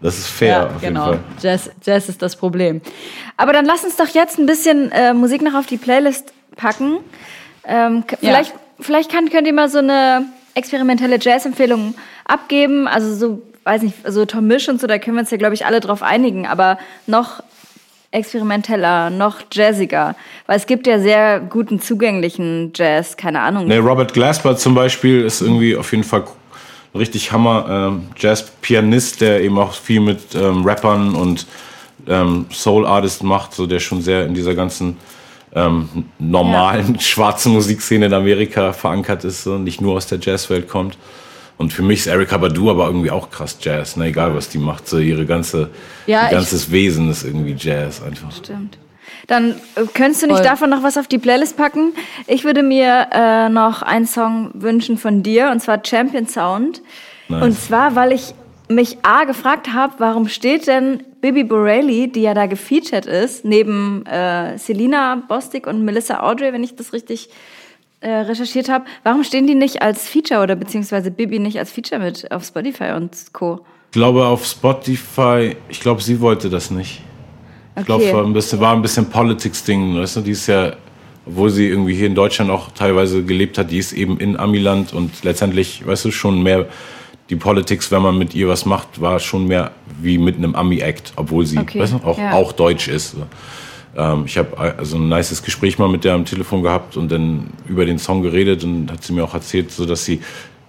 Das 0.02 0.18
ist 0.18 0.26
fair. 0.26 0.48
Ja, 0.48 0.66
auf 0.66 0.80
genau. 0.80 1.10
Jeden 1.10 1.20
Fall. 1.20 1.32
Jazz, 1.40 1.70
Jazz 1.84 2.08
ist 2.08 2.20
das 2.20 2.36
Problem. 2.36 2.80
Aber 3.36 3.52
dann 3.52 3.64
lass 3.64 3.84
uns 3.84 3.96
doch 3.96 4.08
jetzt 4.08 4.38
ein 4.38 4.46
bisschen 4.46 4.90
äh, 4.90 5.14
Musik 5.14 5.42
noch 5.42 5.54
auf 5.54 5.66
die 5.66 5.76
Playlist 5.76 6.32
packen. 6.56 6.98
Ähm, 7.64 8.04
vielleicht, 8.20 8.52
ja. 8.52 8.60
vielleicht 8.80 9.10
kann, 9.10 9.30
könnt 9.30 9.46
ihr 9.46 9.52
mal 9.52 9.68
so 9.68 9.78
eine 9.78 10.26
experimentelle 10.54 11.18
Jazz-Empfehlung 11.20 11.94
abgeben. 12.24 12.88
Also 12.88 13.14
so, 13.14 13.42
weiß 13.64 13.82
nicht, 13.82 13.96
so 14.06 14.24
Tom 14.24 14.48
Misch 14.48 14.68
und 14.68 14.80
so, 14.80 14.86
da 14.86 14.98
können 14.98 15.16
wir 15.16 15.20
uns 15.20 15.30
ja, 15.30 15.36
glaube 15.36 15.54
ich, 15.54 15.64
alle 15.64 15.80
drauf 15.80 16.02
einigen. 16.02 16.46
Aber 16.46 16.78
noch 17.06 17.42
experimenteller, 18.10 19.10
noch 19.10 19.40
jazziger. 19.52 20.16
Weil 20.46 20.56
es 20.56 20.66
gibt 20.66 20.86
ja 20.86 20.98
sehr 20.98 21.40
guten, 21.40 21.80
zugänglichen 21.80 22.72
Jazz, 22.74 23.16
keine 23.16 23.40
Ahnung. 23.40 23.66
Nee, 23.66 23.78
Robert 23.78 24.12
Glasper 24.12 24.56
zum 24.56 24.74
Beispiel 24.74 25.24
ist 25.24 25.40
irgendwie 25.40 25.76
auf 25.76 25.92
jeden 25.92 26.04
Fall 26.04 26.20
ein 26.20 26.26
richtig 26.94 27.32
Hammer 27.32 27.66
ähm, 27.68 28.08
Jazz-Pianist, 28.16 29.20
der 29.20 29.40
eben 29.40 29.58
auch 29.58 29.72
viel 29.74 30.00
mit 30.00 30.34
ähm, 30.34 30.64
Rappern 30.64 31.14
und 31.14 31.46
ähm, 32.06 32.46
Soul-Artists 32.52 33.22
macht, 33.22 33.54
so 33.54 33.66
der 33.66 33.80
schon 33.80 34.02
sehr 34.02 34.26
in 34.26 34.34
dieser 34.34 34.54
ganzen 34.54 34.96
ähm, 35.54 35.88
normalen 36.18 36.94
ja. 36.94 37.00
schwarzen 37.00 37.52
Musikszene 37.52 38.06
in 38.06 38.14
Amerika 38.14 38.72
verankert 38.72 39.24
ist 39.24 39.46
und 39.46 39.64
nicht 39.64 39.80
nur 39.80 39.94
aus 39.94 40.06
der 40.06 40.18
Jazzwelt 40.20 40.68
kommt. 40.68 40.96
Und 41.58 41.72
für 41.72 41.82
mich 41.82 42.00
ist 42.00 42.06
Erika 42.06 42.38
Badu 42.38 42.70
aber 42.70 42.86
irgendwie 42.86 43.10
auch 43.10 43.30
krass 43.30 43.58
Jazz, 43.60 43.96
ne? 43.96 44.06
egal 44.06 44.34
was 44.34 44.48
die 44.48 44.58
macht. 44.58 44.88
So 44.88 44.98
ihre 44.98 45.26
ganze, 45.26 45.70
ja, 46.06 46.26
ihr 46.26 46.32
ganzes 46.32 46.70
Wesen 46.70 47.10
ist 47.10 47.24
irgendwie 47.24 47.54
Jazz 47.56 48.02
einfach. 48.02 48.32
Stimmt. 48.32 48.78
Dann 49.26 49.52
äh, 49.74 49.84
könntest 49.94 50.22
du 50.22 50.26
nicht 50.26 50.36
Voll. 50.36 50.44
davon 50.44 50.70
noch 50.70 50.82
was 50.82 50.98
auf 50.98 51.06
die 51.06 51.18
Playlist 51.18 51.56
packen? 51.56 51.92
Ich 52.26 52.44
würde 52.44 52.62
mir 52.62 53.08
äh, 53.12 53.48
noch 53.48 53.82
einen 53.82 54.06
Song 54.06 54.50
wünschen 54.54 54.98
von 54.98 55.22
dir, 55.22 55.50
und 55.50 55.60
zwar 55.60 55.80
Champion 55.84 56.26
Sound. 56.26 56.82
Nice. 57.28 57.42
Und 57.42 57.52
zwar, 57.52 57.94
weil 57.94 58.12
ich 58.12 58.34
mich 58.68 58.98
A 59.02 59.24
gefragt 59.24 59.72
habe, 59.72 59.94
warum 59.98 60.28
steht 60.28 60.66
denn 60.66 61.02
Bibi 61.20 61.44
Borelli, 61.44 62.10
die 62.10 62.22
ja 62.22 62.34
da 62.34 62.46
gefeatured 62.46 63.06
ist, 63.06 63.44
neben 63.44 64.04
äh, 64.06 64.58
Selina 64.58 65.22
Bostic 65.28 65.66
und 65.66 65.84
Melissa 65.84 66.20
Audrey, 66.20 66.52
wenn 66.52 66.64
ich 66.64 66.74
das 66.74 66.92
richtig 66.92 67.28
äh, 68.00 68.10
recherchiert 68.10 68.68
habe, 68.68 68.84
warum 69.04 69.22
stehen 69.22 69.46
die 69.46 69.54
nicht 69.54 69.82
als 69.82 70.08
Feature 70.08 70.42
oder 70.42 70.56
beziehungsweise 70.56 71.10
Bibi 71.10 71.38
nicht 71.38 71.58
als 71.58 71.70
Feature 71.70 72.00
mit 72.00 72.32
auf 72.32 72.44
Spotify 72.44 72.92
und 72.96 73.32
Co? 73.32 73.60
Ich 73.86 73.92
glaube 73.92 74.24
auf 74.24 74.44
Spotify, 74.46 75.56
ich 75.68 75.80
glaube, 75.80 76.02
sie 76.02 76.20
wollte 76.20 76.50
das 76.50 76.70
nicht. 76.70 77.02
Ich 77.74 77.80
okay. 77.80 77.86
glaube, 77.86 78.12
war 78.12 78.24
ein 78.24 78.32
bisschen, 78.32 78.60
war 78.60 78.74
ein 78.74 78.82
bisschen 78.82 79.06
Politics-Ding, 79.06 79.96
weißt 79.96 80.16
du, 80.16 80.20
die 80.20 80.32
ist 80.32 80.46
ja, 80.46 80.72
obwohl 81.24 81.50
sie 81.50 81.68
irgendwie 81.68 81.94
hier 81.94 82.06
in 82.06 82.14
Deutschland 82.14 82.50
auch 82.50 82.70
teilweise 82.72 83.22
gelebt 83.22 83.56
hat, 83.56 83.70
die 83.70 83.78
ist 83.78 83.92
eben 83.92 84.18
in 84.18 84.38
Amiland 84.38 84.92
und 84.92 85.24
letztendlich, 85.24 85.86
weißt 85.86 86.04
du, 86.04 86.10
schon 86.10 86.42
mehr 86.42 86.66
die 87.30 87.36
Politics, 87.36 87.90
wenn 87.90 88.02
man 88.02 88.18
mit 88.18 88.34
ihr 88.34 88.46
was 88.48 88.66
macht, 88.66 89.00
war 89.00 89.18
schon 89.18 89.46
mehr 89.46 89.70
wie 90.00 90.18
mit 90.18 90.36
einem 90.36 90.54
Ami-Act, 90.54 91.14
obwohl 91.16 91.46
sie 91.46 91.58
okay. 91.58 91.80
weißt 91.80 91.94
du, 91.94 91.96
auch, 92.06 92.18
ja. 92.18 92.32
auch 92.32 92.52
deutsch 92.52 92.88
ist. 92.88 93.16
Ähm, 93.96 94.24
ich 94.26 94.36
habe 94.36 94.58
also 94.58 94.98
ein 94.98 95.08
nices 95.08 95.42
Gespräch 95.42 95.78
mal 95.78 95.88
mit 95.88 96.04
der 96.04 96.12
am 96.12 96.26
Telefon 96.26 96.62
gehabt 96.62 96.98
und 96.98 97.10
dann 97.10 97.48
über 97.66 97.86
den 97.86 97.98
Song 97.98 98.22
geredet 98.22 98.64
und 98.64 98.90
hat 98.92 99.02
sie 99.02 99.14
mir 99.14 99.24
auch 99.24 99.32
erzählt, 99.32 99.70
so 99.70 99.86
dass 99.86 100.04
sie 100.04 100.20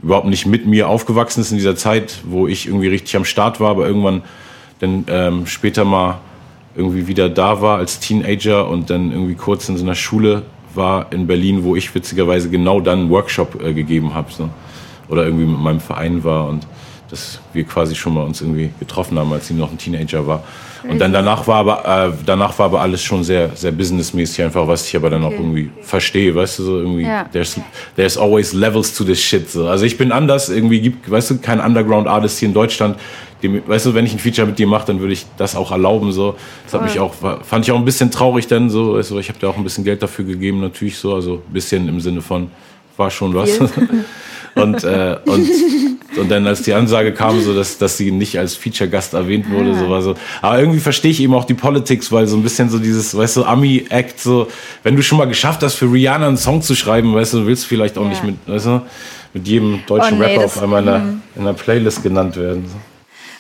überhaupt 0.02 0.28
nicht 0.28 0.46
mit 0.46 0.66
mir 0.66 0.88
aufgewachsen 0.88 1.42
ist 1.42 1.52
in 1.52 1.58
dieser 1.58 1.76
Zeit, 1.76 2.20
wo 2.24 2.48
ich 2.48 2.68
irgendwie 2.68 2.88
richtig 2.88 3.16
am 3.16 3.26
Start 3.26 3.60
war, 3.60 3.72
aber 3.72 3.88
irgendwann 3.88 4.22
dann 4.80 5.06
ähm, 5.08 5.48
später 5.48 5.86
mal 5.86 6.20
irgendwie 6.76 7.08
wieder 7.08 7.30
da 7.30 7.62
war 7.62 7.78
als 7.78 8.00
Teenager 8.00 8.68
und 8.68 8.90
dann 8.90 9.12
irgendwie 9.12 9.36
kurz 9.36 9.70
in 9.70 9.78
so 9.78 9.84
einer 9.84 9.96
Schule 9.96 10.44
war 10.74 11.12
in 11.12 11.28
Berlin, 11.28 11.64
wo 11.64 11.76
ich 11.76 11.94
witzigerweise 11.94 12.50
genau 12.50 12.80
dann 12.80 13.00
einen 13.00 13.10
Workshop 13.10 13.62
äh, 13.62 13.74
gegeben 13.74 14.14
habe. 14.14 14.32
So 14.32 14.50
oder 15.10 15.26
irgendwie 15.26 15.46
mit 15.46 15.60
meinem 15.60 15.80
Verein 15.80 16.24
war 16.24 16.50
und 16.50 16.66
dass 17.10 17.40
wir 17.54 17.64
quasi 17.64 17.94
schon 17.94 18.16
mal 18.16 18.24
uns 18.24 18.42
irgendwie 18.42 18.72
getroffen 18.80 19.20
haben, 19.20 19.32
als 19.34 19.48
sie 19.48 19.54
noch 19.54 19.72
ein 19.72 19.78
Teenager 19.78 20.26
war. 20.26 20.44
Und 20.90 21.00
dann 21.00 21.14
danach 21.14 21.48
war 21.48 21.58
aber 21.58 22.08
äh, 22.08 22.12
danach 22.26 22.58
war 22.60 22.66
aber 22.66 22.82
alles 22.82 23.02
schon 23.02 23.24
sehr 23.24 23.56
sehr 23.56 23.72
businessmäßig 23.72 24.44
einfach, 24.44 24.68
was 24.68 24.86
ich 24.88 24.96
aber 24.96 25.10
dann 25.10 25.24
okay. 25.24 25.36
auch 25.36 25.40
irgendwie 25.40 25.70
verstehe, 25.82 26.36
weißt 26.36 26.60
du 26.60 26.64
so 26.64 26.78
irgendwie. 26.80 27.04
Ja. 27.04 27.26
There's 27.32 27.58
there's 27.96 28.18
always 28.18 28.52
levels 28.52 28.94
to 28.94 29.04
this 29.06 29.22
shit. 29.22 29.50
So. 29.50 29.68
Also 29.68 29.86
ich 29.86 29.98
bin 29.98 30.12
anders 30.12 30.50
irgendwie 30.50 30.82
gibt, 30.82 31.10
weißt 31.10 31.32
du, 31.32 31.38
kein 31.38 31.62
Underground 31.62 32.08
Artist 32.08 32.40
hier 32.40 32.50
in 32.50 32.54
Deutschland. 32.54 32.98
Dem, 33.44 33.62
weißt 33.68 33.86
du, 33.86 33.94
wenn 33.94 34.06
ich 34.06 34.14
ein 34.14 34.20
Feature 34.20 34.48
mit 34.48 34.58
dir 34.58 34.68
mache, 34.68 34.88
dann 34.88 35.00
würde 35.00 35.14
ich 35.14 35.26
das 35.38 35.56
auch 35.56 35.72
erlauben 35.72 36.12
so. 36.12 36.36
Das 36.66 36.74
hat 36.74 36.84
mich 36.84 37.00
auch 37.00 37.14
fand 37.44 37.66
ich 37.66 37.72
auch 37.72 37.78
ein 37.78 37.86
bisschen 37.86 38.10
traurig 38.10 38.48
dann 38.48 38.70
so. 38.70 38.96
Also 38.96 39.20
ich 39.20 39.30
habe 39.30 39.38
da 39.40 39.50
auch 39.50 39.58
ein 39.58 39.64
bisschen 39.64 39.84
Geld 39.84 40.02
dafür 40.02 40.26
gegeben 40.26 40.62
natürlich 40.62 40.98
so, 40.98 41.14
also 41.14 41.36
ein 41.48 41.54
bisschen 41.54 41.88
im 41.88 42.00
Sinne 42.00 42.22
von 42.22 42.50
war 42.98 43.12
schon 43.12 43.36
was. 43.36 43.60
Und, 44.56 44.84
äh, 44.84 45.18
und, 45.26 45.50
und 46.16 46.30
dann, 46.30 46.46
als 46.46 46.62
die 46.62 46.74
Ansage 46.74 47.12
kam, 47.12 47.42
so 47.42 47.56
dass, 47.56 47.78
dass 47.80 47.98
sie 47.98 48.12
nicht 48.12 48.38
als 48.38 48.56
Feature-Gast 48.56 49.16
erwähnt 49.16 49.50
wurde, 49.50 49.72
ah. 49.72 49.80
so 49.80 49.90
war 49.90 50.02
so. 50.02 50.16
Aber 50.42 50.60
irgendwie 50.60 50.80
verstehe 50.80 51.10
ich 51.10 51.22
eben 51.22 51.34
auch 51.34 51.46
die 51.46 51.56
Politics, 51.56 52.12
weil 52.12 52.28
so 52.28 52.38
ein 52.38 52.44
bisschen 52.44 52.70
so 52.70 52.78
dieses, 52.78 53.18
weißt 53.18 53.38
du, 53.38 53.46
Ami-Act, 53.46 54.20
so, 54.20 54.48
wenn 54.84 54.96
du 54.96 55.02
schon 55.02 55.18
mal 55.18 55.26
geschafft 55.26 55.64
hast, 55.64 55.74
für 55.74 55.92
Rihanna 55.92 56.28
einen 56.28 56.38
Song 56.38 56.62
zu 56.62 56.76
schreiben, 56.76 57.16
weißt 57.16 57.34
du, 57.34 57.48
willst 57.48 57.66
vielleicht 57.66 57.98
auch 57.98 58.04
ja. 58.04 58.10
nicht 58.10 58.24
mit, 58.24 58.36
weißt 58.46 58.68
du, 58.68 58.82
mit 59.34 59.48
jedem 59.48 59.80
deutschen 59.88 60.18
oh, 60.18 60.24
nee, 60.24 60.34
Rapper 60.34 60.46
auf 60.46 60.62
einmal 60.62 60.84
in 60.84 60.90
einer, 60.90 61.00
mhm. 61.00 61.22
in 61.36 61.42
einer 61.42 61.54
Playlist 61.54 62.04
genannt 62.04 62.38
werden. 62.38 62.66
So. 62.68 62.76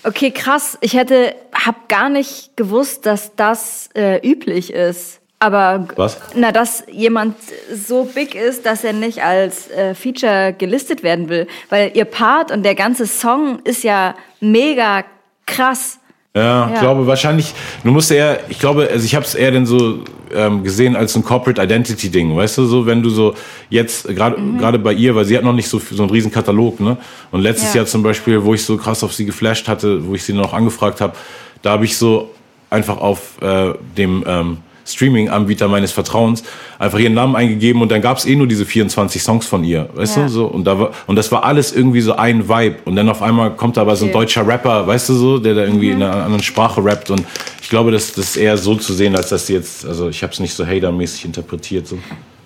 Okay, 0.03 0.31
krass. 0.31 0.77
Ich 0.81 0.93
hätte, 0.95 1.35
hab 1.53 1.87
gar 1.87 2.09
nicht 2.09 2.57
gewusst, 2.57 3.05
dass 3.05 3.35
das 3.35 3.89
äh, 3.95 4.19
üblich 4.27 4.73
ist. 4.73 5.21
Aber 5.39 5.87
Was? 5.97 6.17
na, 6.35 6.53
dass 6.53 6.85
jemand 6.89 7.35
so 7.69 8.05
big 8.05 8.33
ist, 8.33 8.65
dass 8.65 8.85
er 8.85 8.93
nicht 8.93 9.23
als 9.23 9.69
äh, 9.69 9.93
Feature 9.93 10.55
gelistet 10.57 11.03
werden 11.03 11.27
will, 11.27 11.47
weil 11.67 11.91
ihr 11.95 12.05
Part 12.05 12.49
und 12.49 12.63
der 12.63 12.75
ganze 12.75 13.07
Song 13.07 13.59
ist 13.65 13.83
ja 13.83 14.15
mega 14.39 15.03
krass. 15.45 15.99
Ja, 16.36 16.71
ich 16.73 16.79
glaube 16.79 17.05
wahrscheinlich, 17.05 17.53
du 17.84 17.91
musst 17.91 18.09
eher, 18.09 18.39
ich 18.49 18.57
glaube, 18.57 18.89
also 18.91 19.05
ich 19.05 19.13
habe 19.13 19.23
es 19.23 19.36
eher 19.36 19.51
denn 19.51 19.67
so 19.67 19.99
ähm, 20.34 20.63
gesehen 20.63 20.95
als 20.95 21.15
ein 21.15 21.23
Corporate 21.23 21.61
Identity 21.61 22.09
Ding, 22.09 22.36
weißt 22.36 22.57
du, 22.57 22.65
so 22.65 22.88
wenn 22.88 23.03
du 23.03 23.11
so 23.11 23.36
jetzt 23.69 24.07
gerade 24.07 24.41
mhm. 24.41 24.57
gerade 24.57 24.79
bei 24.79 24.93
ihr, 24.93 25.13
weil 25.13 25.25
sie 25.25 25.38
hat 25.38 25.43
noch 25.43 25.53
nicht 25.53 25.69
so 25.69 25.77
so 25.77 26.01
einen 26.01 26.09
riesen 26.09 26.31
Katalog, 26.31 26.79
ne? 26.79 26.97
Und 27.29 27.41
letztes 27.41 27.75
ja. 27.75 27.81
Jahr 27.81 27.86
zum 27.86 28.01
Beispiel, 28.01 28.43
wo 28.43 28.55
ich 28.55 28.65
so 28.65 28.77
krass 28.77 29.03
auf 29.03 29.13
sie 29.13 29.25
geflasht 29.25 29.67
hatte, 29.67 30.07
wo 30.07 30.15
ich 30.15 30.23
sie 30.23 30.34
noch 30.34 30.53
angefragt 30.53 31.01
habe, 31.01 31.13
da 31.61 31.73
habe 31.73 31.86
ich 31.86 31.95
so 31.95 32.31
einfach 32.71 32.97
auf 32.97 33.39
äh, 33.43 33.75
dem 33.95 34.23
ähm, 34.25 34.57
Streaming-Anbieter 34.86 35.67
meines 35.67 35.91
Vertrauens 35.91 36.43
einfach 36.79 36.99
ihren 36.99 37.13
Namen 37.13 37.36
eingegeben 37.36 37.81
und 37.81 37.91
dann 37.91 38.01
gab 38.01 38.17
es 38.17 38.25
eh 38.25 38.36
nur 38.36 38.47
diese 38.47 38.65
24 38.65 39.21
Songs 39.21 39.45
von 39.45 39.63
ihr, 39.63 39.89
weißt 39.93 40.17
ja. 40.17 40.23
du 40.23 40.29
so 40.29 40.45
und 40.45 40.65
da 40.65 40.79
war 40.79 40.91
und 41.07 41.15
das 41.15 41.31
war 41.31 41.43
alles 41.43 41.73
irgendwie 41.73 42.01
so 42.01 42.13
ein 42.13 42.49
Vibe 42.49 42.77
und 42.86 42.95
dann 42.95 43.09
auf 43.09 43.21
einmal 43.21 43.55
kommt 43.55 43.77
aber 43.77 43.95
so 43.95 44.05
ein 44.05 44.11
deutscher 44.11 44.47
Rapper, 44.47 44.86
weißt 44.88 45.09
du 45.09 45.13
so, 45.13 45.38
der 45.39 45.55
da 45.55 45.61
irgendwie 45.63 45.88
mhm. 45.88 46.01
in 46.01 46.03
einer 46.03 46.23
anderen 46.23 46.43
Sprache 46.43 46.84
rappt 46.84 47.09
und 47.09 47.23
ich 47.61 47.69
glaube, 47.69 47.91
das, 47.91 48.13
das 48.13 48.29
ist 48.31 48.36
eher 48.36 48.57
so 48.57 48.75
zu 48.75 48.93
sehen, 48.93 49.15
als 49.15 49.29
dass 49.29 49.47
sie 49.47 49.53
jetzt, 49.53 49.86
also 49.86 50.09
ich 50.09 50.21
habe 50.21 50.34
es 50.34 50.39
nicht 50.39 50.53
so 50.53 50.65
hatermäßig 50.65 51.25
interpretiert 51.25 51.88
so. 51.88 51.97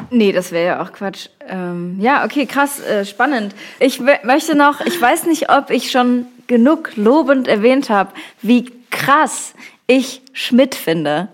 Nee, 0.10 0.32
das 0.32 0.52
wäre 0.52 0.66
ja 0.66 0.82
auch 0.82 0.94
Quatsch. 0.94 1.28
Ähm, 1.50 1.98
ja, 2.00 2.24
okay, 2.24 2.46
krass, 2.46 2.80
äh, 2.80 3.04
spannend. 3.04 3.54
Ich 3.80 4.00
möchte 4.00 4.56
noch, 4.56 4.80
ich 4.82 5.02
weiß 5.02 5.26
nicht, 5.26 5.50
ob 5.50 5.70
ich 5.70 5.92
schon 5.92 6.28
genug 6.48 6.92
lobend 6.96 7.48
erwähnt 7.48 7.90
habe, 7.90 8.12
wie 8.42 8.72
krass 8.90 9.54
ich 9.86 10.22
Schmidt 10.34 10.76
finde. 10.76 11.30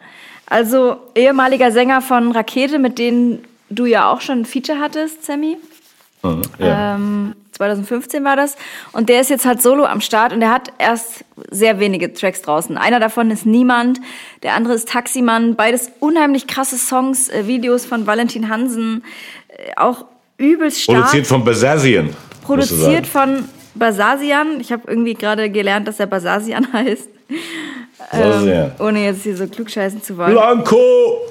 Also 0.47 0.97
ehemaliger 1.15 1.71
Sänger 1.71 2.01
von 2.01 2.31
Rakete, 2.31 2.79
mit 2.79 2.99
denen 2.99 3.43
du 3.69 3.85
ja 3.85 4.11
auch 4.11 4.21
schon 4.21 4.41
ein 4.41 4.45
Feature 4.45 4.79
hattest, 4.79 5.25
Sammy. 5.25 5.57
Mhm, 6.21 6.41
ja. 6.59 6.95
ähm, 6.95 7.35
2015 7.53 8.23
war 8.23 8.35
das. 8.35 8.55
Und 8.91 9.09
der 9.09 9.21
ist 9.21 9.29
jetzt 9.29 9.45
halt 9.45 9.61
solo 9.61 9.85
am 9.85 10.01
Start 10.01 10.33
und 10.33 10.39
der 10.39 10.51
hat 10.51 10.71
erst 10.77 11.23
sehr 11.51 11.79
wenige 11.79 12.13
Tracks 12.13 12.41
draußen. 12.41 12.77
Einer 12.77 12.99
davon 12.99 13.31
ist 13.31 13.45
Niemand, 13.45 13.99
der 14.41 14.55
andere 14.55 14.73
ist 14.73 14.89
Taximann. 14.89 15.55
Beides 15.55 15.91
unheimlich 15.99 16.47
krasse 16.47 16.77
Songs, 16.77 17.29
äh, 17.29 17.47
Videos 17.47 17.85
von 17.85 18.07
Valentin 18.07 18.49
Hansen. 18.49 19.03
Äh, 19.49 19.73
auch 19.75 20.05
übelst 20.37 20.81
stark. 20.81 20.97
Produziert 20.99 21.27
von 21.27 21.43
Basasian. 21.43 22.09
Produziert 22.43 23.07
von 23.07 23.47
Basasian. 23.75 24.59
Ich 24.59 24.71
habe 24.71 24.83
irgendwie 24.87 25.13
gerade 25.13 25.49
gelernt, 25.49 25.87
dass 25.87 25.99
er 25.99 26.07
Basasian 26.07 26.67
heißt. 26.73 27.09
Ähm, 28.11 28.71
ohne 28.79 29.05
jetzt 29.05 29.23
hier 29.23 29.35
so 29.35 29.47
klugscheißen 29.47 30.01
zu 30.03 30.17
wollen. 30.17 30.31
Blanco! 30.31 30.77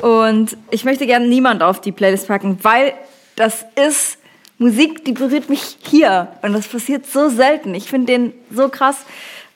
Und 0.03 0.57
ich 0.71 0.85
möchte 0.85 1.07
gerne 1.07 1.27
niemand 1.27 1.63
auf 1.63 1.81
die 1.81 1.93
Playlist 1.93 2.29
packen, 2.29 2.59
weil 2.63 2.93
das 3.37 3.65
ist 3.77 4.19
Musik, 4.59 5.05
die 5.05 5.13
berührt 5.13 5.49
mich 5.49 5.79
hier. 5.83 6.29
Und 6.43 6.53
das 6.53 6.69
passiert 6.69 7.07
so 7.07 7.29
selten. 7.29 7.75
Ich 7.75 7.89
finde 7.89 8.13
den 8.13 8.33
so 8.51 8.69
krass. 8.69 9.05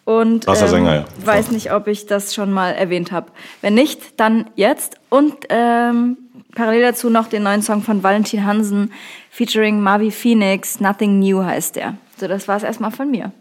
Und 0.05 0.47
ähm, 0.47 0.55
Sänger, 0.55 0.95
ja. 0.95 1.05
weiß 1.25 1.51
nicht, 1.51 1.73
ob 1.73 1.89
ich 1.89 2.07
das 2.07 2.35
schon 2.35 2.53
mal 2.53 2.71
erwähnt 2.71 3.13
habe. 3.13 3.27
Wenn 3.61 3.75
nicht, 3.75 4.21
dann 4.21 4.51
jetzt. 4.55 4.97
Und 5.09 5.35
ähm, 5.49 6.17
parallel 6.55 6.83
dazu 6.83 7.11
noch 7.11 7.29
den 7.29 7.43
neuen 7.43 7.63
Song 7.63 7.83
von 7.83 8.03
Valentin 8.03 8.45
Hansen 8.45 8.93
featuring 9.31 9.81
Marvi 9.81 10.11
Phoenix. 10.11 10.81
Nothing 10.81 11.19
New 11.19 11.43
heißt 11.43 11.77
der. 11.77 11.95
So, 12.19 12.29
das 12.29 12.47
war 12.47 12.57
es 12.57 12.63
erstmal 12.63 12.93
von 12.93 13.11
mir. 13.11 13.33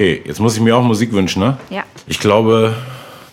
Okay, 0.00 0.22
jetzt 0.24 0.40
muss 0.40 0.54
ich 0.54 0.62
mir 0.62 0.74
auch 0.74 0.82
Musik 0.82 1.12
wünschen, 1.12 1.42
ne? 1.42 1.58
Ja. 1.68 1.84
Ich 2.06 2.18
glaube, 2.20 2.74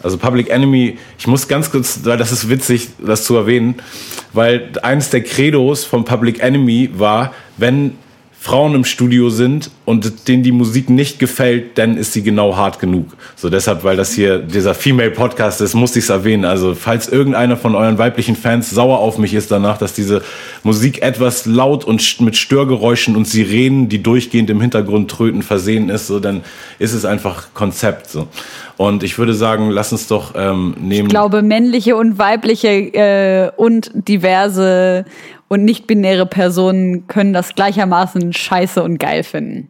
also 0.03 0.17
Public 0.17 0.49
Enemy, 0.49 0.97
ich 1.17 1.25
muss 1.25 1.47
ganz 1.47 1.71
kurz, 1.71 2.01
weil 2.03 2.17
das 2.17 2.33
ist 2.33 2.49
witzig, 2.49 2.89
das 2.99 3.23
zu 3.23 3.37
erwähnen, 3.37 3.75
weil 4.33 4.71
eines 4.81 5.09
der 5.09 5.23
Credos 5.23 5.85
von 5.85 6.03
Public 6.03 6.41
Enemy 6.41 6.89
war, 6.91 7.31
wenn 7.55 7.97
Frauen 8.47 8.75
im 8.75 8.85
Studio 8.85 9.29
sind 9.29 9.71
und 9.83 10.29
denen 10.29 10.41
die 10.41 10.53
Musik 10.53 10.89
nicht 10.89 11.19
gefällt, 11.19 11.77
dann 11.77 11.97
ist 11.97 12.13
sie 12.13 12.23
genau 12.23 12.55
hart 12.55 12.79
genug. 12.79 13.07
So 13.35 13.49
deshalb, 13.49 13.83
weil 13.83 13.97
das 13.97 14.13
hier 14.13 14.39
dieser 14.39 14.73
Female 14.73 15.11
Podcast 15.11 15.59
ist, 15.59 15.73
muss 15.73 15.97
ich 15.97 16.05
es 16.05 16.09
erwähnen. 16.09 16.45
Also 16.45 16.73
falls 16.73 17.09
irgendeiner 17.09 17.57
von 17.57 17.75
euren 17.75 17.97
weiblichen 17.97 18.37
Fans 18.37 18.69
sauer 18.69 18.99
auf 18.99 19.17
mich 19.17 19.33
ist 19.33 19.51
danach, 19.51 19.77
dass 19.77 19.91
diese 19.91 20.21
Musik 20.63 21.01
etwas 21.01 21.45
laut 21.45 21.83
und 21.83 22.21
mit 22.21 22.37
Störgeräuschen 22.37 23.17
und 23.17 23.27
Sirenen, 23.27 23.89
die 23.89 24.01
durchgehend 24.01 24.49
im 24.49 24.61
Hintergrund 24.61 25.11
tröten, 25.11 25.41
versehen 25.43 25.89
ist, 25.89 26.07
so 26.07 26.21
dann 26.21 26.41
ist 26.79 26.93
es 26.93 27.03
einfach 27.03 27.53
Konzept. 27.53 28.09
So. 28.09 28.29
Und 28.77 29.03
ich 29.03 29.17
würde 29.17 29.33
sagen, 29.33 29.71
lass 29.71 29.91
uns 29.91 30.07
doch 30.07 30.35
ähm, 30.37 30.73
nehmen. 30.79 31.07
Ich 31.07 31.09
glaube, 31.09 31.41
männliche 31.41 31.97
und 31.97 32.17
weibliche 32.17 32.69
äh, 32.69 33.51
und 33.57 33.91
diverse 33.93 35.03
und 35.47 35.63
nicht-binäre 35.63 36.25
Personen 36.25 37.07
können 37.07 37.33
das 37.33 37.55
gleichermaßen 37.55 38.33
scheiße 38.33 38.83
und 38.83 38.99
geil 38.99 39.23
finden. 39.23 39.69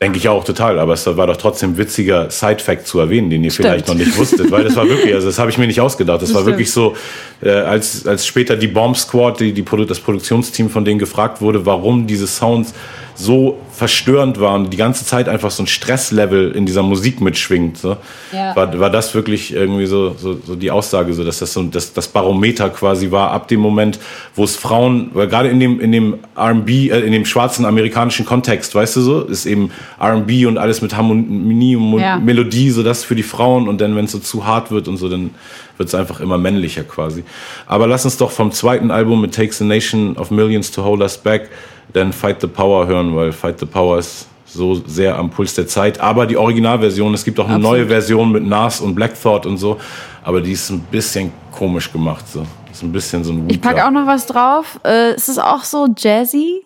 Denke 0.00 0.18
ich 0.18 0.28
auch 0.28 0.44
total, 0.44 0.78
aber 0.78 0.92
es 0.92 1.06
war 1.06 1.26
doch 1.26 1.38
trotzdem 1.38 1.78
witziger 1.78 2.30
Side-Fact 2.30 2.86
zu 2.86 3.00
erwähnen, 3.00 3.30
den 3.30 3.42
ihr 3.42 3.50
stimmt. 3.50 3.68
vielleicht 3.68 3.88
noch 3.88 3.94
nicht 3.94 4.18
wusstet, 4.18 4.50
weil 4.50 4.62
das 4.62 4.76
war 4.76 4.86
wirklich, 4.86 5.14
also 5.14 5.26
das 5.26 5.38
habe 5.38 5.50
ich 5.50 5.56
mir 5.56 5.66
nicht 5.66 5.80
ausgedacht. 5.80 6.20
Das, 6.20 6.28
das 6.28 6.34
war 6.34 6.42
stimmt. 6.42 6.56
wirklich 6.56 6.70
so, 6.70 6.94
äh, 7.42 7.48
als, 7.48 8.06
als 8.06 8.26
später 8.26 8.56
die 8.56 8.66
Bomb 8.66 8.94
Squad, 8.94 9.40
die, 9.40 9.54
die, 9.54 9.64
das 9.86 9.98
Produktionsteam 9.98 10.68
von 10.68 10.84
denen 10.84 10.98
gefragt 10.98 11.40
wurde, 11.40 11.64
warum 11.64 12.06
diese 12.06 12.26
Sounds 12.26 12.74
so 13.16 13.58
verstörend 13.72 14.40
war 14.40 14.54
und 14.54 14.72
die 14.72 14.76
ganze 14.76 15.04
Zeit 15.04 15.28
einfach 15.28 15.50
so 15.50 15.62
ein 15.62 15.66
Stresslevel 15.66 16.52
in 16.52 16.66
dieser 16.66 16.82
Musik 16.82 17.20
mitschwingt, 17.20 17.78
so, 17.78 17.96
ja. 18.32 18.54
war, 18.54 18.78
war 18.78 18.90
das 18.90 19.14
wirklich 19.14 19.54
irgendwie 19.54 19.86
so, 19.86 20.14
so, 20.18 20.38
so 20.44 20.54
die 20.54 20.70
Aussage, 20.70 21.14
so 21.14 21.24
dass 21.24 21.38
das 21.38 21.52
so 21.52 21.62
das, 21.62 21.92
das 21.92 22.08
Barometer 22.08 22.68
quasi 22.70 23.10
war, 23.10 23.30
ab 23.30 23.48
dem 23.48 23.60
Moment, 23.60 23.98
wo 24.34 24.44
es 24.44 24.56
Frauen, 24.56 25.10
weil 25.14 25.28
gerade 25.28 25.48
in 25.48 25.60
dem, 25.60 25.80
in 25.80 25.92
dem 25.92 26.18
RB, 26.38 26.68
äh, 26.68 27.00
in 27.00 27.12
dem 27.12 27.24
schwarzen 27.24 27.64
amerikanischen 27.64 28.26
Kontext, 28.26 28.74
weißt 28.74 28.96
du 28.96 29.00
so, 29.00 29.20
ist 29.22 29.46
eben 29.46 29.70
RB 30.00 30.46
und 30.46 30.58
alles 30.58 30.82
mit 30.82 30.96
Harmonie 30.96 31.76
und 31.76 31.98
ja. 31.98 32.18
Melodie, 32.18 32.70
so 32.70 32.82
das 32.82 33.02
für 33.02 33.14
die 33.14 33.22
Frauen 33.22 33.68
und 33.68 33.80
dann, 33.80 33.96
wenn 33.96 34.04
es 34.04 34.12
so 34.12 34.18
zu 34.18 34.46
hart 34.46 34.70
wird 34.70 34.88
und 34.88 34.98
so, 34.98 35.08
dann 35.08 35.30
wird 35.78 35.88
es 35.88 35.94
einfach 35.94 36.20
immer 36.20 36.38
männlicher 36.38 36.84
quasi. 36.84 37.24
Aber 37.66 37.86
lass 37.86 38.04
uns 38.04 38.16
doch 38.16 38.30
vom 38.30 38.52
zweiten 38.52 38.90
Album 38.90 39.20
mit 39.20 39.34
Takes 39.34 39.60
a 39.60 39.64
Nation 39.64 40.16
of 40.16 40.30
Millions 40.30 40.70
to 40.70 40.84
Hold 40.84 41.00
Us 41.00 41.18
Back 41.18 41.50
dann 41.96 42.12
Fight 42.12 42.40
the 42.40 42.46
Power 42.46 42.86
hören, 42.86 43.16
weil 43.16 43.32
Fight 43.32 43.58
the 43.58 43.66
Power 43.66 43.98
ist 43.98 44.28
so 44.44 44.74
sehr 44.86 45.16
am 45.16 45.30
Puls 45.30 45.54
der 45.54 45.66
Zeit. 45.66 46.00
Aber 46.00 46.26
die 46.26 46.36
Originalversion, 46.36 47.14
es 47.14 47.24
gibt 47.24 47.40
auch 47.40 47.46
eine 47.46 47.56
Absolut. 47.56 47.78
neue 47.78 47.86
Version 47.86 48.32
mit 48.32 48.46
Nas 48.46 48.80
und 48.80 48.94
Black 48.94 49.20
Thought 49.20 49.46
und 49.46 49.56
so, 49.56 49.78
aber 50.22 50.40
die 50.40 50.52
ist 50.52 50.70
ein 50.70 50.80
bisschen 50.90 51.32
komisch 51.50 51.92
gemacht. 51.92 52.26
So. 52.28 52.46
Ist 52.70 52.82
ein 52.82 52.92
bisschen 52.92 53.24
so 53.24 53.32
ein 53.32 53.48
Ich 53.48 53.60
packe 53.60 53.84
auch 53.86 53.90
noch 53.90 54.06
was 54.06 54.26
drauf. 54.26 54.78
Äh, 54.84 55.12
es 55.12 55.28
ist 55.28 55.38
auch 55.38 55.64
so 55.64 55.88
jazzy. 55.96 56.62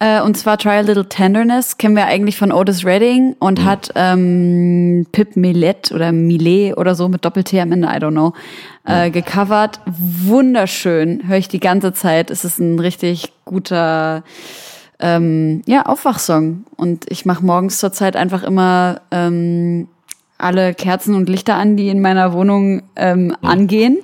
Äh, 0.00 0.20
und 0.20 0.36
zwar 0.36 0.58
Try 0.58 0.70
a 0.70 0.80
Little 0.80 1.08
Tenderness 1.08 1.78
kennen 1.78 1.94
wir 1.94 2.06
eigentlich 2.06 2.36
von 2.36 2.50
Otis 2.50 2.84
Redding 2.84 3.36
und 3.38 3.60
mhm. 3.60 3.64
hat 3.64 3.90
ähm, 3.94 5.06
Pip 5.12 5.36
Millet 5.36 5.92
oder 5.92 6.10
Millet 6.10 6.76
oder 6.76 6.96
so 6.96 7.08
mit 7.08 7.24
Doppel-T 7.24 7.60
am 7.60 7.70
Ende, 7.70 7.86
I 7.86 7.98
don't 7.98 8.10
know, 8.10 8.32
äh, 8.84 9.06
mhm. 9.08 9.12
gecovert. 9.12 9.78
Wunderschön, 9.86 11.28
höre 11.28 11.36
ich 11.36 11.46
die 11.46 11.60
ganze 11.60 11.92
Zeit. 11.92 12.32
Es 12.32 12.44
ist 12.44 12.58
ein 12.58 12.80
richtig 12.80 13.32
guter 13.44 14.24
ähm, 15.02 15.62
ja, 15.66 15.84
Aufwachsong. 15.84 16.64
Und 16.76 17.04
ich 17.10 17.26
mache 17.26 17.44
morgens 17.44 17.78
zurzeit 17.78 18.16
einfach 18.16 18.42
immer 18.44 19.02
ähm, 19.10 19.88
alle 20.38 20.74
Kerzen 20.74 21.14
und 21.14 21.28
Lichter 21.28 21.56
an, 21.56 21.76
die 21.76 21.88
in 21.88 22.00
meiner 22.00 22.32
Wohnung 22.32 22.82
ähm, 22.96 23.26
mhm. 23.26 23.36
angehen. 23.42 23.98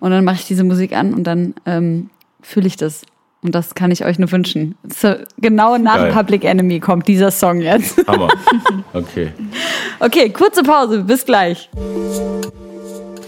Und 0.00 0.10
dann 0.10 0.24
mache 0.24 0.36
ich 0.36 0.46
diese 0.46 0.64
Musik 0.64 0.94
an 0.94 1.14
und 1.14 1.24
dann 1.24 1.54
ähm, 1.66 2.10
fühle 2.42 2.66
ich 2.66 2.76
das. 2.76 3.02
Und 3.42 3.54
das 3.54 3.74
kann 3.74 3.90
ich 3.90 4.04
euch 4.04 4.18
nur 4.18 4.30
wünschen. 4.32 4.74
So, 4.86 5.14
genau 5.38 5.78
nach 5.78 5.96
Geil. 5.96 6.12
Public 6.12 6.44
Enemy 6.44 6.78
kommt 6.80 7.08
dieser 7.08 7.30
Song 7.30 7.60
jetzt. 7.60 8.06
Hammer. 8.06 8.28
Okay. 8.92 9.32
Okay, 10.00 10.30
kurze 10.30 10.64
Pause. 10.64 11.04
Bis 11.04 11.24
gleich. 11.24 11.70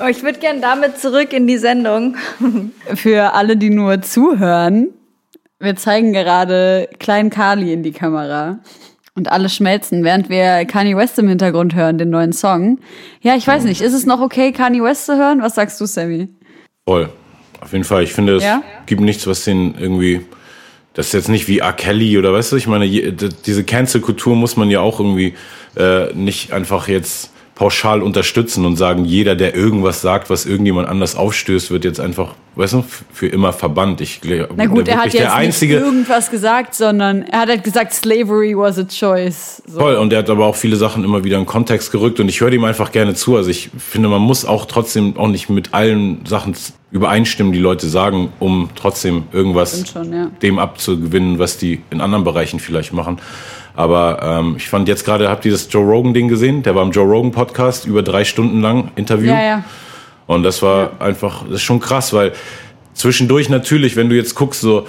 Oh, 0.03 0.09
ich 0.09 0.25
würde 0.25 0.41
gerne 0.41 0.61
damit 0.61 0.99
zurück 0.99 1.33
in 1.33 1.47
die 1.47 1.57
Sendung. 1.57 2.17
Für 2.95 3.35
alle, 3.35 3.57
die 3.57 3.71
nur 3.71 4.03
zuhören, 4.03 4.89
wir 5.63 5.77
zeigen 5.77 6.13
gerade 6.13 6.89
Klein 6.99 7.31
Carly 7.31 7.73
in 7.73 7.83
die 7.83 7.93
Kamera. 7.93 8.59
Und 9.15 9.31
alle 9.31 9.51
schmelzen, 9.51 10.05
während 10.05 10.31
wir 10.31 10.65
Kanye 10.65 10.97
West 10.97 11.19
im 11.19 11.29
Hintergrund 11.29 11.75
hören, 11.75 11.99
den 11.99 12.09
neuen 12.09 12.33
Song. 12.33 12.79
Ja, 13.21 13.37
ich 13.37 13.47
weiß 13.47 13.65
nicht, 13.65 13.83
ist 13.83 13.93
es 13.93 14.07
noch 14.07 14.21
okay, 14.21 14.53
Kanye 14.53 14.83
West 14.83 15.05
zu 15.05 15.17
hören? 15.17 15.43
Was 15.43 15.55
sagst 15.55 15.79
du, 15.81 15.87
Sammy? 15.87 16.29
Voll. 16.89 17.11
Auf 17.61 17.73
jeden 17.73 17.85
Fall. 17.85 18.03
Ich 18.03 18.13
finde, 18.13 18.37
es 18.37 18.43
ja? 18.43 18.63
gibt 18.87 19.03
nichts, 19.03 19.27
was 19.27 19.45
den 19.45 19.75
irgendwie. 19.79 20.23
Das 20.95 21.07
ist 21.07 21.13
jetzt 21.13 21.29
nicht 21.29 21.47
wie 21.47 21.61
R. 21.61 21.73
Kelly 21.73 22.19
oder 22.19 22.33
weißt 22.33 22.53
du, 22.53 22.57
ich 22.57 22.67
meine, 22.67 22.87
diese 22.87 23.65
Cancel-Kultur 23.65 24.35
muss 24.35 24.57
man 24.57 24.69
ja 24.71 24.81
auch 24.81 24.99
irgendwie 24.99 25.35
äh, 25.77 26.13
nicht 26.13 26.53
einfach 26.53 26.89
jetzt 26.89 27.33
pauschal 27.63 28.03
unterstützen 28.03 28.67
und 28.67 28.75
sagen, 28.75 29.05
jeder, 29.05 29.37
der 29.37 29.55
irgendwas 29.55 30.01
sagt, 30.01 30.31
was 30.31 30.47
irgendjemand 30.47 30.89
anders 30.89 31.15
aufstößt, 31.15 31.71
wird 31.71 31.85
jetzt 31.85 32.01
einfach, 32.01 32.35
weißt 32.57 32.73
du, 32.73 32.85
für 33.13 33.29
immer 33.29 33.53
verbannt. 33.53 34.01
Ich 34.01 34.21
Na 34.57 34.67
gut, 34.67 34.89
er 34.89 34.97
hat 34.97 35.15
jetzt 35.15 35.31
einzige, 35.31 35.77
nicht 35.77 35.85
irgendwas 35.85 36.29
gesagt, 36.29 36.75
sondern 36.75 37.23
er 37.23 37.43
hat 37.43 37.49
halt 37.49 37.63
gesagt, 37.63 37.93
Slavery 37.93 38.57
was 38.59 38.81
a 38.81 38.83
choice. 38.83 39.63
So. 39.65 39.79
Voll, 39.79 39.95
und 39.95 40.13
er 40.13 40.19
hat 40.19 40.31
aber 40.31 40.45
auch 40.45 40.57
viele 40.57 40.75
Sachen 40.75 41.05
immer 41.05 41.23
wieder 41.23 41.39
in 41.39 41.47
Kontext 41.47 41.93
gerückt 41.93 42.19
und 42.19 42.29
ich 42.29 42.41
höre 42.41 42.53
ihm 42.53 42.65
einfach 42.65 42.91
gerne 42.91 43.15
zu. 43.15 43.37
Also 43.37 43.51
ich 43.51 43.71
finde, 43.79 44.09
man 44.09 44.23
muss 44.23 44.45
auch 44.45 44.67
trotzdem 44.67 45.17
auch 45.17 45.29
nicht 45.29 45.49
mit 45.49 45.73
allen 45.73 46.27
Sachen 46.27 46.57
übereinstimmen, 46.91 47.53
die 47.53 47.61
Leute 47.61 47.87
sagen, 47.87 48.33
um 48.41 48.71
trotzdem 48.75 49.23
irgendwas 49.31 49.89
schon, 49.89 50.13
ja. 50.13 50.33
dem 50.43 50.59
abzugewinnen, 50.59 51.39
was 51.39 51.59
die 51.59 51.81
in 51.91 52.01
anderen 52.01 52.25
Bereichen 52.25 52.59
vielleicht 52.59 52.93
machen. 52.93 53.21
Aber 53.75 54.21
ähm, 54.23 54.55
ich 54.57 54.69
fand 54.69 54.89
jetzt 54.89 55.05
gerade, 55.05 55.29
habt 55.31 55.45
ihr 55.45 55.53
das 55.53 55.69
Joe 55.71 55.85
Rogan-Ding 55.85 56.29
gesehen? 56.29 56.63
Der 56.63 56.75
war 56.75 56.83
im 56.83 56.91
Joe 56.91 57.07
Rogan-Podcast 57.07 57.87
über 57.87 58.03
drei 58.03 58.25
Stunden 58.25 58.61
lang 58.61 58.91
Interview. 58.97 59.31
Ja, 59.31 59.43
ja. 59.43 59.65
Und 60.27 60.43
das 60.43 60.63
war 60.63 60.83
ja. 60.83 61.07
einfach, 61.07 61.45
das 61.45 61.57
ist 61.57 61.63
schon 61.63 61.81
krass, 61.81 62.13
weil 62.13 62.33
zwischendurch 62.95 63.49
natürlich, 63.49 63.97
wenn 63.97 64.09
du 64.09 64.17
jetzt 64.17 64.35
guckst, 64.35 64.61
so, 64.61 64.87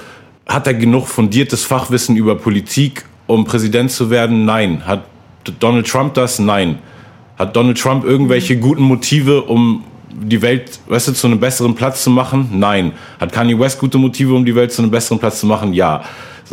hat 0.47 0.67
er 0.67 0.73
genug 0.73 1.07
fundiertes 1.07 1.63
Fachwissen 1.63 2.17
über 2.17 2.35
Politik, 2.35 3.05
um 3.27 3.45
Präsident 3.45 3.91
zu 3.91 4.09
werden? 4.09 4.45
Nein. 4.45 4.85
Hat 4.85 5.05
Donald 5.59 5.87
Trump 5.87 6.13
das? 6.15 6.39
Nein. 6.39 6.79
Hat 7.37 7.55
Donald 7.55 7.79
Trump 7.79 8.03
irgendwelche 8.03 8.57
guten 8.57 8.83
Motive, 8.83 9.43
um 9.43 9.83
die 10.11 10.41
Welt, 10.41 10.79
weißt 10.87 11.07
du, 11.07 11.13
zu 11.13 11.27
einem 11.27 11.39
besseren 11.39 11.75
Platz 11.75 12.03
zu 12.03 12.09
machen? 12.09 12.49
Nein. 12.53 12.91
Hat 13.19 13.31
Kanye 13.31 13.57
West 13.57 13.79
gute 13.79 13.97
Motive, 13.97 14.33
um 14.33 14.45
die 14.45 14.55
Welt 14.55 14.71
zu 14.71 14.81
einem 14.81 14.91
besseren 14.91 15.19
Platz 15.19 15.39
zu 15.39 15.47
machen? 15.47 15.73
Ja. 15.73 16.03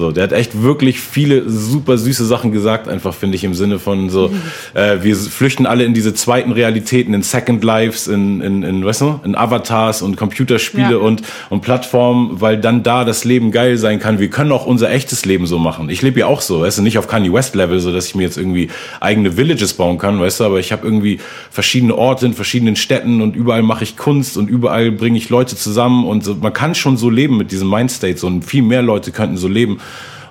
So, 0.01 0.12
der 0.12 0.24
hat 0.24 0.32
echt 0.32 0.62
wirklich 0.62 0.98
viele 0.98 1.48
super 1.48 1.98
süße 1.98 2.24
Sachen 2.24 2.53
gesagt, 2.53 2.88
einfach 2.88 3.12
finde 3.12 3.36
ich 3.36 3.44
im 3.44 3.53
Sinne 3.53 3.78
von 3.78 4.09
so, 4.09 4.28
mhm. 4.28 4.40
äh, 4.72 5.05
wir 5.05 5.14
flüchten 5.14 5.66
alle 5.66 5.84
in 5.84 5.92
diese 5.92 6.14
zweiten 6.14 6.53
Realitäten, 6.53 7.12
in 7.12 7.22
Second 7.22 7.62
Lives, 7.62 8.09
in, 8.09 8.40
in, 8.40 8.62
in 8.62 8.82
weißt 8.82 9.03
du, 9.03 9.20
in 9.24 9.34
Avatars 9.34 10.01
und 10.01 10.16
Computerspiele 10.16 10.92
ja. 10.92 10.96
und, 10.96 11.20
und 11.51 11.61
Plattformen, 11.61 12.40
weil 12.40 12.59
dann 12.59 12.82
da 12.82 13.05
das 13.05 13.24
Leben 13.24 13.51
geil 13.51 13.76
sein 13.76 14.01
kann. 14.01 14.18
Wir 14.18 14.30
können 14.30 14.53
auch 14.53 14.64
unser 14.64 14.90
echtes 14.90 15.26
Leben 15.26 15.46
so 15.46 15.59
machen. 15.59 15.90
Ich 15.90 16.01
lebe 16.01 16.20
ja 16.20 16.26
auch 16.28 16.40
so, 16.40 16.62
weißt 16.62 16.78
du, 16.78 16.82
nicht 16.82 16.96
auf 16.96 17.07
Kanye 17.07 17.30
West 17.30 17.55
Level, 17.55 17.78
so 17.78 17.92
dass 17.92 18.07
ich 18.07 18.14
mir 18.14 18.22
jetzt 18.22 18.38
irgendwie 18.38 18.70
eigene 19.01 19.36
Villages 19.36 19.74
bauen 19.74 19.98
kann, 19.98 20.18
weißt 20.18 20.40
du, 20.40 20.44
aber 20.44 20.61
ich 20.61 20.72
habe 20.72 20.86
irgendwie 20.86 21.20
verschiedene 21.51 21.94
Orte 21.94 22.24
in 22.24 22.32
verschiedenen 22.32 22.76
Städten 22.76 23.20
und 23.20 23.36
überall 23.36 23.62
mache 23.62 23.84
ich 23.84 23.98
Kunst 23.98 24.38
und 24.38 24.48
überall 24.48 24.92
bringe 24.92 25.18
ich 25.18 25.28
Leute 25.28 25.57
zusammen 25.57 26.07
und 26.07 26.24
so, 26.24 26.36
man 26.36 26.55
kann 26.55 26.74
schon 26.74 26.96
so 26.96 27.11
leben 27.11 27.36
mit 27.36 27.53
diesem 27.53 27.68
Mindstate 27.68 28.16
so 28.16 28.28
und 28.28 28.46
viel 28.46 28.62
mehr 28.62 28.80
Leute 28.80 29.12
könnten 29.12 29.36
so 29.36 29.46
leben. 29.46 29.78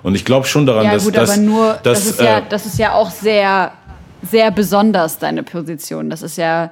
Und 0.02 0.14
ich 0.14 0.24
glaube 0.24 0.46
schon 0.46 0.66
daran, 0.66 0.86
ja, 0.86 0.92
dass, 0.92 1.04
gut, 1.04 1.16
dass, 1.16 1.30
aber 1.30 1.40
nur, 1.40 1.72
dass, 1.82 1.82
das, 1.82 2.06
ist 2.06 2.20
ja, 2.20 2.38
äh, 2.38 2.42
das 2.48 2.66
ist 2.66 2.78
ja 2.78 2.94
auch 2.94 3.10
sehr, 3.10 3.72
sehr 4.28 4.50
besonders, 4.50 5.18
deine 5.18 5.42
Position. 5.42 6.10
Das 6.10 6.22
ist 6.22 6.38
ja, 6.38 6.70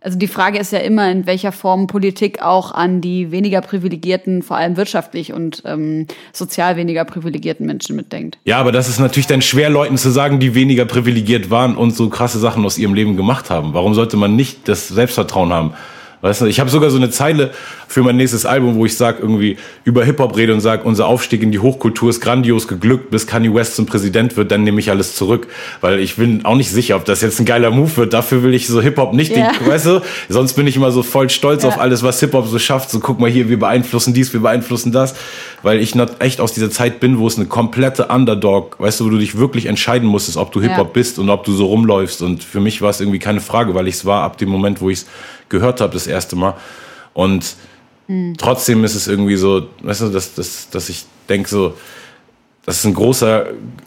also 0.00 0.16
die 0.16 0.28
Frage 0.28 0.58
ist 0.58 0.72
ja 0.72 0.78
immer, 0.78 1.10
in 1.10 1.26
welcher 1.26 1.52
Form 1.52 1.86
Politik 1.86 2.40
auch 2.40 2.72
an 2.72 3.02
die 3.02 3.30
weniger 3.30 3.60
privilegierten, 3.60 4.42
vor 4.42 4.56
allem 4.56 4.78
wirtschaftlich 4.78 5.34
und 5.34 5.62
ähm, 5.66 6.06
sozial 6.32 6.76
weniger 6.76 7.04
privilegierten 7.04 7.66
Menschen 7.66 7.96
mitdenkt. 7.96 8.38
Ja, 8.44 8.58
aber 8.58 8.72
das 8.72 8.88
ist 8.88 8.98
natürlich 8.98 9.26
dann 9.26 9.42
schwer, 9.42 9.68
Leuten 9.68 9.98
zu 9.98 10.10
sagen, 10.10 10.40
die 10.40 10.54
weniger 10.54 10.86
privilegiert 10.86 11.50
waren 11.50 11.76
und 11.76 11.94
so 11.94 12.08
krasse 12.08 12.38
Sachen 12.38 12.64
aus 12.64 12.78
ihrem 12.78 12.94
Leben 12.94 13.16
gemacht 13.16 13.50
haben. 13.50 13.74
Warum 13.74 13.92
sollte 13.92 14.16
man 14.16 14.36
nicht 14.36 14.68
das 14.68 14.88
Selbstvertrauen 14.88 15.52
haben? 15.52 15.74
Weißt 16.22 16.42
du, 16.42 16.46
ich 16.46 16.60
habe 16.60 16.68
sogar 16.68 16.90
so 16.90 16.98
eine 16.98 17.08
Zeile 17.08 17.50
für 17.88 18.02
mein 18.02 18.16
nächstes 18.16 18.44
Album, 18.44 18.74
wo 18.74 18.84
ich 18.84 18.94
sag 18.96 19.20
irgendwie 19.20 19.56
über 19.84 20.04
Hip-Hop 20.04 20.36
rede 20.36 20.52
und 20.52 20.60
sag, 20.60 20.84
unser 20.84 21.06
Aufstieg 21.06 21.42
in 21.42 21.50
die 21.50 21.60
Hochkultur 21.60 22.10
ist 22.10 22.20
grandios 22.20 22.68
geglückt, 22.68 23.10
bis 23.10 23.26
Kanye 23.26 23.54
West 23.54 23.74
zum 23.74 23.86
Präsident 23.86 24.36
wird, 24.36 24.50
dann 24.50 24.62
nehme 24.62 24.80
ich 24.80 24.90
alles 24.90 25.14
zurück. 25.16 25.46
Weil 25.80 25.98
ich 25.98 26.16
bin 26.16 26.44
auch 26.44 26.56
nicht 26.56 26.70
sicher, 26.70 26.96
ob 26.96 27.06
das 27.06 27.22
jetzt 27.22 27.40
ein 27.40 27.46
geiler 27.46 27.70
Move 27.70 27.96
wird. 27.96 28.12
Dafür 28.12 28.42
will 28.42 28.52
ich 28.52 28.66
so 28.66 28.82
Hip-Hop 28.82 29.14
nicht, 29.14 29.34
yeah. 29.34 29.52
die, 29.58 29.66
weißt 29.66 29.86
du? 29.86 30.02
Sonst 30.28 30.52
bin 30.52 30.66
ich 30.66 30.76
immer 30.76 30.92
so 30.92 31.02
voll 31.02 31.30
stolz 31.30 31.62
ja. 31.62 31.70
auf 31.70 31.80
alles, 31.80 32.02
was 32.02 32.20
Hip-Hop 32.20 32.46
so 32.46 32.58
schafft. 32.58 32.90
So, 32.90 33.00
guck 33.00 33.18
mal 33.18 33.30
hier, 33.30 33.48
wir 33.48 33.58
beeinflussen 33.58 34.12
dies, 34.12 34.32
wir 34.34 34.40
beeinflussen 34.40 34.92
das. 34.92 35.14
Weil 35.62 35.80
ich 35.80 35.94
echt 36.18 36.40
aus 36.42 36.52
dieser 36.52 36.70
Zeit 36.70 37.00
bin, 37.00 37.18
wo 37.18 37.26
es 37.26 37.38
eine 37.38 37.46
komplette 37.46 38.08
Underdog, 38.08 38.78
weißt 38.78 39.00
du, 39.00 39.06
wo 39.06 39.08
du 39.08 39.18
dich 39.18 39.38
wirklich 39.38 39.66
entscheiden 39.66 40.06
musstest, 40.06 40.36
ob 40.36 40.52
du 40.52 40.60
Hip-Hop 40.60 40.88
ja. 40.88 40.92
bist 40.92 41.18
und 41.18 41.30
ob 41.30 41.44
du 41.44 41.52
so 41.52 41.64
rumläufst. 41.66 42.20
Und 42.20 42.44
für 42.44 42.60
mich 42.60 42.82
war 42.82 42.90
es 42.90 43.00
irgendwie 43.00 43.18
keine 43.18 43.40
Frage, 43.40 43.74
weil 43.74 43.88
ich 43.88 43.94
es 43.94 44.04
war 44.04 44.22
ab 44.22 44.36
dem 44.36 44.50
Moment, 44.50 44.82
wo 44.82 44.90
ich 44.90 44.98
es 44.98 45.06
gehört 45.50 45.80
habe 45.80 45.92
das 45.92 46.06
erste 46.10 46.36
Mal. 46.36 46.54
Und 47.14 47.54
mhm. 48.08 48.36
trotzdem 48.36 48.84
ist 48.84 48.94
es 48.94 49.08
irgendwie 49.08 49.36
so, 49.36 49.68
weißt 49.82 50.02
du, 50.02 50.08
dass, 50.08 50.34
dass, 50.34 50.70
dass 50.70 50.88
ich 50.88 51.04
denke 51.28 51.48
so, 51.48 51.74
das 52.66 52.78
ist 52.78 52.84
ein 52.84 52.94
großer, 52.94 53.46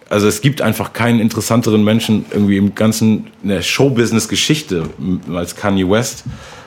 also 0.09 0.27
es 0.27 0.41
gibt 0.41 0.61
einfach 0.61 0.93
keinen 0.93 1.19
interessanteren 1.19 1.83
Menschen 1.83 2.25
irgendwie 2.31 2.57
im 2.57 2.73
ganzen 2.75 3.27
in 3.43 3.49
der 3.49 3.61
Showbusiness-Geschichte 3.61 4.89
als 5.33 5.55
Kanye 5.55 5.89
West. 5.89 6.23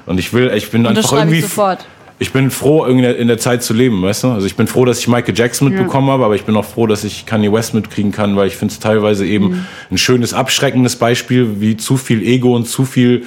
Und 0.06 0.18
ich 0.18 0.32
will, 0.32 0.50
ich 0.54 0.70
bin 0.70 0.86
einfach 0.86 1.12
irgendwie. 1.12 1.38
Ich, 1.38 1.44
sofort. 1.44 1.84
ich 2.20 2.32
bin 2.32 2.50
froh, 2.52 2.86
irgendwie 2.86 3.06
in 3.06 3.26
der 3.26 3.38
Zeit 3.38 3.64
zu 3.64 3.74
leben, 3.74 4.00
weißt 4.02 4.24
du? 4.24 4.28
Also 4.28 4.46
ich 4.46 4.54
bin 4.54 4.68
froh, 4.68 4.84
dass 4.84 5.00
ich 5.00 5.08
Michael 5.08 5.36
Jackson 5.36 5.68
mitbekommen 5.68 6.06
ja. 6.06 6.14
habe, 6.14 6.24
aber 6.24 6.36
ich 6.36 6.44
bin 6.44 6.56
auch 6.56 6.64
froh, 6.64 6.86
dass 6.86 7.02
ich 7.02 7.26
Kanye 7.26 7.52
West 7.52 7.74
mitkriegen 7.74 8.12
kann, 8.12 8.36
weil 8.36 8.46
ich 8.46 8.56
finde 8.56 8.72
es 8.72 8.78
teilweise 8.78 9.26
eben 9.26 9.48
mhm. 9.48 9.66
ein 9.90 9.98
schönes, 9.98 10.32
abschreckendes 10.32 10.96
Beispiel, 10.96 11.60
wie 11.60 11.76
zu 11.76 11.96
viel 11.96 12.22
Ego 12.22 12.54
und 12.54 12.68
zu 12.68 12.84
viel 12.84 13.26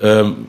ähm, 0.00 0.46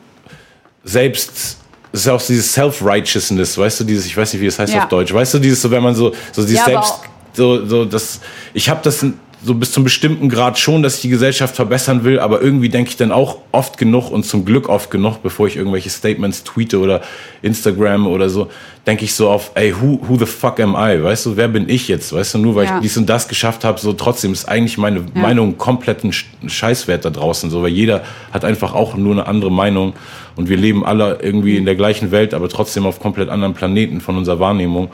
selbst 0.88 1.58
das 1.92 2.02
ist 2.02 2.08
ja 2.08 2.14
auch 2.14 2.22
dieses 2.22 2.54
Self-Righteousness, 2.54 3.58
weißt 3.58 3.80
du, 3.80 3.84
dieses, 3.84 4.06
ich 4.06 4.16
weiß 4.16 4.34
nicht, 4.34 4.42
wie 4.42 4.48
es 4.48 4.60
heißt 4.60 4.74
ja. 4.74 4.84
auf 4.84 4.90
Deutsch, 4.90 5.14
weißt 5.14 5.36
du, 5.36 5.40
dieses, 5.40 5.62
so 5.62 5.72
wenn 5.72 5.82
man 5.82 5.96
so, 5.96 6.14
so 6.32 6.42
dieses 6.44 6.60
ja, 6.60 6.66
Selbst, 6.66 6.94
so, 7.34 7.66
so, 7.66 7.86
das, 7.86 8.20
ich 8.54 8.70
habe 8.70 8.82
das 8.84 9.06
so 9.44 9.54
bis 9.54 9.72
zum 9.72 9.84
bestimmten 9.84 10.30
Grad 10.30 10.58
schon, 10.58 10.82
dass 10.82 10.96
ich 10.96 11.02
die 11.02 11.10
Gesellschaft 11.10 11.56
verbessern 11.56 12.04
will, 12.04 12.20
aber 12.20 12.42
irgendwie 12.42 12.70
denke 12.70 12.90
ich 12.90 12.98
dann 12.98 13.12
auch 13.12 13.38
oft 13.52 13.78
genug 13.78 14.10
und 14.10 14.26
zum 14.26 14.46
Glück 14.46 14.68
oft 14.68 14.90
genug, 14.90 15.22
bevor 15.22 15.48
ich 15.48 15.58
irgendwelche 15.58 15.90
Statements 15.90 16.44
tweete 16.44 16.80
oder 16.80 17.02
Instagram 17.44 18.08
oder 18.08 18.30
so, 18.30 18.50
denke 18.88 19.06
ich 19.06 19.14
so 19.14 19.30
auf, 19.30 19.52
ey, 19.54 19.76
who, 19.80 20.00
who 20.08 20.18
the 20.18 20.26
fuck 20.26 20.60
am 20.60 20.76
I? 20.76 21.04
Weißt 21.04 21.28
du, 21.28 21.38
wer 21.38 21.48
bin 21.48 21.70
ich 21.70 21.88
jetzt? 21.88 22.14
Weißt 22.14 22.34
du, 22.34 22.40
nur 22.40 22.56
weil 22.56 22.66
ja. 22.66 22.78
ich 22.78 22.82
dies 22.82 22.98
und 22.98 23.08
das 23.08 23.28
geschafft 23.28 23.64
habe, 23.64 23.80
so 23.80 23.94
trotzdem 23.94 24.34
ist 24.34 24.46
eigentlich 24.46 24.80
meine 24.80 25.00
ja. 25.00 25.22
Meinung 25.22 25.58
kompletten 25.58 26.12
Scheißwert 26.12 27.06
da 27.06 27.12
draußen, 27.12 27.52
so, 27.52 27.62
weil 27.62 27.72
jeder 27.72 28.04
hat 28.32 28.44
einfach 28.44 28.74
auch 28.74 28.96
nur 28.96 29.14
eine 29.14 29.28
andere 29.28 29.52
Meinung 29.52 29.94
und 30.36 30.50
wir 30.50 30.58
leben 30.58 30.84
alle 30.84 31.20
irgendwie 31.22 31.58
in 31.58 31.66
der 31.66 31.76
gleichen 31.76 32.10
Welt, 32.10 32.34
aber 32.34 32.50
trotzdem 32.50 32.88
auf 32.88 33.00
komplett 33.00 33.30
anderen 33.30 33.54
Planeten 33.54 34.02
von 34.02 34.18
unserer 34.18 34.40
Wahrnehmung. 34.40 34.90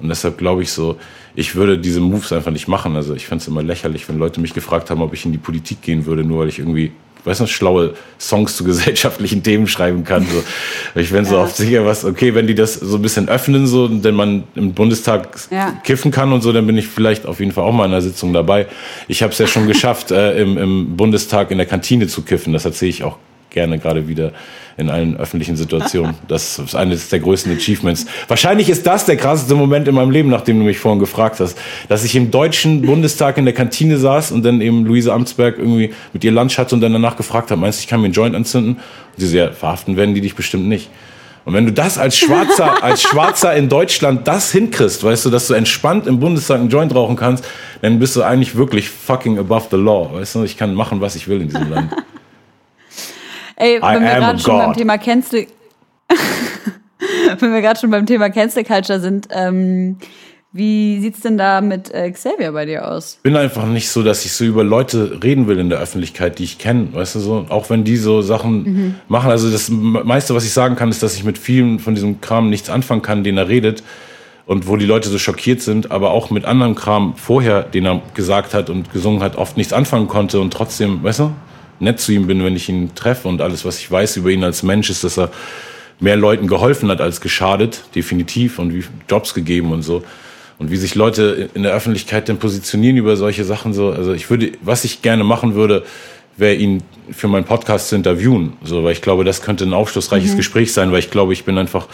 Und 0.00 0.08
deshalb 0.08 0.38
glaube 0.38 0.62
ich 0.62 0.72
so, 0.72 0.96
ich 1.34 1.54
würde 1.54 1.78
diese 1.78 2.00
Moves 2.00 2.32
einfach 2.32 2.50
nicht 2.50 2.68
machen. 2.68 2.96
Also 2.96 3.14
ich 3.14 3.26
fände 3.26 3.42
es 3.42 3.48
immer 3.48 3.62
lächerlich, 3.62 4.08
wenn 4.08 4.18
Leute 4.18 4.40
mich 4.40 4.54
gefragt 4.54 4.90
haben, 4.90 5.00
ob 5.02 5.14
ich 5.14 5.24
in 5.24 5.32
die 5.32 5.38
Politik 5.38 5.82
gehen 5.82 6.06
würde, 6.06 6.24
nur 6.24 6.40
weil 6.40 6.48
ich 6.48 6.58
irgendwie 6.58 6.92
weiß 7.24 7.40
nicht, 7.40 7.52
schlaue 7.52 7.94
Songs 8.18 8.56
zu 8.56 8.64
gesellschaftlichen 8.64 9.42
Themen 9.42 9.66
schreiben 9.66 10.04
kann. 10.04 10.26
So. 10.26 11.00
Ich 11.00 11.10
bin 11.10 11.24
so 11.24 11.36
ja. 11.36 11.42
oft 11.42 11.56
sicher, 11.56 11.86
was, 11.86 12.04
okay, 12.04 12.34
wenn 12.34 12.46
die 12.46 12.54
das 12.54 12.74
so 12.74 12.96
ein 12.96 13.02
bisschen 13.02 13.28
öffnen, 13.28 13.66
so, 13.66 13.88
denn 13.88 14.14
man 14.14 14.44
im 14.54 14.72
Bundestag 14.72 15.28
ja. 15.50 15.72
kiffen 15.84 16.10
kann 16.10 16.32
und 16.32 16.42
so, 16.42 16.52
dann 16.52 16.66
bin 16.66 16.76
ich 16.76 16.88
vielleicht 16.88 17.26
auf 17.26 17.40
jeden 17.40 17.52
Fall 17.52 17.64
auch 17.64 17.72
mal 17.72 17.84
in 17.84 17.92
einer 17.92 18.02
Sitzung 18.02 18.32
dabei. 18.32 18.66
Ich 19.08 19.22
habe 19.22 19.32
es 19.32 19.38
ja 19.38 19.46
schon 19.46 19.66
geschafft, 19.68 20.10
äh, 20.10 20.40
im, 20.40 20.58
im 20.58 20.96
Bundestag 20.96 21.50
in 21.50 21.58
der 21.58 21.66
Kantine 21.66 22.06
zu 22.06 22.22
kiffen. 22.22 22.52
Das 22.52 22.64
erzähle 22.64 22.90
ich 22.90 23.04
auch 23.04 23.18
gerne 23.52 23.78
gerade 23.78 24.08
wieder 24.08 24.32
in 24.76 24.90
allen 24.90 25.16
öffentlichen 25.16 25.56
Situationen. 25.56 26.14
Das 26.28 26.58
ist 26.58 26.74
eines 26.74 27.08
der 27.08 27.20
größten 27.20 27.54
Achievements. 27.54 28.06
Wahrscheinlich 28.28 28.70
ist 28.70 28.86
das 28.86 29.04
der 29.04 29.16
krasseste 29.16 29.54
Moment 29.54 29.86
in 29.86 29.94
meinem 29.94 30.10
Leben, 30.10 30.30
nachdem 30.30 30.58
du 30.58 30.64
mich 30.64 30.78
vorhin 30.78 30.98
gefragt 30.98 31.40
hast, 31.40 31.58
dass 31.88 32.04
ich 32.04 32.14
im 32.14 32.30
deutschen 32.30 32.82
Bundestag 32.82 33.36
in 33.38 33.44
der 33.44 33.54
Kantine 33.54 33.98
saß 33.98 34.32
und 34.32 34.44
dann 34.44 34.60
eben 34.60 34.84
Luise 34.84 35.12
Amtsberg 35.12 35.58
irgendwie 35.58 35.92
mit 36.12 36.24
ihr 36.24 36.32
Lunch 36.32 36.58
hatte 36.58 36.74
und 36.74 36.80
dann 36.80 36.92
danach 36.92 37.16
gefragt 37.16 37.50
habe, 37.50 37.60
meinst 37.60 37.80
du, 37.80 37.82
ich 37.82 37.88
kann 37.88 38.00
mir 38.00 38.06
einen 38.06 38.14
Joint 38.14 38.34
anzünden? 38.34 38.74
Und 38.76 39.20
sie 39.20 39.26
so, 39.26 39.36
ja, 39.36 39.52
verhaften 39.52 39.96
werden 39.96 40.14
die 40.14 40.20
dich 40.20 40.34
bestimmt 40.34 40.68
nicht. 40.68 40.88
Und 41.44 41.54
wenn 41.54 41.66
du 41.66 41.72
das 41.72 41.98
als 41.98 42.16
Schwarzer, 42.16 42.82
als 42.82 43.02
Schwarzer 43.02 43.54
in 43.54 43.68
Deutschland 43.68 44.26
das 44.28 44.52
hinkriegst, 44.52 45.02
weißt 45.02 45.26
du, 45.26 45.30
dass 45.30 45.48
du 45.48 45.54
entspannt 45.54 46.06
im 46.06 46.20
Bundestag 46.20 46.60
einen 46.60 46.70
Joint 46.70 46.94
rauchen 46.94 47.16
kannst, 47.16 47.44
dann 47.82 47.98
bist 47.98 48.16
du 48.16 48.22
eigentlich 48.22 48.56
wirklich 48.56 48.88
fucking 48.88 49.38
above 49.38 49.66
the 49.70 49.76
law, 49.76 50.10
weißt 50.12 50.36
du? 50.36 50.44
Ich 50.44 50.56
kann 50.56 50.74
machen, 50.74 51.00
was 51.00 51.16
ich 51.16 51.28
will 51.28 51.40
in 51.40 51.48
diesem 51.48 51.70
Land. 51.70 51.92
Ey, 53.62 53.80
wenn 53.80 54.02
wir 54.02 54.14
gerade 54.16 54.38
schon 54.40 54.58
beim 54.58 54.72
Thema 54.72 54.98
Cancel, 54.98 55.46
wenn 57.38 57.52
wir 57.52 57.60
gerade 57.60 57.78
schon 57.78 57.90
beim 57.92 58.06
Thema 58.06 58.28
Cancel 58.28 58.64
Culture 58.64 58.98
sind, 58.98 59.28
ähm, 59.30 59.98
wie 60.50 61.00
sieht's 61.00 61.20
denn 61.20 61.38
da 61.38 61.60
mit 61.60 61.94
äh, 61.94 62.10
Xavier 62.10 62.50
bei 62.50 62.66
dir 62.66 62.90
aus? 62.90 63.14
Ich 63.18 63.22
bin 63.22 63.36
einfach 63.36 63.64
nicht 63.66 63.88
so, 63.88 64.02
dass 64.02 64.24
ich 64.24 64.32
so 64.32 64.44
über 64.44 64.64
Leute 64.64 65.20
reden 65.22 65.46
will 65.46 65.60
in 65.60 65.70
der 65.70 65.78
Öffentlichkeit, 65.78 66.40
die 66.40 66.44
ich 66.44 66.58
kenne, 66.58 66.88
weißt 66.92 67.14
du 67.14 67.20
so, 67.20 67.46
auch 67.50 67.70
wenn 67.70 67.84
die 67.84 67.96
so 67.96 68.20
Sachen 68.20 68.62
mhm. 68.64 68.94
machen. 69.06 69.30
Also 69.30 69.48
das 69.48 69.70
meiste, 69.70 70.34
was 70.34 70.44
ich 70.44 70.52
sagen 70.52 70.74
kann, 70.74 70.90
ist, 70.90 71.00
dass 71.04 71.14
ich 71.14 71.22
mit 71.22 71.38
vielen 71.38 71.78
von 71.78 71.94
diesem 71.94 72.20
Kram 72.20 72.50
nichts 72.50 72.68
anfangen 72.68 73.02
kann, 73.02 73.22
den 73.22 73.38
er 73.38 73.48
redet 73.48 73.84
und 74.44 74.66
wo 74.66 74.76
die 74.76 74.86
Leute 74.86 75.08
so 75.08 75.18
schockiert 75.18 75.60
sind, 75.60 75.92
aber 75.92 76.10
auch 76.10 76.30
mit 76.30 76.46
anderem 76.46 76.74
Kram 76.74 77.14
vorher, 77.14 77.62
den 77.62 77.86
er 77.86 78.02
gesagt 78.14 78.54
hat 78.54 78.70
und 78.70 78.92
gesungen 78.92 79.22
hat, 79.22 79.36
oft 79.36 79.56
nichts 79.56 79.72
anfangen 79.72 80.08
konnte 80.08 80.40
und 80.40 80.52
trotzdem, 80.52 81.04
weißt 81.04 81.20
du? 81.20 81.30
Nett 81.80 82.00
zu 82.00 82.12
ihm 82.12 82.26
bin, 82.26 82.44
wenn 82.44 82.56
ich 82.56 82.68
ihn 82.68 82.94
treffe. 82.94 83.28
Und 83.28 83.40
alles, 83.40 83.64
was 83.64 83.78
ich 83.78 83.90
weiß 83.90 84.16
über 84.16 84.30
ihn 84.30 84.44
als 84.44 84.62
Mensch, 84.62 84.90
ist, 84.90 85.04
dass 85.04 85.18
er 85.18 85.30
mehr 86.00 86.16
Leuten 86.16 86.46
geholfen 86.46 86.90
hat 86.90 87.00
als 87.00 87.20
geschadet, 87.20 87.84
definitiv, 87.94 88.58
und 88.58 88.74
wie 88.74 88.84
Jobs 89.08 89.34
gegeben 89.34 89.72
und 89.72 89.82
so. 89.82 90.02
Und 90.58 90.70
wie 90.70 90.76
sich 90.76 90.94
Leute 90.94 91.50
in 91.54 91.62
der 91.62 91.72
Öffentlichkeit 91.72 92.28
denn 92.28 92.38
positionieren 92.38 92.96
über 92.96 93.16
solche 93.16 93.44
Sachen 93.44 93.72
so. 93.72 93.90
Also 93.90 94.12
ich 94.12 94.30
würde, 94.30 94.52
was 94.62 94.84
ich 94.84 95.02
gerne 95.02 95.24
machen 95.24 95.54
würde, 95.54 95.84
wäre 96.36 96.54
ihn 96.54 96.82
für 97.10 97.28
meinen 97.28 97.44
Podcast 97.44 97.88
zu 97.88 97.96
interviewen. 97.96 98.54
So, 98.62 98.84
weil 98.84 98.92
ich 98.92 99.02
glaube, 99.02 99.24
das 99.24 99.42
könnte 99.42 99.64
ein 99.64 99.72
aufschlussreiches 99.72 100.32
mhm. 100.32 100.36
Gespräch 100.36 100.72
sein, 100.72 100.92
weil 100.92 101.00
ich 101.00 101.10
glaube, 101.10 101.32
ich 101.32 101.44
bin 101.44 101.58
einfach 101.58 101.88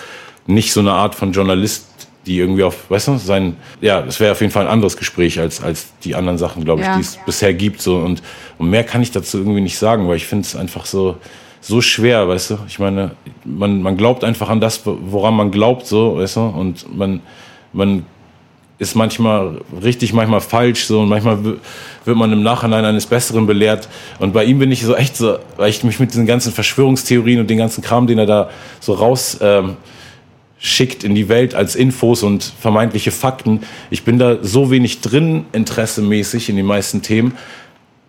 nicht 0.47 0.73
so 0.73 0.81
eine 0.81 0.93
Art 0.93 1.15
von 1.15 1.33
Journalist, 1.33 2.08
die 2.29 2.39
irgendwie 2.39 2.63
auf, 2.63 2.91
weißt 2.91 3.09
du, 3.09 3.17
sein, 3.17 3.57
ja, 3.81 4.03
das 4.03 4.21
wäre 4.21 4.33
auf 4.33 4.41
jeden 4.41 4.53
Fall 4.53 4.67
ein 4.67 4.71
anderes 4.71 4.97
Gespräch 4.97 5.41
als, 5.41 5.63
als 5.63 5.89
die 6.05 6.15
anderen 6.15 6.39
Sachen, 6.39 6.65
glaube 6.65 6.83
ich, 6.83 6.87
ja. 6.87 6.95
die 6.95 7.01
es 7.01 7.19
bisher 7.25 7.55
gibt. 7.55 7.81
So. 7.81 7.97
Und, 7.97 8.23
und 8.59 8.69
mehr 8.69 8.85
kann 8.85 9.03
ich 9.03 9.11
dazu 9.11 9.39
irgendwie 9.39 9.63
nicht 9.63 9.79
sagen, 9.79 10.09
weil 10.09 10.17
ich 10.17 10.27
finde 10.27 10.45
es 10.45 10.55
einfach 10.55 10.85
so, 10.85 11.17
so 11.61 11.81
schwer, 11.81 12.29
weißt 12.29 12.51
du. 12.51 12.59
Ich 12.69 12.79
meine, 12.79 13.13
man, 13.45 13.81
man 13.83 13.97
glaubt 13.97 14.25
einfach 14.25 14.51
an 14.51 14.61
das, 14.61 14.83
woran 14.85 15.35
man 15.35 15.51
glaubt, 15.51 15.87
so, 15.87 16.19
weißt 16.19 16.37
du, 16.37 16.41
und 16.43 16.97
man, 16.97 17.21
man 17.73 18.05
ist 18.79 18.95
manchmal 18.95 19.63
richtig, 19.83 20.13
manchmal 20.13 20.41
falsch, 20.41 20.85
so, 20.85 21.01
und 21.01 21.09
manchmal 21.09 21.43
wird 21.43 22.17
man 22.17 22.31
im 22.31 22.43
Nachhinein 22.43 22.85
eines 22.85 23.07
Besseren 23.07 23.47
belehrt. 23.47 23.89
Und 24.19 24.35
bei 24.35 24.45
ihm 24.45 24.59
bin 24.59 24.71
ich 24.71 24.83
so 24.83 24.95
echt 24.95 25.17
so, 25.17 25.39
weil 25.57 25.71
ich 25.71 25.83
mich 25.83 25.99
mit 25.99 26.11
diesen 26.11 26.27
ganzen 26.27 26.53
Verschwörungstheorien 26.53 27.41
und 27.41 27.49
den 27.49 27.59
ganzen 27.59 27.83
Kram, 27.83 28.07
den 28.07 28.19
er 28.19 28.27
da 28.27 28.51
so 28.81 28.93
raus, 28.93 29.39
ähm, 29.41 29.77
schickt 30.59 31.05
in 31.05 31.15
die 31.15 31.29
Welt 31.29 31.55
als 31.55 31.77
Infos 31.77 32.23
und 32.23 32.53
vermeintliche 32.61 33.11
Fakten. 33.11 33.61
Ich 33.91 34.05
bin 34.05 34.19
da 34.19 34.39
so 34.43 34.71
wenig 34.71 35.01
drin, 35.01 35.47
interessemäßig 35.53 36.49
in 36.49 36.57
den 36.57 36.67
meisten 36.67 37.03
Themen, 37.03 37.37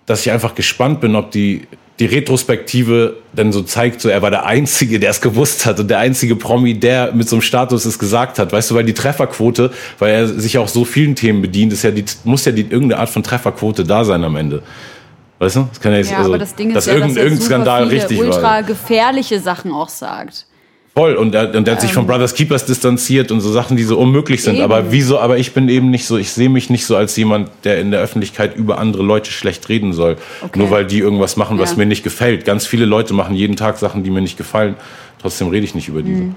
dass 0.05 0.21
ich 0.21 0.31
einfach 0.31 0.55
gespannt 0.55 1.01
bin, 1.01 1.15
ob 1.15 1.31
die 1.31 1.67
die 1.99 2.05
Retrospektive 2.05 3.17
dann 3.33 3.51
so 3.51 3.61
zeigt, 3.61 3.99
so 3.99 4.07
er 4.07 4.21
war 4.21 4.31
der 4.31 4.45
Einzige, 4.45 4.99
der 4.99 5.09
es 5.09 5.19
gewusst 5.19 5.65
hat 5.65 5.81
und 5.81 5.89
der 5.89 5.99
einzige 5.99 6.37
Promi, 6.37 6.79
der 6.79 7.11
mit 7.11 7.27
so 7.27 7.35
einem 7.35 7.41
Status 7.41 7.83
es 7.83 7.99
gesagt 7.99 8.39
hat. 8.39 8.53
Weißt 8.53 8.71
du, 8.71 8.75
weil 8.75 8.85
die 8.85 8.93
Trefferquote, 8.93 9.71
weil 9.99 10.13
er 10.13 10.27
sich 10.27 10.57
auch 10.57 10.69
so 10.69 10.85
vielen 10.85 11.15
Themen 11.15 11.41
bedient, 11.41 11.73
ist 11.73 11.83
ja 11.83 11.91
die, 11.91 12.05
muss 12.23 12.45
ja 12.45 12.53
die, 12.53 12.61
irgendeine 12.61 12.99
Art 13.01 13.09
von 13.09 13.21
Trefferquote 13.21 13.83
da 13.83 14.05
sein 14.05 14.23
am 14.23 14.37
Ende. 14.37 14.63
Weißt 15.39 15.57
du? 15.57 15.67
Das 15.69 15.81
kann 15.81 15.91
ja, 15.91 15.97
jetzt, 15.97 16.11
ja 16.11 16.19
also, 16.19 16.29
aber 16.29 16.37
das 16.37 16.55
Ding 16.55 16.69
ist 16.69 16.75
dass 16.75 16.85
ja, 16.85 16.93
irgendein, 16.93 17.15
dass 17.15 17.23
irgendein 17.23 17.45
Skandal 17.45 17.83
richtig 17.83 18.19
ultra 18.19 18.41
war. 18.41 18.57
ultra 18.57 18.61
gefährliche 18.61 19.39
Sachen 19.41 19.73
auch 19.73 19.89
sagt. 19.89 20.45
Voll. 20.95 21.15
Und 21.15 21.33
er, 21.35 21.55
und 21.55 21.67
er 21.67 21.75
hat 21.75 21.81
sich 21.81 21.93
von 21.93 22.03
ähm. 22.03 22.07
Brothers 22.07 22.33
Keepers 22.33 22.65
distanziert 22.65 23.31
und 23.31 23.41
so 23.41 23.51
Sachen, 23.51 23.77
die 23.77 23.83
so 23.83 23.97
unmöglich 23.97 24.43
sind. 24.43 24.55
Eben. 24.55 24.63
Aber 24.63 24.91
wieso, 24.91 25.19
aber 25.19 25.37
ich 25.37 25.53
bin 25.53 25.69
eben 25.69 25.89
nicht 25.89 26.05
so, 26.05 26.17
ich 26.17 26.31
sehe 26.31 26.49
mich 26.49 26.69
nicht 26.69 26.85
so 26.85 26.95
als 26.95 27.15
jemand, 27.15 27.49
der 27.63 27.79
in 27.79 27.91
der 27.91 28.01
Öffentlichkeit 28.01 28.55
über 28.55 28.79
andere 28.79 29.03
Leute 29.03 29.31
schlecht 29.31 29.69
reden 29.69 29.93
soll. 29.93 30.17
Okay. 30.41 30.59
Nur 30.59 30.71
weil 30.71 30.85
die 30.85 30.99
irgendwas 30.99 31.37
machen, 31.37 31.59
was 31.59 31.71
ja. 31.71 31.77
mir 31.77 31.85
nicht 31.85 32.03
gefällt. 32.03 32.45
Ganz 32.45 32.65
viele 32.65 32.85
Leute 32.85 33.13
machen 33.13 33.35
jeden 33.35 33.55
Tag 33.55 33.77
Sachen, 33.77 34.03
die 34.03 34.09
mir 34.09 34.21
nicht 34.21 34.37
gefallen. 34.37 34.75
Trotzdem 35.21 35.49
rede 35.49 35.65
ich 35.65 35.75
nicht 35.75 35.87
über 35.87 36.01
diese. 36.01 36.23
Mhm. 36.23 36.35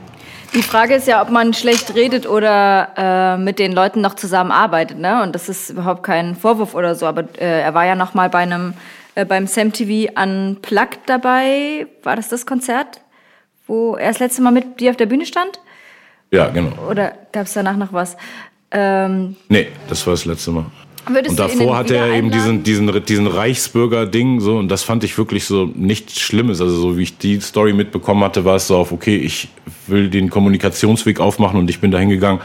Die 0.54 0.62
Frage 0.62 0.96
ist 0.96 1.08
ja, 1.08 1.22
ob 1.22 1.30
man 1.30 1.54
schlecht 1.54 1.94
redet 1.94 2.28
oder 2.28 2.88
äh, 2.96 3.38
mit 3.38 3.58
den 3.58 3.72
Leuten 3.72 4.02
noch 4.02 4.16
zusammenarbeitet, 4.16 4.98
ne? 4.98 5.22
Und 5.22 5.34
das 5.34 5.48
ist 5.48 5.70
überhaupt 5.70 6.02
kein 6.02 6.36
Vorwurf 6.36 6.74
oder 6.74 6.94
so. 6.94 7.06
Aber 7.06 7.22
äh, 7.38 7.62
er 7.62 7.72
war 7.72 7.86
ja 7.86 7.94
noch 7.94 8.12
mal 8.12 8.28
bei 8.28 8.40
einem 8.40 8.74
äh, 9.14 9.24
beim 9.24 9.46
Sam 9.46 9.72
TV 9.72 10.12
Unplugged 10.20 11.00
dabei. 11.06 11.86
War 12.02 12.16
das 12.16 12.28
das 12.28 12.44
Konzert? 12.44 13.01
Wo 13.66 13.96
er 13.96 14.08
das 14.08 14.18
letzte 14.18 14.42
Mal 14.42 14.50
mit 14.50 14.80
dir 14.80 14.90
auf 14.90 14.96
der 14.96 15.06
Bühne 15.06 15.26
stand? 15.26 15.60
Ja, 16.30 16.48
genau. 16.48 16.72
Oder 16.90 17.12
gab 17.32 17.46
es 17.46 17.52
danach 17.52 17.76
noch 17.76 17.92
was? 17.92 18.16
Ähm, 18.70 19.36
nee, 19.48 19.68
das 19.88 20.06
war 20.06 20.14
das 20.14 20.24
letzte 20.24 20.50
Mal. 20.50 20.64
und 21.06 21.38
davor 21.38 21.76
hatte 21.76 21.96
er 21.96 22.14
eben 22.14 22.30
diesen, 22.30 22.62
diesen, 22.62 23.04
diesen 23.04 23.26
Reichsbürger-Ding, 23.26 24.40
so, 24.40 24.56
und 24.56 24.68
das 24.68 24.82
fand 24.82 25.04
ich 25.04 25.16
wirklich 25.18 25.44
so 25.44 25.70
nichts 25.74 26.18
Schlimmes. 26.18 26.60
Also, 26.60 26.74
so 26.76 26.96
wie 26.96 27.02
ich 27.02 27.18
die 27.18 27.38
Story 27.40 27.74
mitbekommen 27.74 28.24
hatte, 28.24 28.46
war 28.46 28.56
es 28.56 28.66
so 28.66 28.76
auf, 28.76 28.92
okay, 28.92 29.16
ich 29.16 29.48
will 29.86 30.08
den 30.08 30.30
Kommunikationsweg 30.30 31.20
aufmachen 31.20 31.58
und 31.58 31.68
ich 31.68 31.80
bin 31.80 31.90
da 31.90 31.98
hingegangen, 31.98 32.40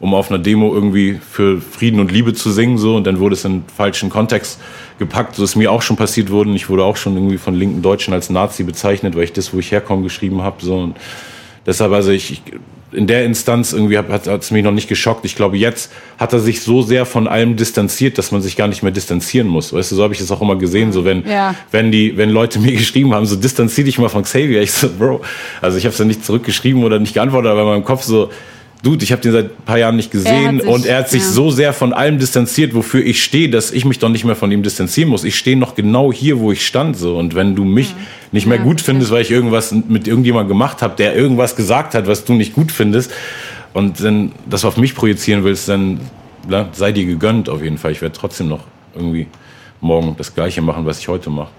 um 0.00 0.14
auf 0.14 0.30
einer 0.30 0.38
Demo 0.38 0.72
irgendwie 0.72 1.14
für 1.14 1.60
Frieden 1.60 2.00
und 2.00 2.10
Liebe 2.10 2.32
zu 2.32 2.50
singen, 2.50 2.78
so, 2.78 2.96
und 2.96 3.06
dann 3.06 3.20
wurde 3.20 3.34
es 3.34 3.44
in 3.44 3.64
falschen 3.76 4.08
Kontext 4.08 4.58
gepackt, 4.98 5.36
so 5.36 5.44
ist 5.44 5.56
mir 5.56 5.70
auch 5.70 5.82
schon 5.82 5.96
passiert 5.96 6.30
wurde. 6.30 6.50
Ich 6.52 6.68
wurde 6.68 6.84
auch 6.84 6.96
schon 6.96 7.14
irgendwie 7.14 7.38
von 7.38 7.54
linken 7.54 7.82
Deutschen 7.82 8.14
als 8.14 8.30
Nazi 8.30 8.64
bezeichnet, 8.64 9.16
weil 9.16 9.24
ich 9.24 9.32
das, 9.32 9.52
wo 9.54 9.58
ich 9.58 9.70
herkomme, 9.70 10.02
geschrieben 10.02 10.42
habe. 10.42 10.64
So. 10.64 10.78
Und 10.78 10.96
deshalb, 11.66 11.92
also 11.92 12.10
ich, 12.10 12.32
ich 12.32 12.42
in 12.92 13.06
der 13.06 13.24
Instanz 13.24 13.72
irgendwie 13.72 13.98
hat 13.98 14.26
es 14.26 14.50
mich 14.50 14.64
noch 14.64 14.72
nicht 14.72 14.88
geschockt. 14.88 15.24
Ich 15.24 15.36
glaube, 15.36 15.58
jetzt 15.58 15.92
hat 16.18 16.32
er 16.32 16.40
sich 16.40 16.62
so 16.62 16.82
sehr 16.82 17.04
von 17.04 17.28
allem 17.28 17.56
distanziert, 17.56 18.16
dass 18.16 18.32
man 18.32 18.40
sich 18.40 18.56
gar 18.56 18.66
nicht 18.66 18.82
mehr 18.82 18.92
distanzieren 18.92 19.46
muss. 19.46 19.72
Weißt 19.72 19.92
du, 19.92 19.96
so 19.96 20.02
habe 20.02 20.14
ich 20.14 20.20
das 20.20 20.30
auch 20.30 20.40
immer 20.40 20.56
gesehen. 20.56 20.92
So 20.92 21.04
wenn, 21.04 21.26
ja. 21.28 21.54
wenn 21.70 21.92
die, 21.92 22.16
wenn 22.16 22.30
Leute 22.30 22.58
mir 22.58 22.72
geschrieben 22.72 23.12
haben, 23.12 23.26
so 23.26 23.36
distanzier 23.36 23.84
dich 23.84 23.98
mal 23.98 24.08
von 24.08 24.22
Xavier. 24.22 24.62
Ich 24.62 24.72
so, 24.72 24.88
Bro, 24.88 25.20
also 25.60 25.76
ich 25.76 25.84
habe 25.84 25.92
es 25.92 25.98
ja 25.98 26.06
nicht 26.06 26.24
zurückgeschrieben 26.24 26.82
oder 26.82 26.98
nicht 26.98 27.14
geantwortet, 27.14 27.50
aber 27.50 27.62
in 27.62 27.66
meinem 27.68 27.84
Kopf 27.84 28.04
so, 28.04 28.30
Dude, 28.82 29.02
ich 29.02 29.10
habe 29.10 29.20
den 29.20 29.32
seit 29.32 29.46
ein 29.46 29.64
paar 29.64 29.78
Jahren 29.78 29.96
nicht 29.96 30.12
gesehen 30.12 30.60
sich, 30.60 30.68
und 30.68 30.86
er 30.86 30.98
hat 30.98 31.10
sich 31.10 31.22
ja. 31.22 31.28
so 31.28 31.50
sehr 31.50 31.72
von 31.72 31.92
allem 31.92 32.18
distanziert, 32.18 32.74
wofür 32.74 33.04
ich 33.04 33.22
stehe, 33.22 33.50
dass 33.50 33.72
ich 33.72 33.84
mich 33.84 33.98
doch 33.98 34.08
nicht 34.08 34.24
mehr 34.24 34.36
von 34.36 34.52
ihm 34.52 34.62
distanzieren 34.62 35.10
muss. 35.10 35.24
Ich 35.24 35.36
stehe 35.36 35.56
noch 35.56 35.74
genau 35.74 36.12
hier, 36.12 36.38
wo 36.38 36.52
ich 36.52 36.64
stand 36.64 36.96
so 36.96 37.18
und 37.18 37.34
wenn 37.34 37.56
du 37.56 37.64
mich 37.64 37.90
ja. 37.90 37.96
nicht 38.30 38.46
mehr 38.46 38.58
ja, 38.58 38.62
gut 38.62 38.80
findest, 38.80 39.10
weil 39.10 39.22
ich 39.22 39.32
irgendwas 39.32 39.72
mit 39.72 40.06
irgendjemandem 40.06 40.48
gemacht 40.48 40.80
habe, 40.80 40.94
der 40.96 41.16
irgendwas 41.16 41.56
gesagt 41.56 41.94
hat, 41.94 42.06
was 42.06 42.24
du 42.24 42.34
nicht 42.34 42.54
gut 42.54 42.70
findest 42.70 43.10
und 43.72 44.02
dann 44.02 44.32
das 44.48 44.64
auf 44.64 44.76
mich 44.76 44.94
projizieren 44.94 45.42
willst, 45.42 45.68
dann 45.68 46.00
sei 46.72 46.92
dir 46.92 47.04
gegönnt 47.04 47.48
auf 47.48 47.62
jeden 47.62 47.78
Fall. 47.78 47.90
Ich 47.90 48.00
werde 48.00 48.16
trotzdem 48.16 48.48
noch 48.48 48.60
irgendwie 48.94 49.26
morgen 49.80 50.14
das 50.16 50.34
gleiche 50.34 50.62
machen, 50.62 50.86
was 50.86 51.00
ich 51.00 51.08
heute 51.08 51.30
mache. 51.30 51.50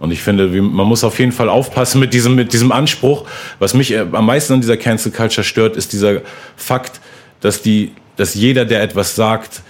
Und 0.00 0.10
ich 0.10 0.22
finde, 0.22 0.48
man 0.48 0.86
muss 0.86 1.04
auf 1.04 1.18
jeden 1.18 1.30
Fall 1.30 1.48
aufpassen 1.48 2.00
mit 2.00 2.14
diesem, 2.14 2.34
mit 2.34 2.52
diesem 2.52 2.72
Anspruch. 2.72 3.26
Was 3.58 3.74
mich 3.74 3.92
äh, 3.92 4.06
am 4.10 4.26
meisten 4.26 4.54
an 4.54 4.60
dieser 4.60 4.78
Cancel 4.78 5.12
Culture 5.12 5.44
stört, 5.44 5.76
ist 5.76 5.92
dieser 5.92 6.22
Fakt, 6.56 7.00
dass 7.40 7.62
die, 7.62 7.92
dass 8.16 8.34
jeder, 8.34 8.64
der 8.64 8.82
etwas 8.82 9.14
sagt, 9.14 9.62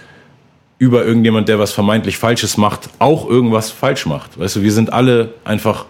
über 0.79 1.05
irgendjemand, 1.05 1.47
der 1.47 1.59
was 1.59 1.73
vermeintlich 1.73 2.17
Falsches 2.17 2.57
macht, 2.57 2.89
auch 2.97 3.29
irgendwas 3.29 3.69
falsch 3.69 4.07
macht. 4.07 4.39
Weißt 4.39 4.55
du, 4.55 4.63
wir 4.63 4.71
sind 4.71 4.91
alle 4.91 5.33
einfach 5.43 5.85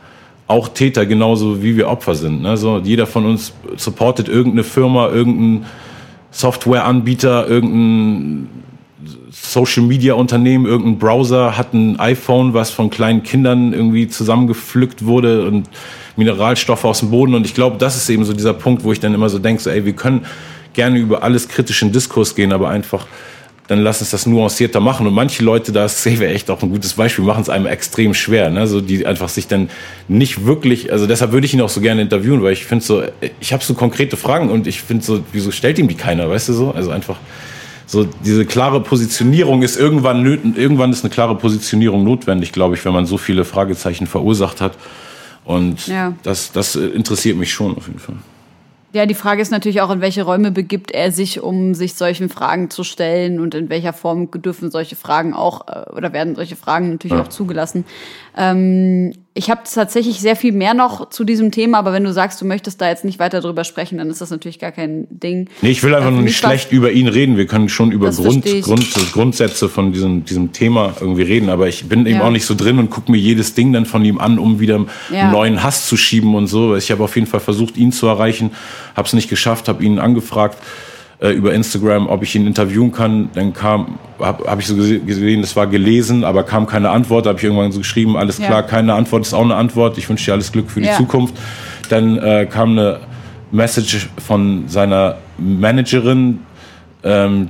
auch 0.48 0.68
Täter, 0.68 1.06
genauso 1.06 1.64
wie 1.64 1.78
wir 1.78 1.88
Opfer 1.88 2.16
sind. 2.16 2.42
Ne? 2.42 2.82
Jeder 2.84 3.08
von 3.08 3.26
uns 3.26 3.54
supportet 3.78 4.28
irgendeine 4.28 4.66
Firma, 4.66 5.08
irgendeinen 5.08 5.66
Softwareanbieter, 6.32 7.48
irgendein 7.48 8.50
Social 9.44 9.84
Media 9.84 10.14
Unternehmen, 10.14 10.66
irgendein 10.66 11.00
Browser 11.00 11.58
hat 11.58 11.74
ein 11.74 12.00
iPhone, 12.00 12.54
was 12.54 12.70
von 12.70 12.90
kleinen 12.90 13.24
Kindern 13.24 13.74
irgendwie 13.74 14.08
zusammengepflückt 14.08 15.06
wurde 15.06 15.48
und 15.48 15.68
Mineralstoffe 16.16 16.86
aus 16.86 17.00
dem 17.00 17.10
Boden. 17.10 17.34
Und 17.34 17.46
ich 17.46 17.54
glaube, 17.54 17.78
das 17.78 17.96
ist 17.96 18.10
eben 18.10 18.24
so 18.24 18.34
dieser 18.34 18.54
Punkt, 18.54 18.84
wo 18.84 18.92
ich 18.92 19.00
dann 19.00 19.14
immer 19.14 19.30
so 19.30 19.40
denke, 19.40 19.62
so, 19.62 19.70
ey, 19.70 19.84
wir 19.84 19.94
können 19.94 20.26
gerne 20.74 21.00
über 21.00 21.24
alles 21.24 21.48
kritischen 21.48 21.92
Diskurs 21.92 22.36
gehen, 22.36 22.54
aber 22.54 22.70
einfach 22.70 23.08
dann 23.68 23.80
lass 23.80 24.02
uns 24.02 24.10
das 24.10 24.26
nuancierter 24.26 24.82
machen. 24.82 25.08
Und 25.08 25.14
manche 25.14 25.44
Leute, 25.44 25.72
da 25.72 25.86
ist 25.86 25.96
Xavier 25.96 26.28
echt 26.28 26.50
auch 26.50 26.62
ein 26.62 26.70
gutes 26.70 26.94
Beispiel, 26.94 27.24
machen 27.24 27.42
es 27.42 27.50
einem 27.50 27.68
extrem 27.68 28.14
schwer, 28.14 28.50
ne? 28.50 28.68
so 28.68 28.82
die 28.82 29.06
einfach 29.06 29.30
sich 29.30 29.48
dann 29.48 29.70
nicht 30.10 30.46
wirklich, 30.46 30.92
also 30.92 31.08
deshalb 31.08 31.32
würde 31.32 31.46
ich 31.46 31.54
ihn 31.54 31.62
auch 31.62 31.70
so 31.70 31.80
gerne 31.80 32.02
interviewen, 32.02 32.44
weil 32.44 32.52
ich 32.52 32.66
finde 32.66 32.84
so, 32.84 33.02
ich 33.40 33.54
habe 33.54 33.64
so 33.64 33.74
konkrete 33.74 34.18
Fragen 34.18 34.50
und 34.50 34.68
ich 34.68 34.82
finde 34.82 35.06
so, 35.06 35.24
wieso 35.32 35.52
stellt 35.52 35.80
ihm 35.80 35.88
die 35.88 35.96
keiner, 35.96 36.30
weißt 36.30 36.50
du 36.50 36.54
so? 36.54 36.72
Also 36.72 36.92
einfach 36.92 37.16
so 37.92 38.06
diese 38.06 38.46
klare 38.46 38.80
Positionierung 38.80 39.64
ist 39.64 39.78
irgendwann, 39.78 40.26
irgendwann 40.56 40.94
ist 40.94 41.04
eine 41.04 41.14
klare 41.14 41.36
Positionierung 41.36 42.06
notwendig, 42.06 42.54
glaube 42.54 42.76
ich, 42.76 42.86
wenn 42.86 42.94
man 42.94 43.06
so 43.06 43.18
viele 43.18 43.44
Fragezeichen 43.44 44.08
verursacht 44.08 44.62
hat. 44.62 44.78
Und 45.44 45.88
ja. 45.88 46.14
das, 46.24 46.54
das 46.54 46.78
interessiert 46.78 47.36
mich 47.36 47.52
schon 47.52 47.76
auf 47.76 47.88
jeden 47.88 48.00
Fall. 48.00 48.16
Ja, 48.94 49.06
die 49.06 49.14
Frage 49.14 49.42
ist 49.42 49.52
natürlich 49.52 49.82
auch, 49.82 49.92
in 49.92 50.00
welche 50.00 50.24
Räume 50.24 50.52
begibt 50.52 50.92
er 50.92 51.12
sich, 51.12 51.42
um 51.42 51.74
sich 51.74 51.96
solchen 51.96 52.30
Fragen 52.30 52.70
zu 52.70 52.86
stellen 52.86 53.42
und 53.42 53.56
in 53.56 53.68
welcher 53.68 53.92
Form 53.92 54.30
dürfen 54.32 54.72
solche 54.72 54.96
Fragen 54.96 55.34
auch 55.34 55.68
äh, 55.68 55.90
oder 55.92 56.14
werden 56.14 56.36
solche 56.36 56.56
Fragen 56.56 56.92
natürlich 56.92 57.18
ja. 57.18 57.24
auch 57.24 57.30
zugelassen. 57.30 57.84
Ähm, 58.38 59.12
ich 59.34 59.50
habe 59.50 59.62
tatsächlich 59.72 60.20
sehr 60.20 60.36
viel 60.36 60.52
mehr 60.52 60.74
noch 60.74 61.10
zu 61.10 61.24
diesem 61.24 61.52
Thema, 61.52 61.78
aber 61.78 61.94
wenn 61.94 62.04
du 62.04 62.12
sagst, 62.12 62.42
du 62.42 62.46
möchtest 62.46 62.82
da 62.82 62.90
jetzt 62.90 63.06
nicht 63.06 63.18
weiter 63.18 63.40
drüber 63.40 63.64
sprechen, 63.64 63.98
dann 63.98 64.10
ist 64.10 64.20
das 64.20 64.30
natürlich 64.30 64.60
gar 64.60 64.74
kein 64.74 65.08
Ding. 65.10 65.48
Nee, 65.62 65.70
ich 65.70 65.84
will 65.84 65.96
einfach 65.96 66.10
äh, 66.10 66.14
nur 66.14 66.24
nicht 66.24 66.36
schlecht 66.36 66.74
über 66.74 66.92
ihn 66.92 67.08
reden. 67.08 67.38
Wir 67.38 67.48
können 67.48 67.70
schon 67.70 67.94
über 67.94 68.12
Grund, 68.12 68.46
Grund, 68.62 69.14
Grundsätze 69.14 69.70
von 69.70 69.94
diesem, 69.94 70.26
diesem 70.26 70.52
Thema 70.52 70.94
irgendwie 71.00 71.22
reden, 71.22 71.50
aber 71.50 71.70
ich 71.70 71.86
bin 71.88 72.06
eben 72.06 72.18
ja. 72.18 72.24
auch 72.26 72.32
nicht 72.32 72.46
so 72.46 72.56
drin 72.56 72.78
und 72.78 72.90
gucke 72.90 73.10
mir 73.10 73.20
jedes 73.20 73.54
Ding 73.54 73.72
dann 73.72 73.86
von 73.86 74.04
ihm 74.04 74.20
an, 74.20 74.38
um 74.38 74.60
wieder 74.60 74.86
ja. 75.10 75.22
einen 75.22 75.32
neuen 75.32 75.64
Hass 75.64 75.88
zu 75.88 75.96
schieben 75.96 76.36
und 76.36 76.48
so. 76.48 76.76
Ich 76.76 76.92
habe 76.92 77.02
auf 77.02 77.16
jeden 77.16 77.28
Fall 77.28 77.40
versucht, 77.40 77.78
ihn 77.78 77.94
zu 77.94 78.08
erreichen, 78.08 78.52
habe 78.98 79.08
es 79.08 79.14
nicht 79.14 79.30
geschafft, 79.30 79.70
habe 79.70 79.82
ihn 79.82 79.98
angefragt 80.00 80.58
äh, 81.22 81.30
über 81.30 81.54
Instagram, 81.54 82.08
ob 82.08 82.24
ich 82.24 82.36
ihn 82.36 82.48
interviewen 82.48 82.92
kann. 82.92 83.30
Dann 83.34 83.54
kam, 83.54 84.00
habe 84.20 84.50
hab 84.50 84.60
ich 84.60 84.68
so 84.68 84.76
gesehen, 84.76 85.42
das 85.42 85.56
war 85.56 85.68
gelesen, 85.68 86.24
aber 86.24 86.44
kam 86.44 86.66
keine 86.66 86.90
Antwort. 86.90 87.26
Da 87.26 87.30
habe 87.30 87.40
ich 87.40 87.46
irgendwann 87.46 87.72
so 87.72 87.80
geschrieben, 87.80 88.18
alles 88.18 88.38
klar, 88.38 88.52
ja. 88.52 88.62
keine 88.64 88.96
Antwort 88.96 89.26
ist 89.26 89.34
auch 89.34 89.44
eine 89.44 89.56
Antwort. 89.56 89.98
Ich 89.98 90.10
wünsche 90.10 90.26
dir 90.26 90.34
alles 90.34 90.52
Glück 90.52 90.72
für 90.72 90.82
die 90.82 90.88
ja. 90.88 90.98
Zukunft. 90.98 91.36
Dann 91.90 92.18
äh, 92.18 92.48
kam 92.50 92.72
eine 92.72 93.00
Message 93.52 94.10
von 94.18 94.68
seiner 94.68 95.18
Managerin 95.38 96.40
ähm, 97.04 97.50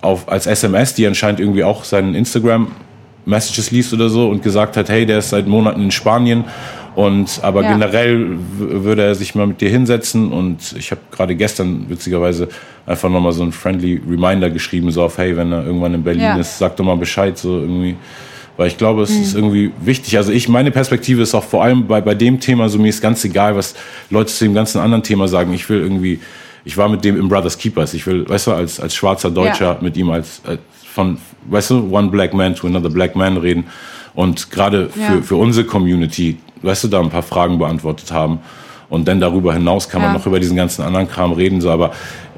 auf, 0.00 0.28
als 0.28 0.46
SMS, 0.46 0.94
die 0.94 1.06
anscheinend 1.06 1.38
irgendwie 1.38 1.64
auch 1.64 1.84
seinen 1.84 2.14
Instagram 2.14 2.72
Messages 3.24 3.70
liest 3.70 3.92
oder 3.92 4.08
so 4.08 4.28
und 4.28 4.42
gesagt 4.42 4.76
hat, 4.76 4.88
hey, 4.88 5.06
der 5.06 5.18
ist 5.18 5.30
seit 5.30 5.46
Monaten 5.46 5.82
in 5.82 5.90
Spanien 5.90 6.44
und 6.94 7.40
aber 7.42 7.62
ja. 7.62 7.72
generell 7.72 8.38
würde 8.58 9.02
er 9.02 9.14
sich 9.14 9.34
mal 9.34 9.46
mit 9.46 9.60
dir 9.60 9.70
hinsetzen 9.70 10.30
und 10.30 10.74
ich 10.76 10.90
habe 10.90 11.00
gerade 11.10 11.34
gestern 11.34 11.88
witzigerweise 11.88 12.48
einfach 12.86 13.08
nochmal 13.08 13.32
so 13.32 13.42
ein 13.42 13.52
friendly 13.52 14.00
Reminder 14.08 14.50
geschrieben, 14.50 14.90
so 14.90 15.02
auf, 15.02 15.16
hey, 15.18 15.36
wenn 15.36 15.52
er 15.52 15.64
irgendwann 15.64 15.94
in 15.94 16.02
Berlin 16.02 16.22
ja. 16.22 16.36
ist, 16.36 16.58
sag 16.58 16.76
doch 16.76 16.84
mal 16.84 16.96
Bescheid, 16.96 17.38
so 17.38 17.60
irgendwie. 17.60 17.96
Weil 18.58 18.66
ich 18.66 18.76
glaube, 18.76 19.02
es 19.02 19.10
mhm. 19.10 19.22
ist 19.22 19.34
irgendwie 19.34 19.72
wichtig. 19.82 20.18
Also 20.18 20.30
ich, 20.30 20.46
meine 20.46 20.70
Perspektive 20.70 21.22
ist 21.22 21.34
auch 21.34 21.44
vor 21.44 21.64
allem 21.64 21.86
bei, 21.86 22.02
bei 22.02 22.14
dem 22.14 22.38
Thema, 22.38 22.68
so 22.68 22.78
mir 22.78 22.90
ist 22.90 23.00
ganz 23.00 23.24
egal, 23.24 23.56
was 23.56 23.74
Leute 24.10 24.30
zu 24.30 24.44
dem 24.44 24.52
ganzen 24.52 24.78
anderen 24.78 25.02
Thema 25.02 25.26
sagen. 25.26 25.54
Ich 25.54 25.66
will 25.70 25.80
irgendwie, 25.80 26.20
ich 26.62 26.76
war 26.76 26.90
mit 26.90 27.02
dem 27.02 27.18
im 27.18 27.30
Brothers 27.30 27.56
Keepers. 27.56 27.94
Ich 27.94 28.06
will, 28.06 28.28
weißt 28.28 28.48
du, 28.48 28.52
als, 28.52 28.78
als 28.78 28.94
schwarzer 28.94 29.30
Deutscher 29.30 29.64
ja. 29.64 29.78
mit 29.80 29.96
ihm 29.96 30.10
als, 30.10 30.42
als 30.44 30.60
von, 30.92 31.16
weißt 31.46 31.70
du, 31.70 31.88
one 31.90 32.08
black 32.08 32.34
man 32.34 32.54
to 32.54 32.66
another 32.66 32.90
black 32.90 33.16
man 33.16 33.36
reden. 33.36 33.64
Und 34.14 34.50
gerade 34.50 34.88
für, 34.90 35.00
ja. 35.00 35.22
für 35.22 35.36
unsere 35.36 35.66
Community, 35.66 36.38
weißt 36.62 36.84
du, 36.84 36.88
da 36.88 37.00
ein 37.00 37.10
paar 37.10 37.22
Fragen 37.22 37.58
beantwortet 37.58 38.12
haben. 38.12 38.40
Und 38.88 39.08
dann 39.08 39.20
darüber 39.20 39.54
hinaus 39.54 39.88
kann 39.88 40.02
man 40.02 40.12
noch 40.12 40.26
über 40.26 40.38
diesen 40.38 40.56
ganzen 40.56 40.82
anderen 40.82 41.08
Kram 41.08 41.32
reden. 41.32 41.62
So, 41.62 41.70
aber 41.70 41.92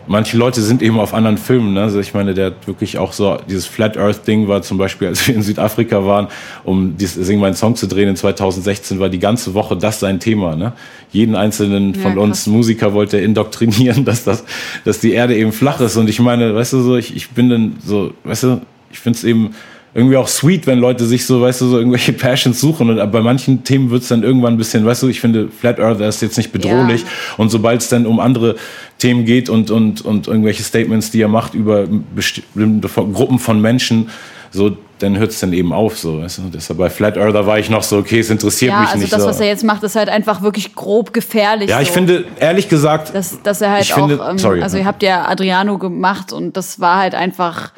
manche 0.06 0.36
Leute 0.36 0.60
sind 0.62 0.82
eben 0.82 0.98
auf 0.98 1.14
anderen 1.14 1.38
Filmen. 1.38 1.74
Ne? 1.74 1.82
Also 1.82 2.00
ich 2.00 2.14
meine, 2.14 2.34
der 2.34 2.46
hat 2.46 2.66
wirklich 2.66 2.98
auch 2.98 3.12
so 3.12 3.38
dieses 3.48 3.66
Flat 3.66 3.96
Earth 3.96 4.26
Ding 4.26 4.48
war 4.48 4.62
zum 4.62 4.78
Beispiel, 4.78 5.08
als 5.08 5.26
wir 5.26 5.34
in 5.34 5.42
Südafrika 5.42 6.04
waren, 6.04 6.28
um 6.64 6.96
dieses 6.96 7.26
Sing 7.26 7.40
meinen 7.40 7.54
Song 7.54 7.76
zu 7.76 7.86
drehen 7.86 8.08
in 8.08 8.16
2016, 8.16 9.00
war 9.00 9.08
die 9.08 9.18
ganze 9.18 9.54
Woche 9.54 9.76
das 9.76 10.00
sein 10.00 10.20
Thema. 10.20 10.56
Ne? 10.56 10.72
Jeden 11.10 11.34
einzelnen 11.34 11.94
von 11.94 12.14
ja, 12.14 12.18
uns 12.18 12.46
Musiker 12.46 12.92
wollte 12.92 13.18
er 13.18 13.24
indoktrinieren, 13.24 14.04
dass 14.04 14.24
das, 14.24 14.44
dass 14.84 15.00
die 15.00 15.12
Erde 15.12 15.36
eben 15.36 15.52
flach 15.52 15.80
ist. 15.80 15.96
Und 15.96 16.08
ich 16.08 16.20
meine, 16.20 16.54
weißt 16.54 16.74
du 16.74 16.80
so, 16.80 16.96
ich, 16.96 17.14
ich 17.16 17.30
bin 17.30 17.48
dann 17.50 17.76
so, 17.84 18.12
weißt 18.24 18.42
du, 18.44 18.60
ich 18.94 19.00
finde 19.00 19.18
es 19.18 19.24
eben 19.24 19.54
irgendwie 19.92 20.16
auch 20.16 20.26
sweet, 20.26 20.66
wenn 20.66 20.78
Leute 20.78 21.04
sich 21.04 21.26
so, 21.26 21.40
weißt 21.40 21.60
du, 21.60 21.66
so 21.66 21.78
irgendwelche 21.78 22.12
Passions 22.24 22.60
suchen. 22.60 22.90
Und 22.90 23.12
bei 23.12 23.20
manchen 23.20 23.64
Themen 23.64 23.90
wird 23.90 24.02
es 24.02 24.08
dann 24.08 24.22
irgendwann 24.22 24.54
ein 24.54 24.56
bisschen, 24.56 24.84
weißt 24.84 25.02
du, 25.02 25.08
ich 25.08 25.20
finde, 25.20 25.48
Flat 25.48 25.78
Earther 25.78 26.08
ist 26.08 26.22
jetzt 26.22 26.36
nicht 26.36 26.52
bedrohlich. 26.52 27.02
Ja. 27.02 27.08
Und 27.36 27.50
sobald 27.50 27.80
es 27.80 27.88
dann 27.88 28.06
um 28.06 28.18
andere 28.20 28.56
Themen 28.98 29.24
geht 29.24 29.48
und, 29.48 29.70
und, 29.70 30.02
und 30.02 30.26
irgendwelche 30.26 30.62
Statements, 30.62 31.10
die 31.10 31.20
er 31.20 31.28
macht 31.28 31.54
über 31.54 31.86
bestimmte 32.14 32.88
Gruppen 32.88 33.38
von 33.38 33.60
Menschen, 33.60 34.10
so, 34.50 34.76
dann 35.00 35.18
hört 35.18 35.30
es 35.30 35.40
dann 35.40 35.52
eben 35.52 35.72
auf. 35.72 35.98
So, 35.98 36.20
weißt 36.22 36.38
du? 36.38 36.42
Deshalb 36.52 36.78
bei 36.78 36.90
Flat 36.90 37.16
Earther 37.16 37.46
war 37.46 37.58
ich 37.58 37.70
noch 37.70 37.82
so, 37.82 37.98
okay, 37.98 38.20
es 38.20 38.30
interessiert 38.30 38.72
ja, 38.72 38.80
mich 38.80 38.88
also 38.88 39.00
nicht. 39.00 39.12
Das, 39.12 39.22
so. 39.22 39.28
was 39.28 39.40
er 39.40 39.46
jetzt 39.46 39.64
macht, 39.64 39.82
ist 39.82 39.96
halt 39.96 40.08
einfach 40.08 40.42
wirklich 40.42 40.74
grob 40.74 41.12
gefährlich. 41.12 41.70
Ja, 41.70 41.80
ich 41.80 41.88
so. 41.88 41.94
finde, 41.94 42.24
ehrlich 42.40 42.68
gesagt. 42.68 43.14
Dass, 43.14 43.40
dass 43.42 43.60
er 43.60 43.72
halt 43.72 43.92
auch, 43.92 43.96
finde, 43.96 44.24
ähm, 44.28 44.38
sorry, 44.38 44.62
also 44.62 44.76
ihr 44.76 44.86
habt 44.86 45.02
ja 45.02 45.26
Adriano 45.28 45.78
gemacht 45.78 46.32
und 46.32 46.56
das 46.56 46.80
war 46.80 46.98
halt 46.98 47.14
einfach, 47.14 47.72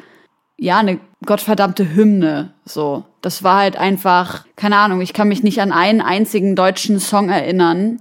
ja, 0.57 0.79
eine 0.79 0.99
gottverdammte 1.25 1.95
Hymne. 1.95 2.53
So. 2.65 3.03
Das 3.21 3.43
war 3.43 3.57
halt 3.57 3.77
einfach, 3.77 4.45
keine 4.55 4.77
Ahnung, 4.77 5.01
ich 5.01 5.13
kann 5.13 5.27
mich 5.27 5.43
nicht 5.43 5.61
an 5.61 5.71
einen 5.71 6.01
einzigen 6.01 6.55
deutschen 6.55 6.99
Song 6.99 7.29
erinnern, 7.29 7.99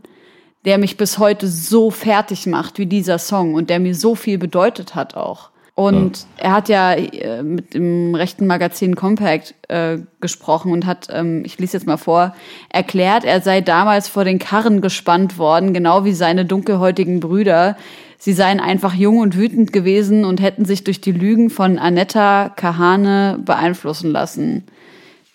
der 0.64 0.78
mich 0.78 0.96
bis 0.96 1.18
heute 1.18 1.46
so 1.46 1.90
fertig 1.90 2.46
macht 2.46 2.78
wie 2.78 2.86
dieser 2.86 3.18
Song 3.18 3.54
und 3.54 3.70
der 3.70 3.78
mir 3.78 3.94
so 3.94 4.14
viel 4.14 4.38
bedeutet 4.38 4.94
hat 4.94 5.16
auch. 5.16 5.50
Und 5.76 6.20
ja. 6.38 6.44
er 6.44 6.52
hat 6.52 6.68
ja 6.70 6.92
äh, 6.94 7.42
mit 7.42 7.74
dem 7.74 8.14
rechten 8.14 8.46
Magazin 8.46 8.96
Compact 8.96 9.54
äh, 9.68 9.98
gesprochen 10.22 10.72
und 10.72 10.86
hat, 10.86 11.08
ähm, 11.10 11.44
ich 11.44 11.58
lese 11.58 11.76
jetzt 11.76 11.86
mal 11.86 11.98
vor, 11.98 12.34
erklärt, 12.70 13.24
er 13.24 13.42
sei 13.42 13.60
damals 13.60 14.08
vor 14.08 14.24
den 14.24 14.38
Karren 14.38 14.80
gespannt 14.80 15.36
worden, 15.36 15.74
genau 15.74 16.06
wie 16.06 16.14
seine 16.14 16.46
dunkelhäutigen 16.46 17.20
Brüder. 17.20 17.76
Sie 18.18 18.32
seien 18.32 18.60
einfach 18.60 18.94
jung 18.94 19.18
und 19.18 19.36
wütend 19.36 19.72
gewesen 19.72 20.24
und 20.24 20.40
hätten 20.40 20.64
sich 20.64 20.84
durch 20.84 21.00
die 21.00 21.12
Lügen 21.12 21.50
von 21.50 21.78
Anetta 21.78 22.50
Kahane 22.56 23.38
beeinflussen 23.44 24.10
lassen. 24.10 24.64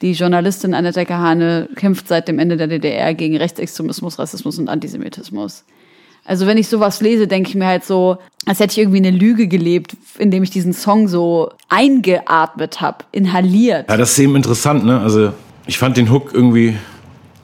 Die 0.01 0.13
Journalistin 0.13 0.73
Anetta 0.73 1.05
Kahane 1.05 1.69
kämpft 1.75 2.07
seit 2.07 2.27
dem 2.27 2.39
Ende 2.39 2.57
der 2.57 2.67
DDR 2.67 3.13
gegen 3.13 3.37
Rechtsextremismus, 3.37 4.17
Rassismus 4.17 4.57
und 4.57 4.67
Antisemitismus. 4.67 5.63
Also 6.25 6.47
wenn 6.47 6.57
ich 6.57 6.67
sowas 6.67 7.01
lese, 7.01 7.27
denke 7.27 7.49
ich 7.49 7.55
mir 7.55 7.67
halt 7.67 7.83
so, 7.83 8.17
als 8.45 8.59
hätte 8.59 8.73
ich 8.73 8.77
irgendwie 8.79 8.97
eine 8.97 9.11
Lüge 9.11 9.47
gelebt, 9.47 9.95
indem 10.17 10.43
ich 10.43 10.49
diesen 10.49 10.73
Song 10.73 11.07
so 11.07 11.51
eingeatmet 11.69 12.81
habe, 12.81 13.05
inhaliert. 13.11 13.89
Ja, 13.89 13.97
das 13.97 14.11
ist 14.11 14.19
eben 14.19 14.35
interessant, 14.35 14.85
ne? 14.85 14.99
Also 14.99 15.33
ich 15.67 15.77
fand 15.77 15.97
den 15.97 16.11
Hook 16.11 16.31
irgendwie, 16.33 16.75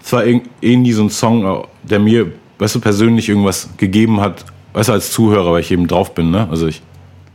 es 0.03 0.11
war 0.13 0.25
eh 0.25 0.41
nie 0.61 0.93
so 0.93 1.03
ein 1.03 1.09
Song, 1.09 1.65
der 1.83 1.99
mir, 1.99 2.31
weißt 2.59 2.75
du, 2.75 2.79
persönlich 2.79 3.29
irgendwas 3.29 3.69
gegeben 3.77 4.19
hat, 4.19 4.45
weißt 4.77 4.89
du, 4.89 4.93
als 4.93 5.11
Zuhörer, 5.11 5.53
weil 5.53 5.61
ich 5.61 5.71
eben 5.71 5.87
drauf 5.87 6.13
bin, 6.13 6.29
ne? 6.29 6.47
Also 6.51 6.67
ich 6.67 6.83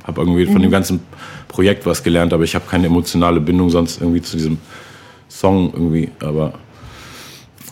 habe 0.05 0.21
irgendwie 0.21 0.47
von 0.47 0.57
mhm. 0.57 0.63
dem 0.63 0.71
ganzen 0.71 1.01
Projekt 1.49 1.87
was 1.87 2.05
gelernt, 2.05 2.33
aber 2.33 2.45
ich 2.45 2.55
habe 2.55 2.65
keine 2.71 2.87
emotionale 2.87 3.41
Bindung 3.41 3.69
sonst 3.69 4.01
irgendwie 4.01 4.23
zu 4.23 4.37
diesem 4.37 4.59
Song 5.29 5.73
irgendwie, 5.73 6.11
aber 6.21 6.55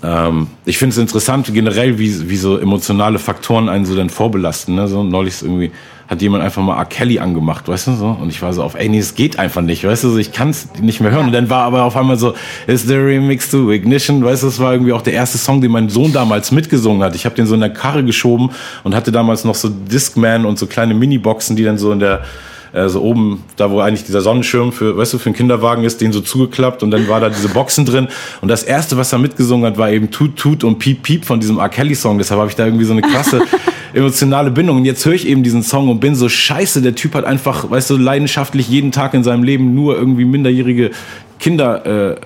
ähm, 0.02 0.48
ich 0.64 0.78
finde 0.78 0.94
es 0.94 0.98
interessant 0.98 1.52
generell, 1.52 1.98
wie, 1.98 2.30
wie 2.30 2.36
so 2.36 2.58
emotionale 2.58 3.18
Faktoren 3.18 3.68
einen 3.68 3.84
so 3.84 3.94
dann 3.94 4.10
vorbelasten. 4.10 4.74
Ne? 4.74 4.88
So 4.88 5.02
neulich 5.02 5.42
irgendwie 5.42 5.72
hat 6.10 6.20
jemand 6.22 6.42
einfach 6.42 6.60
mal 6.60 6.76
R. 6.76 6.86
Kelly 6.86 7.20
angemacht, 7.20 7.68
weißt 7.68 7.86
du 7.86 7.92
so? 7.92 8.16
Und 8.20 8.30
ich 8.30 8.42
war 8.42 8.52
so 8.52 8.64
auf, 8.64 8.74
ey, 8.74 8.88
nee, 8.88 8.98
es 8.98 9.14
geht 9.14 9.38
einfach 9.38 9.62
nicht, 9.62 9.84
weißt 9.84 10.02
du, 10.02 10.08
so, 10.08 10.18
ich 10.18 10.32
kann 10.32 10.50
es 10.50 10.68
nicht 10.80 11.00
mehr 11.00 11.12
hören. 11.12 11.26
Und 11.26 11.32
dann 11.32 11.48
war 11.50 11.62
aber 11.62 11.84
auf 11.84 11.96
einmal 11.96 12.16
so, 12.16 12.34
is 12.66 12.82
the 12.82 12.96
remix 12.96 13.48
to 13.48 13.70
Ignition, 13.70 14.24
weißt 14.24 14.42
du, 14.42 14.48
das 14.48 14.58
war 14.58 14.72
irgendwie 14.72 14.92
auch 14.92 15.02
der 15.02 15.12
erste 15.12 15.38
Song, 15.38 15.60
den 15.60 15.70
mein 15.70 15.88
Sohn 15.88 16.12
damals 16.12 16.50
mitgesungen 16.50 17.04
hat. 17.04 17.14
Ich 17.14 17.26
habe 17.26 17.36
den 17.36 17.46
so 17.46 17.54
in 17.54 17.60
der 17.60 17.72
Karre 17.72 18.02
geschoben 18.02 18.50
und 18.82 18.96
hatte 18.96 19.12
damals 19.12 19.44
noch 19.44 19.54
so 19.54 19.68
Discman 19.68 20.46
und 20.46 20.58
so 20.58 20.66
kleine 20.66 20.94
Miniboxen, 20.94 21.54
die 21.54 21.62
dann 21.62 21.78
so 21.78 21.92
in 21.92 22.00
der 22.00 22.24
also 22.72 23.02
oben, 23.02 23.42
da 23.56 23.70
wo 23.70 23.80
eigentlich 23.80 24.04
dieser 24.04 24.20
Sonnenschirm 24.20 24.72
für, 24.72 24.96
weißt 24.96 25.14
du, 25.14 25.18
für 25.18 25.26
einen 25.26 25.34
Kinderwagen 25.34 25.84
ist, 25.84 26.00
den 26.00 26.12
so 26.12 26.20
zugeklappt 26.20 26.82
und 26.82 26.90
dann 26.90 27.08
war 27.08 27.20
da 27.20 27.28
diese 27.28 27.48
Boxen 27.48 27.84
drin. 27.84 28.08
Und 28.40 28.48
das 28.48 28.62
erste, 28.62 28.96
was 28.96 29.12
er 29.12 29.18
mitgesungen 29.18 29.66
hat, 29.66 29.76
war 29.78 29.90
eben 29.90 30.10
Tut 30.10 30.36
Tut 30.36 30.62
und 30.62 30.78
Piep 30.78 31.02
Piep 31.02 31.24
von 31.24 31.40
diesem 31.40 31.58
R. 31.58 31.68
Kelly 31.68 31.94
Song. 31.94 32.18
Deshalb 32.18 32.38
habe 32.38 32.50
ich 32.50 32.56
da 32.56 32.64
irgendwie 32.64 32.84
so 32.84 32.92
eine 32.92 33.02
krasse 33.02 33.42
emotionale 33.92 34.50
Bindung. 34.50 34.76
Und 34.76 34.84
jetzt 34.84 35.04
höre 35.04 35.14
ich 35.14 35.26
eben 35.26 35.42
diesen 35.42 35.62
Song 35.62 35.88
und 35.88 36.00
bin 36.00 36.14
so 36.14 36.28
scheiße. 36.28 36.80
Der 36.80 36.94
Typ 36.94 37.14
hat 37.14 37.24
einfach, 37.24 37.70
weißt 37.70 37.90
du, 37.90 37.96
leidenschaftlich 37.96 38.68
jeden 38.68 38.92
Tag 38.92 39.14
in 39.14 39.24
seinem 39.24 39.42
Leben 39.42 39.74
nur 39.74 39.96
irgendwie 39.96 40.24
minderjährige 40.24 40.92
Kinder 41.40 42.12
äh, 42.12 42.16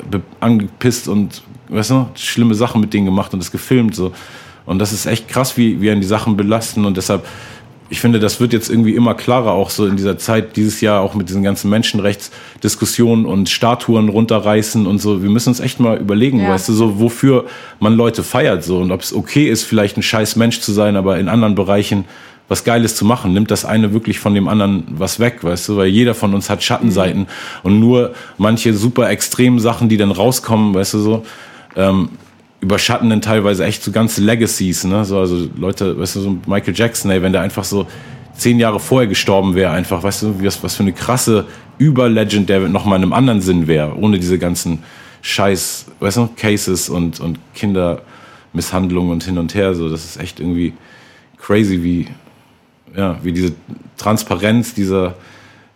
angepisst 0.41 1.09
und, 1.09 1.43
weißt 1.69 1.91
du, 1.91 2.09
schlimme 2.17 2.55
Sachen 2.55 2.81
mit 2.81 2.93
denen 2.93 3.07
gemacht 3.07 3.33
und 3.33 3.41
das 3.41 3.51
gefilmt 3.51 3.95
so. 3.95 4.13
Und 4.67 4.79
das 4.79 4.93
ist 4.93 5.07
echt 5.07 5.29
krass, 5.29 5.57
wie, 5.57 5.81
wie 5.81 5.91
einen 5.91 6.01
die 6.01 6.07
Sachen 6.07 6.37
belasten. 6.37 6.85
Und 6.85 6.97
deshalb 6.97 7.27
ich 7.91 8.01
finde, 8.01 8.19
das 8.19 8.41
wird 8.41 8.53
jetzt 8.53 8.71
irgendwie 8.71 8.95
immer 8.95 9.15
klarer, 9.15 9.53
auch 9.53 9.71
so 9.71 9.87
in 9.87 9.97
dieser 9.97 10.17
Zeit, 10.17 10.57
dieses 10.57 10.81
Jahr 10.81 11.03
auch 11.03 11.15
mit 11.15 11.29
diesen 11.29 11.43
ganzen 11.43 11.71
Menschenrechtsdiskussionen 11.71 13.27
und 13.27 13.51
Statuen 13.51 14.09
runterreißen 14.09 14.87
und 14.87 14.99
so. 14.99 15.23
Wir 15.23 15.31
müssen 15.31 15.51
uns 15.51 15.61
echt 15.61 15.81
mal 15.81 15.99
überlegen, 15.99 16.41
ja. 16.41 16.51
weißt 16.51 16.69
du, 16.71 16.73
so 16.73 16.99
wofür 16.99 17.45
man 17.81 17.95
Leute 17.95 18.23
feiert 18.23 18.65
so 18.65 18.79
und 18.79 18.91
ob 18.91 19.03
es 19.03 19.13
okay 19.13 19.49
ist, 19.49 19.65
vielleicht 19.65 19.97
ein 19.99 20.03
scheiß 20.03 20.37
Mensch 20.37 20.61
zu 20.61 20.73
sein, 20.73 20.97
aber 20.97 21.19
in 21.19 21.29
anderen 21.29 21.55
Bereichen 21.55 22.07
was 22.49 22.65
Geiles 22.65 22.95
zu 22.97 23.05
machen. 23.05 23.33
Nimmt 23.33 23.51
das 23.51 23.65
eine 23.65 23.93
wirklich 23.93 24.19
von 24.19 24.35
dem 24.35 24.49
anderen 24.49 24.85
was 24.91 25.19
weg, 25.19 25.45
weißt 25.45 25.69
du, 25.69 25.77
weil 25.77 25.89
jeder 25.89 26.15
von 26.15 26.35
uns 26.35 26.51
hat 26.51 26.63
Schattenseiten 26.63 27.21
mhm. 27.21 27.27
und 27.63 27.81
nur 27.81 28.15
manche 28.39 28.75
super 28.75 29.11
extremen 29.11 29.61
Sachen, 29.61 29.89
die 29.89 29.97
dann 29.97 30.11
rauskommen, 30.11 30.75
weißt 30.75 30.95
du 30.95 30.99
so, 30.99 31.27
ähm, 31.77 32.11
überschatten 32.65 33.11
dann 33.11 33.21
teilweise 33.21 33.65
echt 33.65 33.83
so 33.83 33.93
ganze 33.93 34.23
Legacies, 34.23 34.85
ne? 34.85 35.05
So, 35.05 35.19
also 35.19 35.49
Leute, 35.57 35.99
weißt 35.99 36.17
du, 36.17 36.21
so 36.21 36.39
Michael 36.47 36.75
Jackson, 36.75 37.11
ey, 37.11 37.23
wenn 37.23 37.33
der 37.33 37.43
einfach 37.43 37.65
so 37.65 37.87
zehn 38.37 38.59
Jahre 38.59 38.81
vorher 38.81 39.07
gestorben 39.07 39.55
wäre, 39.55 39.71
einfach, 39.71 40.03
weißt 40.03 40.23
du, 40.23 40.45
was, 40.45 40.63
was 40.63 40.75
für 40.75 40.83
eine 40.83 40.93
krasse 40.93 41.47
Überlegend 41.79 42.49
der 42.49 42.69
nochmal 42.69 42.99
in 42.99 43.05
einem 43.05 43.13
anderen 43.13 43.41
Sinn 43.41 43.67
wäre, 43.67 43.97
ohne 43.97 44.19
diese 44.19 44.39
ganzen 44.39 44.83
Scheiß, 45.23 45.87
weißt 46.01 46.17
du, 46.17 46.29
Cases 46.37 46.89
und, 46.89 47.21
und 47.21 47.39
Kindermisshandlungen 47.55 49.13
und 49.13 49.25
hin 49.25 49.39
und 49.39 49.55
her, 49.55 49.75
so, 49.75 49.89
das 49.89 50.05
ist 50.05 50.17
echt 50.21 50.41
irgendwie 50.41 50.73
crazy, 51.39 51.83
wie, 51.83 52.09
ja, 52.97 53.19
wie 53.23 53.33
diese 53.33 53.53
Transparenz 53.97 54.75
dieser, 54.75 55.15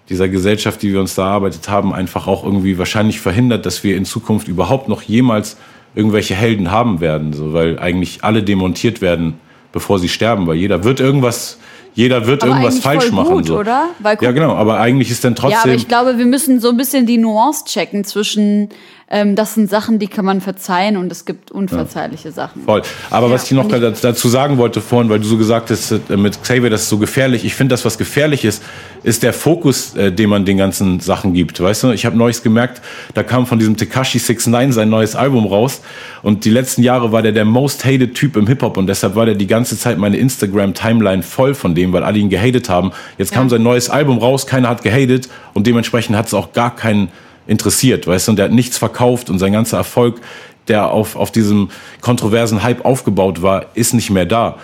dieser 0.09 0.29
Gesellschaft, 0.29 0.83
die 0.83 0.93
wir 0.93 1.01
uns 1.01 1.15
da 1.15 1.27
erarbeitet 1.27 1.69
haben, 1.69 1.93
einfach 1.93 2.27
auch 2.27 2.45
irgendwie 2.45 2.79
wahrscheinlich 2.79 3.21
verhindert, 3.21 3.67
dass 3.67 3.85
wir 3.85 3.97
in 3.97 4.05
Zukunft 4.05 4.49
überhaupt 4.49 4.89
noch 4.89 5.03
jemals 5.03 5.57
irgendwelche 5.99 6.37
Helden 6.37 6.71
haben 6.71 7.01
werden, 7.01 7.33
so, 7.33 7.53
weil 7.53 7.77
eigentlich 7.81 8.23
alle 8.23 8.45
demontiert 8.45 9.01
werden, 9.01 9.35
bevor 9.73 9.99
sie 9.99 10.09
sterben, 10.09 10.47
weil 10.47 10.55
jeder 10.55 10.85
wird 10.85 11.01
irgendwas, 11.01 11.59
jeder 11.93 12.29
wird 12.29 12.45
aber 12.45 12.53
irgendwas 12.53 12.79
falsch 12.79 13.11
machen. 13.11 13.35
Gut, 13.35 13.47
so. 13.47 13.59
oder? 13.59 13.89
Weil, 13.99 14.17
ja, 14.21 14.31
genau, 14.31 14.55
aber 14.55 14.79
eigentlich 14.79 15.11
ist 15.11 15.25
dann 15.25 15.35
trotzdem. 15.35 15.59
Ja, 15.59 15.65
aber 15.65 15.75
ich 15.75 15.89
glaube, 15.89 16.17
wir 16.17 16.27
müssen 16.27 16.61
so 16.61 16.69
ein 16.69 16.77
bisschen 16.77 17.05
die 17.05 17.19
Nuance 17.19 17.65
checken 17.65 18.05
zwischen 18.05 18.69
ähm, 19.11 19.37
das 19.37 19.55
sind 19.55 19.71
Sachen, 19.71 19.99
die 19.99 20.07
kann 20.07 20.27
man 20.27 20.43
verzeihen 20.43 20.99
und 20.99 21.11
es 21.11 21.25
gibt 21.25 21.51
unverzeihliche 21.51 22.29
ja. 22.29 22.35
Sachen. 22.35 22.63
Voll. 22.65 22.83
Aber 23.09 23.29
ja, 23.29 23.33
was 23.33 23.45
ich 23.45 23.53
noch 23.53 23.73
ich 23.73 24.01
dazu 24.01 24.29
sagen 24.29 24.59
wollte 24.59 24.83
vorhin, 24.83 25.09
weil 25.09 25.19
du 25.19 25.25
so 25.25 25.39
gesagt 25.39 25.71
hast, 25.71 25.93
äh, 25.93 26.17
mit 26.17 26.43
Xavier, 26.43 26.69
das 26.69 26.83
ist 26.83 26.89
so 26.91 26.99
gefährlich. 26.99 27.47
Ich 27.47 27.55
finde, 27.55 27.73
das, 27.73 27.87
was 27.87 27.97
gefährlich 27.97 28.45
ist, 28.45 28.63
ist 29.05 29.23
der 29.23 29.33
Fokus, 29.33 29.97
äh, 29.97 30.13
den 30.13 30.29
man 30.29 30.45
den 30.45 30.59
ganzen 30.59 31.01
Sachen 31.01 31.33
gibt. 31.33 31.59
Weißt 31.59 31.85
du, 31.85 31.91
ich 31.93 32.05
habe 32.05 32.19
neulich 32.19 32.43
gemerkt, 32.43 32.83
da 33.15 33.23
kam 33.23 33.47
von 33.47 33.59
diesem 33.59 33.79
Tekashi 33.79 34.19
69 34.19 34.75
sein 34.75 34.91
neues 34.91 35.17
Album 35.17 35.47
raus 35.47 35.81
und 36.23 36.45
die 36.45 36.51
letzten 36.51 36.83
Jahre 36.83 37.11
war 37.11 37.23
der 37.23 37.33
der 37.33 37.47
most 37.47 37.87
hated 37.87 38.15
Typ 38.15 38.37
im 38.37 38.47
Hip-Hop 38.47 38.77
und 38.77 38.89
deshalb 38.89 39.15
war 39.15 39.25
der 39.25 39.37
die 39.37 39.47
ganze 39.47 39.79
Zeit 39.79 39.97
meine 39.97 40.19
Instagram-Timeline 40.19 41.23
voll 41.23 41.55
von 41.55 41.75
dem, 41.75 41.95
weil 41.95 42.03
alle 42.03 42.19
ihn 42.19 42.29
gehatet 42.29 42.69
haben. 42.69 42.93
Jetzt 43.17 43.31
ja. 43.31 43.39
kam 43.39 43.49
sein 43.49 43.63
neues 43.63 43.89
Album 43.89 44.19
raus, 44.19 44.47
keiner 44.47 44.69
hat 44.69 44.83
gehatet 44.83 45.31
und 45.55 45.67
dementsprechend 45.67 46.15
hat 46.15 46.27
es 46.27 46.35
auch 46.35 46.53
gar 46.53 46.77
keinen 46.77 47.09
interessiert, 47.49 48.07
weißt 48.07 48.29
du, 48.29 48.33
und 48.33 48.37
der 48.37 48.45
hat 48.45 48.53
nichts 48.53 48.79
verkauft 48.79 49.31
und 49.31 49.41
sein 49.41 49.53
ganzer 49.53 49.79
Erfolg, 49.79 50.21
der 50.69 50.91
auf, 50.91 51.17
auf 51.17 51.33
diesem 51.33 51.71
kontroversen 52.01 52.63
Hype 52.63 52.85
aufgebaut 52.85 53.43
war, 53.43 53.67
ist 53.75 53.95
nicht 53.95 54.11
mehr 54.11 54.27
da. 54.27 54.59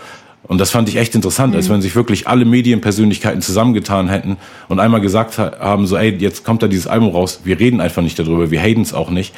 Und 0.47 0.59
das 0.59 0.71
fand 0.71 0.91
ich 0.91 0.97
echt 0.97 1.15
interessant, 1.15 1.53
mhm. 1.53 1.57
als 1.57 1.71
wenn 1.71 1.81
sich 1.81 1.97
wirklich 1.97 2.29
alle 2.29 2.45
Medienpersönlichkeiten 2.45 3.41
zusammengetan 3.41 4.11
hätten 4.11 4.37
und 4.69 4.79
einmal 4.79 5.01
gesagt 5.01 5.39
haben, 5.39 5.87
so, 5.87 5.97
ey, 5.97 6.15
jetzt 6.19 6.45
kommt 6.45 6.63
da 6.63 6.69
dieses 6.69 6.87
Album 6.87 7.09
raus, 7.09 7.41
wir 7.45 7.59
reden 7.59 7.81
einfach 7.81 8.03
nicht 8.03 8.19
darüber, 8.19 8.51
wir 8.51 8.61
haten 8.61 8.83
es 8.83 8.93
auch 8.93 9.09
nicht. 9.09 9.35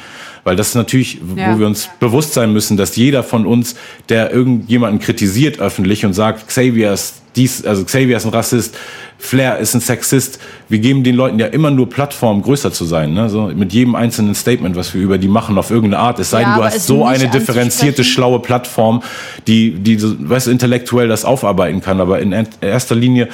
Weil 0.47 0.55
das 0.55 0.69
ist 0.69 0.75
natürlich, 0.75 1.19
ja. 1.35 1.53
wo 1.53 1.59
wir 1.59 1.67
uns 1.67 1.89
bewusst 1.99 2.33
sein 2.33 2.53
müssen, 2.53 2.77
dass 2.77 2.95
jeder 2.95 3.21
von 3.21 3.45
uns, 3.45 3.75
der 4.07 4.31
irgendjemanden 4.31 4.99
kritisiert 4.99 5.59
öffentlich 5.59 6.05
und 6.05 6.13
sagt, 6.13 6.47
Xavier 6.47 6.93
ist 6.93 7.15
dies, 7.35 7.65
also 7.65 7.83
Xavier 7.83 8.15
ist 8.15 8.23
ein 8.23 8.31
Rassist, 8.31 8.73
Flair 9.17 9.57
ist 9.57 9.73
ein 9.73 9.81
Sexist. 9.81 10.39
Wir 10.69 10.79
geben 10.79 11.03
den 11.03 11.15
Leuten 11.15 11.37
ja 11.37 11.47
immer 11.47 11.69
nur 11.69 11.89
Plattformen, 11.89 12.43
größer 12.43 12.71
zu 12.71 12.85
sein. 12.85 13.13
Ne? 13.13 13.29
So 13.29 13.47
mit 13.47 13.73
jedem 13.73 13.95
einzelnen 13.95 14.35
Statement, 14.35 14.77
was 14.77 14.93
wir 14.93 15.01
über 15.01 15.17
die 15.17 15.27
machen, 15.27 15.57
auf 15.57 15.69
irgendeine 15.69 16.01
Art. 16.01 16.17
Es 16.17 16.29
sei 16.29 16.43
denn, 16.43 16.51
ja, 16.51 16.57
du 16.59 16.63
hast 16.63 16.87
so 16.87 17.03
eine 17.03 17.27
differenzierte, 17.27 18.05
schlaue 18.05 18.39
Plattform, 18.39 19.03
die, 19.47 19.71
die 19.71 20.01
weißt, 20.01 20.47
intellektuell 20.47 21.09
das 21.09 21.25
aufarbeiten 21.25 21.81
kann. 21.81 21.99
Aber 21.99 22.21
in 22.21 22.33
erster 22.61 22.95
Linie 22.95 23.27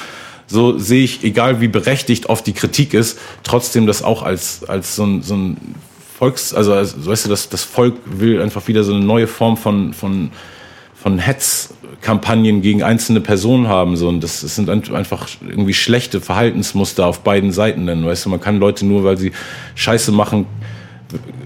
so 0.48 0.80
sehe 0.80 1.04
ich, 1.04 1.24
egal 1.24 1.62
wie 1.62 1.68
berechtigt 1.68 2.28
oft 2.28 2.48
die 2.48 2.54
Kritik 2.54 2.96
ist, 2.96 3.20
trotzdem 3.44 3.86
das 3.86 4.02
auch 4.02 4.24
als, 4.24 4.64
als 4.68 4.96
so 4.96 5.04
ein, 5.06 5.22
so 5.22 5.36
ein 5.36 5.58
Volks, 6.18 6.54
also, 6.54 6.74
also 6.74 7.06
weißt 7.06 7.26
du, 7.26 7.30
das, 7.30 7.50
das 7.50 7.64
Volk 7.64 7.96
will 8.06 8.42
einfach 8.42 8.68
wieder 8.68 8.84
so 8.84 8.94
eine 8.94 9.04
neue 9.04 9.28
Form 9.28 9.58
von, 9.58 9.94
von, 9.94 10.32
von 10.96 11.18
Hetz 11.20 11.74
Kampagnen 12.02 12.62
gegen 12.62 12.84
einzelne 12.84 13.22
Personen 13.22 13.68
haben. 13.68 13.96
So. 13.96 14.10
Und 14.10 14.22
das, 14.22 14.42
das 14.42 14.56
sind 14.56 14.70
einfach 14.70 15.28
irgendwie 15.42 15.74
schlechte 15.74 16.22
Verhaltensmuster 16.22 17.08
auf 17.08 17.22
beiden 17.22 17.52
Seiten. 17.52 17.88
Denn, 17.88 18.06
weißt 18.06 18.26
du, 18.26 18.30
man 18.30 18.42
kann 18.42 18.60
Leute 18.60 18.86
nur, 18.86 19.04
weil 19.04 19.18
sie 19.18 19.32
Scheiße 19.76 20.12
machen, 20.12 20.46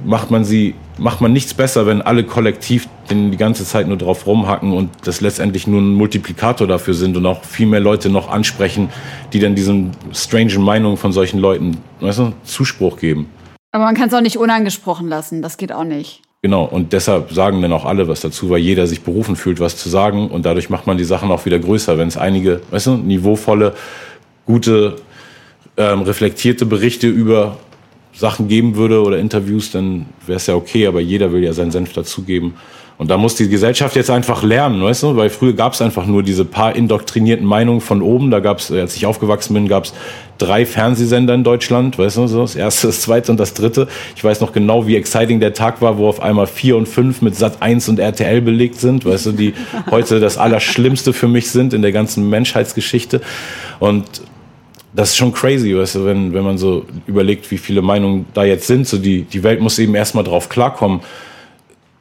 macht 0.03 0.31
man 0.31 0.43
sie, 0.43 0.75
macht 0.97 1.21
man 1.21 1.31
nichts 1.31 1.53
besser, 1.53 1.85
wenn 1.85 2.01
alle 2.01 2.23
kollektiv 2.23 2.87
die 3.09 3.37
ganze 3.37 3.65
Zeit 3.65 3.87
nur 3.87 3.97
drauf 3.97 4.25
rumhacken 4.25 4.73
und 4.73 4.89
das 5.05 5.21
letztendlich 5.21 5.67
nur 5.67 5.81
ein 5.81 5.93
Multiplikator 5.93 6.67
dafür 6.67 6.93
sind 6.93 7.15
und 7.15 7.25
auch 7.25 7.43
viel 7.43 7.67
mehr 7.67 7.79
Leute 7.79 8.09
noch 8.09 8.29
ansprechen, 8.29 8.89
die 9.33 9.39
dann 9.39 9.55
diesen 9.55 9.91
strangen 10.13 10.61
Meinungen 10.61 10.97
von 10.97 11.11
solchen 11.11 11.39
Leuten, 11.39 11.77
weißt 11.99 12.19
du, 12.19 12.33
Zuspruch 12.43 12.97
geben. 12.97 13.27
Aber 13.77 13.85
man 13.85 13.93
kann 13.93 14.07
es 14.07 14.13
auch 14.15 14.21
nicht 14.21 14.37
unangesprochen 14.37 15.07
lassen, 15.07 15.43
das 15.43 15.57
geht 15.57 15.71
auch 15.71 15.83
nicht. 15.83 16.23
Genau, 16.41 16.63
und 16.63 16.93
deshalb 16.93 17.31
sagen 17.31 17.61
dann 17.61 17.71
auch 17.71 17.85
alle 17.85 18.07
was 18.07 18.21
dazu, 18.21 18.49
weil 18.49 18.57
jeder 18.57 18.87
sich 18.87 19.01
berufen 19.01 19.35
fühlt, 19.35 19.59
was 19.59 19.77
zu 19.77 19.87
sagen 19.87 20.31
und 20.31 20.47
dadurch 20.47 20.71
macht 20.71 20.87
man 20.87 20.97
die 20.97 21.03
Sachen 21.03 21.29
auch 21.29 21.45
wieder 21.45 21.59
größer, 21.59 21.95
wenn 21.99 22.07
es 22.07 22.17
einige, 22.17 22.61
weißt 22.71 22.87
du, 22.87 22.97
niveauvolle, 22.97 23.75
gute, 24.47 24.95
ähm, 25.77 26.01
reflektierte 26.01 26.65
Berichte 26.65 27.07
über 27.07 27.57
Sachen 28.13 28.47
geben 28.47 28.77
würde 28.77 29.03
oder 29.03 29.19
Interviews, 29.19 29.69
dann 29.69 30.07
wäre 30.25 30.37
es 30.37 30.47
ja 30.47 30.55
okay, 30.55 30.87
aber 30.87 30.99
jeder 30.99 31.31
will 31.31 31.43
ja 31.43 31.53
seinen 31.53 31.69
Senf 31.69 31.93
dazugeben. 31.93 32.55
Und 32.97 33.11
da 33.11 33.17
muss 33.17 33.35
die 33.35 33.47
Gesellschaft 33.47 33.95
jetzt 33.95 34.09
einfach 34.09 34.41
lernen, 34.41 34.81
weißt 34.81 35.03
du? 35.03 35.15
Weil 35.15 35.29
früher 35.29 35.53
gab 35.53 35.73
es 35.73 35.81
einfach 35.81 36.07
nur 36.07 36.23
diese 36.23 36.45
paar 36.45 36.75
indoktrinierten 36.75 37.45
Meinungen 37.45 37.79
von 37.79 38.01
oben. 38.01 38.31
Da 38.31 38.39
gab 38.39 38.57
es, 38.57 38.71
als 38.71 38.95
ich 38.95 39.05
aufgewachsen 39.05 39.53
bin, 39.53 39.67
gab 39.67 39.85
es 39.85 39.93
drei 40.39 40.65
Fernsehsender 40.65 41.35
in 41.35 41.43
Deutschland, 41.43 41.99
weißt 41.99 42.17
du, 42.17 42.27
so 42.27 42.41
das 42.41 42.55
erste, 42.55 42.87
das 42.87 43.01
zweite 43.01 43.31
und 43.31 43.39
das 43.39 43.53
dritte. 43.53 43.87
Ich 44.15 44.23
weiß 44.23 44.41
noch 44.41 44.51
genau, 44.51 44.87
wie 44.87 44.95
exciting 44.95 45.39
der 45.39 45.53
Tag 45.53 45.79
war, 45.79 45.99
wo 45.99 46.07
auf 46.07 46.21
einmal 46.21 46.47
vier 46.47 46.75
und 46.75 46.87
fünf 46.87 47.21
mit 47.21 47.35
Sat 47.35 47.61
1 47.61 47.87
und 47.89 47.99
RTL 47.99 48.41
belegt 48.41 48.79
sind, 48.79 49.05
weißt 49.05 49.27
du, 49.27 49.31
die 49.31 49.53
heute 49.91 50.19
das 50.19 50.39
Allerschlimmste 50.39 51.13
für 51.13 51.27
mich 51.27 51.51
sind 51.51 51.73
in 51.73 51.83
der 51.83 51.91
ganzen 51.91 52.27
Menschheitsgeschichte. 52.29 53.21
Und 53.79 54.05
das 54.93 55.09
ist 55.09 55.17
schon 55.17 55.33
crazy, 55.33 55.77
weißt 55.77 55.95
du, 55.95 56.05
wenn, 56.05 56.33
wenn 56.33 56.43
man 56.43 56.57
so 56.57 56.85
überlegt, 57.05 57.51
wie 57.51 57.59
viele 57.59 57.83
Meinungen 57.83 58.25
da 58.33 58.43
jetzt 58.43 58.65
sind. 58.65 58.87
So 58.87 58.97
die, 58.97 59.21
die 59.21 59.43
Welt 59.43 59.61
muss 59.61 59.77
eben 59.77 59.93
erstmal 59.93 60.23
drauf 60.23 60.49
klarkommen 60.49 61.01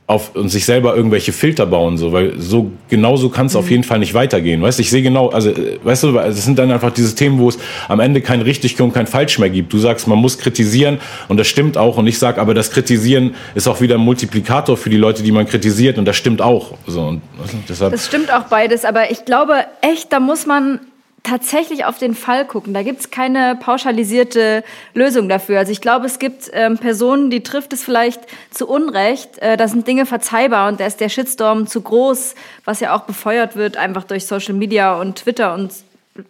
auf 0.09 0.37
und 0.37 0.51
sich 0.51 0.65
selber 0.65 0.95
irgendwelche 0.95 1.33
Filter 1.33 1.66
bauen, 1.66 1.99
so, 1.99 2.12
weil 2.12 2.39
so 2.39 2.70
genauso 2.89 3.28
kann 3.28 3.47
es 3.47 3.55
mhm. 3.55 3.59
auf 3.59 3.70
jeden 3.70 3.83
Fall 3.83 3.99
nicht 3.99 4.15
weitergehen. 4.15 4.62
Weißt 4.62 4.78
ich 4.78 4.89
sehe 4.89 5.03
genau, 5.03 5.31
also 5.31 5.53
weißt 5.83 6.05
du, 6.05 6.19
es 6.19 6.45
sind 6.45 6.61
dann 6.61 6.70
einfach 6.70 6.93
diese 6.93 7.15
Themen, 7.16 7.41
wo 7.41 7.49
es 7.49 7.59
am 7.89 7.99
Ende 7.99 8.20
kein 8.20 8.41
richtig 8.41 8.81
und 8.81 8.95
kein 8.95 9.09
falsch 9.09 9.41
mehr 9.41 9.51
gibt. 9.51 9.73
Du 9.73 9.78
sagst, 9.78 10.07
man 10.07 10.19
muss 10.19 10.39
kritisieren 10.39 10.99
und 11.27 11.39
das 11.39 11.49
stimmt 11.49 11.77
auch 11.77 11.97
und 11.97 12.07
ich 12.07 12.20
sage, 12.20 12.41
aber 12.41 12.55
das 12.55 12.70
Kritisieren 12.70 13.35
ist 13.57 13.66
auch 13.66 13.81
wieder 13.81 13.97
ein 13.97 14.01
Multiplikator 14.01 14.77
für 14.77 14.91
die 14.91 14.97
Leute, 14.97 15.24
die 15.24 15.33
man 15.33 15.45
kritisiert 15.47 15.99
und 15.99 16.05
das 16.05 16.16
stimmt 16.16 16.41
auch. 16.41 16.74
So, 16.87 17.03
und, 17.03 17.23
deshalb 17.69 17.91
das 17.91 18.07
stimmt 18.07 18.33
auch 18.33 18.45
beides, 18.45 18.85
aber 18.85 19.11
ich 19.11 19.24
glaube 19.24 19.55
echt, 19.81 20.12
da 20.12 20.20
muss 20.20 20.47
man 20.47 20.81
tatsächlich 21.27 21.85
auf 21.85 21.98
den 21.98 22.15
Fall 22.15 22.47
gucken. 22.47 22.73
Da 22.73 22.82
gibt 22.82 23.01
es 23.01 23.11
keine 23.11 23.57
pauschalisierte 23.57 24.62
Lösung 24.94 25.28
dafür. 25.28 25.59
Also 25.59 25.73
ich 25.73 25.81
glaube, 25.81 26.07
es 26.07 26.19
gibt 26.19 26.51
ähm, 26.53 26.78
Personen, 26.78 27.31
die 27.31 27.43
trifft 27.43 27.73
es 27.73 27.82
vielleicht 27.82 28.20
zu 28.51 28.69
Unrecht. 28.69 29.39
Äh, 29.39 29.57
da 29.57 29.66
sind 29.66 29.86
Dinge 29.86 30.07
verzeihbar 30.07 30.69
und 30.69 30.78
da 30.78 30.86
ist 30.86 31.01
der 31.01 31.09
Shitstorm 31.09 31.66
zu 31.66 31.81
groß, 31.81 32.35
was 32.65 32.81
ja 32.81 32.94
auch 32.94 33.03
befeuert 33.03 33.57
wird, 33.57 33.77
einfach 33.77 34.05
durch 34.05 34.27
Social 34.27 34.55
Media 34.55 34.98
und 35.01 35.16
Twitter 35.16 35.55
und 35.55 35.73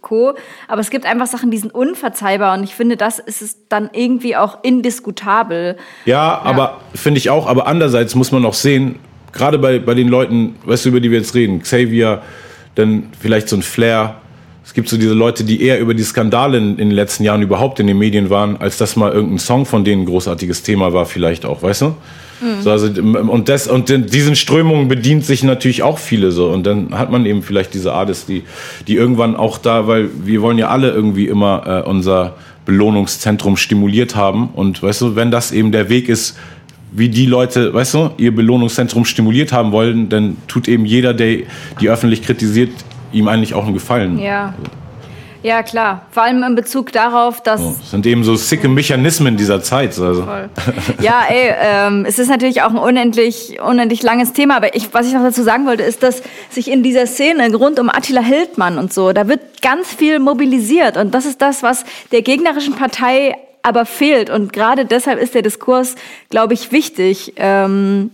Co. 0.01 0.35
Aber 0.67 0.81
es 0.81 0.91
gibt 0.91 1.05
einfach 1.05 1.27
Sachen, 1.27 1.51
die 1.51 1.59
sind 1.59 1.75
unverzeihbar 1.75 2.57
und 2.57 2.65
ich 2.65 2.75
finde, 2.75 2.97
das 2.97 3.19
ist 3.19 3.43
es 3.43 3.69
dann 3.69 3.91
irgendwie 3.93 4.35
auch 4.35 4.65
indiskutabel. 4.65 5.77
Ja, 6.07 6.15
ja. 6.15 6.43
aber 6.43 6.81
finde 6.95 7.19
ich 7.19 7.31
auch. 7.31 7.47
Aber 7.47 7.67
andererseits 7.67 8.15
muss 8.15 8.33
man 8.33 8.45
auch 8.47 8.55
sehen, 8.55 8.99
gerade 9.33 9.59
bei, 9.59 9.79
bei 9.79 9.95
den 9.95 10.09
Leuten, 10.09 10.57
weißt 10.65 10.87
du, 10.87 10.89
über 10.89 11.01
die 11.01 11.11
wir 11.11 11.19
jetzt 11.19 11.35
reden, 11.35 11.61
Xavier, 11.61 12.23
dann 12.75 13.11
vielleicht 13.21 13.49
so 13.49 13.57
ein 13.57 13.63
Flair, 13.63 14.17
es 14.67 14.75
gibt 14.75 14.89
so 14.89 14.99
diese 14.99 15.15
Leute, 15.15 15.45
die 15.45 15.63
eher 15.63 15.79
über 15.79 15.95
die 15.95 16.03
Skandale 16.03 16.59
in, 16.59 16.71
in, 16.73 16.89
den 16.89 16.91
letzten 16.91 17.23
Jahren 17.23 17.41
überhaupt 17.41 17.79
in 17.79 17.87
den 17.87 17.99
Medien 17.99 18.31
waren, 18.31 18.57
als 18.57 18.77
dass 18.77 18.97
mal 18.97 19.13
irgendein 19.13 19.39
Song 19.39 19.65
von 19.65 19.85
denen 19.85 20.03
ein 20.03 20.07
großartiges 20.07 20.65
Thema 20.65 20.93
war, 20.93 21.07
vielleicht 21.07 21.47
auch, 21.47 21.63
weißt 21.63 21.83
du? 21.83 21.87
Mhm. 22.41 22.63
So, 22.63 22.71
also, 22.73 22.89
und, 22.89 23.49
das, 23.49 23.69
und 23.69 23.89
diesen 23.89 24.35
Strömungen 24.35 24.89
bedient 24.89 25.25
sich 25.25 25.45
natürlich 25.45 25.85
auch 25.85 25.99
viele 25.99 26.33
so. 26.33 26.49
Und 26.49 26.67
dann 26.67 26.99
hat 26.99 27.13
man 27.13 27.27
eben 27.27 27.45
vielleicht 27.45 27.75
diese 27.75 27.93
Artists, 27.93 28.27
die, 28.27 28.43
die 28.89 28.97
irgendwann 28.97 29.37
auch 29.37 29.59
da, 29.59 29.87
weil 29.87 30.11
wir 30.25 30.43
wollen 30.43 30.59
ja 30.59 30.69
alle 30.69 30.91
irgendwie 30.91 31.29
immer 31.29 31.85
äh, 31.85 31.89
unser 31.89 32.35
Belohnungszentrum 32.65 33.57
stimuliert 33.57 34.17
haben. 34.17 34.49
Und 34.53 34.83
weißt 34.83 35.01
du, 35.01 35.17
wenn 35.17 35.31
das 35.31 35.53
eben 35.53 35.71
der 35.71 35.89
Weg 35.89 36.09
ist, 36.09 36.37
wie 36.91 37.09
die 37.09 37.27
Leute, 37.27 37.73
weißt 37.73 37.95
du, 37.95 38.11
ihr 38.17 38.35
Belohnungszentrum 38.35 39.05
stimuliert 39.05 39.53
haben 39.53 39.71
wollen, 39.71 40.09
dann 40.09 40.37
tut 40.49 40.67
eben 40.67 40.85
jeder, 40.85 41.15
der 41.15 41.39
die 41.81 41.89
öffentlich 41.89 42.23
kritisiert, 42.23 42.71
ihm 43.13 43.29
eigentlich 43.29 43.55
auch 43.55 43.65
einen 43.65 43.75
Gefallen. 43.75 44.19
Ja. 44.19 44.55
Ja, 45.43 45.63
klar. 45.63 46.07
Vor 46.11 46.25
allem 46.25 46.43
in 46.43 46.57
Bezug 46.57 46.91
darauf, 46.91 47.41
dass. 47.41 47.61
Oh, 47.61 47.77
das 47.79 47.93
sind 47.93 48.05
eben 48.07 48.25
so 48.25 48.35
sicke 48.35 48.69
Mechanismen 48.69 49.37
dieser 49.37 49.63
Zeit. 49.63 49.97
Also. 49.97 50.25
Voll. 50.25 50.49
Ja, 51.01 51.23
ey, 51.29 51.55
ähm, 51.61 52.05
es 52.05 52.19
ist 52.19 52.29
natürlich 52.29 52.63
auch 52.63 52.71
ein 52.71 52.79
unendlich, 52.79 53.61
unendlich 53.61 54.03
langes 54.03 54.33
Thema, 54.33 54.57
aber 54.57 54.75
ich, 54.75 54.93
was 54.93 55.07
ich 55.07 55.13
noch 55.13 55.23
dazu 55.23 55.45
sagen 55.45 55.65
wollte, 55.67 55.85
ist, 55.85 56.03
dass 56.03 56.21
sich 56.51 56.69
in 56.69 56.83
dieser 56.83 57.07
Szene 57.07 57.55
rund 57.55 57.79
um 57.79 57.91
Attila 57.91 58.23
Hildmann 58.23 58.77
und 58.77 58.93
so, 58.93 59.13
da 59.13 59.29
wird 59.29 59.63
ganz 59.63 59.95
viel 59.95 60.19
mobilisiert 60.19 60.97
und 60.97 61.15
das 61.15 61.27
ist 61.27 61.41
das, 61.41 61.63
was 61.63 61.85
der 62.11 62.23
gegnerischen 62.23 62.75
Partei 62.75 63.37
aber 63.63 63.85
fehlt. 63.85 64.31
Und 64.31 64.53
gerade 64.53 64.85
deshalb 64.85 65.21
ist 65.21 65.35
der 65.35 65.43
Diskurs, 65.43 65.95
glaube 66.29 66.55
ich, 66.55 66.73
wichtig, 66.73 67.35
ähm, 67.37 68.11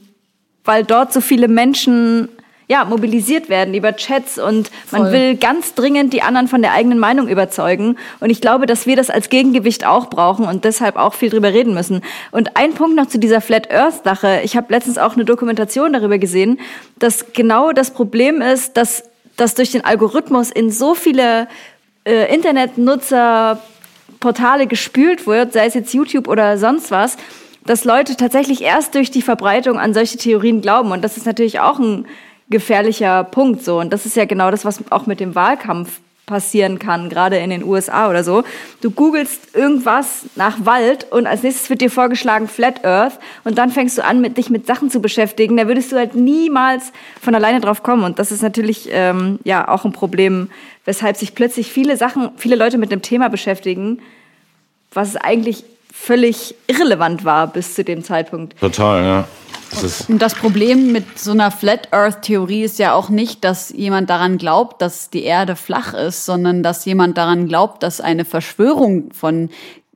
weil 0.65 0.85
dort 0.85 1.13
so 1.13 1.21
viele 1.21 1.49
Menschen 1.49 2.29
ja, 2.73 2.87
mobilisiert 2.87 3.51
werden 3.51 3.75
über 3.75 3.95
Chats 3.97 4.39
und 4.39 4.71
man 4.91 5.03
Voll. 5.03 5.13
will 5.13 5.37
ganz 5.37 5.75
dringend 5.75 6.15
die 6.15 6.23
anderen 6.23 6.49
von 6.49 6.63
der 6.63 6.73
eigenen 6.73 6.99
Meinung 6.99 7.29
überzeugen. 7.29 7.99
Und 8.19 8.31
ich 8.31 8.41
glaube, 8.41 8.65
dass 8.65 8.87
wir 8.87 8.97
das 8.97 9.11
als 9.11 9.29
Gegengewicht 9.29 9.87
auch 9.87 10.09
brauchen 10.09 10.47
und 10.47 10.65
deshalb 10.65 10.97
auch 10.97 11.13
viel 11.13 11.29
drüber 11.29 11.53
reden 11.53 11.75
müssen. 11.75 12.01
Und 12.31 12.57
ein 12.57 12.73
Punkt 12.73 12.97
noch 12.97 13.09
zu 13.09 13.19
dieser 13.19 13.43
Flat 13.43 13.71
Earth 13.71 14.05
Sache. 14.05 14.41
Ich 14.43 14.57
habe 14.57 14.73
letztens 14.73 14.97
auch 14.97 15.13
eine 15.13 15.27
Dokumentation 15.27 15.93
darüber 15.93 16.17
gesehen, 16.17 16.61
dass 16.99 17.35
genau 17.35 17.73
das 17.73 17.91
Problem 17.91 18.41
ist, 18.41 18.79
dass 18.79 19.05
das 19.37 19.55
durch 19.55 19.73
den 19.73 19.85
Algorithmus 19.85 20.51
in 20.51 20.71
so 20.71 20.95
viele 20.95 21.49
äh, 22.05 22.35
Internetnutzer 22.35 23.61
Portale 24.19 24.67
gespült 24.67 25.27
wird, 25.27 25.53
sei 25.53 25.67
es 25.67 25.75
jetzt 25.75 25.93
YouTube 25.93 26.27
oder 26.27 26.57
sonst 26.57 26.91
was, 26.91 27.19
dass 27.67 27.85
Leute 27.85 28.17
tatsächlich 28.17 28.63
erst 28.63 28.95
durch 28.95 29.11
die 29.11 29.21
Verbreitung 29.21 29.79
an 29.79 29.93
solche 29.93 30.17
Theorien 30.17 30.63
glauben. 30.63 30.91
Und 30.91 31.03
das 31.05 31.19
ist 31.19 31.27
natürlich 31.27 31.61
auch 31.61 31.79
ein 31.79 32.07
gefährlicher 32.49 33.25
Punkt 33.25 33.65
so. 33.65 33.79
Und 33.79 33.93
das 33.93 34.07
ist 34.07 34.17
ja 34.17 34.25
genau 34.25 34.51
das, 34.51 34.65
was 34.65 34.81
auch 34.91 35.07
mit 35.07 35.21
dem 35.21 35.35
Wahlkampf 35.35 36.01
passieren 36.27 36.79
kann, 36.79 37.09
gerade 37.09 37.37
in 37.39 37.51
den 37.51 37.65
USA 37.65 38.09
oder 38.09 38.23
so. 38.23 38.45
Du 38.81 38.91
googelst 38.91 39.55
irgendwas 39.55 40.25
nach 40.37 40.65
Wald 40.65 41.07
und 41.11 41.27
als 41.27 41.43
nächstes 41.43 41.69
wird 41.69 41.81
dir 41.81 41.91
vorgeschlagen 41.91 42.49
Flat 42.49 42.85
Earth 42.85 43.19
und 43.45 43.59
dann 43.59 43.71
fängst 43.71 43.99
du 43.99 44.05
an, 44.05 44.21
mit, 44.21 44.39
dich 44.39 44.49
mit 44.49 44.67
Sachen 44.67 44.89
zu 44.89 45.01
beschäftigen. 45.01 45.57
Da 45.57 45.67
würdest 45.67 45.91
du 45.91 45.97
halt 45.97 46.15
niemals 46.15 46.93
von 47.21 47.35
alleine 47.35 47.61
drauf 47.61 47.83
kommen. 47.83 48.05
Und 48.05 48.19
das 48.19 48.31
ist 48.31 48.43
natürlich 48.43 48.89
ähm, 48.93 49.41
ja 49.45 49.69
auch 49.69 49.85
ein 49.85 49.93
Problem, 49.93 50.49
weshalb 50.85 51.17
sich 51.17 51.35
plötzlich 51.35 51.73
viele 51.73 51.97
Sachen, 51.97 52.31
viele 52.37 52.57
Leute 52.57 52.79
mit 52.79 52.93
dem 52.93 53.03
Thema 53.03 53.29
beschäftigen, 53.29 54.01
was 54.93 55.17
eigentlich 55.17 55.65
völlig 55.93 56.55
irrelevant 56.67 57.25
war 57.25 57.47
bis 57.49 57.75
zu 57.75 57.85
dem 57.85 58.05
Zeitpunkt. 58.05 58.59
Total, 58.59 59.05
ja. 59.05 59.29
Das 59.81 60.09
und 60.09 60.21
das 60.21 60.35
Problem 60.35 60.93
mit 60.93 61.19
so 61.19 61.31
einer 61.31 61.51
Flat 61.51 61.93
Earth 61.93 62.23
Theorie 62.23 62.63
ist 62.63 62.79
ja 62.79 62.95
auch 62.95 63.09
nicht, 63.09 63.45
dass 63.45 63.71
jemand 63.71 64.11
daran 64.11 64.39
glaubt, 64.39 64.83
dass 64.83 65.11
die 65.11 65.23
Erde 65.23 65.57
flach 65.57 65.95
ist, 65.95 66.25
sondern 66.27 66.63
dass 66.63 66.85
jemand 66.85 67.17
daran 67.19 67.49
glaubt, 67.49 67.83
dass 67.83 68.01
eine 68.01 68.25
Verschwörung 68.25 69.13
von 69.13 69.49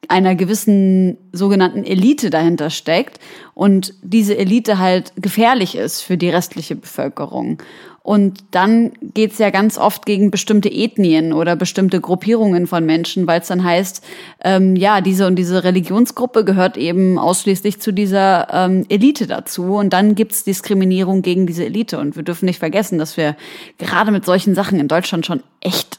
einer 0.08 0.34
gewissen 0.34 1.18
sogenannten 1.32 1.84
Elite 1.84 2.30
dahinter 2.30 2.70
steckt 2.70 3.18
und 3.54 3.94
diese 4.02 4.36
Elite 4.36 4.78
halt 4.78 5.12
gefährlich 5.16 5.74
ist 5.76 6.02
für 6.02 6.16
die 6.16 6.30
restliche 6.30 6.76
Bevölkerung. 6.76 7.58
Und 8.06 8.44
dann 8.52 8.92
geht's 9.02 9.38
ja 9.38 9.50
ganz 9.50 9.78
oft 9.78 10.06
gegen 10.06 10.30
bestimmte 10.30 10.70
Ethnien 10.70 11.32
oder 11.32 11.56
bestimmte 11.56 12.00
Gruppierungen 12.00 12.68
von 12.68 12.86
Menschen, 12.86 13.26
weil 13.26 13.40
es 13.40 13.48
dann 13.48 13.64
heißt, 13.64 14.00
ähm, 14.44 14.76
ja, 14.76 15.00
diese 15.00 15.26
und 15.26 15.34
diese 15.34 15.64
Religionsgruppe 15.64 16.44
gehört 16.44 16.76
eben 16.76 17.18
ausschließlich 17.18 17.80
zu 17.80 17.92
dieser 17.92 18.46
ähm, 18.52 18.86
Elite 18.90 19.26
dazu. 19.26 19.74
Und 19.74 19.92
dann 19.92 20.14
gibt's 20.14 20.44
Diskriminierung 20.44 21.22
gegen 21.22 21.48
diese 21.48 21.64
Elite. 21.64 21.98
Und 21.98 22.14
wir 22.14 22.22
dürfen 22.22 22.44
nicht 22.44 22.60
vergessen, 22.60 23.00
dass 23.00 23.16
wir 23.16 23.34
gerade 23.76 24.12
mit 24.12 24.24
solchen 24.24 24.54
Sachen 24.54 24.78
in 24.78 24.86
Deutschland 24.86 25.26
schon 25.26 25.42
echt 25.60 25.98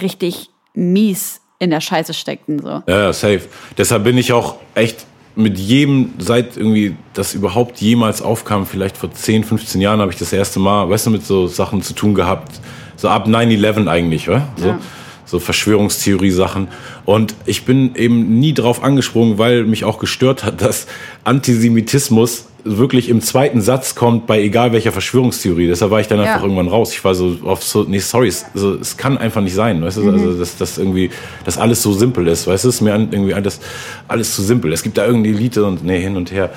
richtig 0.00 0.48
mies 0.74 1.40
in 1.58 1.70
der 1.70 1.80
Scheiße 1.80 2.14
steckten. 2.14 2.60
So. 2.60 2.84
Ja, 2.86 3.00
ja, 3.00 3.12
safe. 3.12 3.48
Deshalb 3.76 4.04
bin 4.04 4.16
ich 4.16 4.32
auch 4.32 4.58
echt 4.76 5.06
mit 5.34 5.58
jedem, 5.58 6.10
seit 6.18 6.56
irgendwie 6.56 6.96
das 7.14 7.34
überhaupt 7.34 7.80
jemals 7.80 8.22
aufkam, 8.22 8.66
vielleicht 8.66 8.96
vor 8.96 9.10
10, 9.10 9.44
15 9.44 9.80
Jahren 9.80 10.00
habe 10.00 10.12
ich 10.12 10.18
das 10.18 10.32
erste 10.32 10.60
Mal, 10.60 10.88
weißt 10.90 11.06
du, 11.06 11.10
mit 11.10 11.24
so 11.24 11.46
Sachen 11.46 11.82
zu 11.82 11.94
tun 11.94 12.14
gehabt. 12.14 12.60
So 12.96 13.08
ab 13.08 13.26
9-11 13.26 13.88
eigentlich, 13.88 14.28
wa? 14.28 14.48
So, 14.56 14.66
ja. 14.68 14.78
so 15.24 15.38
Verschwörungstheorie-Sachen. 15.40 16.68
Und 17.04 17.34
ich 17.46 17.64
bin 17.64 17.94
eben 17.94 18.38
nie 18.38 18.52
drauf 18.52 18.82
angesprungen, 18.82 19.38
weil 19.38 19.64
mich 19.64 19.84
auch 19.84 19.98
gestört 19.98 20.44
hat, 20.44 20.60
dass 20.60 20.86
Antisemitismus 21.24 22.46
wirklich 22.64 23.08
im 23.08 23.20
zweiten 23.20 23.60
Satz 23.60 23.94
kommt 23.94 24.26
bei 24.26 24.40
egal 24.40 24.72
welcher 24.72 24.92
Verschwörungstheorie. 24.92 25.66
Deshalb 25.66 25.90
war 25.90 26.00
ich 26.00 26.08
dann 26.08 26.20
einfach 26.20 26.36
ja. 26.36 26.42
irgendwann 26.42 26.68
raus. 26.68 26.92
Ich 26.92 27.04
war 27.04 27.14
so 27.14 27.36
auf 27.44 27.62
so, 27.62 27.84
nee, 27.84 27.98
sorry, 27.98 28.28
es, 28.28 28.44
also, 28.54 28.74
es 28.74 28.96
kann 28.96 29.18
einfach 29.18 29.40
nicht 29.40 29.54
sein, 29.54 29.82
weißt 29.82 29.98
du, 29.98 30.02
mhm. 30.02 30.10
also, 30.10 30.38
dass 30.38 30.56
das 30.56 30.78
irgendwie, 30.78 31.10
dass 31.44 31.58
alles 31.58 31.82
so 31.82 31.92
simpel 31.92 32.28
ist, 32.28 32.46
weißt 32.46 32.64
du, 32.64 32.68
es 32.68 32.76
ist 32.76 32.80
mir 32.80 32.90
irgendwie 32.90 33.34
alles, 33.34 33.60
alles 34.08 34.34
zu 34.34 34.42
simpel. 34.42 34.72
Es 34.72 34.82
gibt 34.82 34.96
da 34.98 35.06
irgendeine 35.06 35.36
Elite 35.36 35.64
und 35.64 35.84
nee, 35.84 36.00
hin 36.00 36.16
und 36.16 36.30
her. 36.30 36.50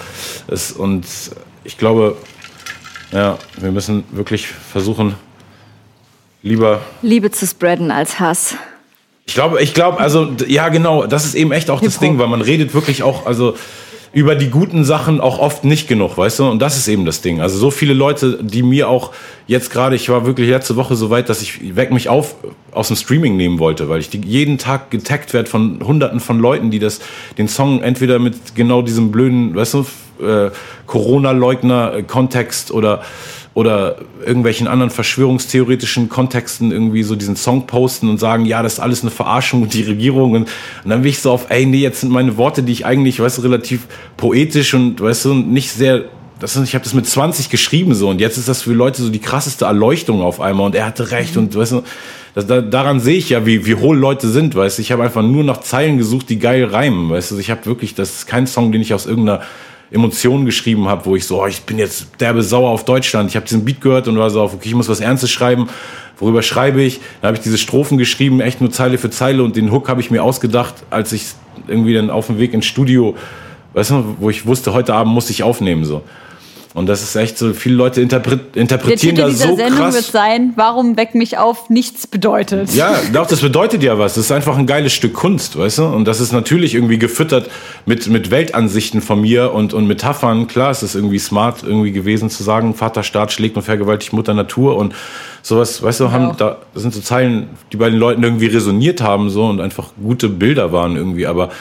Es, 0.47 0.71
und 0.71 1.05
ich 1.63 1.77
glaube, 1.77 2.17
ja, 3.11 3.37
wir 3.57 3.71
müssen 3.71 4.03
wirklich 4.11 4.47
versuchen, 4.47 5.15
lieber 6.43 6.81
Liebe 7.01 7.31
zu 7.31 7.47
spreaden 7.47 7.91
als 7.91 8.19
Hass. 8.19 8.55
Ich 9.27 9.33
glaube, 9.33 9.61
ich 9.61 9.73
glaube, 9.73 9.99
also 9.99 10.33
ja, 10.47 10.69
genau, 10.69 11.07
das 11.07 11.25
ist 11.25 11.33
eben 11.33 11.51
echt 11.51 11.71
auch 11.71 11.81
das 11.81 11.97
Ding, 11.99 12.19
weil 12.19 12.27
man 12.27 12.41
redet 12.41 12.75
wirklich 12.75 13.01
auch, 13.01 13.25
also 13.25 13.55
über 14.15 14.35
die 14.35 14.49
guten 14.49 14.85
Sachen 14.85 15.19
auch 15.19 15.39
oft 15.39 15.65
nicht 15.65 15.89
genug, 15.89 16.17
weißt 16.17 16.39
du? 16.39 16.45
Und 16.49 16.61
das 16.61 16.77
ist 16.77 16.87
eben 16.87 17.03
das 17.03 17.19
Ding. 17.19 17.41
Also 17.41 17.57
so 17.57 17.69
viele 17.69 17.93
Leute, 17.93 18.39
die 18.41 18.63
mir 18.63 18.87
auch 18.87 19.11
jetzt 19.45 19.71
gerade, 19.71 19.97
ich 19.97 20.07
war 20.07 20.25
wirklich 20.25 20.47
letzte 20.49 20.77
Woche 20.77 20.95
so 20.95 21.09
weit, 21.09 21.27
dass 21.27 21.41
ich 21.41 21.75
weg 21.75 21.91
mich 21.91 22.07
auf 22.07 22.35
aus 22.71 22.87
dem 22.87 22.95
Streaming 22.95 23.35
nehmen 23.35 23.59
wollte, 23.59 23.89
weil 23.89 23.99
ich 23.99 24.09
die, 24.09 24.21
jeden 24.21 24.57
Tag 24.57 24.89
getaggt 24.89 25.33
werde 25.33 25.49
von 25.49 25.85
Hunderten 25.85 26.21
von 26.21 26.39
Leuten, 26.39 26.71
die 26.71 26.79
das 26.79 27.01
den 27.37 27.49
Song 27.49 27.83
entweder 27.83 28.17
mit 28.17 28.55
genau 28.55 28.81
diesem 28.81 29.11
blöden, 29.11 29.53
weißt 29.53 29.73
du, 29.73 29.85
äh, 30.25 30.49
Corona-Leugner-Kontext 30.87 32.71
oder 32.71 33.01
oder 33.55 33.95
irgendwelchen 34.23 34.67
anderen 34.67 34.91
verschwörungstheoretischen 34.91 36.09
Kontexten 36.09 36.71
irgendwie 36.71 37.03
so 37.03 37.15
diesen 37.15 37.37
Song 37.37 37.67
posten 37.67 38.09
und 38.09 38.19
sagen, 38.19 38.45
ja, 38.45 38.61
das 38.61 38.73
ist 38.73 38.79
alles 38.79 39.01
eine 39.01 39.11
Verarschung 39.11 39.63
und 39.63 39.73
die 39.73 39.83
Regierung. 39.83 40.33
Und, 40.33 40.49
und 40.83 40.89
dann 40.89 41.01
bin 41.01 41.09
ich 41.09 41.19
so 41.19 41.31
auf, 41.31 41.45
ey, 41.49 41.65
nee, 41.65 41.79
jetzt 41.79 42.01
sind 42.01 42.11
meine 42.11 42.35
Worte, 42.35 42.63
die 42.63 42.73
ich 42.73 42.85
eigentlich, 42.85 43.21
weißt 43.21 43.37
du, 43.37 43.43
relativ 43.43 43.87
poetisch 44.17 44.73
und, 44.73 44.99
weißt 44.99 45.25
du, 45.25 45.33
nicht 45.33 45.71
sehr 45.71 46.03
das 46.37 46.57
ist, 46.57 46.67
ich 46.67 46.75
habe 46.75 46.83
das 46.83 46.93
mit 46.93 47.07
20 47.07 47.49
geschrieben 47.49 47.95
so 47.95 48.09
und 48.09 48.19
jetzt 48.19 48.37
ist 48.37 48.49
das 48.49 48.63
für 48.63 48.73
Leute 48.73 49.01
so 49.01 49.09
die 49.09 49.19
krasseste 49.19 49.63
Erleuchtung 49.63 50.21
auf 50.21 50.41
einmal 50.41 50.65
und 50.65 50.75
er 50.75 50.85
hatte 50.85 51.11
recht 51.11 51.35
mhm. 51.35 51.43
und 51.43 51.55
weißt 51.55 51.71
du, 51.71 51.83
das, 52.33 52.45
da, 52.45 52.59
daran 52.59 52.99
sehe 52.99 53.15
ich 53.15 53.29
ja, 53.29 53.45
wie, 53.45 53.65
wie 53.65 53.75
hohl 53.75 53.97
Leute 53.97 54.27
sind, 54.27 54.53
weißt 54.53 54.77
du, 54.77 54.81
ich 54.81 54.91
habe 54.91 55.03
einfach 55.03 55.23
nur 55.23 55.45
nach 55.45 55.61
Zeilen 55.61 55.97
gesucht, 55.97 56.29
die 56.29 56.37
geil 56.37 56.65
reimen, 56.65 57.09
weißt 57.09 57.31
du, 57.31 57.37
ich 57.37 57.49
habe 57.51 57.65
wirklich, 57.65 57.95
das 57.95 58.15
ist 58.15 58.27
kein 58.27 58.47
Song, 58.47 58.73
den 58.73 58.81
ich 58.81 58.93
aus 58.93 59.05
irgendeiner 59.05 59.43
Emotionen 59.91 60.45
geschrieben 60.45 60.87
habe, 60.87 61.05
wo 61.05 61.15
ich 61.15 61.25
so, 61.25 61.41
oh, 61.41 61.47
ich 61.47 61.61
bin 61.61 61.77
jetzt 61.77 62.07
derbe 62.19 62.41
sauer 62.41 62.69
auf 62.69 62.85
Deutschland. 62.85 63.29
Ich 63.29 63.35
habe 63.35 63.45
diesen 63.45 63.65
Beat 63.65 63.81
gehört 63.81 64.07
und 64.07 64.17
war 64.17 64.29
so 64.29 64.41
auf, 64.41 64.53
okay, 64.53 64.69
ich 64.69 64.75
muss 64.75 64.89
was 64.89 64.99
Ernstes 64.99 65.31
schreiben. 65.31 65.69
Worüber 66.17 66.41
schreibe 66.41 66.81
ich? 66.81 67.01
Da 67.21 67.27
habe 67.27 67.37
ich 67.37 67.43
diese 67.43 67.57
Strophen 67.57 67.97
geschrieben, 67.97 68.39
echt 68.39 68.61
nur 68.61 68.71
Zeile 68.71 68.97
für 68.97 69.09
Zeile 69.09 69.43
und 69.43 69.55
den 69.55 69.71
Hook 69.71 69.89
habe 69.89 70.01
ich 70.01 70.11
mir 70.11 70.23
ausgedacht, 70.23 70.75
als 70.89 71.11
ich 71.11 71.25
irgendwie 71.67 71.93
dann 71.93 72.09
auf 72.09 72.27
dem 72.27 72.39
Weg 72.39 72.53
ins 72.53 72.65
Studio, 72.65 73.15
weißt 73.73 73.91
du, 73.91 74.15
wo 74.19 74.29
ich 74.29 74.45
wusste, 74.45 74.73
heute 74.73 74.93
Abend 74.93 75.13
muss 75.13 75.29
ich 75.29 75.43
aufnehmen 75.43 75.85
so. 75.85 76.03
Und 76.75 76.87
das 76.87 77.01
ist 77.01 77.15
echt 77.15 77.37
so, 77.37 77.53
viele 77.53 77.75
Leute 77.75 78.01
interpret 78.01 78.53
interpretieren 78.57 79.15
das 79.15 79.39
so 79.39 79.55
Sendung 79.55 79.77
krass. 79.77 79.95
wird 79.95 80.03
sein, 80.03 80.51
warum 80.57 80.97
Weck 80.97 81.15
mich 81.15 81.37
auf 81.37 81.69
nichts 81.69 82.05
bedeutet. 82.05 82.73
Ja, 82.73 82.99
doch, 83.13 83.27
das 83.27 83.39
bedeutet 83.39 83.81
ja 83.81 83.97
was. 83.97 84.15
Das 84.15 84.25
ist 84.25 84.31
einfach 84.33 84.57
ein 84.57 84.67
geiles 84.67 84.91
Stück 84.91 85.13
Kunst, 85.13 85.57
weißt 85.57 85.77
du? 85.77 85.85
Und 85.85 86.05
das 86.05 86.19
ist 86.19 86.33
natürlich 86.33 86.75
irgendwie 86.75 86.99
gefüttert 86.99 87.49
mit, 87.85 88.07
mit 88.07 88.29
Weltansichten 88.29 88.99
von 89.01 89.21
mir 89.21 89.53
und, 89.53 89.73
und 89.73 89.87
Metaphern. 89.87 90.47
Klar, 90.47 90.71
es 90.71 90.83
ist 90.83 90.95
irgendwie 90.95 91.17
smart 91.17 91.63
irgendwie 91.63 91.93
gewesen 91.93 92.29
zu 92.29 92.43
sagen, 92.43 92.73
Vater 92.73 93.03
Staat 93.03 93.31
schlägt 93.31 93.55
und 93.55 93.63
vergewaltigt 93.63 94.11
Mutter 94.11 94.33
Natur 94.33 94.75
und 94.75 94.93
sowas, 95.43 95.81
weißt 95.81 96.01
du, 96.01 96.11
haben, 96.11 96.35
da 96.35 96.57
sind 96.73 96.93
so 96.93 96.99
Zeilen, 96.99 97.51
die 97.71 97.77
bei 97.77 97.89
den 97.89 97.99
Leuten 97.99 98.21
irgendwie 98.21 98.47
resoniert 98.47 98.99
haben 98.99 99.29
so 99.29 99.45
und 99.45 99.61
einfach 99.61 99.91
gute 100.03 100.27
Bilder 100.27 100.73
waren 100.73 100.97
irgendwie, 100.97 101.25
aber 101.25 101.51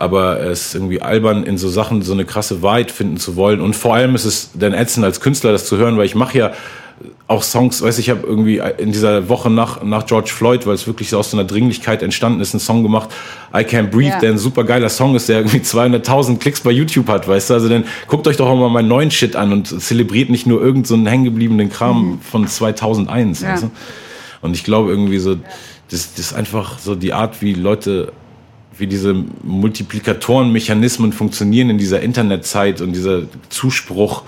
aber 0.00 0.40
es 0.40 0.68
ist 0.68 0.74
irgendwie 0.74 1.02
albern, 1.02 1.44
in 1.44 1.58
so 1.58 1.68
Sachen 1.68 2.00
so 2.00 2.14
eine 2.14 2.24
krasse 2.24 2.62
Wahrheit 2.62 2.90
finden 2.90 3.18
zu 3.18 3.36
wollen. 3.36 3.60
Und 3.60 3.76
vor 3.76 3.94
allem 3.94 4.14
ist 4.14 4.24
es 4.24 4.50
dann 4.54 4.72
ätzend 4.72 5.04
als 5.04 5.20
Künstler 5.20 5.52
das 5.52 5.66
zu 5.66 5.76
hören, 5.76 5.98
weil 5.98 6.06
ich 6.06 6.14
mache 6.14 6.38
ja 6.38 6.52
auch 7.26 7.42
Songs, 7.42 7.82
weiß 7.82 7.98
ich, 7.98 8.08
habe 8.08 8.26
irgendwie 8.26 8.62
in 8.78 8.92
dieser 8.92 9.28
Woche 9.28 9.50
nach, 9.50 9.82
nach 9.82 10.06
George 10.06 10.30
Floyd, 10.34 10.66
weil 10.66 10.74
es 10.74 10.86
wirklich 10.86 11.10
so 11.10 11.18
aus 11.18 11.30
so 11.30 11.36
einer 11.36 11.46
Dringlichkeit 11.46 12.02
entstanden 12.02 12.40
ist, 12.40 12.54
einen 12.54 12.60
Song 12.60 12.82
gemacht, 12.82 13.10
I 13.54 13.58
Can't 13.58 13.88
Breathe, 13.88 14.08
ja. 14.08 14.18
der 14.20 14.30
ein 14.30 14.38
super 14.38 14.64
geiler 14.64 14.88
Song 14.88 15.14
ist, 15.14 15.28
der 15.28 15.38
irgendwie 15.38 15.58
200.000 15.58 16.38
Klicks 16.38 16.62
bei 16.62 16.70
YouTube 16.70 17.08
hat, 17.08 17.28
weißt 17.28 17.50
du, 17.50 17.54
also 17.54 17.68
dann 17.68 17.84
guckt 18.06 18.26
euch 18.26 18.38
doch 18.38 18.48
auch 18.48 18.58
mal 18.58 18.70
meinen 18.70 18.88
neuen 18.88 19.10
Shit 19.10 19.36
an 19.36 19.52
und 19.52 19.82
zelebriert 19.82 20.30
nicht 20.30 20.46
nur 20.46 20.62
irgendeinen 20.62 21.04
so 21.04 21.10
hängengebliebenen 21.10 21.68
Kram 21.68 22.12
mhm. 22.12 22.20
von 22.22 22.48
2001, 22.48 23.42
ja. 23.42 23.52
weißt 23.52 23.64
du? 23.64 23.70
Und 24.40 24.54
ich 24.54 24.64
glaube 24.64 24.90
irgendwie 24.90 25.18
so, 25.18 25.36
das, 25.90 26.14
das 26.14 26.26
ist 26.26 26.32
einfach 26.32 26.78
so 26.78 26.94
die 26.94 27.12
Art, 27.12 27.42
wie 27.42 27.52
Leute 27.52 28.12
wie 28.80 28.86
diese 28.86 29.14
Multiplikatorenmechanismen 29.42 31.12
funktionieren 31.12 31.70
in 31.70 31.78
dieser 31.78 32.00
Internetzeit 32.00 32.80
und 32.80 32.92
dieser 32.92 33.22
Zuspruch 33.48 34.22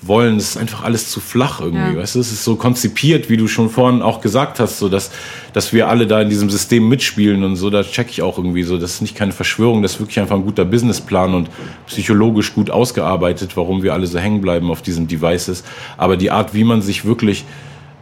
wollen, 0.00 0.36
das 0.36 0.50
ist 0.50 0.56
einfach 0.56 0.84
alles 0.84 1.10
zu 1.10 1.18
flach 1.20 1.60
irgendwie, 1.60 1.94
ja. 1.94 1.96
weißt 1.96 2.14
du? 2.14 2.20
Es 2.20 2.30
ist 2.30 2.44
so 2.44 2.56
konzipiert, 2.56 3.28
wie 3.30 3.36
du 3.36 3.48
schon 3.48 3.68
vorhin 3.68 4.00
auch 4.00 4.20
gesagt 4.20 4.60
hast, 4.60 4.78
so 4.78 4.88
dass, 4.88 5.10
dass 5.52 5.72
wir 5.72 5.88
alle 5.88 6.06
da 6.06 6.22
in 6.22 6.28
diesem 6.28 6.50
System 6.50 6.88
mitspielen 6.88 7.42
und 7.42 7.56
so, 7.56 7.68
da 7.68 7.82
check 7.82 8.08
ich 8.10 8.22
auch 8.22 8.38
irgendwie 8.38 8.62
so, 8.62 8.78
das 8.78 8.94
ist 8.94 9.02
nicht 9.02 9.16
keine 9.16 9.32
Verschwörung, 9.32 9.82
das 9.82 9.94
ist 9.94 10.00
wirklich 10.00 10.20
einfach 10.20 10.36
ein 10.36 10.44
guter 10.44 10.64
Businessplan 10.64 11.34
und 11.34 11.50
psychologisch 11.86 12.54
gut 12.54 12.70
ausgearbeitet, 12.70 13.56
warum 13.56 13.82
wir 13.82 13.92
alle 13.92 14.06
so 14.06 14.18
hängen 14.18 14.40
bleiben 14.40 14.70
auf 14.70 14.82
diesen 14.82 15.08
Devices. 15.08 15.64
Aber 15.96 16.16
die 16.16 16.30
Art, 16.30 16.54
wie 16.54 16.64
man 16.64 16.80
sich 16.80 17.04
wirklich 17.04 17.44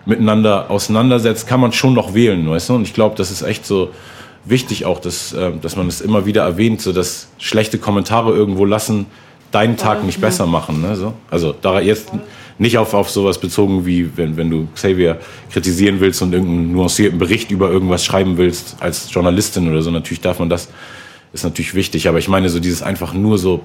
miteinander 0.05 0.71
auseinandersetzt, 0.71 1.49
kann 1.49 1.61
man 1.61 1.73
schon 1.73 1.95
noch 1.95 2.15
wählen, 2.15 2.49
weißt 2.49 2.69
du? 2.69 2.75
Und 2.75 2.83
ich 2.83 2.95
glaube, 2.95 3.17
das 3.17 3.31
ist 3.31 3.43
echt 3.43 3.65
so, 3.65 3.91
wichtig 4.47 4.85
auch, 4.85 5.01
dass, 5.01 5.33
äh, 5.33 5.53
dass 5.61 5.77
man 5.77 5.89
es 5.89 6.01
immer 6.01 6.27
wieder 6.27 6.43
erwähnt, 6.43 6.81
so 6.81 6.93
dass 6.93 7.29
schlechte 7.39 7.79
Kommentare 7.79 8.33
irgendwo 8.33 8.65
lassen 8.65 9.07
deinen 9.53 9.77
Tag 9.77 10.05
nicht 10.05 10.21
besser 10.21 10.47
machen. 10.47 10.83
Ne? 10.83 10.97
So? 10.97 11.15
Also 11.31 11.55
da 11.61 11.81
jetzt 11.81 12.11
nicht 12.59 12.79
auf, 12.79 12.95
auf 12.95 13.11
sowas 13.11 13.39
bezogen 13.39 13.87
wie, 13.87 14.17
wenn, 14.17 14.37
wenn 14.37 14.51
du 14.51 14.69
Xavier 14.75 15.19
kritisieren 15.51 16.01
willst 16.01 16.23
und 16.23 16.33
irgendeinen 16.33 16.73
nuancierten 16.73 17.19
Bericht 17.19 17.51
über 17.51 17.71
irgendwas 17.71 18.05
schreiben 18.05 18.39
willst 18.39 18.77
als 18.81 19.13
Journalistin 19.13 19.69
oder 19.69 19.83
so. 19.83 19.91
Natürlich 19.91 20.21
darf 20.21 20.39
man 20.39 20.49
das, 20.49 20.69
ist 21.33 21.45
natürlich 21.45 21.75
wichtig. 21.75 22.09
Aber 22.09 22.19
ich 22.19 22.29
meine 22.29 22.49
so 22.49 22.61
dieses 22.61 22.83
einfach 22.83 23.13
nur 23.13 23.39
so 23.39 23.61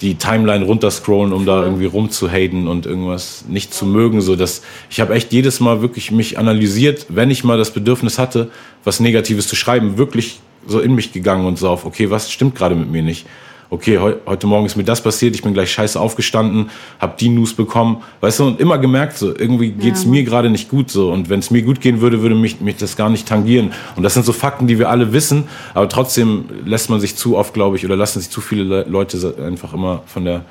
die 0.00 0.14
Timeline 0.14 0.64
runterscrollen, 0.64 1.32
um 1.32 1.44
da 1.44 1.62
irgendwie 1.62 1.86
rumzuhaten 1.86 2.66
und 2.68 2.86
irgendwas 2.86 3.44
nicht 3.48 3.74
zu 3.74 3.84
mögen, 3.84 4.20
so 4.22 4.34
dass 4.34 4.62
ich 4.88 5.00
habe 5.00 5.14
echt 5.14 5.32
jedes 5.32 5.60
Mal 5.60 5.82
wirklich 5.82 6.10
mich 6.10 6.38
analysiert, 6.38 7.06
wenn 7.08 7.30
ich 7.30 7.44
mal 7.44 7.58
das 7.58 7.72
Bedürfnis 7.72 8.18
hatte, 8.18 8.50
was 8.82 9.00
Negatives 9.00 9.46
zu 9.46 9.56
schreiben, 9.56 9.98
wirklich 9.98 10.40
so 10.66 10.80
in 10.80 10.94
mich 10.94 11.12
gegangen 11.12 11.46
und 11.46 11.58
so 11.58 11.68
auf, 11.68 11.84
okay, 11.84 12.10
was 12.10 12.30
stimmt 12.30 12.54
gerade 12.54 12.74
mit 12.74 12.90
mir 12.90 13.02
nicht? 13.02 13.26
Okay, 13.70 13.98
heu, 13.98 14.14
heute 14.26 14.46
Morgen 14.46 14.66
ist 14.66 14.76
mir 14.76 14.84
das 14.84 15.00
passiert, 15.00 15.34
ich 15.34 15.42
bin 15.42 15.54
gleich 15.54 15.70
scheiße 15.72 15.98
aufgestanden, 15.98 16.70
habe 16.98 17.14
die 17.18 17.28
News 17.28 17.54
bekommen, 17.54 18.02
weißt 18.20 18.40
du, 18.40 18.46
und 18.48 18.60
immer 18.60 18.78
gemerkt, 18.78 19.16
so 19.16 19.34
irgendwie 19.34 19.70
geht's 19.70 20.04
ja. 20.04 20.10
mir 20.10 20.24
gerade 20.24 20.50
nicht 20.50 20.68
gut 20.68 20.90
so. 20.90 21.12
Und 21.12 21.28
wenn 21.28 21.38
es 21.38 21.50
mir 21.50 21.62
gut 21.62 21.80
gehen 21.80 22.00
würde, 22.00 22.20
würde 22.20 22.34
mich, 22.34 22.60
mich 22.60 22.76
das 22.76 22.96
gar 22.96 23.08
nicht 23.08 23.28
tangieren. 23.28 23.72
Und 23.96 24.02
das 24.02 24.14
sind 24.14 24.26
so 24.26 24.32
Fakten, 24.32 24.66
die 24.66 24.78
wir 24.78 24.90
alle 24.90 25.12
wissen, 25.12 25.44
aber 25.72 25.88
trotzdem 25.88 26.46
lässt 26.64 26.90
man 26.90 27.00
sich 27.00 27.16
zu 27.16 27.36
oft, 27.36 27.54
glaube 27.54 27.76
ich, 27.76 27.84
oder 27.84 27.96
lassen 27.96 28.20
sich 28.20 28.30
zu 28.30 28.40
viele 28.40 28.84
Leute 28.84 29.34
einfach 29.46 29.72
immer 29.72 30.02
von 30.06 30.24
der 30.24 30.44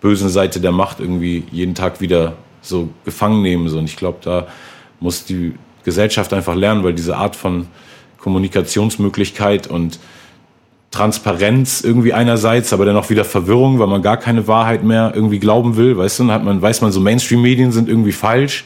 bösen 0.00 0.28
Seite 0.28 0.60
der 0.60 0.72
Macht 0.72 1.00
irgendwie 1.00 1.44
jeden 1.50 1.74
Tag 1.74 2.00
wieder 2.00 2.34
so 2.60 2.90
gefangen 3.04 3.42
nehmen 3.42 3.68
so. 3.68 3.78
Und 3.78 3.86
ich 3.86 3.96
glaube, 3.96 4.18
da 4.22 4.46
muss 5.00 5.24
die 5.24 5.54
Gesellschaft 5.84 6.32
einfach 6.34 6.54
lernen, 6.54 6.84
weil 6.84 6.92
diese 6.92 7.16
Art 7.16 7.34
von 7.34 7.66
Kommunikationsmöglichkeit 8.18 9.68
und 9.68 9.98
Transparenz 10.90 11.82
irgendwie 11.82 12.14
einerseits, 12.14 12.72
aber 12.72 12.84
dann 12.84 12.96
auch 12.96 13.10
wieder 13.10 13.24
Verwirrung, 13.24 13.78
weil 13.78 13.86
man 13.88 14.02
gar 14.02 14.16
keine 14.16 14.48
Wahrheit 14.48 14.84
mehr 14.84 15.12
irgendwie 15.14 15.38
glauben 15.38 15.76
will, 15.76 15.98
weißt 15.98 16.20
du, 16.20 16.24
dann 16.24 16.32
hat 16.32 16.44
man, 16.44 16.62
weiß 16.62 16.80
man 16.80 16.92
so, 16.92 17.00
Mainstream-Medien 17.00 17.72
sind 17.72 17.88
irgendwie 17.88 18.12
falsch, 18.12 18.64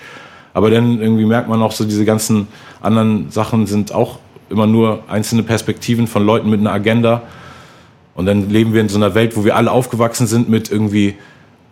aber 0.55 0.71
dann 0.71 1.01
irgendwie 1.01 1.25
merkt 1.25 1.49
man 1.49 1.61
auch 1.63 1.73
so, 1.73 1.85
diese 1.85 2.05
ganzen 2.05 2.47
anderen 2.81 3.31
Sachen 3.31 3.67
sind 3.67 3.93
auch 3.93 4.19
immer 4.51 4.67
nur 4.67 5.03
einzelne 5.09 5.43
Perspektiven 5.43 6.07
von 6.07 6.25
Leuten 6.25 6.51
mit 6.51 6.61
einer 6.61 6.73
Agenda. 6.73 7.23
Und 8.15 8.27
dann 8.27 8.51
leben 8.51 8.75
wir 8.75 8.83
in 8.83 8.91
so 8.91 8.99
einer 8.99 9.15
Welt, 9.15 9.37
wo 9.37 9.45
wir 9.45 9.57
alle 9.57 9.71
aufgewachsen 9.71 10.27
sind 10.27 10.49
mit 10.49 10.71
irgendwie 10.71 11.17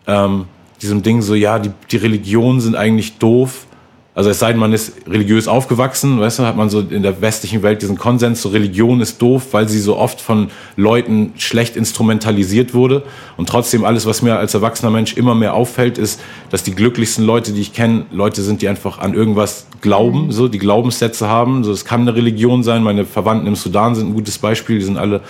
ähm, 0.06 0.46
diesem 0.80 1.02
Ding 1.02 1.20
so, 1.20 1.34
ja, 1.34 1.58
die, 1.58 1.70
die 1.90 1.98
Religionen 1.98 2.60
sind 2.60 2.74
eigentlich 2.74 3.18
doof, 3.18 3.66
also 4.20 4.28
es 4.28 4.38
sei 4.38 4.52
denn, 4.52 4.60
man 4.60 4.74
ist 4.74 4.92
religiös 5.08 5.48
aufgewachsen, 5.48 6.20
weißt 6.20 6.40
du, 6.40 6.42
hat 6.42 6.54
man 6.54 6.68
so 6.68 6.80
in 6.80 7.02
der 7.02 7.22
westlichen 7.22 7.62
Welt 7.62 7.80
diesen 7.80 7.96
Konsens, 7.96 8.42
so 8.42 8.50
Religion 8.50 9.00
ist 9.00 9.22
doof, 9.22 9.46
weil 9.52 9.66
sie 9.66 9.78
so 9.80 9.96
oft 9.96 10.20
von 10.20 10.50
Leuten 10.76 11.32
schlecht 11.38 11.74
instrumentalisiert 11.74 12.74
wurde. 12.74 13.02
Und 13.38 13.48
trotzdem 13.48 13.82
alles, 13.82 14.04
was 14.04 14.20
mir 14.20 14.36
als 14.36 14.52
erwachsener 14.52 14.90
Mensch 14.90 15.16
immer 15.16 15.34
mehr 15.34 15.54
auffällt, 15.54 15.96
ist, 15.96 16.20
dass 16.50 16.62
die 16.62 16.74
glücklichsten 16.74 17.24
Leute, 17.24 17.52
die 17.52 17.62
ich 17.62 17.72
kenne, 17.72 18.04
Leute 18.12 18.42
sind, 18.42 18.60
die 18.60 18.68
einfach 18.68 18.98
an 18.98 19.14
irgendwas 19.14 19.66
glauben, 19.80 20.30
so 20.32 20.48
die 20.48 20.58
Glaubenssätze 20.58 21.26
haben. 21.26 21.64
So, 21.64 21.72
es 21.72 21.86
kann 21.86 22.02
eine 22.02 22.14
Religion 22.14 22.62
sein. 22.62 22.82
Meine 22.82 23.06
Verwandten 23.06 23.46
im 23.46 23.56
Sudan 23.56 23.94
sind 23.94 24.08
ein 24.08 24.12
gutes 24.12 24.36
Beispiel. 24.36 24.80
Die 24.80 24.84
sind 24.84 24.98
alle 24.98 25.22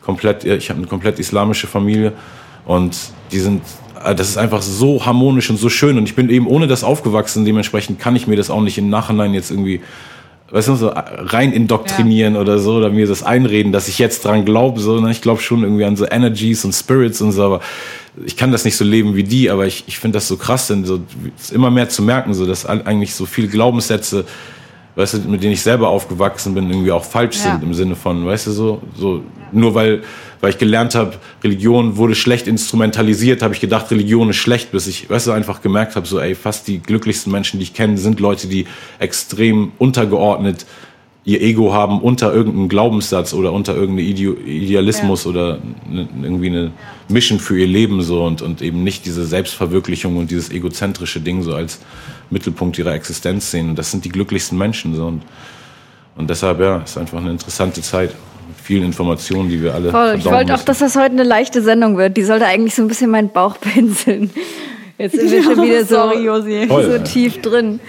komplett, 0.00 0.46
ich 0.46 0.70
habe 0.70 0.78
eine 0.78 0.86
komplett 0.86 1.18
islamische 1.18 1.66
Familie 1.66 2.14
und 2.64 2.96
die 3.32 3.40
sind 3.40 3.60
das 4.00 4.28
ist 4.28 4.36
einfach 4.36 4.62
so 4.62 5.04
harmonisch 5.04 5.50
und 5.50 5.58
so 5.58 5.68
schön. 5.68 5.98
Und 5.98 6.04
ich 6.04 6.14
bin 6.14 6.30
eben 6.30 6.46
ohne 6.46 6.66
das 6.66 6.84
aufgewachsen. 6.84 7.44
Dementsprechend 7.44 7.98
kann 7.98 8.16
ich 8.16 8.26
mir 8.26 8.36
das 8.36 8.50
auch 8.50 8.60
nicht 8.60 8.78
im 8.78 8.90
Nachhinein 8.90 9.34
jetzt 9.34 9.50
irgendwie 9.50 9.80
weißt 10.50 10.68
du, 10.68 10.74
so 10.74 10.92
rein 10.94 11.52
indoktrinieren 11.52 12.34
ja. 12.34 12.40
oder 12.40 12.58
so, 12.58 12.74
oder 12.74 12.90
mir 12.90 13.06
das 13.06 13.22
einreden, 13.22 13.72
dass 13.72 13.88
ich 13.88 13.98
jetzt 13.98 14.24
dran 14.24 14.44
glaube, 14.44 14.80
so, 14.80 15.00
ne? 15.00 15.10
ich 15.10 15.22
glaube 15.22 15.40
schon 15.40 15.62
irgendwie 15.62 15.84
an 15.84 15.96
so 15.96 16.06
Energies 16.10 16.64
und 16.64 16.72
Spirits 16.72 17.20
und 17.20 17.32
so, 17.32 17.44
aber 17.44 17.60
ich 18.24 18.36
kann 18.36 18.50
das 18.50 18.64
nicht 18.64 18.76
so 18.76 18.84
leben 18.84 19.14
wie 19.14 19.22
die, 19.22 19.50
aber 19.50 19.66
ich, 19.66 19.84
ich 19.86 19.98
finde 19.98 20.16
das 20.16 20.26
so 20.26 20.36
krass, 20.36 20.66
denn 20.66 20.84
so 20.84 21.00
immer 21.52 21.70
mehr 21.70 21.88
zu 21.88 22.02
merken, 22.02 22.34
so 22.34 22.46
dass 22.46 22.66
eigentlich 22.66 23.14
so 23.14 23.26
viele 23.26 23.48
Glaubenssätze, 23.48 24.24
weißt 25.00 25.14
du, 25.14 25.18
mit 25.28 25.42
denen 25.42 25.52
ich 25.52 25.62
selber 25.62 25.88
aufgewachsen 25.88 26.54
bin, 26.54 26.70
irgendwie 26.70 26.92
auch 26.92 27.04
falsch 27.04 27.36
ja. 27.36 27.52
sind 27.52 27.62
im 27.62 27.74
Sinne 27.74 27.96
von, 27.96 28.26
weißt 28.26 28.48
du, 28.48 28.52
so, 28.52 28.82
so 28.94 29.22
nur 29.52 29.74
weil, 29.74 30.02
weil 30.40 30.50
ich 30.50 30.58
gelernt 30.58 30.94
habe, 30.94 31.14
Religion 31.42 31.96
wurde 31.96 32.14
schlecht 32.14 32.46
instrumentalisiert, 32.46 33.42
habe 33.42 33.54
ich 33.54 33.60
gedacht, 33.60 33.90
Religion 33.90 34.30
ist 34.30 34.36
schlecht, 34.36 34.70
bis 34.72 34.86
ich, 34.86 35.10
weißt 35.10 35.26
du, 35.26 35.32
einfach 35.32 35.62
gemerkt 35.62 35.96
habe, 35.96 36.06
so, 36.06 36.20
ey, 36.20 36.34
fast 36.34 36.68
die 36.68 36.78
glücklichsten 36.78 37.32
Menschen, 37.32 37.58
die 37.58 37.64
ich 37.64 37.74
kenne, 37.74 37.98
sind 37.98 38.20
Leute, 38.20 38.46
die 38.46 38.66
extrem 38.98 39.72
untergeordnet 39.78 40.66
ihr 41.24 41.42
Ego 41.42 41.74
haben 41.74 42.00
unter 42.00 42.32
irgendeinem 42.32 42.68
Glaubenssatz 42.68 43.34
oder 43.34 43.52
unter 43.52 43.74
irgendeinem 43.76 44.08
Idealismus 44.46 45.24
ja. 45.24 45.30
oder 45.30 45.58
ne, 45.88 46.08
irgendwie 46.22 46.48
eine 46.48 46.72
Mission 47.08 47.38
für 47.38 47.58
ihr 47.58 47.66
Leben 47.66 48.00
so 48.02 48.24
und, 48.24 48.40
und 48.40 48.62
eben 48.62 48.82
nicht 48.82 49.04
diese 49.04 49.26
Selbstverwirklichung 49.26 50.16
und 50.16 50.30
dieses 50.30 50.50
egozentrische 50.50 51.20
Ding 51.20 51.42
so 51.42 51.54
als 51.54 51.80
Mittelpunkt 52.30 52.78
ihrer 52.78 52.94
Existenz 52.94 53.50
sehen. 53.50 53.70
Und 53.70 53.76
das 53.78 53.90
sind 53.90 54.04
die 54.04 54.08
glücklichsten 54.08 54.56
Menschen 54.56 54.94
so 54.94 55.06
und, 55.06 55.22
und 56.16 56.30
deshalb 56.30 56.60
ja, 56.60 56.78
ist 56.78 56.96
einfach 56.98 57.18
eine 57.18 57.30
interessante 57.30 57.82
Zeit. 57.82 58.14
Mit 58.48 58.56
vielen 58.62 58.84
Informationen, 58.84 59.48
die 59.48 59.62
wir 59.62 59.74
alle. 59.74 59.90
Voll. 59.90 60.16
Ich 60.18 60.24
wollte 60.24 60.54
auch, 60.54 60.62
dass 60.62 60.78
das 60.78 60.96
heute 60.96 61.12
eine 61.12 61.22
leichte 61.22 61.62
Sendung 61.62 61.96
wird. 61.96 62.16
Die 62.16 62.24
sollte 62.24 62.46
eigentlich 62.46 62.74
so 62.74 62.82
ein 62.82 62.88
bisschen 62.88 63.10
meinen 63.10 63.30
Bauch 63.30 63.58
pinseln. 63.60 64.30
Jetzt 64.98 65.16
sind 65.16 65.30
wir 65.30 65.42
schon 65.42 65.62
wieder 65.62 65.84
so, 65.84 65.94
Sorry, 65.94 66.68
so 66.68 66.98
tief 67.04 67.40
drin. 67.40 67.80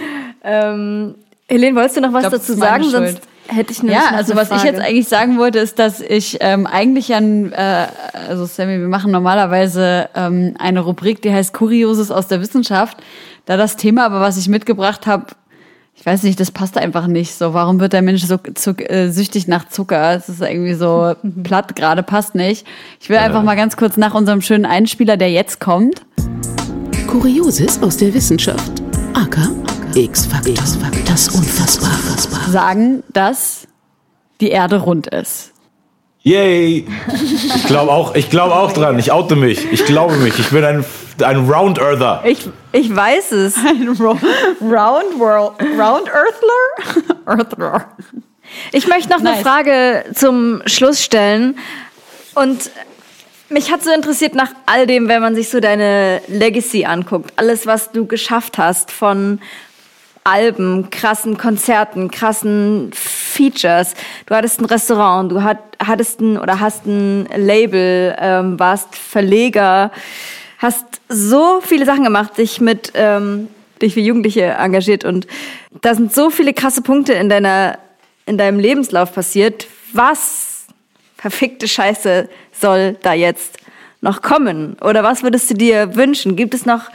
Ähm, 0.43 1.15
Helene, 1.47 1.75
wolltest 1.75 1.97
du 1.97 2.01
noch 2.01 2.13
was 2.13 2.21
glaub, 2.21 2.33
dazu 2.33 2.53
sagen? 2.53 2.83
Sonst 2.85 3.21
hätte 3.47 3.73
ich 3.73 3.83
Ja, 3.83 4.11
also 4.13 4.35
was 4.35 4.47
Frage. 4.47 4.61
ich 4.61 4.71
jetzt 4.71 4.81
eigentlich 4.81 5.07
sagen 5.07 5.37
wollte, 5.37 5.59
ist, 5.59 5.79
dass 5.79 5.99
ich 5.99 6.37
ähm, 6.39 6.65
eigentlich 6.65 7.09
ja, 7.09 7.19
äh, 7.19 7.87
also 8.29 8.45
Sammy, 8.45 8.79
wir 8.79 8.87
machen 8.87 9.11
normalerweise 9.11 10.09
ähm, 10.15 10.55
eine 10.57 10.79
Rubrik, 10.79 11.21
die 11.21 11.31
heißt 11.31 11.53
Kurioses 11.53 12.11
aus 12.11 12.27
der 12.27 12.41
Wissenschaft. 12.41 12.97
Da 13.45 13.57
das 13.57 13.75
Thema, 13.75 14.05
aber 14.05 14.21
was 14.21 14.37
ich 14.37 14.47
mitgebracht 14.47 15.07
habe, 15.07 15.27
ich 15.95 16.05
weiß 16.05 16.23
nicht, 16.23 16.39
das 16.39 16.51
passt 16.51 16.77
einfach 16.77 17.07
nicht. 17.07 17.33
So, 17.33 17.53
warum 17.53 17.79
wird 17.79 17.93
der 17.93 18.01
Mensch 18.01 18.23
so 18.23 18.37
äh, 18.77 19.09
süchtig 19.09 19.47
nach 19.47 19.67
Zucker? 19.67 20.15
Es 20.15 20.29
ist 20.29 20.41
irgendwie 20.41 20.73
so 20.73 21.15
platt 21.43 21.75
gerade, 21.75 22.01
passt 22.03 22.33
nicht. 22.35 22.65
Ich 22.99 23.09
will 23.09 23.17
einfach 23.17 23.43
mal 23.43 23.55
ganz 23.55 23.77
kurz 23.77 23.97
nach 23.97 24.13
unserem 24.13 24.41
schönen 24.41 24.65
Einspieler, 24.65 25.17
der 25.17 25.31
jetzt 25.31 25.59
kommt. 25.59 26.01
Kurioses 27.07 27.81
aus 27.83 27.97
der 27.97 28.13
Wissenschaft. 28.13 28.81
Aka 29.13 29.49
X-Faktor. 29.93 30.55
Das 31.05 31.27
Unfassbare. 31.29 32.49
Sagen, 32.49 33.03
dass 33.11 33.67
die 34.39 34.49
Erde 34.49 34.77
rund 34.77 35.07
ist. 35.07 35.51
Yay! 36.23 36.87
Ich 37.55 37.65
glaube 37.65 37.91
auch, 37.91 38.15
ich 38.15 38.29
glaube 38.29 38.55
auch 38.55 38.71
dran. 38.71 38.97
Ich 38.99 39.11
oute 39.11 39.35
mich. 39.35 39.71
Ich 39.71 39.85
glaube 39.85 40.15
mich. 40.17 40.39
Ich 40.39 40.49
bin 40.49 40.63
ein, 40.63 40.85
ein 41.21 41.49
Round 41.49 41.79
Earther. 41.79 42.21
Ich, 42.25 42.49
ich 42.71 42.95
weiß 42.95 43.31
es. 43.33 43.57
Ein 43.57 43.89
Ro 43.89 44.17
Round 44.61 45.19
World, 45.19 45.53
Round 45.77 46.09
Earthler? 46.09 47.15
Earthler. 47.25 47.85
Ich 48.71 48.87
möchte 48.87 49.09
noch 49.09 49.21
nice. 49.21 49.33
eine 49.33 49.43
Frage 49.43 50.05
zum 50.13 50.61
Schluss 50.65 51.03
stellen. 51.03 51.57
Und 52.35 52.71
mich 53.49 53.71
hat 53.71 53.83
so 53.83 53.91
interessiert 53.91 54.35
nach 54.35 54.51
all 54.65 54.87
dem, 54.87 55.07
wenn 55.07 55.21
man 55.21 55.35
sich 55.35 55.49
so 55.49 55.59
deine 55.59 56.21
Legacy 56.27 56.85
anguckt. 56.85 57.33
Alles, 57.35 57.67
was 57.67 57.91
du 57.91 58.05
geschafft 58.05 58.57
hast 58.57 58.91
von 58.91 59.39
Alben, 60.23 60.89
krassen 60.91 61.37
Konzerten, 61.37 62.11
krassen 62.11 62.91
Features. 62.93 63.95
Du 64.27 64.35
hattest 64.35 64.59
ein 64.61 64.65
Restaurant, 64.65 65.31
du 65.31 65.41
hat, 65.41 65.57
hattest 65.83 66.21
ein 66.21 66.37
oder 66.37 66.59
hast 66.59 66.85
ein 66.85 67.27
Label, 67.35 68.15
ähm, 68.19 68.59
warst 68.59 68.95
Verleger, 68.95 69.91
hast 70.61 70.85
so 71.09 71.59
viele 71.61 71.85
Sachen 71.85 72.03
gemacht, 72.03 72.37
dich 72.37 72.61
mit 72.61 72.91
ähm, 72.93 73.47
dich 73.81 73.95
für 73.95 73.99
Jugendliche 73.99 74.43
engagiert 74.43 75.03
und 75.03 75.25
da 75.81 75.95
sind 75.95 76.13
so 76.13 76.29
viele 76.29 76.53
krasse 76.53 76.81
Punkte 76.81 77.13
in 77.13 77.29
deiner 77.29 77.79
in 78.27 78.37
deinem 78.37 78.59
Lebenslauf 78.59 79.13
passiert. 79.13 79.67
Was 79.93 80.67
verfickte 81.17 81.67
Scheiße 81.67 82.29
soll 82.51 82.97
da 83.01 83.13
jetzt 83.13 83.57
noch 84.01 84.21
kommen? 84.21 84.77
Oder 84.81 85.03
was 85.03 85.23
würdest 85.23 85.49
du 85.49 85.55
dir 85.55 85.95
wünschen? 85.95 86.35
Gibt 86.35 86.53
es 86.53 86.65
noch 86.65 86.89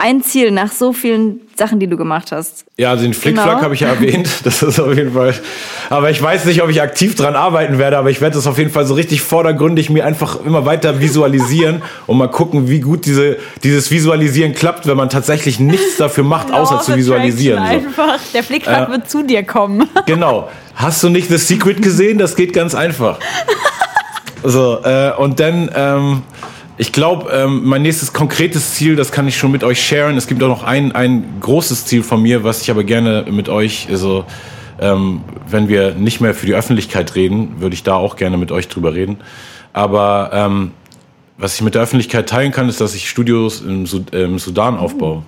ein 0.00 0.22
Ziel 0.22 0.50
nach 0.50 0.72
so 0.72 0.92
vielen 0.92 1.42
Sachen, 1.56 1.78
die 1.78 1.86
du 1.86 1.98
gemacht 1.98 2.32
hast. 2.32 2.64
Ja, 2.78 2.96
den 2.96 3.12
Flickflack 3.12 3.46
genau. 3.46 3.62
habe 3.62 3.74
ich 3.74 3.80
ja 3.80 3.88
erwähnt. 3.88 4.28
Das 4.44 4.62
ist 4.62 4.80
auf 4.80 4.96
jeden 4.96 5.12
Fall. 5.12 5.34
Aber 5.90 6.10
ich 6.10 6.20
weiß 6.20 6.46
nicht, 6.46 6.62
ob 6.62 6.70
ich 6.70 6.80
aktiv 6.80 7.14
dran 7.14 7.36
arbeiten 7.36 7.78
werde, 7.78 7.98
aber 7.98 8.10
ich 8.10 8.20
werde 8.22 8.36
das 8.36 8.46
auf 8.46 8.56
jeden 8.56 8.70
Fall 8.70 8.86
so 8.86 8.94
richtig 8.94 9.20
vordergründig 9.20 9.90
mir 9.90 10.06
einfach 10.06 10.42
immer 10.44 10.64
weiter 10.64 11.00
visualisieren 11.00 11.82
und 12.06 12.16
mal 12.16 12.28
gucken, 12.28 12.68
wie 12.68 12.80
gut 12.80 13.04
diese, 13.04 13.36
dieses 13.62 13.90
Visualisieren 13.90 14.54
klappt, 14.54 14.86
wenn 14.86 14.96
man 14.96 15.10
tatsächlich 15.10 15.60
nichts 15.60 15.98
dafür 15.98 16.24
macht, 16.24 16.52
außer 16.52 16.80
zu 16.80 16.96
visualisieren. 16.96 17.62
So. 17.62 17.70
Einfach. 17.70 18.18
Der 18.32 18.42
Flickflack 18.42 18.88
äh, 18.88 18.92
wird 18.92 19.10
zu 19.10 19.22
dir 19.22 19.42
kommen. 19.42 19.88
Genau. 20.06 20.48
Hast 20.74 21.02
du 21.02 21.08
nicht 21.08 21.28
The 21.28 21.36
Secret 21.36 21.82
gesehen? 21.82 22.18
Das 22.18 22.34
geht 22.34 22.52
ganz 22.52 22.74
einfach. 22.74 23.18
So, 24.42 24.82
äh, 24.84 25.12
und 25.18 25.38
dann, 25.38 25.70
ähm, 25.74 26.22
ich 26.80 26.92
glaube, 26.92 27.30
ähm, 27.30 27.60
mein 27.64 27.82
nächstes 27.82 28.14
konkretes 28.14 28.72
Ziel, 28.72 28.96
das 28.96 29.12
kann 29.12 29.28
ich 29.28 29.36
schon 29.36 29.52
mit 29.52 29.64
euch 29.64 29.82
sharen. 29.82 30.16
Es 30.16 30.26
gibt 30.26 30.42
auch 30.42 30.48
noch 30.48 30.62
ein, 30.62 30.92
ein 30.92 31.24
großes 31.38 31.84
Ziel 31.84 32.02
von 32.02 32.22
mir, 32.22 32.42
was 32.42 32.62
ich 32.62 32.70
aber 32.70 32.84
gerne 32.84 33.26
mit 33.30 33.50
euch, 33.50 33.88
also 33.90 34.24
ähm, 34.80 35.20
wenn 35.46 35.68
wir 35.68 35.94
nicht 35.94 36.22
mehr 36.22 36.32
für 36.32 36.46
die 36.46 36.54
Öffentlichkeit 36.54 37.16
reden, 37.16 37.60
würde 37.60 37.74
ich 37.74 37.82
da 37.82 37.96
auch 37.96 38.16
gerne 38.16 38.38
mit 38.38 38.50
euch 38.50 38.68
drüber 38.68 38.94
reden. 38.94 39.18
Aber 39.74 40.30
ähm, 40.32 40.70
was 41.36 41.54
ich 41.56 41.60
mit 41.60 41.74
der 41.74 41.82
Öffentlichkeit 41.82 42.30
teilen 42.30 42.50
kann, 42.50 42.66
ist, 42.70 42.80
dass 42.80 42.94
ich 42.94 43.10
Studios 43.10 43.60
im, 43.60 43.84
Sud 43.84 44.14
äh, 44.14 44.24
im 44.24 44.38
Sudan 44.38 44.78
aufbaue. 44.78 45.22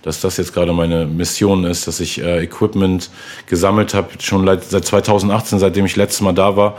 Dass 0.00 0.22
das 0.22 0.38
jetzt 0.38 0.54
gerade 0.54 0.72
meine 0.72 1.04
Mission 1.04 1.64
ist, 1.64 1.86
dass 1.86 2.00
ich 2.00 2.22
äh, 2.22 2.44
Equipment 2.44 3.10
gesammelt 3.44 3.92
habe, 3.92 4.08
schon 4.20 4.46
seit 4.46 4.86
2018, 4.86 5.58
seitdem 5.58 5.84
ich 5.84 5.96
letztes 5.96 6.22
Mal 6.22 6.32
da 6.32 6.56
war. 6.56 6.78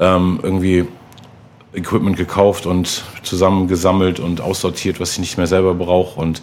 Ähm, 0.00 0.40
irgendwie 0.42 0.86
Equipment 1.74 2.16
gekauft 2.16 2.66
und 2.66 3.02
zusammengesammelt 3.22 4.20
und 4.20 4.40
aussortiert, 4.40 5.00
was 5.00 5.12
ich 5.12 5.18
nicht 5.20 5.38
mehr 5.38 5.46
selber 5.46 5.74
brauche 5.74 6.20
und 6.20 6.42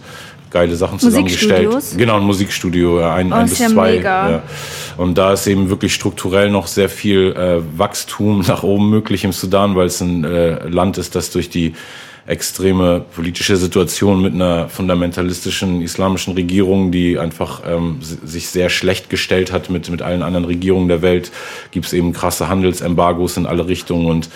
geile 0.50 0.74
Sachen 0.74 0.98
zusammengestellt. 0.98 1.72
Genau, 1.96 2.16
ein 2.16 2.24
Musikstudio, 2.24 2.98
ein, 3.04 3.32
oh, 3.32 3.36
ein 3.36 3.48
bis 3.48 3.60
ja 3.60 3.68
zwei. 3.68 3.96
Ja. 3.96 4.42
Und 4.96 5.16
da 5.16 5.32
ist 5.32 5.46
eben 5.46 5.70
wirklich 5.70 5.94
strukturell 5.94 6.50
noch 6.50 6.66
sehr 6.66 6.88
viel 6.88 7.32
äh, 7.32 7.78
Wachstum 7.78 8.40
nach 8.48 8.62
oben 8.62 8.90
möglich 8.90 9.24
im 9.24 9.32
Sudan, 9.32 9.76
weil 9.76 9.86
es 9.86 10.00
ein 10.00 10.24
äh, 10.24 10.66
Land 10.68 10.98
ist, 10.98 11.14
das 11.14 11.30
durch 11.30 11.48
die 11.48 11.74
extreme 12.26 13.00
politische 13.00 13.56
Situation 13.56 14.22
mit 14.22 14.34
einer 14.34 14.68
fundamentalistischen 14.68 15.82
islamischen 15.82 16.34
Regierung, 16.34 16.92
die 16.92 17.18
einfach 17.18 17.62
ähm, 17.66 17.98
sich 18.00 18.48
sehr 18.48 18.68
schlecht 18.68 19.10
gestellt 19.10 19.52
hat 19.52 19.68
mit, 19.68 19.88
mit 19.90 20.00
allen 20.00 20.22
anderen 20.22 20.44
Regierungen 20.44 20.86
der 20.86 21.02
Welt, 21.02 21.32
gibt 21.72 21.86
es 21.86 21.92
eben 21.92 22.12
krasse 22.12 22.48
Handelsembargos 22.48 23.36
in 23.36 23.46
alle 23.46 23.66
Richtungen 23.66 24.06
und 24.06 24.28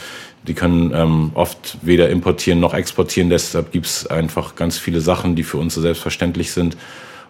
die 0.47 0.55
können 0.55 0.93
ähm, 0.95 1.31
oft 1.35 1.79
weder 1.83 2.11
importieren 2.11 2.61
noch 2.61 2.75
exportieren. 2.75 3.31
Deshalb 3.31 3.73
gibt 3.73 3.87
es 3.87 4.07
einfach 4.07 4.57
ganz 4.57 4.79
viele 4.79 5.01
Sachen, 5.01 5.37
die 5.37 5.43
für 5.43 5.59
uns 5.59 5.75
so 5.75 5.81
selbstverständlich 5.81 6.53
sind. 6.53 6.77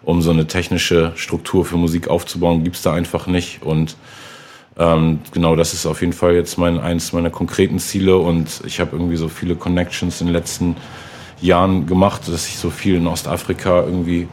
Um 0.03 0.21
so 0.21 0.29
eine 0.29 0.45
technische 0.45 1.13
Struktur 1.15 1.65
für 1.65 1.77
Musik 1.77 2.09
aufzubauen, 2.09 2.63
gibt 2.63 2.75
es 2.75 2.83
da 2.83 2.93
einfach 2.93 3.25
nicht. 3.25 3.63
Und 3.63 3.95
ähm, 4.77 5.19
genau, 5.31 5.55
das 5.55 5.73
ist 5.73 5.85
auf 5.85 6.01
jeden 6.01 6.13
Fall 6.13 6.35
jetzt 6.35 6.57
mein 6.57 6.79
eins 6.79 7.13
meiner 7.13 7.29
konkreten 7.29 7.79
Ziele. 7.79 8.17
Und 8.17 8.61
ich 8.65 8.79
habe 8.79 8.91
irgendwie 8.93 9.15
so 9.15 9.29
viele 9.29 9.55
Connections 9.55 10.21
in 10.21 10.27
den 10.27 10.33
letzten 10.33 10.75
Jahren 11.41 11.87
gemacht, 11.87 12.27
dass 12.27 12.47
ich 12.47 12.57
so 12.57 12.69
viel 12.69 12.95
in 12.95 13.07
Ostafrika 13.07 13.83
irgendwie 13.83 14.27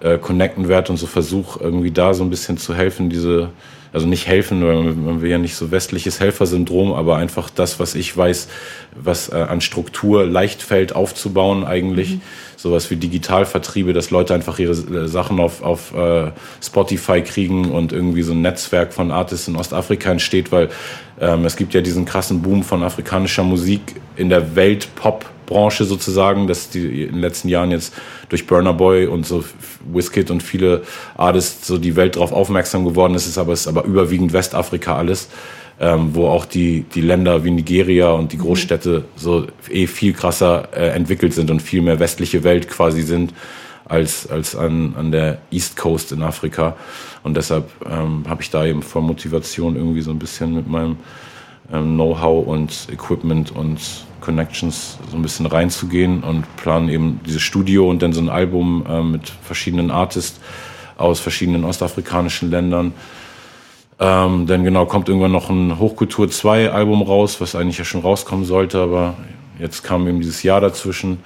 äh, 0.00 0.18
connecten 0.18 0.68
werde 0.68 0.90
und 0.90 0.98
so 0.98 1.06
versuche 1.06 1.62
irgendwie 1.62 1.90
da 1.90 2.14
so 2.14 2.24
ein 2.24 2.30
bisschen 2.30 2.58
zu 2.58 2.74
helfen, 2.74 3.10
diese 3.10 3.50
also 3.92 4.06
nicht 4.06 4.26
helfen, 4.26 4.64
weil 4.64 4.82
man 4.82 5.20
will 5.20 5.30
ja 5.30 5.38
nicht 5.38 5.54
so 5.54 5.70
westliches 5.70 6.20
Helfersyndrom, 6.20 6.92
aber 6.92 7.16
einfach 7.16 7.50
das, 7.50 7.78
was 7.78 7.94
ich 7.94 8.16
weiß, 8.16 8.48
was 8.94 9.28
äh, 9.28 9.36
an 9.36 9.60
Struktur 9.60 10.26
leicht 10.26 10.62
fällt 10.62 10.94
aufzubauen 10.94 11.64
eigentlich. 11.64 12.14
Mhm. 12.14 12.20
Sowas 12.62 12.88
wie 12.92 12.96
Digitalvertriebe, 12.96 13.92
dass 13.92 14.10
Leute 14.10 14.34
einfach 14.34 14.60
ihre 14.60 14.70
äh, 14.70 15.08
Sachen 15.08 15.40
auf, 15.40 15.64
auf 15.64 15.92
äh, 15.94 16.30
Spotify 16.62 17.20
kriegen 17.22 17.72
und 17.72 17.92
irgendwie 17.92 18.22
so 18.22 18.34
ein 18.34 18.40
Netzwerk 18.40 18.92
von 18.92 19.10
Artists 19.10 19.48
in 19.48 19.56
Ostafrika 19.56 20.12
entsteht, 20.12 20.52
weil 20.52 20.68
ähm, 21.20 21.44
es 21.44 21.56
gibt 21.56 21.74
ja 21.74 21.80
diesen 21.80 22.04
krassen 22.04 22.40
Boom 22.40 22.62
von 22.62 22.84
afrikanischer 22.84 23.42
Musik 23.42 23.96
in 24.14 24.28
der 24.28 24.54
Welt 24.54 24.94
Pop 24.94 25.26
Branche 25.46 25.84
sozusagen, 25.84 26.46
dass 26.46 26.70
die 26.70 27.02
in 27.02 27.14
den 27.14 27.20
letzten 27.20 27.48
Jahren 27.48 27.72
jetzt 27.72 27.94
durch 28.28 28.46
Burner 28.46 28.72
Boy 28.72 29.06
und 29.06 29.26
so 29.26 29.42
Wizkid 29.92 30.30
und 30.30 30.40
viele 30.40 30.82
Artists 31.16 31.66
so 31.66 31.78
die 31.78 31.96
Welt 31.96 32.14
darauf 32.14 32.30
aufmerksam 32.30 32.84
geworden 32.84 33.16
ist, 33.16 33.26
ist 33.26 33.38
aber, 33.38 33.54
ist 33.54 33.66
aber 33.66 33.84
überwiegend 33.84 34.32
Westafrika 34.32 34.96
alles, 34.96 35.28
ähm, 35.80 36.14
wo 36.14 36.28
auch 36.28 36.44
die, 36.44 36.84
die 36.94 37.00
Länder 37.00 37.44
wie 37.44 37.50
Nigeria 37.50 38.10
und 38.10 38.32
die 38.32 38.36
mhm. 38.36 38.42
Großstädte 38.42 39.04
so 39.16 39.46
eh 39.70 39.86
viel 39.86 40.12
krasser 40.12 40.68
äh, 40.72 40.88
entwickelt 40.88 41.34
sind 41.34 41.50
und 41.50 41.60
viel 41.60 41.82
mehr 41.82 41.98
westliche 41.98 42.44
Welt 42.44 42.68
quasi 42.68 43.02
sind 43.02 43.32
als, 43.84 44.28
als 44.28 44.56
an, 44.56 44.94
an 44.96 45.12
der 45.12 45.38
East 45.50 45.76
Coast 45.76 46.12
in 46.12 46.22
Afrika. 46.22 46.76
Und 47.22 47.36
deshalb 47.36 47.70
ähm, 47.88 48.24
habe 48.28 48.42
ich 48.42 48.50
da 48.50 48.64
eben 48.64 48.82
vor 48.82 49.02
Motivation 49.02 49.76
irgendwie 49.76 50.02
so 50.02 50.10
ein 50.10 50.18
bisschen 50.18 50.54
mit 50.54 50.68
meinem 50.68 50.96
ähm, 51.72 51.94
Know-how 51.94 52.46
und 52.46 52.88
Equipment 52.90 53.50
und 53.50 53.80
Connections 54.20 54.98
so 55.10 55.16
ein 55.16 55.22
bisschen 55.22 55.46
reinzugehen 55.46 56.22
und 56.22 56.44
planen 56.56 56.88
eben 56.88 57.20
dieses 57.26 57.42
Studio 57.42 57.88
und 57.90 58.02
dann 58.02 58.12
so 58.12 58.20
ein 58.20 58.28
Album 58.28 58.84
äh, 58.88 59.02
mit 59.02 59.28
verschiedenen 59.28 59.90
Artists 59.90 60.40
aus 60.96 61.20
verschiedenen 61.20 61.64
ostafrikanischen 61.64 62.50
Ländern. 62.50 62.92
Ähm, 64.02 64.46
dann 64.46 64.64
genau 64.64 64.84
kommt 64.86 65.08
irgendwann 65.08 65.30
noch 65.30 65.48
ein 65.48 65.78
Hochkultur 65.78 66.28
2 66.28 66.72
Album 66.72 67.02
raus, 67.02 67.40
was 67.40 67.54
eigentlich 67.54 67.78
ja 67.78 67.84
schon 67.84 68.00
rauskommen 68.00 68.44
sollte, 68.44 68.80
aber 68.80 69.14
jetzt 69.60 69.84
kam 69.84 70.08
eben 70.08 70.20
dieses 70.20 70.42
Jahr 70.42 70.60
dazwischen. 70.60 71.18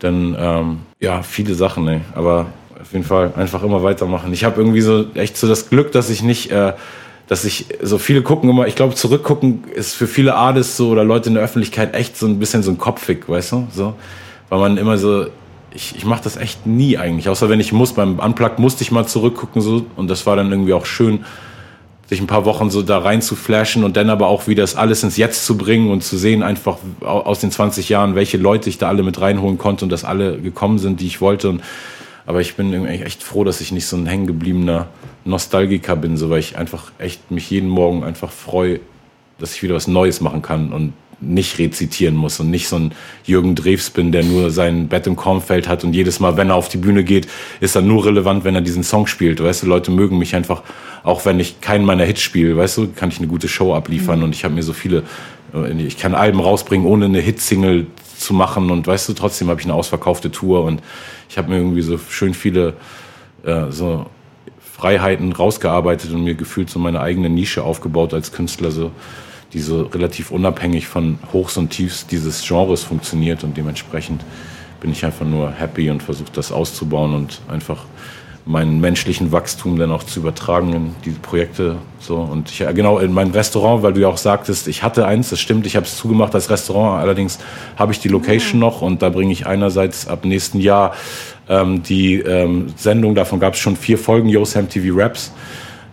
Dann 0.00 0.36
ähm, 0.38 0.78
ja, 0.98 1.22
viele 1.22 1.54
Sachen, 1.54 1.86
ey. 1.86 2.00
aber 2.14 2.46
auf 2.80 2.92
jeden 2.92 3.04
Fall 3.04 3.32
einfach 3.36 3.62
immer 3.62 3.84
weitermachen. 3.84 4.32
Ich 4.32 4.44
habe 4.44 4.60
irgendwie 4.60 4.80
so 4.80 5.06
echt 5.14 5.36
so 5.36 5.46
das 5.46 5.70
Glück, 5.70 5.92
dass 5.92 6.10
ich 6.10 6.22
nicht 6.22 6.50
äh, 6.50 6.72
dass 7.28 7.44
ich 7.44 7.66
so 7.82 7.98
viele 7.98 8.22
gucken 8.22 8.48
immer, 8.48 8.66
ich 8.66 8.76
glaube, 8.76 8.94
zurückgucken 8.94 9.64
ist 9.74 9.94
für 9.94 10.06
viele 10.06 10.34
Artists 10.34 10.76
so 10.76 10.90
oder 10.90 11.04
Leute 11.04 11.28
in 11.28 11.34
der 11.34 11.42
Öffentlichkeit 11.42 11.94
echt 11.94 12.16
so 12.16 12.26
ein 12.26 12.38
bisschen 12.38 12.62
so 12.62 12.70
ein 12.70 12.78
Kopfig, 12.78 13.28
weißt 13.28 13.52
du? 13.52 13.66
So, 13.72 13.94
weil 14.48 14.60
man 14.60 14.76
immer 14.76 14.96
so, 14.96 15.26
ich, 15.72 15.96
ich 15.96 16.04
mache 16.04 16.22
das 16.22 16.36
echt 16.36 16.66
nie 16.66 16.98
eigentlich, 16.98 17.28
außer 17.28 17.48
wenn 17.48 17.58
ich 17.60 17.72
muss. 17.72 17.94
Beim 17.94 18.20
Unplugged 18.20 18.58
musste 18.58 18.82
ich 18.82 18.92
mal 18.92 19.06
zurückgucken 19.06 19.60
so 19.60 19.86
und 19.96 20.08
das 20.08 20.24
war 20.26 20.36
dann 20.36 20.50
irgendwie 20.52 20.72
auch 20.72 20.86
schön, 20.86 21.24
sich 22.08 22.20
ein 22.20 22.26
paar 22.26 22.44
Wochen 22.44 22.70
so 22.70 22.82
da 22.82 22.98
rein 22.98 23.20
zu 23.20 23.34
flashen 23.34 23.82
und 23.82 23.96
dann 23.96 24.10
aber 24.10 24.28
auch 24.28 24.46
wieder 24.46 24.62
das 24.62 24.76
alles 24.76 25.02
ins 25.02 25.16
Jetzt 25.16 25.44
zu 25.44 25.56
bringen 25.56 25.90
und 25.90 26.04
zu 26.04 26.16
sehen 26.16 26.42
einfach 26.42 26.78
aus 27.00 27.40
den 27.40 27.50
20 27.50 27.88
Jahren, 27.88 28.14
welche 28.14 28.36
Leute 28.36 28.68
ich 28.68 28.78
da 28.78 28.88
alle 28.88 29.02
mit 29.02 29.20
reinholen 29.20 29.58
konnte 29.58 29.84
und 29.84 29.90
dass 29.90 30.04
alle 30.04 30.40
gekommen 30.40 30.78
sind, 30.78 31.00
die 31.00 31.06
ich 31.06 31.20
wollte. 31.20 31.48
Und 31.48 31.62
aber 32.24 32.40
ich 32.40 32.54
bin 32.54 32.86
echt 32.86 33.22
froh, 33.22 33.44
dass 33.44 33.60
ich 33.60 33.72
nicht 33.72 33.86
so 33.86 33.96
ein 33.96 34.06
hängengebliebener 34.06 34.88
Nostalgiker 35.24 35.96
bin, 35.96 36.16
so 36.16 36.30
weil 36.30 36.40
ich 36.40 36.56
einfach 36.56 36.92
echt 36.98 37.30
mich 37.30 37.50
jeden 37.50 37.68
Morgen 37.68 38.04
einfach 38.04 38.30
freue, 38.30 38.80
dass 39.38 39.54
ich 39.54 39.62
wieder 39.62 39.74
was 39.74 39.88
Neues 39.88 40.20
machen 40.20 40.42
kann 40.42 40.72
und 40.72 40.92
nicht 41.20 41.58
rezitieren 41.58 42.14
muss 42.14 42.40
und 42.40 42.50
nicht 42.50 42.68
so 42.68 42.76
ein 42.76 42.92
Jürgen 43.24 43.54
Drews 43.54 43.90
bin, 43.90 44.12
der 44.12 44.22
nur 44.22 44.50
sein 44.50 44.88
Bett 44.88 45.06
im 45.06 45.16
Kornfeld 45.16 45.66
hat 45.66 45.82
und 45.82 45.94
jedes 45.94 46.20
Mal, 46.20 46.36
wenn 46.36 46.50
er 46.50 46.56
auf 46.56 46.68
die 46.68 46.76
Bühne 46.76 47.04
geht, 47.04 47.26
ist 47.60 47.74
er 47.74 47.82
nur 47.82 48.04
relevant, 48.04 48.44
wenn 48.44 48.54
er 48.54 48.60
diesen 48.60 48.82
Song 48.82 49.06
spielt. 49.06 49.42
Weißt 49.42 49.62
du, 49.62 49.66
Leute 49.66 49.90
mögen 49.90 50.18
mich 50.18 50.34
einfach, 50.34 50.62
auch 51.04 51.24
wenn 51.24 51.40
ich 51.40 51.60
keinen 51.60 51.84
meiner 51.86 52.04
Hits 52.04 52.20
spiele, 52.20 52.56
weißt 52.56 52.76
du, 52.76 52.88
kann 52.94 53.08
ich 53.08 53.18
eine 53.18 53.28
gute 53.28 53.48
Show 53.48 53.74
abliefern 53.74 54.18
mhm. 54.18 54.24
und 54.26 54.34
ich 54.34 54.44
habe 54.44 54.54
mir 54.54 54.62
so 54.62 54.74
viele, 54.74 55.04
ich 55.78 55.96
kann 55.96 56.14
Alben 56.14 56.40
rausbringen, 56.40 56.86
ohne 56.86 57.06
eine 57.06 57.20
Hitsingle 57.20 57.86
zu 58.18 58.34
machen 58.34 58.70
und 58.70 58.86
weißt 58.86 59.08
du, 59.08 59.12
trotzdem 59.14 59.48
habe 59.48 59.60
ich 59.60 59.66
eine 59.66 59.74
ausverkaufte 59.74 60.30
Tour 60.30 60.64
und 60.64 60.82
ich 61.30 61.38
habe 61.38 61.50
mir 61.50 61.56
irgendwie 61.56 61.82
so 61.82 61.98
schön 61.98 62.34
viele 62.34 62.74
äh, 63.44 63.70
so 63.70 64.06
Freiheiten 64.76 65.32
rausgearbeitet 65.32 66.12
und 66.12 66.24
mir 66.24 66.34
gefühlt 66.34 66.68
so 66.68 66.78
meine 66.78 67.00
eigene 67.00 67.30
Nische 67.30 67.62
aufgebaut 67.62 68.12
als 68.12 68.32
Künstler, 68.32 68.70
so, 68.70 68.90
die 69.52 69.60
so 69.60 69.82
relativ 69.82 70.30
unabhängig 70.30 70.86
von 70.86 71.18
Hochs 71.32 71.56
und 71.56 71.70
Tiefs 71.70 72.06
dieses 72.06 72.46
Genres 72.46 72.82
funktioniert 72.82 73.44
und 73.44 73.56
dementsprechend 73.56 74.24
bin 74.80 74.92
ich 74.92 75.04
einfach 75.04 75.26
nur 75.26 75.50
happy 75.50 75.90
und 75.90 76.02
versuche 76.02 76.30
das 76.32 76.52
auszubauen 76.52 77.14
und 77.14 77.40
einfach 77.48 77.84
meinen 78.46 78.80
menschlichen 78.80 79.32
Wachstum 79.32 79.76
dann 79.76 79.90
auch 79.90 80.04
zu 80.04 80.20
übertragen 80.20 80.72
in 80.72 80.94
die 81.04 81.10
Projekte. 81.10 81.76
So 81.98 82.18
und 82.18 82.48
ich, 82.48 82.58
genau 82.74 82.98
in 82.98 83.12
meinem 83.12 83.32
Restaurant, 83.32 83.82
weil 83.82 83.92
du 83.92 84.00
ja 84.02 84.08
auch 84.08 84.16
sagtest, 84.16 84.68
ich 84.68 84.84
hatte 84.84 85.04
eins, 85.04 85.30
das 85.30 85.40
stimmt, 85.40 85.66
ich 85.66 85.74
habe 85.74 85.84
es 85.84 85.96
zugemacht 85.96 86.32
als 86.32 86.48
Restaurant. 86.48 87.02
Allerdings 87.02 87.40
habe 87.76 87.92
ich 87.92 87.98
die 87.98 88.08
Location 88.08 88.60
noch 88.60 88.82
und 88.82 89.02
da 89.02 89.08
bringe 89.08 89.32
ich 89.32 89.46
einerseits 89.46 90.06
ab 90.06 90.24
nächsten 90.24 90.60
Jahr 90.60 90.94
ähm, 91.48 91.82
die 91.82 92.20
ähm, 92.20 92.68
Sendung. 92.76 93.16
Davon 93.16 93.40
gab 93.40 93.54
es 93.54 93.58
schon 93.58 93.74
vier 93.74 93.98
Folgen 93.98 94.28
Yosam 94.28 94.68
TV 94.68 94.96
Raps. 94.96 95.32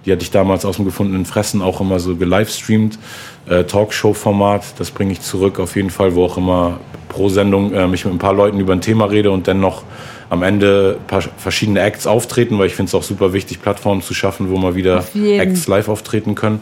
Die 0.06 0.12
hatte 0.12 0.24
ich 0.24 0.32
damals 0.32 0.66
aus 0.66 0.76
dem 0.78 0.86
gefundenen 0.86 1.26
Fressen 1.26 1.62
auch 1.62 1.80
immer 1.80 2.00
so 2.00 2.16
gelivestreamt. 2.16 3.00
Äh, 3.48 3.64
Talkshow-Format, 3.64 4.80
das 4.80 4.92
bringe 4.92 5.14
ich 5.14 5.22
zurück 5.22 5.60
auf 5.60 5.76
jeden 5.76 5.90
Fall, 5.90 6.16
wo 6.16 6.26
auch 6.26 6.38
immer 6.38 6.80
pro 7.10 7.30
Sendung 7.30 7.74
äh, 7.74 7.88
mich 7.88 8.06
mit 8.06 8.14
ein 8.14 8.20
paar 8.20 8.34
Leuten 8.34 8.60
über 8.60 8.74
ein 8.74 8.82
Thema 8.82 9.06
rede 9.06 9.32
und 9.32 9.48
dann 9.48 9.60
noch 9.60 9.84
am 10.30 10.44
Ende 10.44 10.98
paar 11.08 11.22
verschiedene 11.22 11.82
Acts 11.82 12.08
auftreten, 12.08 12.58
weil 12.58 12.68
ich 12.68 12.76
finde 12.76 12.90
es 12.90 12.96
auch 12.96 13.04
super 13.04 13.34
wichtig, 13.34 13.62
Plattformen 13.62 14.02
zu 14.02 14.14
schaffen, 14.14 14.50
wo 14.50 14.58
mal 14.58 14.76
wieder 14.76 15.04
Acts 15.16 15.68
live 15.68 15.90
auftreten 15.90 16.36
können. 16.36 16.62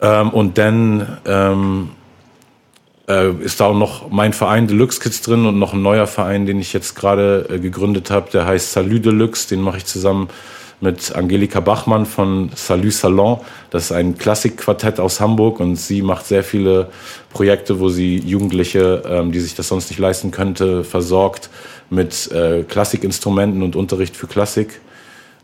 Ähm, 0.00 0.30
und 0.30 0.58
dann 0.58 1.18
ähm, 1.24 1.90
äh, 3.08 3.30
ist 3.44 3.60
da 3.60 3.66
auch 3.66 3.76
noch 3.76 4.10
mein 4.10 4.32
Verein 4.32 4.66
Deluxe 4.66 5.00
Kids 5.00 5.22
drin 5.22 5.46
und 5.46 5.58
noch 5.58 5.72
ein 5.72 5.82
neuer 5.82 6.08
Verein, 6.08 6.44
den 6.44 6.58
ich 6.58 6.72
jetzt 6.72 6.96
gerade 6.96 7.46
äh, 7.48 7.58
gegründet 7.60 8.10
habe, 8.10 8.30
der 8.32 8.44
heißt 8.44 8.72
Salut 8.72 9.04
Deluxe, 9.04 9.48
den 9.48 9.60
mache 9.60 9.78
ich 9.78 9.86
zusammen 9.86 10.28
mit 10.82 11.14
Angelika 11.14 11.60
Bachmann 11.60 12.06
von 12.06 12.50
Salut 12.54 12.92
Salon. 12.92 13.38
Das 13.70 13.84
ist 13.84 13.92
ein 13.92 14.18
Klassikquartett 14.18 14.98
aus 14.98 15.20
Hamburg 15.20 15.60
und 15.60 15.76
sie 15.76 16.02
macht 16.02 16.26
sehr 16.26 16.42
viele 16.42 16.88
Projekte, 17.30 17.78
wo 17.78 17.88
sie 17.88 18.18
Jugendliche, 18.18 19.02
ähm, 19.06 19.32
die 19.32 19.40
sich 19.40 19.54
das 19.54 19.68
sonst 19.68 19.90
nicht 19.90 20.00
leisten 20.00 20.32
könnte, 20.32 20.82
versorgt 20.82 21.50
mit 21.88 22.30
äh, 22.32 22.64
Klassikinstrumenten 22.64 23.62
und 23.62 23.76
Unterricht 23.76 24.16
für 24.16 24.26
Klassik. 24.26 24.80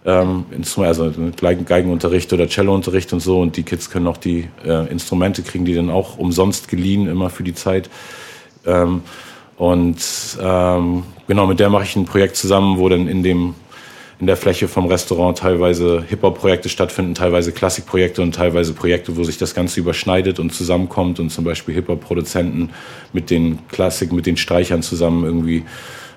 Ähm, 0.05 0.44
also 0.78 1.12
Geigenunterricht 1.40 2.32
oder 2.32 2.48
Cellounterricht 2.48 3.12
und 3.12 3.20
so. 3.20 3.40
Und 3.40 3.56
die 3.56 3.62
Kids 3.62 3.90
können 3.90 4.09
auch 4.09 4.16
die 4.16 4.48
äh, 4.65 4.90
Instrumente 4.90 5.43
kriegen, 5.43 5.65
die 5.65 5.74
dann 5.74 5.90
auch 5.90 6.19
umsonst 6.19 6.69
geliehen, 6.69 7.06
immer 7.06 7.31
für 7.31 7.44
die 7.44 7.55
Zeit. 7.55 7.89
Ähm, 8.66 9.02
und 9.56 9.98
ähm, 10.40 11.02
genau, 11.27 11.47
mit 11.47 11.60
der 11.60 11.70
mache 11.70 11.85
ich 11.85 11.94
ein 11.97 12.05
Projekt 12.05 12.36
zusammen, 12.36 12.78
wo 12.78 12.89
dann 12.89 13.06
in 13.06 13.23
dem 13.23 13.55
in 14.20 14.27
der 14.27 14.36
Fläche 14.36 14.66
vom 14.66 14.86
Restaurant 14.86 15.39
teilweise 15.39 16.03
Hip-Hop-Projekte 16.09 16.69
stattfinden, 16.69 17.15
teilweise 17.15 17.53
Klassikprojekte 17.53 18.20
und 18.20 18.35
teilweise 18.35 18.73
Projekte, 18.73 19.16
wo 19.16 19.23
sich 19.23 19.39
das 19.39 19.55
Ganze 19.55 19.78
überschneidet 19.78 20.40
und 20.40 20.53
zusammenkommt 20.53 21.20
und 21.20 21.31
zum 21.31 21.45
Beispiel 21.45 21.74
Hip-Hop-Produzenten 21.74 22.70
mit 23.12 23.31
den 23.31 23.61
Klassik, 23.69 24.12
mit 24.12 24.27
den 24.27 24.36
Streichern 24.36 24.82
zusammen 24.82 25.24
irgendwie 25.24 25.65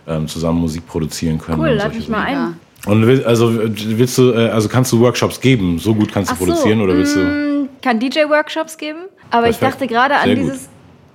ähm, 0.07 0.27
zusammen 0.27 0.59
Musik 0.59 0.87
produzieren 0.87 1.37
können. 1.37 1.61
Cool, 1.61 1.69
lad 1.69 1.93
mich 1.93 2.09
mal 2.09 2.23
ein. 2.23 2.55
Und 2.87 3.05
will, 3.05 3.23
also 3.23 3.53
willst 3.53 4.17
du, 4.17 4.31
äh, 4.31 4.49
also 4.49 4.67
kannst 4.67 4.91
du 4.91 4.99
Workshops 4.99 5.39
geben? 5.39 5.77
So 5.77 5.93
gut 5.93 6.11
kannst 6.11 6.31
du 6.31 6.35
so, 6.35 6.45
produzieren 6.45 6.81
oder 6.81 6.95
willst 6.95 7.15
du? 7.15 7.19
Mm, 7.19 7.69
kann 7.83 7.99
DJ-Workshops 7.99 8.77
geben, 8.77 9.01
aber 9.29 9.43
Perfekt. 9.43 9.53
ich 9.53 9.69
dachte 9.69 9.87
gerade 9.87 10.15
an 10.15 10.35
dieses 10.35 10.69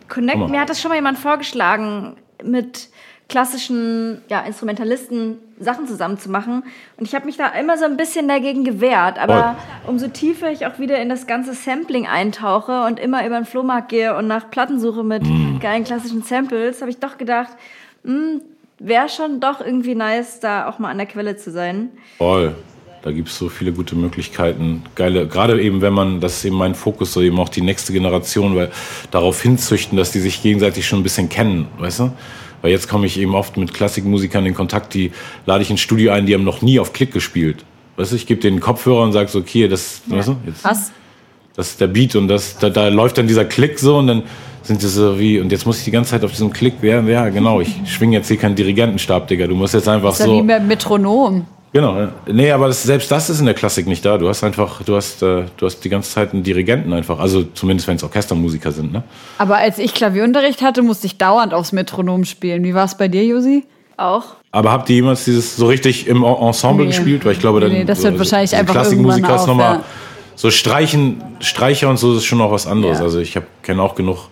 Connect. 0.09 0.49
Mir 0.49 0.61
hat 0.61 0.71
das 0.71 0.81
schon 0.81 0.91
mal 0.91 0.95
jemand 0.95 1.19
vorgeschlagen, 1.19 2.15
mit 2.45 2.91
klassischen 3.29 4.23
ja, 4.29 4.41
Instrumentalisten 4.41 5.39
Sachen 5.59 5.87
zusammen 5.89 6.19
zu 6.19 6.31
machen. 6.31 6.63
Und 6.97 7.07
ich 7.07 7.15
habe 7.15 7.27
mich 7.27 7.37
da 7.37 7.49
immer 7.49 7.77
so 7.77 7.85
ein 7.85 7.97
bisschen 7.97 8.29
dagegen 8.29 8.65
gewehrt. 8.65 9.19
Aber 9.19 9.57
oh. 9.85 9.91
umso 9.91 10.09
tiefer 10.09 10.51
ich 10.51 10.67
auch 10.67 10.79
wieder 10.79 11.01
in 11.01 11.09
das 11.09 11.27
ganze 11.27 11.55
Sampling 11.55 12.07
eintauche 12.07 12.85
und 12.85 13.01
immer 13.01 13.27
über 13.27 13.37
den 13.37 13.47
Flohmarkt 13.47 13.89
gehe 13.89 14.17
und 14.17 14.27
nach 14.29 14.51
Platten 14.51 14.79
suche 14.79 15.03
mit 15.03 15.25
mm. 15.25 15.59
geilen 15.61 15.85
klassischen 15.85 16.23
Samples, 16.23 16.81
habe 16.81 16.91
ich 16.91 16.99
doch 16.99 17.19
gedacht, 17.19 17.51
hm, 18.05 18.43
wäre 18.79 19.09
schon 19.09 19.41
doch 19.41 19.61
irgendwie 19.61 19.95
nice, 19.95 20.41
da 20.41 20.69
auch 20.69 20.79
mal 20.79 20.91
an 20.91 20.99
der 20.99 21.07
Quelle 21.07 21.37
zu 21.37 21.51
sein. 21.51 21.91
Voll. 22.19 22.55
Da 23.03 23.13
gibt 23.13 23.29
es 23.29 23.39
so 23.39 23.49
viele 23.49 23.73
gute 23.73 23.95
Möglichkeiten. 23.95 24.83
Geile, 24.97 25.29
gerade 25.29 25.63
eben, 25.63 25.81
wenn 25.81 25.93
man, 25.93 26.21
das 26.21 26.39
ist 26.39 26.45
eben 26.45 26.57
mein 26.57 26.75
Fokus, 26.75 27.13
so 27.13 27.23
eben 27.23 27.39
auch 27.39 27.49
die 27.49 27.61
nächste 27.61 27.93
Generation, 27.93 28.57
weil 28.57 28.73
darauf 29.13 29.41
hinzüchten, 29.41 29.97
dass 29.97 30.11
die 30.11 30.19
sich 30.19 30.43
gegenseitig 30.43 30.87
schon 30.87 31.01
ein 31.01 31.03
bisschen 31.05 31.29
kennen, 31.29 31.69
weißt 31.79 32.01
du? 32.01 32.13
Weil 32.67 32.73
jetzt 32.73 32.89
komme 32.89 33.07
ich 33.07 33.17
eben 33.17 33.37
oft 33.37 33.57
mit 33.59 33.73
Klassikmusikern 33.73 34.45
in 34.45 34.53
Kontakt, 34.53 34.93
die 34.93 35.13
lade 35.47 35.63
ich 35.63 35.71
ins 35.71 35.79
Studio 35.79 36.11
ein, 36.11 36.27
die 36.27 36.35
haben 36.35 36.43
noch 36.43 36.63
nie 36.63 36.81
auf 36.81 36.93
Klick 36.93 37.13
gespielt. 37.13 37.65
Weißt 37.97 38.11
du, 38.11 38.17
ich 38.17 38.27
gebe 38.27 38.41
denen 38.41 38.59
Kopfhörer 38.59 39.05
und 39.05 39.13
sage 39.13 39.29
so, 39.29 39.39
okay, 39.39 39.69
das, 39.69 40.03
ja. 40.09 40.17
weißt 40.17 40.29
du, 40.31 40.37
jetzt, 40.45 40.65
Was? 40.65 40.91
das 41.55 41.69
ist 41.69 41.81
der 41.81 41.87
Beat 41.87 42.17
und 42.17 42.27
das, 42.27 42.59
da, 42.59 42.69
da 42.69 42.89
läuft 42.89 43.19
dann 43.19 43.29
dieser 43.29 43.45
Klick 43.45 43.79
so 43.79 43.99
und 43.99 44.09
dann 44.09 44.25
sind 44.63 44.81
sie 44.81 44.89
so 44.89 45.17
wie, 45.21 45.39
und 45.39 45.53
jetzt 45.53 45.65
muss 45.65 45.79
ich 45.79 45.85
die 45.85 45.93
ganze 45.93 46.11
Zeit 46.11 46.25
auf 46.25 46.33
diesem 46.33 46.53
Klick, 46.53 46.83
ja, 46.83 47.01
ja 47.03 47.29
genau, 47.29 47.61
ich 47.61 47.73
schwinge 47.87 48.17
jetzt 48.17 48.27
hier 48.27 48.37
keinen 48.37 48.57
Dirigentenstab, 48.57 49.29
Digga, 49.29 49.47
du 49.47 49.55
musst 49.55 49.75
jetzt 49.75 49.87
einfach 49.87 50.11
ist 50.11 50.25
so. 50.25 50.39
Ja 50.39 50.43
wie 50.43 50.47
beim 50.49 50.67
Metronom. 50.67 51.47
Genau, 51.77 52.09
nee, 52.27 52.51
aber 52.51 52.69
das, 52.69 52.85
selbst 52.85 53.11
das 53.11 53.29
ist 53.29 53.39
in 53.39 53.45
der 53.45 53.55
Klassik 53.55 53.87
nicht 53.87 54.03
da. 54.03 54.17
Du 54.17 54.31
hast 54.31 54.43
einfach, 54.43 54.83
du 54.83 54.97
hast, 54.97 55.23
äh, 55.23 55.43
du 55.59 55.67
hast 55.67 55.81
die 55.81 55.91
ganze 55.91 56.11
Zeit 56.11 56.33
einen 56.33 56.43
Dirigenten 56.43 56.91
einfach, 56.95 57.19
also 57.19 57.43
zumindest 57.53 57.87
wenn 57.87 57.97
es 57.97 58.03
Orchestermusiker 58.03 58.73
sind, 58.73 58.95
ne? 58.95 59.03
Aber 59.37 59.59
als 59.59 59.77
ich 59.77 59.93
Klavierunterricht 59.93 60.63
hatte, 60.63 60.81
musste 60.81 61.07
ich 61.07 61.19
dauernd 61.19 61.53
aufs 61.53 61.73
Metronom 61.73 62.25
spielen. 62.25 62.65
Wie 62.65 62.73
war 62.73 62.87
es 62.87 62.97
bei 62.97 63.09
dir, 63.09 63.27
Josi? 63.27 63.65
Auch. 63.99 64.25
Aber 64.53 64.73
habt 64.73 64.89
ihr 64.89 64.97
jemals 64.97 65.27
dieses 65.27 65.55
so 65.55 65.67
richtig 65.67 66.07
im 66.07 66.25
Ensemble 66.25 66.87
nee. 66.87 66.93
gespielt? 66.93 67.27
Weil 67.27 67.33
ich 67.33 67.41
glaube, 67.41 67.61
dann. 67.61 67.71
Nee, 67.71 67.85
das 67.85 68.03
wird 68.03 68.15
so, 68.15 68.21
wahrscheinlich 68.21 68.53
so 68.53 68.57
einfach 68.57 68.73
Klassikmusiker 68.73 69.37
ist 69.37 69.47
nochmal. 69.47 69.75
Ja. 69.75 69.85
So 70.35 70.51
Streichen, 70.51 71.23
Streicher 71.41 71.91
und 71.91 71.99
so 71.99 72.17
ist 72.17 72.25
schon 72.25 72.39
noch 72.39 72.53
was 72.53 72.67
anderes. 72.67 73.01
Ja. 73.01 73.05
Also 73.05 73.19
ich 73.21 73.39
kenne 73.63 73.83
auch 73.83 73.95
genug 73.95 74.29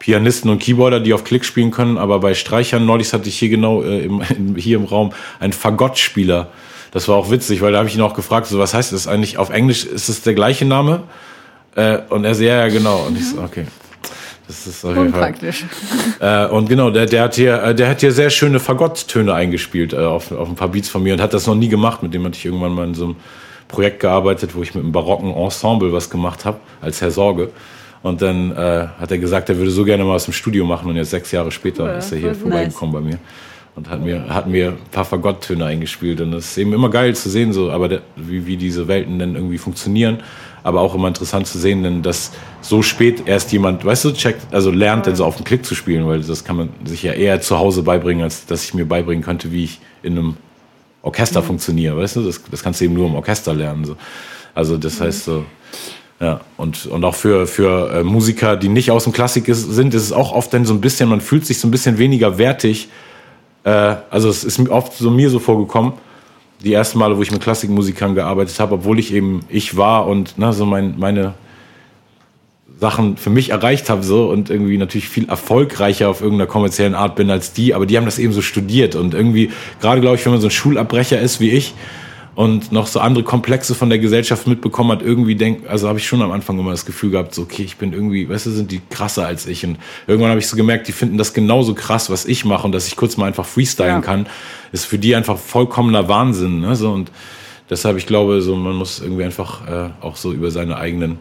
Pianisten 0.00 0.50
und 0.50 0.58
Keyboarder, 0.58 0.98
die 0.98 1.12
auf 1.14 1.22
Klick 1.22 1.44
spielen 1.44 1.70
können, 1.70 1.98
aber 1.98 2.18
bei 2.18 2.34
Streichern, 2.34 2.84
neulich 2.84 3.12
hatte 3.12 3.28
ich 3.28 3.38
hier 3.38 3.50
genau 3.50 3.82
äh, 3.82 4.04
im, 4.04 4.56
hier 4.56 4.78
im 4.78 4.84
Raum 4.84 5.12
einen 5.38 5.52
Fagottspieler. 5.52 6.48
Das 6.90 7.06
war 7.06 7.16
auch 7.16 7.30
witzig, 7.30 7.60
weil 7.60 7.70
da 7.70 7.78
habe 7.78 7.88
ich 7.88 7.94
ihn 7.94 8.00
auch 8.00 8.14
gefragt, 8.14 8.48
so 8.48 8.58
was 8.58 8.74
heißt 8.74 8.92
das 8.92 9.06
eigentlich 9.06 9.38
auf 9.38 9.50
Englisch? 9.50 9.84
Ist 9.84 10.08
es 10.08 10.22
der 10.22 10.34
gleiche 10.34 10.64
Name? 10.64 11.04
Äh, 11.76 11.98
und 12.08 12.24
er 12.24 12.34
so, 12.34 12.42
ja, 12.42 12.66
ja, 12.66 12.68
genau. 12.68 13.04
Und 13.06 13.16
ich 13.16 13.28
so, 13.28 13.40
okay. 13.40 13.66
Das 14.48 14.66
ist 14.66 14.84
auf 14.84 14.96
jeden 14.96 15.12
Fall. 15.12 15.32
Äh, 16.20 16.46
und 16.48 16.68
genau, 16.68 16.90
der, 16.90 17.06
der 17.06 17.22
hat 17.22 17.36
hier, 17.36 17.62
äh, 17.62 17.74
der 17.74 17.88
hat 17.88 18.00
hier 18.00 18.12
sehr 18.12 18.28
schöne 18.28 18.60
Fagotttöne 18.60 19.32
eingespielt 19.32 19.94
äh, 19.94 19.98
auf, 19.98 20.32
auf 20.32 20.48
ein 20.48 20.54
paar 20.54 20.68
Beats 20.68 20.90
von 20.90 21.02
mir 21.02 21.14
und 21.14 21.20
hat 21.22 21.32
das 21.32 21.46
noch 21.46 21.54
nie 21.54 21.68
gemacht. 21.68 22.02
Mit 22.02 22.12
dem 22.12 22.24
hatte 22.24 22.36
ich 22.36 22.44
irgendwann 22.44 22.72
mal 22.72 22.86
in 22.86 22.94
so 22.94 23.04
einem 23.04 23.16
Projekt 23.68 24.00
gearbeitet, 24.00 24.54
wo 24.54 24.62
ich 24.62 24.74
mit 24.74 24.82
einem 24.82 24.92
barocken 24.92 25.32
Ensemble 25.32 25.92
was 25.92 26.10
gemacht 26.10 26.44
habe, 26.44 26.58
als 26.82 27.00
Herr 27.00 27.10
Sorge. 27.10 27.50
Und 28.02 28.22
dann 28.22 28.52
äh, 28.52 28.86
hat 28.98 29.10
er 29.10 29.18
gesagt, 29.18 29.50
er 29.50 29.58
würde 29.58 29.70
so 29.70 29.84
gerne 29.84 30.04
mal 30.04 30.14
aus 30.14 30.24
dem 30.24 30.32
Studio 30.32 30.64
machen 30.64 30.88
und 30.88 30.96
jetzt 30.96 31.10
sechs 31.10 31.30
Jahre 31.32 31.50
später 31.50 31.84
cool, 31.84 31.98
ist 31.98 32.12
er 32.12 32.18
hier 32.18 32.34
vorbeigekommen 32.34 32.94
nice. 32.94 33.02
bei 33.02 33.10
mir 33.10 33.18
und 33.76 33.88
hat 33.88 34.02
mir, 34.02 34.28
hat 34.28 34.46
mir 34.46 34.68
ein 34.70 34.90
paar 34.90 35.04
Fagotttöne 35.04 35.64
eingespielt. 35.64 36.20
Und 36.20 36.32
das 36.32 36.46
ist 36.46 36.58
eben 36.58 36.72
immer 36.72 36.90
geil 36.90 37.14
zu 37.14 37.30
sehen, 37.30 37.52
so, 37.52 37.70
aber 37.70 37.88
der, 37.88 38.02
wie, 38.16 38.46
wie 38.46 38.56
diese 38.56 38.88
Welten 38.88 39.18
dann 39.18 39.34
irgendwie 39.34 39.58
funktionieren. 39.58 40.18
Aber 40.62 40.82
auch 40.82 40.94
immer 40.94 41.08
interessant 41.08 41.46
zu 41.46 41.58
sehen, 41.58 41.82
denn 41.82 42.02
dass 42.02 42.32
so 42.60 42.82
spät 42.82 43.22
erst 43.26 43.50
jemand, 43.52 43.82
weißt 43.82 44.04
du, 44.04 44.12
checkt, 44.12 44.52
also 44.52 44.70
lernt, 44.70 45.06
dann 45.06 45.16
so 45.16 45.24
auf 45.24 45.36
den 45.36 45.44
Klick 45.44 45.64
zu 45.64 45.74
spielen, 45.74 46.06
weil 46.06 46.20
das 46.20 46.44
kann 46.44 46.56
man 46.56 46.68
sich 46.84 47.02
ja 47.02 47.12
eher 47.12 47.40
zu 47.40 47.58
Hause 47.58 47.82
beibringen, 47.82 48.22
als 48.22 48.44
dass 48.44 48.64
ich 48.64 48.74
mir 48.74 48.84
beibringen 48.84 49.24
könnte, 49.24 49.52
wie 49.52 49.64
ich 49.64 49.80
in 50.02 50.18
einem 50.18 50.36
Orchester 51.00 51.40
mhm. 51.40 51.46
funktioniere, 51.46 51.96
weißt 51.96 52.16
du? 52.16 52.22
Das, 52.22 52.42
das 52.50 52.62
kannst 52.62 52.80
du 52.80 52.84
eben 52.84 52.94
nur 52.94 53.06
im 53.06 53.14
Orchester 53.14 53.54
lernen. 53.54 53.86
So. 53.86 53.96
Also 54.54 54.76
das 54.76 55.00
mhm. 55.00 55.04
heißt 55.04 55.24
so, 55.24 55.46
ja, 56.20 56.40
und, 56.58 56.84
und 56.86 57.02
auch 57.04 57.14
für, 57.14 57.46
für 57.46 57.90
äh, 57.92 58.02
Musiker, 58.02 58.56
die 58.56 58.68
nicht 58.68 58.90
aus 58.90 59.04
dem 59.04 59.12
Klassik 59.12 59.48
ist, 59.48 59.62
sind, 59.62 59.94
ist 59.94 60.02
es 60.02 60.12
auch 60.12 60.32
oft 60.32 60.52
dann 60.52 60.66
so 60.66 60.74
ein 60.74 60.80
bisschen, 60.82 61.08
man 61.08 61.22
fühlt 61.22 61.46
sich 61.46 61.58
so 61.58 61.66
ein 61.66 61.70
bisschen 61.70 61.96
weniger 61.96 62.36
wertig. 62.36 62.88
Äh, 63.64 63.96
also 64.10 64.28
es 64.28 64.44
ist 64.44 64.60
oft 64.68 64.92
so 64.92 65.10
mir 65.10 65.30
so 65.30 65.38
vorgekommen, 65.38 65.94
die 66.62 66.74
ersten 66.74 66.98
Male, 66.98 67.16
wo 67.16 67.22
ich 67.22 67.30
mit 67.30 67.40
Klassikmusikern 67.40 68.14
gearbeitet 68.14 68.60
habe, 68.60 68.74
obwohl 68.74 68.98
ich 68.98 69.14
eben 69.14 69.40
ich 69.48 69.78
war 69.78 70.06
und 70.06 70.36
ne, 70.36 70.52
so 70.52 70.66
mein, 70.66 70.98
meine 70.98 71.32
Sachen 72.78 73.16
für 73.16 73.30
mich 73.30 73.50
erreicht 73.50 73.88
habe 73.88 74.02
so 74.02 74.28
und 74.28 74.50
irgendwie 74.50 74.76
natürlich 74.76 75.08
viel 75.08 75.26
erfolgreicher 75.26 76.10
auf 76.10 76.20
irgendeiner 76.20 76.48
kommerziellen 76.48 76.94
Art 76.94 77.16
bin 77.16 77.30
als 77.30 77.54
die, 77.54 77.72
aber 77.72 77.86
die 77.86 77.96
haben 77.96 78.04
das 78.04 78.18
eben 78.18 78.34
so 78.34 78.42
studiert 78.42 78.94
und 78.94 79.14
irgendwie 79.14 79.52
gerade 79.80 80.02
glaube 80.02 80.16
ich, 80.16 80.24
wenn 80.26 80.32
man 80.32 80.40
so 80.42 80.48
ein 80.48 80.50
Schulabbrecher 80.50 81.18
ist 81.18 81.40
wie 81.40 81.50
ich, 81.50 81.74
und 82.34 82.72
noch 82.72 82.86
so 82.86 83.00
andere 83.00 83.24
Komplexe 83.24 83.74
von 83.74 83.90
der 83.90 83.98
Gesellschaft 83.98 84.46
mitbekommen 84.46 84.92
hat, 84.92 85.02
irgendwie 85.02 85.34
denkt, 85.34 85.68
also 85.68 85.88
habe 85.88 85.98
ich 85.98 86.06
schon 86.06 86.22
am 86.22 86.30
Anfang 86.30 86.58
immer 86.58 86.70
das 86.70 86.86
Gefühl 86.86 87.10
gehabt, 87.10 87.34
so, 87.34 87.42
okay, 87.42 87.62
ich 87.62 87.76
bin 87.76 87.92
irgendwie, 87.92 88.28
weißt 88.28 88.46
du, 88.46 88.50
sind 88.50 88.70
die 88.70 88.80
krasser 88.88 89.26
als 89.26 89.46
ich. 89.46 89.64
Und 89.64 89.78
irgendwann 90.06 90.30
habe 90.30 90.40
ich 90.40 90.46
so 90.46 90.56
gemerkt, 90.56 90.88
die 90.88 90.92
finden 90.92 91.18
das 91.18 91.34
genauso 91.34 91.74
krass, 91.74 92.08
was 92.08 92.24
ich 92.24 92.44
mache 92.44 92.64
und 92.64 92.72
dass 92.72 92.86
ich 92.86 92.96
kurz 92.96 93.16
mal 93.16 93.26
einfach 93.26 93.44
freestylen 93.44 93.96
ja. 93.96 94.00
kann, 94.00 94.26
ist 94.72 94.84
für 94.84 94.98
die 94.98 95.14
einfach 95.14 95.38
vollkommener 95.38 96.08
Wahnsinn. 96.08 96.60
Ne? 96.60 96.76
So, 96.76 96.92
und 96.92 97.10
deshalb, 97.68 97.96
ich 97.96 98.06
glaube, 98.06 98.40
so, 98.42 98.54
man 98.54 98.76
muss 98.76 99.00
irgendwie 99.00 99.24
einfach 99.24 99.66
äh, 99.66 99.90
auch 100.00 100.16
so 100.16 100.32
über 100.32 100.50
seine 100.50 100.76
eigenen 100.76 101.18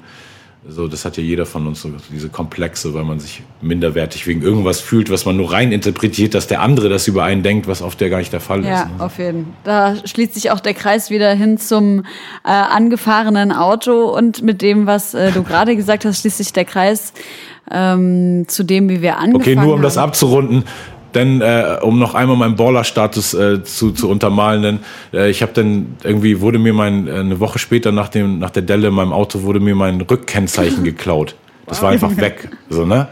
so, 0.70 0.88
das 0.88 1.06
hat 1.06 1.18
ja 1.18 1.24
jeder 1.24 1.46
von 1.46 1.68
uns, 1.68 1.82
so 1.82 1.92
diese 2.12 2.30
Komplexe, 2.30 2.94
weil 2.94 3.04
man 3.04 3.20
sich 3.20 3.44
minderwertig 3.62 4.28
wegen 4.28 4.42
irgendwas 4.42 4.80
fühlt, 4.80 5.10
was 5.10 5.26
man 5.26 5.38
nur 5.38 5.52
rein 5.52 5.72
interpretiert, 5.72 6.34
dass 6.34 6.48
der 6.48 6.62
andere 6.62 6.90
das 6.90 7.08
über 7.08 7.24
einen 7.24 7.44
denkt, 7.44 7.68
was 7.68 7.82
oft 7.82 8.00
ja 8.02 8.10
gar 8.10 8.20
nicht 8.20 8.34
der 8.34 8.40
Fall 8.40 8.64
ja, 8.64 8.74
ist. 8.74 8.80
Ja, 8.80 8.86
ne? 8.98 9.04
auf 9.04 9.18
jeden 9.18 9.44
Fall. 9.44 9.54
Da 9.64 9.96
schließt 10.08 10.34
sich 10.34 10.52
auch 10.52 10.60
der 10.60 10.74
Kreis 10.74 11.10
wieder 11.10 11.34
hin 11.34 11.58
zum 11.58 12.06
äh, 12.46 12.50
angefahrenen 12.50 13.52
Auto 13.52 14.06
und 14.16 14.42
mit 14.42 14.62
dem, 14.62 14.86
was 14.86 15.14
äh, 15.14 15.32
du 15.32 15.44
gerade 15.50 15.76
gesagt 15.76 16.06
hast, 16.06 16.22
schließt 16.22 16.38
sich 16.38 16.54
der 16.54 16.66
Kreis 16.66 17.14
ähm, 17.72 18.46
zu 18.48 18.64
dem, 18.64 18.90
wie 18.90 19.02
wir 19.02 19.18
angefangen 19.18 19.34
haben. 19.34 19.42
Okay, 19.42 19.56
nur 19.56 19.66
um 19.66 19.72
haben. 19.74 19.82
das 19.82 19.98
abzurunden. 19.98 20.64
Denn 21.16 21.42
äh, 21.42 21.78
um 21.82 22.00
noch 22.00 22.14
einmal 22.14 22.38
meinen 22.38 22.56
Baller-Status 22.56 23.34
äh, 23.34 23.64
zu, 23.64 23.92
zu 23.92 24.10
untermalen, 24.10 24.62
denn 24.62 24.80
äh, 25.14 25.30
ich 25.30 25.42
habe 25.42 25.54
dann 25.54 25.98
irgendwie 26.04 26.40
wurde 26.42 26.60
mir 26.60 26.74
mein 26.74 27.08
äh, 27.08 27.12
eine 27.14 27.40
Woche 27.40 27.60
später 27.60 27.92
nach 27.92 28.10
dem 28.10 28.40
nach 28.40 28.52
der 28.52 28.62
Delle 28.62 28.90
in 28.90 28.94
meinem 28.94 29.14
Auto 29.14 29.42
wurde 29.44 29.60
mir 29.60 29.76
mein 29.76 30.02
Rückkennzeichen 30.02 30.84
geklaut. 30.84 31.36
Das 31.66 31.82
war 31.82 31.90
einfach 31.90 32.16
weg, 32.18 32.50
so 32.70 32.86
ne? 32.86 33.08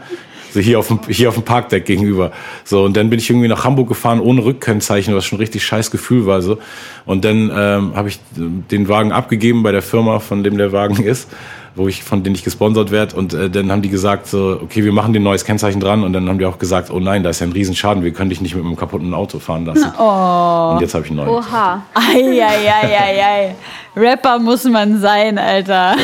So 0.50 0.60
hier 0.60 0.78
auf 0.78 0.88
dem 0.88 1.00
hier 1.08 1.28
auf 1.28 1.34
dem 1.34 1.44
Parkdeck 1.44 1.84
gegenüber. 1.84 2.32
So 2.64 2.84
und 2.84 2.96
dann 2.96 3.10
bin 3.10 3.18
ich 3.18 3.28
irgendwie 3.28 3.48
nach 3.48 3.64
Hamburg 3.64 3.88
gefahren 3.88 4.20
ohne 4.20 4.44
Rückkennzeichen, 4.44 5.14
was 5.14 5.26
schon 5.26 5.38
richtig 5.38 5.64
scheiß 5.64 5.90
Gefühl 5.90 6.26
war 6.26 6.40
so. 6.40 6.58
Und 7.04 7.24
dann 7.24 7.50
ähm, 7.54 7.96
habe 7.96 8.08
ich 8.08 8.18
den 8.34 8.88
Wagen 8.88 9.12
abgegeben 9.12 9.62
bei 9.62 9.72
der 9.72 9.82
Firma, 9.82 10.20
von 10.20 10.42
dem 10.42 10.56
der 10.56 10.72
Wagen 10.72 11.02
ist 11.02 11.28
wo 11.74 11.88
ich 11.88 12.02
von 12.02 12.22
denen 12.22 12.34
ich 12.34 12.44
gesponsert 12.44 12.90
werde 12.90 13.16
und 13.16 13.34
äh, 13.34 13.50
dann 13.50 13.70
haben 13.70 13.82
die 13.82 13.88
gesagt 13.88 14.26
so 14.26 14.58
okay 14.62 14.84
wir 14.84 14.92
machen 14.92 15.12
dir 15.12 15.20
ein 15.20 15.24
neues 15.24 15.44
Kennzeichen 15.44 15.80
dran 15.80 16.02
und 16.02 16.12
dann 16.12 16.28
haben 16.28 16.38
die 16.38 16.46
auch 16.46 16.58
gesagt 16.58 16.90
oh 16.90 17.00
nein 17.00 17.22
da 17.22 17.30
ist 17.30 17.40
ja 17.40 17.46
ein 17.46 17.52
Riesenschaden 17.52 18.02
wir 18.02 18.12
können 18.12 18.30
dich 18.30 18.40
nicht 18.40 18.54
mit 18.54 18.64
einem 18.64 18.76
kaputten 18.76 19.14
Auto 19.14 19.38
fahren 19.38 19.64
lassen 19.64 19.92
oh. 19.98 20.74
und 20.74 20.80
jetzt 20.80 20.94
habe 20.94 21.04
ich 21.04 21.10
ein 21.10 21.16
neues 21.16 21.30
Oha 21.30 21.82
Eieieiei. 21.94 23.54
Rapper 23.96 24.38
muss 24.38 24.64
man 24.64 25.00
sein 25.00 25.38
Alter 25.38 25.96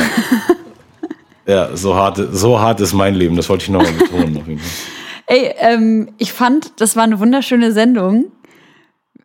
ja. 1.46 1.54
ja 1.54 1.76
so 1.76 1.94
hart 1.94 2.20
so 2.32 2.60
hart 2.60 2.80
ist 2.80 2.92
mein 2.92 3.14
Leben 3.14 3.36
das 3.36 3.48
wollte 3.48 3.64
ich 3.64 3.70
noch 3.70 3.82
mal 3.82 3.92
betonen 3.92 4.36
auf 4.36 4.46
jeden 4.46 4.60
Fall. 4.60 4.94
Ey, 5.26 5.54
ähm, 5.58 6.10
ich 6.18 6.32
fand, 6.32 6.80
das 6.80 6.96
war 6.96 7.04
eine 7.04 7.18
wunderschöne 7.18 7.72
Sendung. 7.72 8.26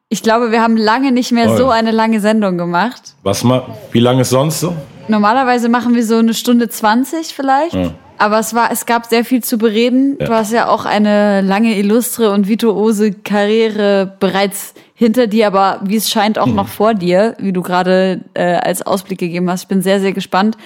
Ich 0.08 0.24
glaube, 0.24 0.52
wir 0.52 0.62
haben 0.62 0.78
lange 0.78 1.12
nicht 1.12 1.32
mehr 1.32 1.52
oh. 1.52 1.58
so 1.58 1.70
eine 1.70 1.92
lange 1.92 2.22
Sendung 2.22 2.58
gemacht. 2.58 3.16
Was 3.24 3.44
mal? 3.44 3.64
Wie 3.92 4.00
lange 4.00 4.22
ist 4.22 4.30
sonst 4.30 4.62
so? 4.62 4.76
Normalerweise 5.10 5.70
machen 5.70 5.96
wir 5.96 6.06
so 6.06 6.18
eine 6.18 6.34
Stunde 6.34 6.70
20 6.70 7.34
vielleicht. 7.34 7.74
Ja. 7.74 7.92
Aber 8.18 8.40
es 8.40 8.54
war, 8.54 8.70
es 8.72 8.86
gab 8.86 9.06
sehr 9.06 9.24
viel 9.24 9.44
zu 9.44 9.58
bereden. 9.58 10.18
Ja. 10.20 10.28
Du 10.28 10.34
hast 10.34 10.52
ja 10.52 10.68
auch 10.68 10.86
eine 10.86 11.42
lange, 11.42 11.78
illustre 11.78 12.32
und 12.32 12.48
virtuose 12.48 13.14
Karriere 13.14 14.14
bereits 14.20 14.74
hinter 14.94 15.28
dir, 15.28 15.48
aber 15.48 15.80
wie 15.84 15.96
es 15.96 16.10
scheint 16.10 16.38
auch 16.38 16.48
mhm. 16.48 16.56
noch 16.56 16.68
vor 16.68 16.94
dir, 16.94 17.36
wie 17.40 17.54
du 17.54 17.62
gerade 17.62 18.22
äh, 18.34 18.56
als 18.56 18.82
Ausblick 18.82 19.20
gegeben 19.20 19.50
hast. 19.50 19.64
Ich 19.64 19.68
bin 19.70 19.82
sehr, 19.82 20.02
sehr 20.02 20.12
gespannt 20.12 20.58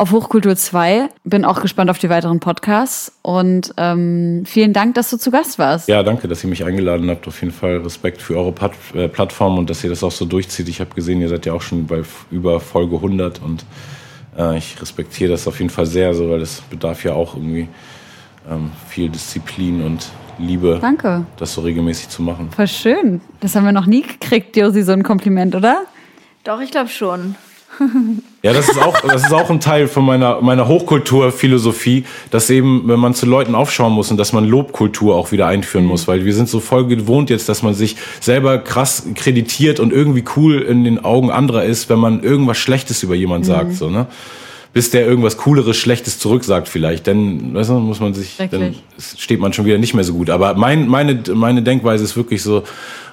auf 0.00 0.12
Hochkultur 0.12 0.56
2. 0.56 1.10
Bin 1.24 1.44
auch 1.44 1.60
gespannt 1.60 1.90
auf 1.90 1.98
die 1.98 2.08
weiteren 2.08 2.40
Podcasts 2.40 3.12
und 3.20 3.74
ähm, 3.76 4.44
vielen 4.46 4.72
Dank, 4.72 4.94
dass 4.94 5.10
du 5.10 5.18
zu 5.18 5.30
Gast 5.30 5.58
warst. 5.58 5.88
Ja, 5.88 6.02
danke, 6.02 6.26
dass 6.26 6.42
ihr 6.42 6.48
mich 6.48 6.64
eingeladen 6.64 7.10
habt. 7.10 7.28
Auf 7.28 7.42
jeden 7.42 7.52
Fall 7.52 7.76
Respekt 7.76 8.22
für 8.22 8.38
eure 8.38 8.52
Pat 8.52 8.72
äh, 8.94 9.08
Plattform 9.08 9.58
und 9.58 9.68
dass 9.68 9.84
ihr 9.84 9.90
das 9.90 10.02
auch 10.02 10.10
so 10.10 10.24
durchzieht. 10.24 10.70
Ich 10.70 10.80
habe 10.80 10.94
gesehen, 10.94 11.20
ihr 11.20 11.28
seid 11.28 11.44
ja 11.44 11.52
auch 11.52 11.60
schon 11.60 11.86
bei 11.86 12.02
über 12.30 12.60
Folge 12.60 12.96
100 12.96 13.42
und 13.42 13.66
äh, 14.38 14.56
ich 14.56 14.80
respektiere 14.80 15.32
das 15.32 15.46
auf 15.46 15.58
jeden 15.58 15.70
Fall 15.70 15.84
sehr, 15.84 16.14
so, 16.14 16.30
weil 16.30 16.40
das 16.40 16.62
bedarf 16.62 17.04
ja 17.04 17.12
auch 17.12 17.36
irgendwie 17.36 17.68
ähm, 18.50 18.70
viel 18.88 19.10
Disziplin 19.10 19.84
und 19.84 20.08
Liebe, 20.38 20.78
Danke. 20.80 21.26
das 21.36 21.52
so 21.52 21.60
regelmäßig 21.60 22.08
zu 22.08 22.22
machen. 22.22 22.48
Voll 22.52 22.68
schön. 22.68 23.20
Das 23.40 23.54
haben 23.54 23.66
wir 23.66 23.72
noch 23.72 23.84
nie 23.84 24.00
gekriegt, 24.00 24.56
Josi, 24.56 24.82
so 24.82 24.92
ein 24.92 25.02
Kompliment, 25.02 25.54
oder? 25.54 25.82
Doch, 26.44 26.62
ich 26.62 26.70
glaube 26.70 26.88
schon. 26.88 27.34
Ja, 28.42 28.54
das 28.54 28.70
ist 28.70 28.80
auch, 28.80 28.98
das 29.00 29.24
ist 29.24 29.34
auch 29.34 29.50
ein 29.50 29.60
Teil 29.60 29.86
von 29.86 30.02
meiner, 30.02 30.40
meiner 30.40 30.66
Hochkulturphilosophie, 30.66 32.04
dass 32.30 32.48
eben, 32.48 32.84
wenn 32.86 32.98
man 32.98 33.12
zu 33.12 33.26
Leuten 33.26 33.54
aufschauen 33.54 33.92
muss 33.92 34.10
und 34.10 34.16
dass 34.16 34.32
man 34.32 34.48
Lobkultur 34.48 35.14
auch 35.14 35.30
wieder 35.30 35.46
einführen 35.46 35.84
muss, 35.84 36.08
weil 36.08 36.24
wir 36.24 36.32
sind 36.32 36.48
so 36.48 36.58
voll 36.58 36.86
gewohnt 36.86 37.28
jetzt, 37.28 37.50
dass 37.50 37.62
man 37.62 37.74
sich 37.74 37.96
selber 38.18 38.56
krass 38.56 39.06
kreditiert 39.14 39.78
und 39.78 39.92
irgendwie 39.92 40.24
cool 40.36 40.62
in 40.62 40.84
den 40.84 41.04
Augen 41.04 41.30
anderer 41.30 41.64
ist, 41.64 41.90
wenn 41.90 41.98
man 41.98 42.22
irgendwas 42.22 42.56
Schlechtes 42.56 43.02
über 43.02 43.14
jemand 43.14 43.44
mhm. 43.44 43.48
sagt, 43.48 43.74
so, 43.74 43.90
ne? 43.90 44.06
bis 44.72 44.90
der 44.90 45.04
irgendwas 45.04 45.36
Cooleres, 45.36 45.76
Schlechtes 45.76 46.18
zurücksagt 46.18 46.68
vielleicht. 46.68 47.06
Dann, 47.06 47.54
weißt 47.54 47.70
du, 47.70 47.74
muss 47.74 48.00
man 48.00 48.14
sich, 48.14 48.36
dann 48.50 48.74
steht 48.98 49.40
man 49.40 49.52
schon 49.52 49.64
wieder 49.64 49.78
nicht 49.78 49.94
mehr 49.94 50.04
so 50.04 50.14
gut. 50.14 50.30
Aber 50.30 50.54
mein, 50.54 50.86
meine, 50.86 51.22
meine 51.34 51.62
Denkweise 51.62 52.04
ist 52.04 52.16
wirklich 52.16 52.42
so, 52.42 52.62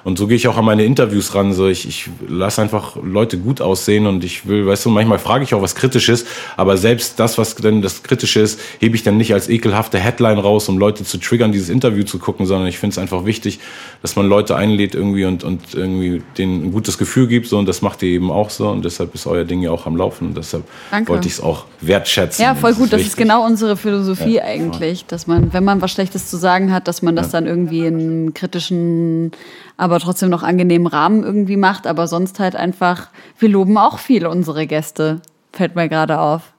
und 0.04 0.18
so 0.18 0.26
gehe 0.26 0.36
ich 0.36 0.48
auch 0.48 0.56
an 0.56 0.64
meine 0.64 0.84
Interviews 0.84 1.34
ran. 1.34 1.52
So 1.52 1.68
ich, 1.68 1.88
ich 1.88 2.08
lasse 2.28 2.62
einfach 2.62 2.96
Leute 3.02 3.38
gut 3.38 3.60
aussehen 3.60 4.06
und 4.06 4.24
ich 4.24 4.46
will, 4.46 4.66
weißt 4.66 4.86
du, 4.86 4.90
manchmal 4.90 5.18
frage 5.18 5.44
ich 5.44 5.54
auch 5.54 5.62
was 5.62 5.74
Kritisches, 5.74 6.26
aber 6.56 6.76
selbst 6.76 7.18
das, 7.20 7.38
was 7.38 7.54
denn 7.54 7.82
das 7.82 8.02
Kritische 8.02 8.40
ist, 8.40 8.60
hebe 8.80 8.96
ich 8.96 9.02
dann 9.02 9.16
nicht 9.16 9.32
als 9.34 9.48
ekelhafte 9.48 9.98
Headline 9.98 10.38
raus, 10.38 10.68
um 10.68 10.78
Leute 10.78 11.04
zu 11.04 11.18
triggern, 11.18 11.52
dieses 11.52 11.68
Interview 11.68 12.04
zu 12.04 12.18
gucken, 12.18 12.46
sondern 12.46 12.68
ich 12.68 12.78
finde 12.78 12.94
es 12.94 12.98
einfach 12.98 13.24
wichtig, 13.24 13.60
dass 14.02 14.16
man 14.16 14.28
Leute 14.28 14.56
einlädt 14.56 14.94
irgendwie 14.94 15.24
und, 15.24 15.44
und 15.44 15.74
irgendwie 15.74 16.22
denen 16.36 16.64
ein 16.66 16.72
gutes 16.72 16.98
Gefühl 16.98 17.26
gibt. 17.26 17.46
So, 17.48 17.58
und 17.58 17.66
das 17.66 17.82
macht 17.82 18.02
ihr 18.02 18.10
eben 18.10 18.30
auch 18.30 18.50
so. 18.50 18.68
Und 18.68 18.84
deshalb 18.84 19.14
ist 19.14 19.26
euer 19.26 19.44
Ding 19.44 19.62
ja 19.62 19.70
auch 19.70 19.86
am 19.86 19.96
Laufen. 19.96 20.28
Und 20.28 20.36
deshalb 20.36 20.64
Danke. 20.90 21.10
wollte 21.10 21.28
ich 21.28 21.34
es 21.34 21.40
auch 21.40 21.64
wertschätzen. 21.80 22.42
Ja, 22.44 22.54
voll 22.54 22.74
gut. 22.74 22.92
Das 22.92 23.00
ist, 23.00 23.06
das 23.06 23.12
ist 23.12 23.16
genau 23.16 23.44
unsere 23.44 23.76
Philosophie 23.76 24.36
ja, 24.36 24.44
eigentlich, 24.44 25.06
dass 25.06 25.26
man, 25.26 25.52
wenn 25.52 25.64
man 25.64 25.80
was 25.80 25.90
Schlechtes 25.90 26.28
zu 26.28 26.36
sagen 26.36 26.72
hat, 26.72 26.88
dass 26.88 27.02
man 27.02 27.16
das 27.16 27.32
ja. 27.32 27.32
dann 27.32 27.46
irgendwie 27.46 27.86
in 27.86 28.34
kritischen 28.34 29.32
aber 29.78 30.00
trotzdem 30.00 30.28
noch 30.28 30.42
angenehmen 30.42 30.86
Rahmen 30.86 31.22
irgendwie 31.24 31.56
macht. 31.56 31.86
Aber 31.86 32.06
sonst 32.06 32.38
halt 32.40 32.54
einfach, 32.54 33.08
wir 33.38 33.48
loben 33.48 33.78
auch 33.78 33.98
viel 33.98 34.26
unsere 34.26 34.66
Gäste. 34.66 35.22
Fällt 35.52 35.74
mir 35.74 35.88
gerade 35.88 36.18
auf. 36.20 36.52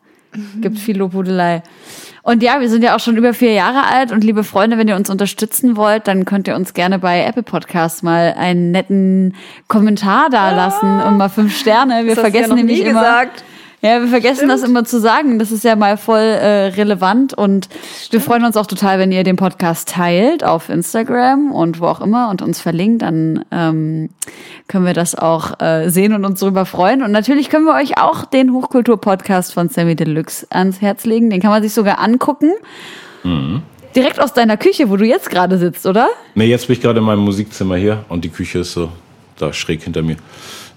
Gibt 0.62 0.80
viel 0.80 0.98
Lobhudelei. 0.98 1.62
Und 2.22 2.44
ja, 2.44 2.60
wir 2.60 2.70
sind 2.70 2.84
ja 2.84 2.96
auch 2.96 3.00
schon 3.00 3.18
über 3.18 3.34
vier 3.34 3.54
Jahre 3.54 3.86
alt 3.86 4.12
und 4.12 4.24
liebe 4.24 4.44
Freunde, 4.44 4.78
wenn 4.78 4.88
ihr 4.88 4.96
uns 4.96 5.10
unterstützen 5.10 5.76
wollt, 5.78 6.08
dann 6.08 6.26
könnt 6.26 6.48
ihr 6.48 6.56
uns 6.56 6.74
gerne 6.74 7.00
bei 7.00 7.24
Apple 7.24 7.44
Podcasts 7.44 8.04
mal 8.04 8.36
einen 8.38 8.72
netten 8.72 9.36
Kommentar 9.68 10.30
da 10.30 10.52
lassen 10.52 10.86
ah, 10.86 11.08
und 11.08 11.18
mal 11.18 11.30
fünf 11.30 11.58
Sterne. 11.58 12.06
Wir 12.06 12.16
vergessen 12.16 12.50
ja 12.52 12.56
nämlich 12.56 12.82
immer. 12.82 13.00
Gesagt. 13.00 13.44
Ja, 13.82 14.02
wir 14.02 14.10
vergessen 14.10 14.38
Stimmt. 14.38 14.52
das 14.52 14.64
immer 14.64 14.84
zu 14.84 15.00
sagen. 15.00 15.40
Das 15.40 15.52
ist 15.52 15.64
ja 15.64 15.76
mal 15.78 15.96
voll 15.96 16.20
äh, 16.20 16.68
relevant 16.68 17.34
und 17.34 17.66
Stimmt. 17.66 18.12
wir 18.12 18.22
freuen 18.22 18.44
uns 18.44 18.58
auch 18.58 18.66
total, 18.66 19.00
wenn 19.00 19.12
ihr 19.12 19.24
den 19.24 19.38
Podcast 19.38 19.88
teilt 19.90 20.44
auf 20.44 20.70
Instagram 20.70 21.54
und 21.54 21.80
wo 21.80 21.86
auch 21.86 22.02
immer 22.02 22.30
und 22.30 22.42
uns 22.42 22.60
verlinkt. 22.60 23.04
Dann 23.04 23.46
ähm, 23.52 24.10
können 24.68 24.86
wir 24.86 24.94
das 24.94 25.16
auch 25.16 25.62
äh, 25.62 25.90
sehen 25.90 26.14
und 26.14 26.26
uns 26.26 26.42
darüber 26.42 26.66
freuen. 26.66 27.04
Und 27.04 27.12
natürlich 27.12 27.50
können 27.50 27.66
wir 27.66 27.76
euch 27.76 27.98
auch 27.98 28.26
den 28.26 28.52
Hochkultur-Podcast 28.52 29.54
von 29.54 29.70
Sammy 29.70 29.96
Deluxe 29.96 30.46
ans 30.50 30.82
Herz 30.82 31.06
legen. 31.06 31.30
Den 31.30 31.42
kann 31.42 31.52
man 31.52 31.64
sich 31.64 31.74
sogar 31.74 32.00
angucken. 32.00 32.52
Mhm. 33.24 33.64
direkt 33.96 34.20
aus 34.22 34.32
deiner 34.32 34.56
Küche, 34.56 34.90
wo 34.90 34.96
du 34.96 35.06
jetzt 35.06 35.30
gerade 35.30 35.58
sitzt, 35.58 35.86
oder? 35.86 36.08
Nee, 36.36 36.46
jetzt 36.46 36.68
bin 36.68 36.76
ich 36.76 36.82
gerade 36.82 37.00
in 37.00 37.06
meinem 37.06 37.20
Musikzimmer 37.20 37.76
hier 37.76 38.06
und 38.08 38.24
die 38.24 38.30
Küche 38.30 38.60
ist 38.60 38.72
so 38.72 38.90
da 39.38 39.54
schräg 39.54 39.84
hinter 39.84 40.02
mir. 40.02 40.18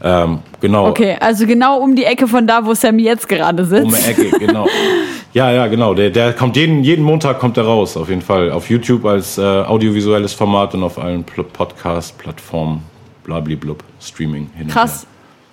Ähm, 0.04 0.40
genau. 0.60 0.88
Okay, 0.88 1.16
also 1.20 1.46
genau 1.46 1.78
um 1.78 1.94
die 1.94 2.04
Ecke 2.04 2.26
von 2.26 2.46
da, 2.46 2.64
wo 2.66 2.74
Sammy 2.74 3.04
jetzt 3.04 3.28
gerade 3.28 3.64
sitzt. 3.64 3.84
Um 3.84 3.94
die 3.94 4.10
Ecke, 4.10 4.38
genau. 4.38 4.66
ja, 5.32 5.52
ja, 5.52 5.66
genau. 5.68 5.94
Der, 5.94 6.10
der 6.10 6.32
kommt 6.32 6.56
jeden, 6.56 6.82
jeden 6.82 7.04
Montag 7.04 7.38
kommt 7.38 7.56
er 7.56 7.64
raus, 7.64 7.96
auf 7.96 8.08
jeden 8.08 8.22
Fall. 8.22 8.50
Auf 8.50 8.68
YouTube 8.68 9.04
als 9.04 9.38
äh, 9.38 9.42
audiovisuelles 9.42 10.32
Format 10.32 10.74
und 10.74 10.82
auf 10.82 10.98
allen 10.98 11.24
Podcast-Plattformen, 11.24 12.82
blablablub, 13.22 13.84
Streaming. 14.00 14.50
Hin 14.56 14.68
Krass. 14.68 15.06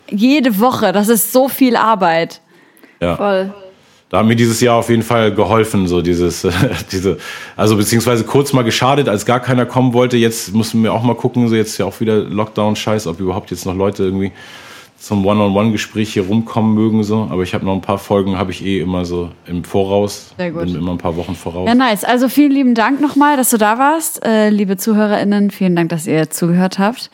Jede 0.09 0.59
Woche, 0.59 0.91
das 0.91 1.09
ist 1.09 1.31
so 1.31 1.47
viel 1.47 1.75
Arbeit. 1.75 2.41
Ja. 2.99 3.15
Voll 3.15 3.53
da 4.09 4.19
hat 4.19 4.25
mir 4.25 4.35
dieses 4.35 4.59
Jahr 4.59 4.77
auf 4.77 4.89
jeden 4.89 5.03
Fall 5.03 5.33
geholfen, 5.33 5.87
so 5.87 6.01
dieses, 6.01 6.47
diese, 6.91 7.17
also 7.55 7.77
beziehungsweise 7.77 8.23
kurz 8.23 8.53
mal 8.53 8.63
geschadet, 8.63 9.07
als 9.07 9.25
gar 9.25 9.39
keiner 9.39 9.65
kommen 9.65 9.93
wollte. 9.93 10.17
Jetzt 10.17 10.53
müssen 10.55 10.83
wir 10.83 10.93
auch 10.93 11.03
mal 11.03 11.15
gucken, 11.15 11.47
so 11.47 11.55
jetzt 11.55 11.77
ja 11.77 11.85
auch 11.85 11.99
wieder 11.99 12.17
Lockdown-Scheiß, 12.23 13.05
ob 13.07 13.19
überhaupt 13.19 13.51
jetzt 13.51 13.65
noch 13.65 13.75
Leute 13.75 14.03
irgendwie 14.03 14.31
zum 14.99 15.25
One-on-One-Gespräch 15.25 16.13
hier 16.13 16.25
rumkommen 16.25 16.73
mögen, 16.73 17.03
so. 17.03 17.29
Aber 17.31 17.43
ich 17.43 17.53
habe 17.53 17.65
noch 17.65 17.73
ein 17.73 17.81
paar 17.81 17.99
Folgen, 17.99 18.37
habe 18.37 18.51
ich 18.51 18.65
eh 18.65 18.81
immer 18.81 19.05
so 19.05 19.29
im 19.45 19.63
Voraus. 19.63 20.33
Sehr 20.37 20.51
gut. 20.51 20.65
Bin 20.65 20.75
immer 20.75 20.91
ein 20.91 20.97
paar 20.97 21.15
Wochen 21.15 21.35
voraus. 21.35 21.67
Ja, 21.67 21.75
nice. 21.75 22.03
Also 22.03 22.27
vielen 22.27 22.51
lieben 22.51 22.75
Dank 22.75 22.99
nochmal, 22.99 23.37
dass 23.37 23.49
du 23.49 23.57
da 23.57 23.79
warst. 23.79 24.25
Äh, 24.25 24.49
liebe 24.49 24.75
ZuhörerInnen, 24.75 25.51
vielen 25.51 25.75
Dank, 25.75 25.89
dass 25.89 26.05
ihr 26.05 26.29
zugehört 26.29 26.79
habt. 26.79 27.11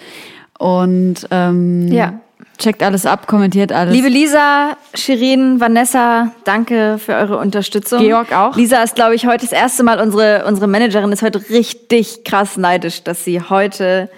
Und 0.57 1.27
ähm, 1.29 1.91
ja. 1.91 2.21
Checkt 2.57 2.81
alles 2.81 3.05
ab, 3.05 3.27
kommentiert 3.27 3.71
alles. 3.71 3.93
Liebe 3.93 4.07
Lisa, 4.07 4.77
Shirin, 4.93 5.59
Vanessa, 5.59 6.31
danke 6.45 6.97
für 6.97 7.13
eure 7.13 7.37
Unterstützung. 7.37 7.99
Georg 7.99 8.31
auch. 8.31 8.55
Lisa 8.55 8.81
ist, 8.81 8.95
glaube 8.95 9.15
ich, 9.15 9.27
heute 9.27 9.45
das 9.45 9.51
erste 9.51 9.83
Mal, 9.83 9.99
unsere, 9.99 10.45
unsere 10.45 10.67
Managerin 10.67 11.11
ist 11.11 11.21
heute 11.21 11.49
richtig 11.49 12.23
krass 12.23 12.57
neidisch, 12.57 13.03
dass 13.03 13.25
sie 13.25 13.41
heute 13.41 14.09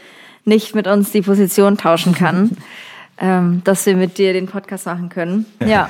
nicht 0.46 0.76
mit 0.76 0.88
uns 0.88 1.12
die 1.12 1.22
Position 1.22 1.78
tauschen 1.78 2.14
kann, 2.14 2.58
ähm, 3.20 3.62
dass 3.64 3.86
wir 3.86 3.96
mit 3.96 4.18
dir 4.18 4.34
den 4.34 4.48
Podcast 4.48 4.86
machen 4.86 5.10
können. 5.10 5.46
Ja, 5.66 5.90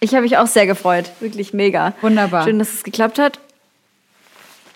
ich 0.00 0.12
habe 0.12 0.22
mich 0.22 0.38
auch 0.38 0.46
sehr 0.46 0.66
gefreut. 0.66 1.10
Wirklich 1.20 1.52
mega. 1.52 1.94
Wunderbar. 2.00 2.44
Schön, 2.44 2.58
dass 2.58 2.72
es 2.72 2.84
geklappt 2.84 3.18
hat. 3.18 3.38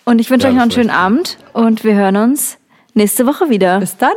Und 0.05 0.19
ich 0.19 0.29
wünsche 0.29 0.45
ja, 0.45 0.51
euch 0.51 0.55
noch 0.55 0.63
einen 0.63 0.71
schönen 0.71 0.91
Abend 0.91 1.37
und 1.53 1.83
wir 1.83 1.95
hören 1.95 2.15
uns 2.17 2.57
nächste 2.93 3.25
Woche 3.25 3.49
wieder. 3.49 3.79
Bis 3.79 3.97
dann. 3.97 4.13